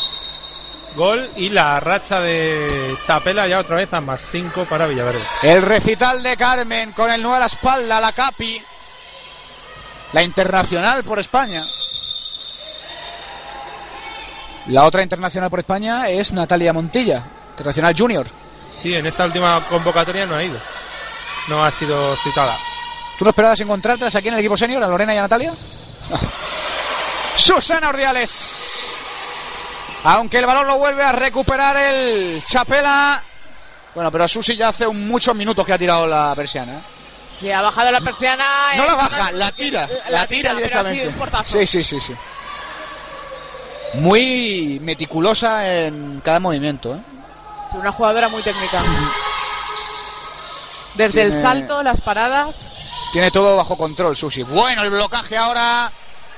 Gol 0.95 1.31
y 1.35 1.49
la 1.49 1.81
racha 1.81 2.21
de 2.21 2.97
Chapela 3.05 3.45
ya 3.45 3.59
otra 3.59 3.75
vez 3.75 3.91
a 3.93 3.99
más 3.99 4.21
5 4.31 4.65
para 4.69 4.87
Villaverde. 4.87 5.27
El 5.43 5.61
recital 5.63 6.23
de 6.23 6.37
Carmen 6.37 6.93
con 6.93 7.11
el 7.11 7.21
9 7.21 7.35
a 7.35 7.39
la 7.41 7.45
espalda, 7.47 7.99
la 7.99 8.13
Capi. 8.13 8.63
La 10.13 10.23
internacional 10.23 11.03
por 11.03 11.19
España. 11.19 11.65
La 14.67 14.83
otra 14.85 15.01
internacional 15.01 15.49
por 15.49 15.59
España 15.59 16.09
es 16.09 16.31
Natalia 16.31 16.73
Montilla, 16.73 17.23
internacional 17.51 17.95
junior. 17.97 18.27
Sí, 18.73 18.93
en 18.93 19.05
esta 19.05 19.25
última 19.25 19.65
convocatoria 19.67 20.25
no 20.25 20.35
ha 20.35 20.43
ido. 20.43 20.59
No 21.47 21.63
ha 21.63 21.71
sido 21.71 22.15
citada. 22.23 22.57
¿Tú 23.17 23.25
no 23.25 23.31
esperabas 23.31 23.59
encontrarlas 23.59 24.15
aquí 24.15 24.27
en 24.27 24.35
el 24.35 24.39
equipo 24.39 24.55
senior, 24.55 24.83
a 24.83 24.87
Lorena 24.87 25.13
y 25.13 25.17
a 25.17 25.21
Natalia? 25.21 25.53
Susana 27.35 27.89
Ordiales. 27.89 28.65
Aunque 30.03 30.37
el 30.39 30.45
balón 30.45 30.67
lo 30.67 30.77
vuelve 30.77 31.03
a 31.03 31.11
recuperar 31.11 31.75
el 31.77 32.43
Chapela. 32.45 33.21
Bueno, 33.95 34.11
pero 34.11 34.27
Susi 34.27 34.55
ya 34.55 34.69
hace 34.69 34.87
muchos 34.87 35.35
minutos 35.35 35.65
que 35.65 35.73
ha 35.73 35.77
tirado 35.77 36.07
la 36.07 36.33
persiana. 36.35 36.73
¿eh? 36.77 36.83
Se 37.29 37.53
ha 37.53 37.61
bajado 37.61 37.91
la 37.91 38.01
persiana. 38.01 38.45
No 38.77 38.83
eh, 38.83 38.87
la 38.87 38.95
baja, 38.95 39.31
la 39.31 39.51
tira. 39.51 39.89
La, 40.09 40.27
tira, 40.27 40.51
pero 40.51 40.55
ha 40.55 40.55
directamente. 40.55 40.99
sido 40.99 41.09
un 41.11 41.17
portazo. 41.17 41.59
Sí, 41.59 41.67
sí, 41.67 41.83
sí, 41.83 41.99
sí. 41.99 42.13
Muy 43.95 44.79
meticulosa 44.81 45.67
en 45.67 46.21
cada 46.23 46.39
movimiento. 46.39 46.95
¿eh? 46.95 47.01
Es 47.69 47.75
una 47.75 47.91
jugadora 47.91 48.29
muy 48.29 48.43
técnica. 48.43 48.83
Desde 50.95 51.21
el 51.23 51.33
salto, 51.33 51.81
las 51.83 52.01
paradas. 52.01 52.71
Tiene 53.11 53.31
todo 53.31 53.55
bajo 53.55 53.77
control, 53.77 54.15
Susi. 54.15 54.43
Bueno, 54.43 54.83
el 54.83 54.89
blocaje 54.89 55.37
ahora 55.37 55.91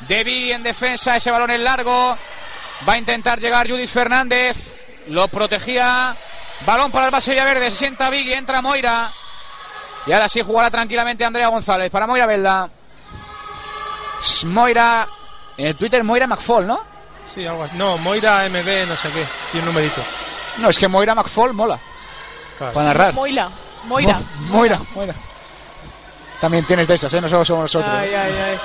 de 0.07 0.23
Biggie 0.23 0.53
en 0.53 0.63
defensa. 0.63 1.15
Ese 1.17 1.31
balón 1.31 1.51
es 1.51 1.59
largo. 1.59 2.17
Va 2.87 2.93
a 2.93 2.97
intentar 2.97 3.39
llegar 3.39 3.69
Judith 3.69 3.89
Fernández. 3.89 4.87
Lo 5.07 5.27
protegía. 5.27 6.15
Balón 6.65 6.91
para 6.91 7.05
el 7.05 7.11
base 7.11 7.31
Villaverde. 7.31 7.71
Se 7.71 7.77
sienta 7.77 8.09
Biggie. 8.09 8.35
Entra 8.35 8.61
Moira. 8.61 9.13
Y 10.05 10.13
ahora 10.13 10.29
sí 10.29 10.41
jugará 10.41 10.69
tranquilamente 10.69 11.25
Andrea 11.25 11.47
González. 11.47 11.91
Para 11.91 12.07
Moira 12.07 12.25
Velda. 12.25 12.69
Moira. 14.45 15.07
En 15.57 15.67
el 15.67 15.75
Twitter 15.75 16.03
Moira 16.03 16.27
McFall, 16.27 16.65
¿no? 16.65 16.90
Sí, 17.33 17.45
algo 17.45 17.63
así. 17.63 17.77
No, 17.77 17.97
Moira 17.97 18.47
MB, 18.49 18.87
no 18.87 18.97
sé 18.97 19.09
qué. 19.11 19.27
Y 19.53 19.59
un 19.59 19.65
numerito. 19.65 20.03
No, 20.57 20.69
es 20.69 20.77
que 20.77 20.87
Moira 20.87 21.15
McFall 21.15 21.53
mola. 21.53 21.79
Claro. 22.57 22.73
Para 22.73 22.87
narrar. 22.87 23.13
Moira. 23.13 23.49
Moira. 23.85 24.19
Mo- 24.19 24.57
Moira, 24.57 24.79
Moira. 24.93 25.15
También 26.39 26.65
tienes 26.65 26.87
de 26.87 26.95
esas, 26.95 27.13
¿eh? 27.13 27.21
No 27.21 27.29
solo 27.29 27.45
somos 27.45 27.63
nosotros. 27.63 27.91
Ay, 27.93 28.13
ay, 28.13 28.33
ay. 28.33 28.59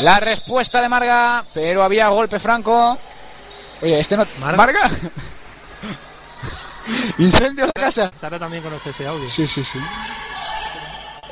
La 0.00 0.20
respuesta 0.20 0.80
de 0.80 0.88
Marga, 0.88 1.44
pero 1.52 1.82
había 1.82 2.08
golpe 2.08 2.38
franco. 2.38 2.96
Oye, 3.82 3.98
este 4.00 4.16
no. 4.16 4.24
¿Marga? 4.38 4.90
Incendio 7.18 7.64
en 7.64 7.70
la 7.74 7.82
casa. 7.82 8.10
Sara 8.18 8.38
también 8.38 8.62
conoce 8.62 8.90
ese 8.90 9.06
audio. 9.06 9.28
Sí, 9.28 9.46
sí, 9.46 9.62
sí. 9.62 9.78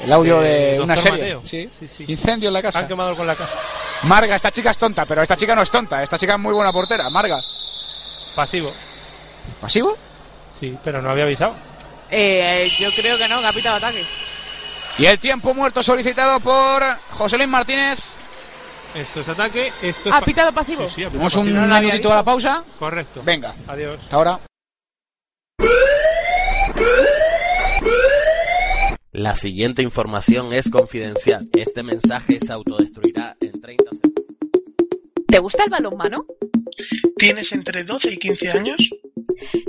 El 0.01 0.13
audio 0.13 0.41
de 0.41 0.79
una 0.81 0.95
serie. 0.97 1.39
Sí. 1.45 1.69
sí, 1.79 1.89
sí. 1.89 2.05
Incendio 2.09 2.49
en 2.49 2.55
la 2.55 2.63
casa. 2.63 2.81
Han 2.81 2.89
quemado 2.89 3.17
con 3.17 3.27
la 3.27 3.35
casa. 3.35 3.55
Marga, 4.05 4.37
esta 4.37 4.51
chica 4.51 4.71
es 4.71 4.79
tonta, 4.79 5.05
pero 5.07 5.23
esta 5.23 5.37
chica 5.37 5.55
no 5.55 5.63
es 5.63 5.71
tonta. 5.71 6.03
Esta 6.03 6.19
chica 6.19 6.35
es 6.35 6.39
muy 6.39 6.55
buena 6.55 6.73
portera. 6.73 7.09
Marga. 7.11 7.41
Pasivo. 8.35 8.73
¿Pasivo? 9.61 9.97
Sí, 10.61 10.77
pero 10.85 11.01
no 11.03 11.11
había 11.11 11.25
avisado. 11.25 11.55
Eh, 12.11 12.71
yo 12.79 12.91
creo 12.95 13.19
que 13.19 13.29
no, 13.29 13.41
que 13.41 13.47
ha 13.47 13.53
pitado 13.53 13.77
ataque. 13.77 14.07
Y 14.99 15.07
el 15.07 15.19
tiempo 15.19 15.53
muerto 15.55 15.83
solicitado 15.83 16.41
por 16.41 16.83
José 17.11 17.37
Luis 17.37 17.49
Martínez. 17.49 17.99
Esto 18.95 19.21
es 19.21 19.29
ataque, 19.29 19.73
esto 19.83 20.09
es... 20.09 20.15
¿Ha 20.15 20.21
pitado 20.23 20.53
pasivo? 20.55 20.89
Sí, 20.89 20.95
sí, 20.97 21.05
ha 21.05 21.11
pitado 21.11 21.13
Tenemos 21.13 21.37
un 21.37 21.45
pasivo. 21.45 21.67
no 21.67 21.81
minutito 21.81 22.13
a 22.13 22.17
la 22.17 22.23
pausa. 22.23 22.65
Correcto. 22.79 23.23
Venga. 23.23 23.55
Adiós. 23.67 24.01
Hasta 24.03 24.17
ahora. 24.17 24.41
La 29.13 29.35
siguiente 29.35 29.83
información 29.83 30.53
es 30.53 30.71
confidencial. 30.71 31.41
Este 31.55 31.83
mensaje 31.83 32.39
se 32.39 32.53
autodestruirá 32.53 33.35
en 33.57 33.63
30 33.63 33.85
segundos. 33.91 34.25
¿Te 35.27 35.39
gusta 35.39 35.65
el 35.65 35.71
balonmano? 35.71 36.25
¿Tienes 37.17 37.51
entre 37.53 37.85
12 37.85 38.13
y 38.13 38.19
15 38.19 38.49
años? 38.59 38.77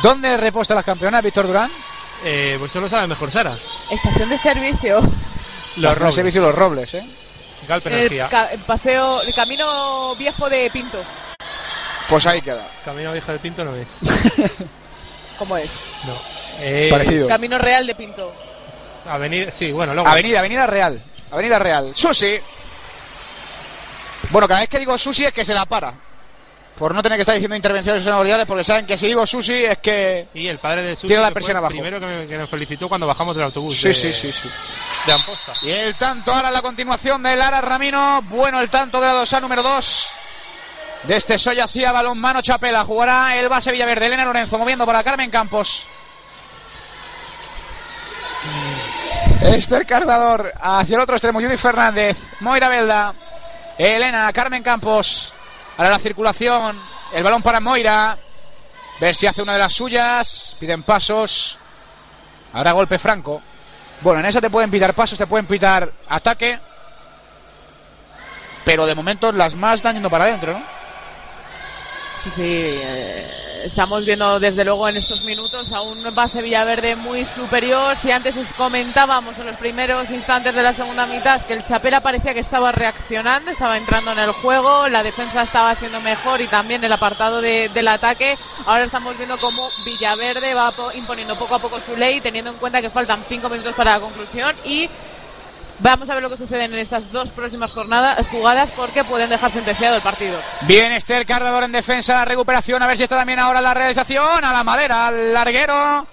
¿Dónde 0.01 0.37
reposta 0.37 0.73
las 0.75 0.85
campeonas, 0.85 1.21
Víctor 1.23 1.47
Durán? 1.47 1.71
Eh, 2.23 2.55
pues 2.59 2.71
eso 2.71 2.81
lo 2.81 2.89
sabe 2.89 3.07
mejor 3.07 3.31
Sara. 3.31 3.57
Estación 3.89 4.29
de 4.29 4.37
servicio. 4.37 4.99
Los 5.77 5.97
Robles. 5.97 6.15
servicio 6.15 6.41
Los 6.41 6.55
Robles, 6.55 6.93
¿eh? 6.95 7.05
Galp 7.67 7.85
El, 7.87 7.93
Energía. 7.93 8.27
ca- 8.29 8.51
el 8.51 8.61
paseo, 8.61 9.21
el 9.21 9.33
camino 9.33 10.15
viejo 10.15 10.49
de 10.49 10.69
Pinto. 10.71 11.03
Pues 12.07 12.25
ahí 12.25 12.41
queda. 12.41 12.67
Camino 12.83 13.11
Viejo 13.11 13.31
de 13.31 13.37
Pinto 13.39 13.63
no 13.63 13.75
es. 13.75 13.87
¿Cómo 15.37 15.55
es? 15.57 15.79
No. 16.05 16.19
Eh, 16.57 16.87
Parecido. 16.89 17.27
Camino 17.27 17.57
real 17.59 17.85
de 17.85 17.93
Pinto. 17.93 18.33
Avenida, 19.05 19.51
sí, 19.51 19.71
bueno, 19.71 19.93
luego. 19.93 20.09
Avenida, 20.09 20.39
Avenida 20.39 20.65
Real. 20.65 21.03
Avenida 21.31 21.59
Real. 21.59 21.91
Susi. 21.93 22.39
Bueno, 24.31 24.47
cada 24.47 24.61
vez 24.61 24.69
que 24.69 24.79
digo 24.79 24.97
Susi 24.97 25.25
es 25.25 25.31
que 25.33 25.45
se 25.45 25.53
la 25.53 25.65
para. 25.65 25.93
Por 26.79 26.95
no 26.95 27.03
tener 27.03 27.17
que 27.17 27.21
estar 27.23 27.35
diciendo 27.35 27.57
intervenciones 27.57 28.03
sonoridades, 28.03 28.47
porque 28.47 28.63
saben 28.63 28.85
que 28.85 28.97
si 28.97 29.07
digo 29.07 29.27
Susi 29.27 29.65
es 29.65 29.77
que. 29.79 30.29
Y 30.33 30.47
el 30.47 30.59
padre 30.59 30.81
de 30.83 30.95
Susi 30.95 31.07
Tiene 31.07 31.21
la 31.23 31.31
presión 31.31 31.57
abajo. 31.57 31.73
Primero 31.73 31.99
que, 31.99 32.05
me- 32.05 32.25
que 32.27 32.37
nos 32.37 32.49
felicitó 32.49 32.87
cuando 32.87 33.05
bajamos 33.05 33.35
del 33.35 33.43
autobús. 33.45 33.77
Sí, 33.81 33.89
de- 33.89 33.93
sí, 33.93 34.13
sí, 34.13 34.31
sí. 34.31 34.49
De 35.05 35.11
Amposta. 35.13 35.53
Y 35.61 35.71
el 35.71 35.95
tanto 35.95 36.31
ahora 36.33 36.47
en 36.47 36.53
la 36.53 36.61
continuación 36.61 37.21
de 37.21 37.35
Lara 37.35 37.59
Ramino. 37.59 38.21
Bueno, 38.23 38.61
el 38.61 38.69
tanto 38.69 38.99
de 39.01 39.07
la 39.07 39.13
2A 39.21 39.41
número 39.41 39.61
2. 39.61 40.07
De 41.03 41.15
este 41.17 41.37
Soya 41.37 41.65
hacía 41.65 41.91
balonmano 41.91 42.41
Chapela. 42.41 42.85
Jugará 42.85 43.35
el 43.37 43.49
base 43.49 43.71
Villaverde. 43.73 44.05
Elena 44.05 44.23
Lorenzo 44.23 44.57
moviendo 44.57 44.85
para 44.85 45.03
Carmen 45.03 45.29
Campos. 45.29 45.85
Esther 49.41 49.85
Cardador 49.85 50.53
hacia 50.61 50.95
el 50.95 51.01
otro 51.01 51.15
extremo. 51.15 51.39
Judith 51.41 51.57
Fernández. 51.59 52.17
Moira 52.39 52.69
Velda. 52.69 53.13
Elena. 53.77 54.31
Carmen 54.33 54.63
Campos. 54.63 55.33
Ahora 55.79 55.91
la 55.91 55.99
circulación. 55.99 56.77
El 57.13 57.23
balón 57.23 57.41
para 57.41 57.61
Moira. 57.61 58.17
Ver 58.99 59.15
si 59.15 59.27
hace 59.27 59.41
una 59.41 59.53
de 59.53 59.59
las 59.59 59.71
suyas. 59.71 60.53
Piden 60.59 60.83
pasos. 60.83 61.57
Ahora 62.51 62.73
golpe 62.73 62.99
franco. 62.99 63.41
Bueno, 64.01 64.19
en 64.19 64.25
esa 64.25 64.41
te 64.41 64.49
pueden 64.49 64.69
pitar 64.69 64.93
pasos, 64.93 65.17
te 65.17 65.25
pueden 65.25 65.47
pitar 65.47 65.89
ataque. 66.09 66.59
Pero 68.65 68.85
de 68.85 68.93
momento 68.93 69.31
las 69.31 69.55
más 69.55 69.81
yendo 69.81 70.09
para 70.09 70.25
adentro, 70.25 70.59
¿no? 70.59 70.65
Sí, 72.23 72.29
sí. 72.31 72.41
eh, 72.43 73.61
estamos 73.63 74.03
viendo 74.05 74.39
desde 74.41 74.65
luego 74.65 74.87
en 74.89 74.97
estos 74.97 75.23
minutos 75.23 75.71
a 75.71 75.81
un 75.81 76.13
base 76.13 76.41
Villaverde 76.41 76.95
muy 76.97 77.23
superior. 77.23 77.95
Si 77.97 78.11
antes 78.11 78.35
es- 78.35 78.49
comentábamos 78.57 79.37
en 79.37 79.45
los 79.45 79.55
primeros 79.57 80.09
instantes 80.11 80.53
de 80.53 80.61
la 80.63 80.73
segunda 80.73 81.07
mitad 81.07 81.45
que 81.45 81.53
el 81.53 81.63
Chapela 81.63 82.01
parecía 82.01 82.33
que 82.33 82.39
estaba 82.41 82.71
reaccionando, 82.73 83.51
estaba 83.51 83.77
entrando 83.77 84.11
en 84.11 84.19
el 84.19 84.31
juego, 84.33 84.89
la 84.89 85.01
defensa 85.03 85.41
estaba 85.43 85.73
siendo 85.75 86.01
mejor 86.01 86.41
y 86.41 86.47
también 86.47 86.83
el 86.83 86.91
apartado 86.91 87.41
de- 87.41 87.69
del 87.69 87.87
ataque. 87.87 88.37
Ahora 88.65 88.83
estamos 88.83 89.17
viendo 89.17 89.37
cómo 89.39 89.69
Villaverde 89.85 90.53
va 90.53 90.71
po- 90.75 90.91
imponiendo 90.91 91.37
poco 91.37 91.55
a 91.55 91.59
poco 91.59 91.79
su 91.79 91.95
ley, 91.95 92.19
teniendo 92.19 92.51
en 92.51 92.57
cuenta 92.57 92.81
que 92.81 92.89
faltan 92.89 93.25
cinco 93.29 93.49
minutos 93.49 93.73
para 93.75 93.91
la 93.93 94.01
conclusión 94.01 94.55
y 94.65 94.89
Vamos 95.81 96.09
a 96.09 96.13
ver 96.13 96.23
lo 96.23 96.29
que 96.29 96.37
sucede 96.37 96.65
en 96.65 96.75
estas 96.75 97.09
dos 97.11 97.31
próximas 97.31 97.71
jornadas, 97.71 98.27
jugadas 98.27 98.71
porque 98.71 99.05
pueden 99.05 99.29
dejar 99.29 99.49
sentenciado 99.49 99.95
el 99.95 100.01
partido. 100.01 100.41
Bien, 100.63 100.91
Esther 100.91 101.25
Carrador 101.25 101.63
en 101.63 101.71
defensa, 101.71 102.15
la 102.15 102.25
recuperación, 102.25 102.83
a 102.83 102.87
ver 102.87 102.97
si 102.97 103.03
está 103.03 103.17
también 103.17 103.39
ahora 103.39 103.61
la 103.61 103.73
realización, 103.73 104.43
a 104.43 104.51
la 104.51 104.63
madera, 104.63 105.07
al 105.07 105.33
larguero. 105.33 106.05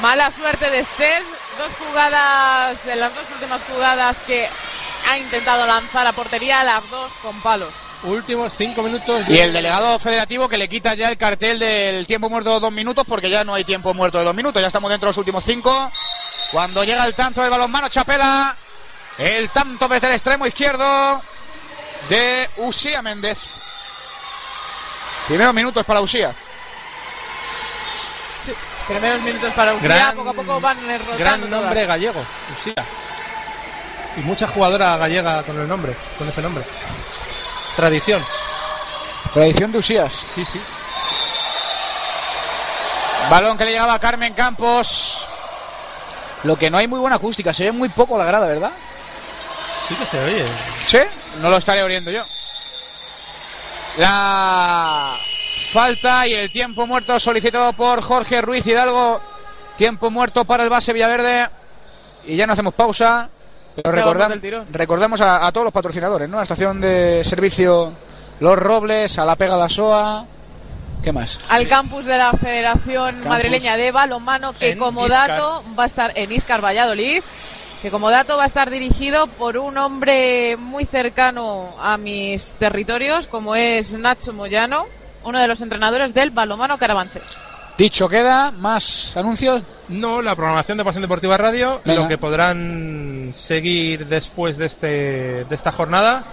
Mala 0.00 0.30
suerte 0.30 0.70
de 0.70 0.78
Esther, 0.78 1.22
dos 1.58 1.74
jugadas, 1.76 2.86
en 2.86 3.00
las 3.00 3.14
dos 3.14 3.30
últimas 3.32 3.62
jugadas 3.64 4.16
que 4.26 4.48
ha 5.10 5.18
intentado 5.18 5.66
lanzar 5.66 6.06
a 6.06 6.14
portería, 6.14 6.64
las 6.64 6.88
dos 6.90 7.12
con 7.22 7.42
palos. 7.42 7.74
Últimos 8.02 8.54
cinco 8.56 8.82
minutos. 8.82 9.24
Y 9.28 9.38
el 9.40 9.52
delegado 9.52 9.98
federativo 9.98 10.48
que 10.48 10.56
le 10.56 10.70
quita 10.70 10.94
ya 10.94 11.10
el 11.10 11.18
cartel 11.18 11.58
del 11.58 12.06
tiempo 12.06 12.30
muerto 12.30 12.54
de 12.54 12.60
dos 12.60 12.72
minutos 12.72 13.04
porque 13.06 13.28
ya 13.28 13.44
no 13.44 13.52
hay 13.52 13.64
tiempo 13.64 13.92
muerto 13.92 14.16
de 14.16 14.24
dos 14.24 14.34
minutos, 14.34 14.62
ya 14.62 14.68
estamos 14.68 14.90
dentro 14.90 15.08
de 15.08 15.10
los 15.10 15.18
últimos 15.18 15.44
cinco. 15.44 15.92
Cuando 16.52 16.82
llega 16.84 17.04
el 17.04 17.14
tanto 17.14 17.40
del 17.42 17.50
balonmano 17.50 17.88
Chapela, 17.88 18.56
el 19.18 19.50
tanto 19.50 19.86
desde 19.88 20.08
el 20.08 20.14
extremo 20.14 20.46
izquierdo 20.46 21.22
de 22.08 22.50
Usía 22.56 23.02
Méndez. 23.02 23.38
Primeros 25.28 25.54
minutos 25.54 25.84
para 25.84 26.00
Usía. 26.00 26.34
Primeros 28.88 29.22
minutos 29.22 29.52
para 29.54 29.74
Usía, 29.74 29.88
Gran- 29.88 30.16
poco 30.16 30.30
a 30.30 30.34
poco 30.34 30.60
van 30.60 30.78
rotando 30.78 31.16
Gran 31.16 31.40
todas. 31.40 31.50
nombre 31.62 31.86
gallego, 31.86 32.24
Usía. 32.58 32.84
Y 34.16 34.20
mucha 34.22 34.48
jugadora 34.48 34.96
gallega 34.96 35.44
con 35.44 35.60
el 35.60 35.68
nombre, 35.68 35.96
con 36.18 36.28
ese 36.28 36.42
nombre. 36.42 36.64
Tradición. 37.76 38.26
Tradición 39.32 39.70
de 39.70 39.78
Usías. 39.78 40.26
Sí, 40.34 40.44
sí. 40.46 40.60
Balón 43.30 43.56
que 43.56 43.64
le 43.66 43.70
llegaba 43.72 43.94
a 43.94 43.98
Carmen 44.00 44.34
Campos. 44.34 45.24
Lo 46.44 46.56
que 46.56 46.70
no 46.70 46.78
hay 46.78 46.88
muy 46.88 46.98
buena 46.98 47.16
acústica, 47.16 47.52
se 47.52 47.64
ve 47.64 47.72
muy 47.72 47.88
poco 47.90 48.16
la 48.16 48.24
grada, 48.24 48.46
¿verdad? 48.46 48.72
Sí 49.88 49.94
que 49.94 50.06
se 50.06 50.18
oye. 50.18 50.44
¿Sí? 50.86 50.98
No 51.38 51.50
lo 51.50 51.56
estaré 51.58 51.80
abriendo 51.80 52.10
yo. 52.10 52.22
La 53.98 55.16
falta 55.72 56.26
y 56.26 56.34
el 56.34 56.50
tiempo 56.50 56.86
muerto 56.86 57.18
solicitado 57.18 57.72
por 57.72 58.00
Jorge 58.02 58.40
Ruiz 58.40 58.66
Hidalgo. 58.66 59.20
Tiempo 59.76 60.10
muerto 60.10 60.44
para 60.44 60.62
el 60.64 60.70
base 60.70 60.92
Villaverde. 60.92 61.48
Y 62.26 62.36
ya 62.36 62.46
no 62.46 62.52
hacemos 62.52 62.74
pausa. 62.74 63.28
Pero 63.74 63.90
recordam- 64.14 64.28
recordamos 64.70 65.20
a, 65.20 65.46
a 65.46 65.52
todos 65.52 65.64
los 65.66 65.72
patrocinadores, 65.74 66.28
¿no? 66.28 66.36
A 66.36 66.40
la 66.40 66.42
estación 66.44 66.80
de 66.80 67.22
servicio 67.24 67.92
Los 68.40 68.56
Robles, 68.56 69.18
a 69.18 69.24
la 69.24 69.36
Pega 69.36 69.56
la 69.56 69.68
SOA. 69.68 70.24
¿Qué 71.02 71.12
más? 71.12 71.38
Al 71.48 71.66
campus 71.68 72.04
de 72.04 72.18
la 72.18 72.32
Federación 72.32 73.14
Campus. 73.14 73.26
Madrileña 73.28 73.76
de 73.76 73.90
Balonmano, 73.90 74.52
que 74.52 74.76
como 74.76 75.06
Íscar. 75.06 75.28
dato 75.28 75.64
va 75.78 75.84
a 75.84 75.86
estar 75.86 76.12
en 76.14 76.32
Iscar 76.32 76.62
Valladolid, 76.62 77.22
que 77.80 77.90
como 77.90 78.10
dato 78.10 78.36
va 78.36 78.42
a 78.42 78.46
estar 78.46 78.70
dirigido 78.70 79.26
por 79.26 79.56
un 79.56 79.78
hombre 79.78 80.56
muy 80.58 80.84
cercano 80.84 81.74
a 81.80 81.96
mis 81.96 82.54
territorios, 82.54 83.26
como 83.26 83.56
es 83.56 83.92
Nacho 83.94 84.32
Moyano, 84.32 84.86
uno 85.24 85.38
de 85.38 85.48
los 85.48 85.60
entrenadores 85.62 86.12
del 86.12 86.30
Balonmano 86.30 86.76
Carabanchel. 86.76 87.22
Dicho 87.78 88.08
queda, 88.08 88.50
más 88.50 89.16
anuncios. 89.16 89.62
No, 89.88 90.20
la 90.20 90.36
programación 90.36 90.76
de 90.76 90.84
Pasión 90.84 91.02
Deportiva 91.02 91.38
Radio, 91.38 91.80
Venga. 91.84 92.02
lo 92.02 92.08
que 92.08 92.18
podrán 92.18 93.32
seguir 93.34 94.06
después 94.06 94.58
de 94.58 94.66
este 94.66 94.86
de 95.46 95.54
esta 95.54 95.72
jornada. 95.72 96.24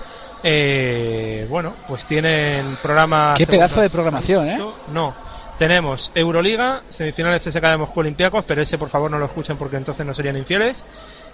Eh, 0.43 1.45
bueno, 1.49 1.75
pues 1.87 2.05
tienen 2.05 2.77
programa. 2.81 3.33
Qué 3.35 3.47
pedazo 3.47 3.81
de 3.81 3.89
programación, 3.89 4.47
¿eh? 4.49 4.59
No, 4.89 5.15
tenemos 5.57 6.11
Euroliga, 6.13 6.83
semifinales 6.89 7.43
CSK 7.43 7.61
de 7.61 7.77
Moscú 7.77 8.01
Olympiacos, 8.01 8.45
pero 8.47 8.61
ese 8.61 8.77
por 8.77 8.89
favor 8.89 9.09
no 9.09 9.17
lo 9.17 9.25
escuchen 9.25 9.57
porque 9.57 9.77
entonces 9.77 10.05
no 10.05 10.13
serían 10.13 10.37
infieles. 10.37 10.85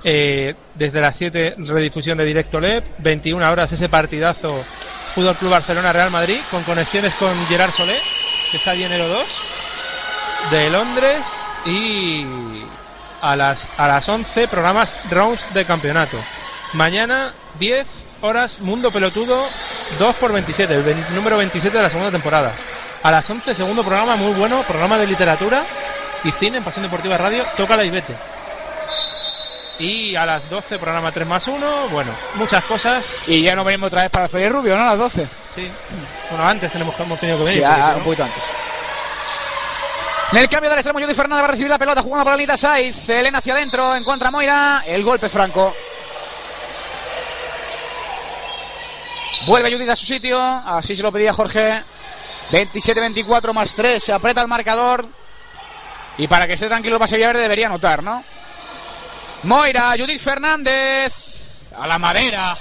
Eh, 0.04 0.54
desde 0.76 1.00
las 1.00 1.16
7, 1.16 1.56
redifusión 1.58 2.18
de 2.18 2.26
Directo 2.26 2.60
LEP, 2.60 2.86
21 3.00 3.52
horas 3.52 3.72
ese 3.72 3.88
partidazo 3.88 4.64
Fútbol 5.14 5.38
Club 5.38 5.52
Barcelona 5.52 5.94
Real 5.94 6.12
Madrid, 6.12 6.40
con 6.50 6.64
conexiones 6.64 7.14
con 7.16 7.46
Gerard 7.48 7.72
Solé, 7.72 7.98
que 8.52 8.58
está 8.58 8.72
allí 8.72 8.84
en 8.84 8.92
el 8.94 9.08
2 9.08 9.44
de 10.52 10.70
Londres 10.70 11.22
y 11.66 12.26
a 13.22 13.36
las 13.36 13.72
a 13.78 13.88
las 13.88 14.08
11 14.08 14.48
programas 14.48 14.98
rounds 15.10 15.46
de 15.54 15.66
campeonato. 15.66 16.18
Mañana 16.74 17.34
10 17.60 17.88
horas 18.24 18.58
Mundo 18.60 18.90
Pelotudo 18.92 19.48
2 20.00 20.16
por 20.16 20.32
27, 20.32 20.74
el 20.74 21.14
número 21.14 21.38
27 21.38 21.76
de 21.76 21.84
la 21.84 21.90
segunda 21.90 22.12
temporada. 22.12 22.56
A 23.04 23.12
las 23.12 23.30
11 23.30 23.54
segundo 23.54 23.84
programa 23.84 24.16
muy 24.16 24.32
bueno, 24.34 24.64
programa 24.64 24.98
de 24.98 25.06
literatura 25.08 25.66
y 26.24 26.32
cine 26.32 26.58
en 26.58 26.64
Pasión 26.64 26.84
Deportiva 26.84 27.18
Radio, 27.18 27.46
toca 27.58 27.76
la 27.76 27.84
y 27.84 27.90
vete. 27.90 28.16
Y 29.80 30.16
a 30.16 30.26
las 30.26 30.50
12 30.50 30.80
programa 30.80 31.12
3 31.12 31.28
más 31.28 31.46
1, 31.48 31.90
bueno, 31.90 32.16
muchas 32.36 32.64
cosas. 32.64 33.06
Y 33.28 33.42
ya 33.42 33.56
no 33.56 33.64
venimos 33.66 33.88
otra 33.88 34.04
vez 34.04 34.12
para 34.12 34.30
Freddy 34.30 34.48
Rubio, 34.50 34.78
¿no? 34.78 34.84
A 34.84 34.88
las 34.92 34.98
12. 35.00 35.28
Sí. 35.54 35.70
Bueno, 36.30 36.46
antes 36.48 36.72
tenemos, 36.72 36.98
hemos 37.00 37.20
tenido 37.20 37.40
que 37.40 37.44
venir. 37.46 37.60
Sí, 37.62 37.66
porque 37.68 37.82
a- 37.82 37.86
si 37.88 37.92
no- 37.92 37.98
un 37.98 38.04
poquito 38.04 38.24
antes. 38.24 38.44
En 40.32 40.38
el 40.40 40.50
cambio 40.50 40.70
del 40.70 40.80
extremo, 40.80 41.00
Judy 41.00 41.14
Fernández 41.14 41.42
va 41.44 41.48
a 41.48 41.52
recibir 41.52 41.70
la 41.70 41.78
pelota 41.78 42.02
jugando 42.02 42.24
para 42.24 42.36
Anita 42.36 42.56
Saiz. 42.58 43.10
Elena 43.10 43.40
hacia 43.40 43.54
adentro, 43.54 43.96
encuentra 43.96 44.30
a 44.30 44.32
Moira. 44.32 44.84
El 44.86 45.04
golpe 45.04 45.28
franco. 45.28 45.76
Vuelve 49.46 49.72
Judith 49.72 49.90
a 49.90 49.96
su 49.96 50.06
sitio. 50.06 50.40
Así 50.42 50.96
se 50.96 51.04
lo 51.04 51.12
pedía 51.12 51.34
Jorge. 51.34 51.84
27-24 52.52 53.54
más 53.54 53.74
3. 53.74 54.04
Se 54.04 54.14
aprieta 54.14 54.42
el 54.42 54.48
marcador. 54.48 55.08
Y 56.18 56.28
para 56.28 56.48
que 56.48 56.54
esté 56.54 56.68
tranquilo 56.68 56.96
el 56.96 57.00
base 57.00 57.16
Villaverde 57.16 57.42
debería 57.42 57.68
anotar, 57.68 58.04
¿no? 58.04 58.24
Moira, 59.44 59.94
Judith 59.98 60.22
Fernández. 60.22 61.14
A 61.76 61.88
la 61.88 61.98
madera. 61.98 62.56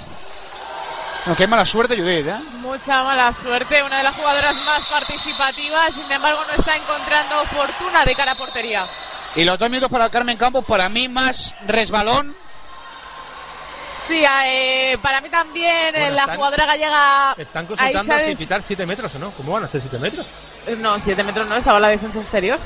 No, 1.25 1.35
qué 1.35 1.47
mala 1.47 1.65
suerte, 1.65 1.95
Judith, 1.95 2.27
¿eh? 2.27 2.39
Mucha 2.55 3.03
mala 3.03 3.31
suerte, 3.31 3.81
una 3.81 3.99
de 3.99 4.03
las 4.03 4.15
jugadoras 4.15 4.55
más 4.65 4.81
participativas, 4.89 5.93
sin 5.93 6.11
embargo 6.11 6.43
no 6.45 6.53
está 6.53 6.75
encontrando 6.75 7.45
fortuna 7.45 8.03
de 8.03 8.13
cara 8.13 8.33
a 8.33 8.35
portería. 8.35 8.89
Y 9.35 9.45
los 9.45 9.57
dos 9.57 9.69
minutos 9.69 9.89
para 9.89 10.09
Carmen 10.09 10.35
Campos, 10.35 10.65
para 10.65 10.89
mí 10.89 11.07
más 11.07 11.55
resbalón. 11.65 12.35
Sí, 14.07 14.23
eh, 14.45 14.97
para 15.01 15.21
mí 15.21 15.29
también 15.29 15.95
eh, 15.95 15.99
Bueno, 15.99 16.15
la 16.15 16.21
están- 16.21 16.35
jugadora 16.35 16.65
gallega... 16.65 17.35
Están 17.37 17.65
consultando 17.65 18.13
si 18.19 18.35
pitar 18.35 18.61
7 18.63 18.85
metros 18.85 19.15
o 19.15 19.19
no. 19.19 19.31
¿Cómo 19.35 19.53
van 19.53 19.63
a 19.63 19.67
ser 19.67 19.81
7 19.81 19.97
metros? 19.97 20.27
No, 20.77 20.99
7 20.99 21.23
metros 21.23 21.47
no, 21.47 21.55
estaba 21.55 21.79
la 21.79 21.87
defensa 21.89 22.19
exterior. 22.19 22.59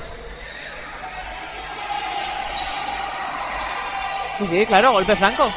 Sí, 4.36 4.46
sí, 4.46 4.66
claro, 4.66 4.92
golpe 4.92 5.16
franco. 5.16 5.52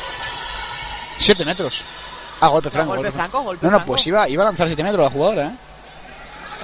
Siete 1.18 1.44
metros. 1.44 1.84
Ah, 2.40 2.48
golpe 2.48 2.70
franco. 2.70 2.94
golpe 2.94 3.12
franco, 3.12 3.42
golpe 3.42 3.66
No, 3.66 3.70
no, 3.70 3.76
franco. 3.78 3.92
pues 3.92 4.06
iba, 4.06 4.26
iba 4.28 4.42
a 4.42 4.46
lanzar 4.46 4.66
siete 4.68 4.82
metros 4.82 5.04
la 5.04 5.10
jugadora, 5.10 5.46
¿eh? 5.48 5.52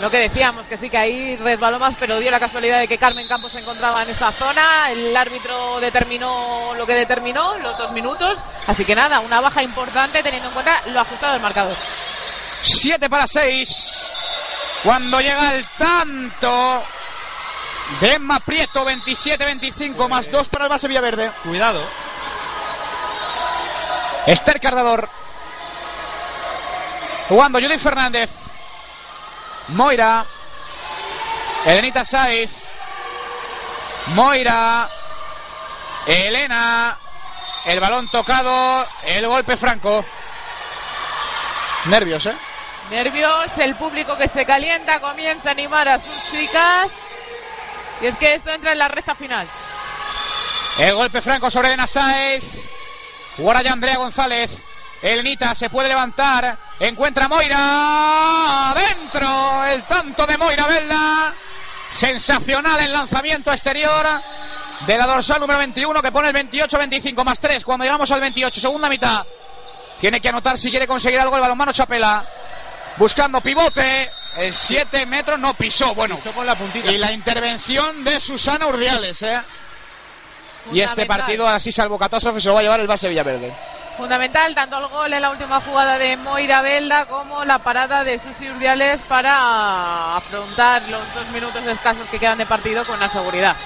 Lo 0.00 0.10
que 0.10 0.18
decíamos, 0.18 0.66
que 0.66 0.76
sí 0.76 0.90
que 0.90 0.98
ahí 0.98 1.36
resbaló 1.36 1.78
más, 1.78 1.96
pero 1.96 2.18
dio 2.18 2.30
la 2.30 2.38
casualidad 2.38 2.80
de 2.80 2.88
que 2.88 2.98
Carmen 2.98 3.26
Campos 3.28 3.52
se 3.52 3.60
encontraba 3.60 4.02
en 4.02 4.10
esta 4.10 4.30
zona. 4.32 4.90
El 4.90 5.16
árbitro 5.16 5.80
determinó 5.80 6.74
lo 6.74 6.86
que 6.86 6.94
determinó, 6.94 7.56
los 7.58 7.78
dos 7.78 7.92
minutos. 7.92 8.38
Así 8.66 8.84
que 8.84 8.94
nada, 8.94 9.20
una 9.20 9.40
baja 9.40 9.62
importante 9.62 10.22
teniendo 10.22 10.48
en 10.48 10.54
cuenta 10.54 10.82
lo 10.88 11.00
ajustado 11.00 11.32
del 11.32 11.42
marcador. 11.42 11.78
7 12.62 13.08
para 13.08 13.26
6. 13.26 14.12
Cuando 14.82 15.18
llega 15.20 15.54
el 15.54 15.66
tanto 15.78 16.84
de 18.00 18.12
Emma 18.14 18.40
Prieto, 18.40 18.84
27-25, 18.84 20.08
más 20.08 20.30
2 20.30 20.48
para 20.48 20.64
el 20.64 20.70
base 20.70 20.88
Villaverde. 20.88 21.32
Cuidado. 21.42 21.88
Esther 24.26 24.60
Cardador. 24.60 25.08
Jugando 27.28 27.60
Judith 27.60 27.80
Fernández. 27.80 28.30
Moira. 29.68 30.26
Elenita 31.64 32.04
Saiz. 32.04 32.50
Moira. 34.08 34.88
Elena. 36.06 36.98
El 37.64 37.80
balón 37.80 38.08
tocado. 38.10 38.86
El 39.02 39.26
golpe 39.26 39.56
franco. 39.56 40.04
Nervios, 41.86 42.26
¿eh? 42.26 42.36
Nervios, 42.90 43.50
el 43.58 43.76
público 43.76 44.16
que 44.16 44.28
se 44.28 44.44
calienta 44.44 45.00
comienza 45.00 45.48
a 45.48 45.52
animar 45.52 45.88
a 45.88 45.98
sus 45.98 46.16
chicas. 46.26 46.92
Y 48.00 48.06
es 48.06 48.16
que 48.16 48.34
esto 48.34 48.50
entra 48.50 48.72
en 48.72 48.78
la 48.78 48.88
recta 48.88 49.14
final. 49.14 49.48
El 50.78 50.94
golpe 50.94 51.22
franco 51.22 51.50
sobre 51.50 51.68
Elena 51.68 51.86
Sáez. 51.86 52.44
Fuera 53.36 53.62
ya 53.62 53.72
Andrea 53.72 53.96
González. 53.96 54.64
Elenita 55.02 55.54
se 55.54 55.70
puede 55.70 55.88
levantar. 55.88 56.58
Encuentra 56.80 57.26
a 57.26 57.28
Moira. 57.28 58.74
Dentro. 58.74 59.64
El 59.64 59.84
tanto 59.84 60.26
de 60.26 60.38
Moira 60.38 60.66
Velda. 60.66 61.34
Sensacional 61.90 62.80
el 62.80 62.92
lanzamiento 62.92 63.52
exterior 63.52 64.06
de 64.86 64.98
la 64.98 65.06
dorsal 65.06 65.40
número 65.40 65.58
21 65.58 66.02
que 66.02 66.12
pone 66.12 66.28
el 66.28 66.34
28-25 66.34 67.24
más 67.24 67.40
3 67.40 67.64
cuando 67.64 67.84
llegamos 67.84 68.10
al 68.10 68.20
28. 68.20 68.60
Segunda 68.60 68.88
mitad. 68.88 69.24
Tiene 69.98 70.20
que 70.20 70.28
anotar 70.28 70.58
si 70.58 70.70
quiere 70.70 70.86
conseguir 70.86 71.20
algo 71.20 71.36
el 71.36 71.42
balonmano 71.42 71.72
Chapela. 71.72 72.26
Buscando 72.96 73.40
pivote. 73.40 74.10
El 74.36 74.52
7 74.52 75.06
metros 75.06 75.38
no 75.38 75.54
pisó. 75.54 75.94
Bueno. 75.94 76.16
Pisó 76.16 76.32
con 76.32 76.46
la 76.46 76.56
puntita. 76.56 76.90
Y 76.90 76.98
la 76.98 77.12
intervención 77.12 78.04
de 78.04 78.20
Susana 78.20 78.66
Urdiales, 78.66 79.22
¿eh? 79.22 79.42
Y 80.72 80.80
este 80.80 81.06
partido, 81.06 81.46
así 81.46 81.70
salvo 81.70 81.98
catástrofe, 81.98 82.40
se 82.40 82.48
lo 82.48 82.54
va 82.54 82.60
a 82.60 82.62
llevar 82.64 82.80
el 82.80 82.86
base 82.86 83.08
Villaverde. 83.08 83.54
Fundamental, 83.96 84.54
tanto 84.54 84.78
el 84.78 84.88
gol 84.88 85.12
en 85.12 85.22
la 85.22 85.30
última 85.30 85.60
jugada 85.62 85.96
de 85.96 86.18
Moira 86.18 86.60
Belda 86.60 87.06
como 87.06 87.44
la 87.44 87.60
parada 87.60 88.04
de 88.04 88.18
Susi 88.18 88.50
Urdiales 88.50 89.02
para 89.08 90.16
afrontar 90.16 90.82
los 90.88 91.14
dos 91.14 91.28
minutos 91.30 91.64
escasos 91.66 92.06
que 92.08 92.18
quedan 92.18 92.36
de 92.36 92.44
partido 92.44 92.86
con 92.86 93.00
la 93.00 93.08
seguridad. 93.08 93.56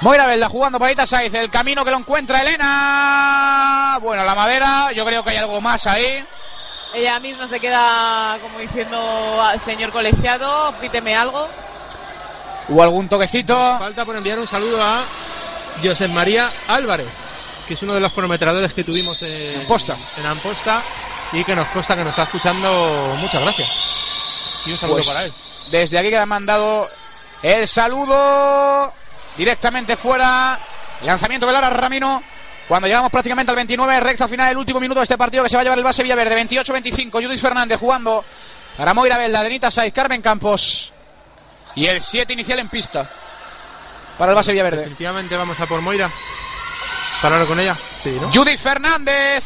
Moira 0.00 0.26
Velda 0.26 0.48
jugando 0.48 0.78
para 0.78 0.92
Ita 0.92 1.06
Saiz. 1.06 1.34
El 1.34 1.50
camino 1.50 1.84
que 1.84 1.90
lo 1.90 1.98
encuentra 1.98 2.42
Elena. 2.42 3.98
Bueno, 4.00 4.24
la 4.24 4.34
madera. 4.34 4.92
Yo 4.92 5.04
creo 5.04 5.24
que 5.24 5.30
hay 5.30 5.36
algo 5.38 5.60
más 5.60 5.84
ahí. 5.86 6.24
Ella 6.94 7.18
misma 7.20 7.46
se 7.48 7.58
queda 7.58 8.38
como 8.40 8.58
diciendo, 8.58 8.98
"Ah, 9.40 9.56
señor 9.58 9.90
colegiado, 9.92 10.74
píteme 10.80 11.14
algo. 11.16 11.48
Hubo 12.68 12.82
algún 12.82 13.08
toquecito. 13.08 13.78
Falta 13.78 14.04
por 14.04 14.14
enviar 14.16 14.38
un 14.38 14.46
saludo 14.46 14.80
a 14.82 15.06
José 15.82 16.06
María 16.06 16.52
Álvarez, 16.68 17.12
que 17.66 17.74
es 17.74 17.82
uno 17.82 17.94
de 17.94 18.00
los 18.00 18.12
cronometradores 18.12 18.72
que 18.74 18.84
tuvimos 18.84 19.20
en 19.22 19.60
Amposta. 19.62 19.96
en 20.16 20.26
Amposta 20.26 20.82
y 21.32 21.44
que 21.44 21.54
nos 21.54 21.68
consta 21.68 21.96
que 21.96 22.04
nos 22.04 22.10
está 22.10 22.24
escuchando. 22.24 23.14
Muchas 23.18 23.40
gracias. 23.42 23.68
Y 24.66 24.72
un 24.72 24.78
saludo 24.78 24.96
Pues, 24.96 25.06
para 25.08 25.24
él. 25.24 25.32
Desde 25.70 25.98
aquí 25.98 26.08
que 26.08 26.16
le 26.16 26.22
han 26.22 26.28
mandado 26.28 26.88
el 27.42 27.66
saludo 27.66 28.92
directamente 29.36 29.96
fuera. 29.96 30.60
Lanzamiento 31.02 31.46
de 31.46 31.52
Lara 31.52 31.70
Ramino. 31.70 32.22
Cuando 32.68 32.86
llegamos 32.86 33.10
prácticamente 33.10 33.50
al 33.50 33.56
29, 33.56 34.00
recta 34.00 34.28
final 34.28 34.48
del 34.48 34.58
último 34.58 34.78
minuto 34.78 35.00
de 35.00 35.04
este 35.04 35.18
partido 35.18 35.42
que 35.42 35.48
se 35.48 35.56
va 35.56 35.62
a 35.62 35.64
llevar 35.64 35.78
el 35.78 35.84
base 35.84 36.02
Villaverde. 36.02 36.36
28-25, 36.46 37.10
Judith 37.12 37.40
Fernández 37.40 37.78
jugando 37.78 38.24
para 38.76 38.94
Moira 38.94 39.18
Velda, 39.18 39.42
Denita 39.42 39.70
Saiz, 39.70 39.92
Carmen 39.92 40.22
Campos. 40.22 40.92
Y 41.74 41.86
el 41.86 42.00
7 42.00 42.32
inicial 42.32 42.60
en 42.60 42.68
pista 42.68 43.10
para 44.16 44.32
el 44.32 44.36
base 44.36 44.52
Villaverde. 44.52 44.78
Definitivamente 44.78 45.36
vamos 45.36 45.58
a 45.58 45.66
por 45.66 45.80
Moira. 45.80 46.12
Para 47.22 47.36
hablar 47.36 47.48
con 47.48 47.60
ella. 47.60 47.78
Sí, 47.94 48.10
¿no? 48.10 48.32
Judith 48.32 48.58
Fernández. 48.58 49.44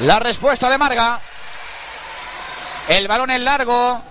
La 0.00 0.18
respuesta 0.18 0.68
de 0.68 0.76
Marga. 0.76 1.20
El 2.88 3.06
balón 3.06 3.30
es 3.30 3.40
largo. 3.40 4.02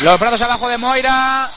Los 0.00 0.18
brazos 0.18 0.40
abajo 0.40 0.68
de 0.68 0.76
Moira. 0.76 1.52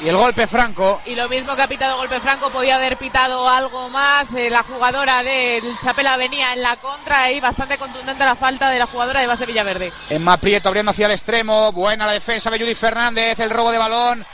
Y 0.00 0.08
el 0.08 0.16
golpe 0.16 0.46
franco. 0.46 1.00
Y 1.06 1.16
lo 1.16 1.28
mismo 1.28 1.56
que 1.56 1.62
ha 1.62 1.68
pitado 1.68 1.96
golpe 1.96 2.20
franco, 2.20 2.50
podía 2.50 2.76
haber 2.76 2.96
pitado 2.98 3.48
algo 3.48 3.88
más. 3.88 4.32
Eh, 4.32 4.48
la 4.48 4.62
jugadora 4.62 5.22
del 5.24 5.78
Chapela 5.80 6.16
venía 6.16 6.52
en 6.52 6.62
la 6.62 6.76
contra 6.76 7.32
y 7.32 7.40
bastante 7.40 7.78
contundente 7.78 8.24
la 8.24 8.36
falta 8.36 8.70
de 8.70 8.78
la 8.78 8.86
jugadora 8.86 9.20
de 9.20 9.26
base 9.26 9.44
Villaverde. 9.44 9.92
Emma 10.08 10.36
Prieto 10.36 10.68
abriendo 10.68 10.92
hacia 10.92 11.06
el 11.06 11.12
extremo. 11.12 11.72
Buena 11.72 12.06
la 12.06 12.12
defensa 12.12 12.48
de 12.48 12.60
Judith 12.60 12.78
Fernández. 12.78 13.40
El 13.40 13.50
robo 13.50 13.72
de 13.72 13.78
balón. 13.78 14.24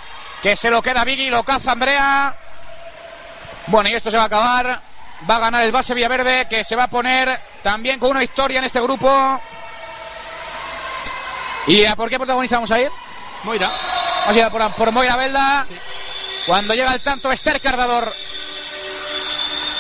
Que 0.43 0.55
se 0.55 0.71
lo 0.71 0.83
queda 0.83 1.05
Vicky. 1.05 1.31
Lo 1.31 1.45
caza 1.45 1.73
Andrea. 1.73 2.37
Bueno, 3.69 3.91
y 3.91 3.93
esto 3.93 4.11
se 4.11 4.17
va 4.17 4.25
a 4.25 4.27
acabar. 4.27 4.83
Va 5.29 5.37
a 5.37 5.41
ganar 5.41 5.65
el 5.65 5.73
base 5.73 5.95
Villaverde. 5.95 6.47
Que 6.49 6.65
se 6.65 6.77
va 6.77 6.85
a 6.85 6.91
poner 6.91 7.41
también 7.63 7.99
con 7.99 8.11
una 8.11 8.21
victoria 8.21 8.59
en 8.59 8.65
este 8.65 8.81
grupo. 8.81 9.41
¿Y 11.67 11.85
a 11.85 11.95
por 11.95 12.09
qué 12.09 12.17
protagonista 12.17 12.57
vamos 12.57 12.71
a 12.71 12.81
ir? 12.81 12.91
Moira. 13.45 13.71
Vamos 14.27 14.37
a 14.37 14.47
ir 14.47 14.51
por, 14.51 14.75
por 14.75 14.93
Moira 14.93 15.17
Velda. 15.17 15.67
Cuando 16.47 16.75
llega 16.75 16.95
el 16.95 17.03
tanto 17.03 17.31
Esther 17.31 17.61
Cardador. 17.61 18.15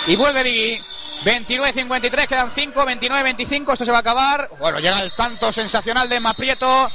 Y 0.06 0.16
vuelve 0.16 0.42
Vigui. 0.42 0.84
29-53, 1.24 2.28
quedan 2.28 2.50
5, 2.52 2.80
29-25, 2.80 3.72
esto 3.72 3.84
se 3.84 3.90
va 3.90 3.96
a 3.96 4.00
acabar. 4.00 4.48
Bueno, 4.58 4.78
llega 4.78 5.00
el 5.00 5.12
tanto 5.14 5.52
sensacional 5.52 6.08
de 6.08 6.16
Emma 6.16 6.34
Prieto. 6.34 6.90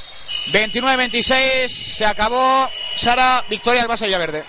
29-26, 0.52 1.68
se 1.68 2.06
acabó. 2.06 2.70
Sara, 2.96 3.44
victoria 3.50 3.82
del 3.82 3.90
base 3.90 4.06
Villaverde. 4.06 4.46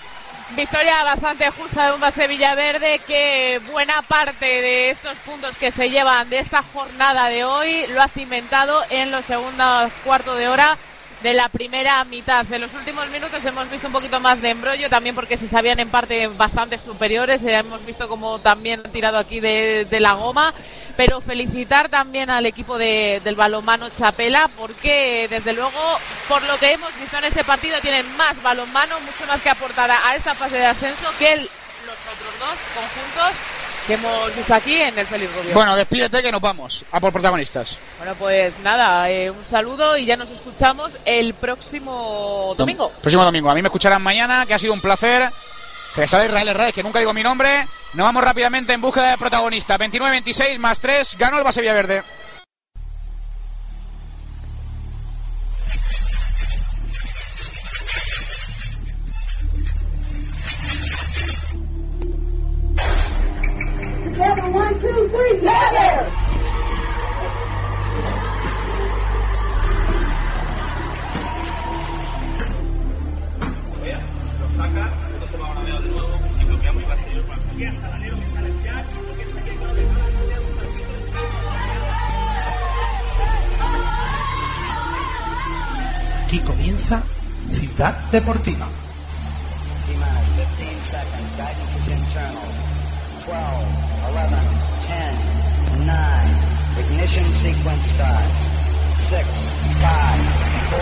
Victoria 0.51 1.03
bastante 1.03 1.49
justa 1.49 1.87
de 1.87 1.95
un 1.95 1.99
base 1.99 2.27
Villaverde 2.27 2.99
que 2.99 3.59
buena 3.71 4.03
parte 4.03 4.45
de 4.45 4.91
estos 4.91 5.19
puntos 5.21 5.57
que 5.57 5.71
se 5.71 5.89
llevan 5.89 6.29
de 6.29 6.37
esta 6.37 6.61
jornada 6.61 7.29
de 7.29 7.43
hoy 7.43 7.87
lo 7.87 7.99
ha 7.99 8.09
cimentado 8.09 8.83
en 8.91 9.09
los 9.09 9.25
segundos 9.25 9.91
cuartos 10.03 10.37
de 10.37 10.47
hora 10.47 10.77
de 11.25 11.33
la 11.33 11.49
primera 11.49 12.05
mitad. 12.05 12.45
En 12.53 12.61
los 12.61 12.75
últimos 12.75 13.09
minutos 13.09 13.43
hemos 13.43 13.67
visto 13.67 13.87
un 13.87 13.93
poquito 13.93 14.19
más 14.19 14.43
de 14.43 14.51
embrollo, 14.51 14.91
también 14.91 15.15
porque 15.15 15.37
se 15.37 15.47
sabían 15.47 15.79
en 15.79 15.89
parte 15.89 16.27
bastante 16.27 16.77
superiores. 16.77 17.43
Eh, 17.43 17.55
hemos 17.55 17.83
visto 17.83 18.07
como 18.07 18.37
también 18.41 18.83
han 18.85 18.91
tirado 18.91 19.17
aquí 19.17 19.39
de, 19.39 19.87
la 19.99 20.13
goma. 20.13 20.53
Pero 20.95 21.21
felicitar 21.21 21.89
también 21.89 22.29
al 22.29 22.45
equipo 22.45 22.77
de- 22.77 23.21
del 23.23 23.35
balonmano 23.35 23.89
Chapela, 23.89 24.51
porque 24.55 25.25
desde 25.27 25.53
luego, 25.53 25.81
por 26.27 26.43
lo 26.43 26.59
que 26.59 26.73
hemos 26.73 26.95
visto 26.99 27.17
en 27.17 27.23
este 27.23 27.43
partido, 27.43 27.81
tienen 27.81 28.05
más 28.15 28.39
balonmano, 28.43 28.99
mucho 28.99 29.25
más 29.25 29.41
que 29.41 29.49
aportar 29.49 29.89
a, 29.89 30.15
esta 30.15 30.35
fase 30.35 30.57
de 30.57 30.65
ascenso 30.67 31.11
que 31.17 31.37
los 31.37 31.99
otros 32.13 32.39
dos 32.39 32.59
conjuntos 32.75 33.31
que 33.85 33.93
hemos 33.93 34.35
visto 34.35 34.53
aquí 34.53 34.75
en 34.75 34.97
el 34.97 35.07
Félix 35.07 35.33
Rubio. 35.35 35.53
Bueno, 35.53 35.75
despídete 35.75 36.21
que 36.21 36.31
nos 36.31 36.41
vamos 36.41 36.83
a 36.91 36.99
por 36.99 37.11
protagonistas. 37.11 37.77
Bueno, 37.97 38.15
pues 38.15 38.59
nada, 38.59 39.09
eh, 39.09 39.29
un 39.29 39.43
saludo 39.43 39.97
y 39.97 40.05
ya 40.05 40.17
nos 40.17 40.31
escuchamos 40.31 40.97
el 41.05 41.33
próximo 41.35 42.53
domingo. 42.57 42.91
Próximo 43.01 43.23
domingo. 43.23 43.49
A 43.49 43.55
mí 43.55 43.61
me 43.61 43.67
escucharán 43.67 44.01
mañana, 44.01 44.45
que 44.45 44.53
ha 44.53 44.59
sido 44.59 44.73
un 44.73 44.81
placer. 44.81 45.31
Que 45.93 46.07
sale 46.07 46.25
Israel 46.25 46.49
Herrera, 46.49 46.71
que 46.73 46.83
nunca 46.83 46.99
digo 46.99 47.13
mi 47.13 47.23
nombre. 47.23 47.67
Nos 47.93 48.03
vamos 48.03 48.23
rápidamente 48.23 48.73
en 48.73 48.81
búsqueda 48.81 49.11
de 49.11 49.17
protagonista. 49.17 49.77
29-26 49.77 50.59
más 50.59 50.79
3, 50.81 51.15
ganó 51.17 51.37
el 51.37 51.43
base 51.45 51.61
Villaverde. 51.61 52.03
One, 64.55 64.79
two, 64.79 65.09
three, 65.09 65.39
together! 65.39 66.11
Lo 74.39 74.49
sacas, 74.49 74.93
no 75.19 75.27
se 75.27 75.37
va 75.37 75.47
a 75.47 75.53
grabar 75.53 75.83
de 75.83 75.89
nuevo 75.89 76.19
y 76.39 76.45
bloqueamos 76.45 76.83
el 76.83 77.23
para 77.23 77.41
salir. 77.41 77.73
Salanero 77.75 78.19
que 78.19 78.29
sale 78.29 78.53
ya, 78.63 78.85
lo 79.07 79.17
que 79.17 79.27
saque 79.27 79.55
claro 79.55 79.73
de 79.75 79.85
Aquí 86.23 86.39
comienza 86.39 87.03
Ciudad 87.51 87.93
Deportiva. 88.11 88.67
T-minus 89.85 90.49
15 90.57 90.81
seconds. 90.89 91.31
Guidance 91.37 91.75
is 91.75 91.87
internal. 91.87 92.75
12, 93.25 93.94
11, 94.15 94.31
10, 94.79 95.85
9. 95.85 96.79
Ignition 96.79 97.29
sequence 97.33 97.85
starts. 97.87 98.39
6, 99.09 99.27
5, 99.81 100.23
4, 100.71 100.79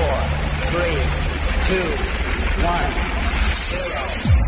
3, 0.69 0.93
2, 1.65 1.97
1, 2.61 2.93
0. 4.29 4.42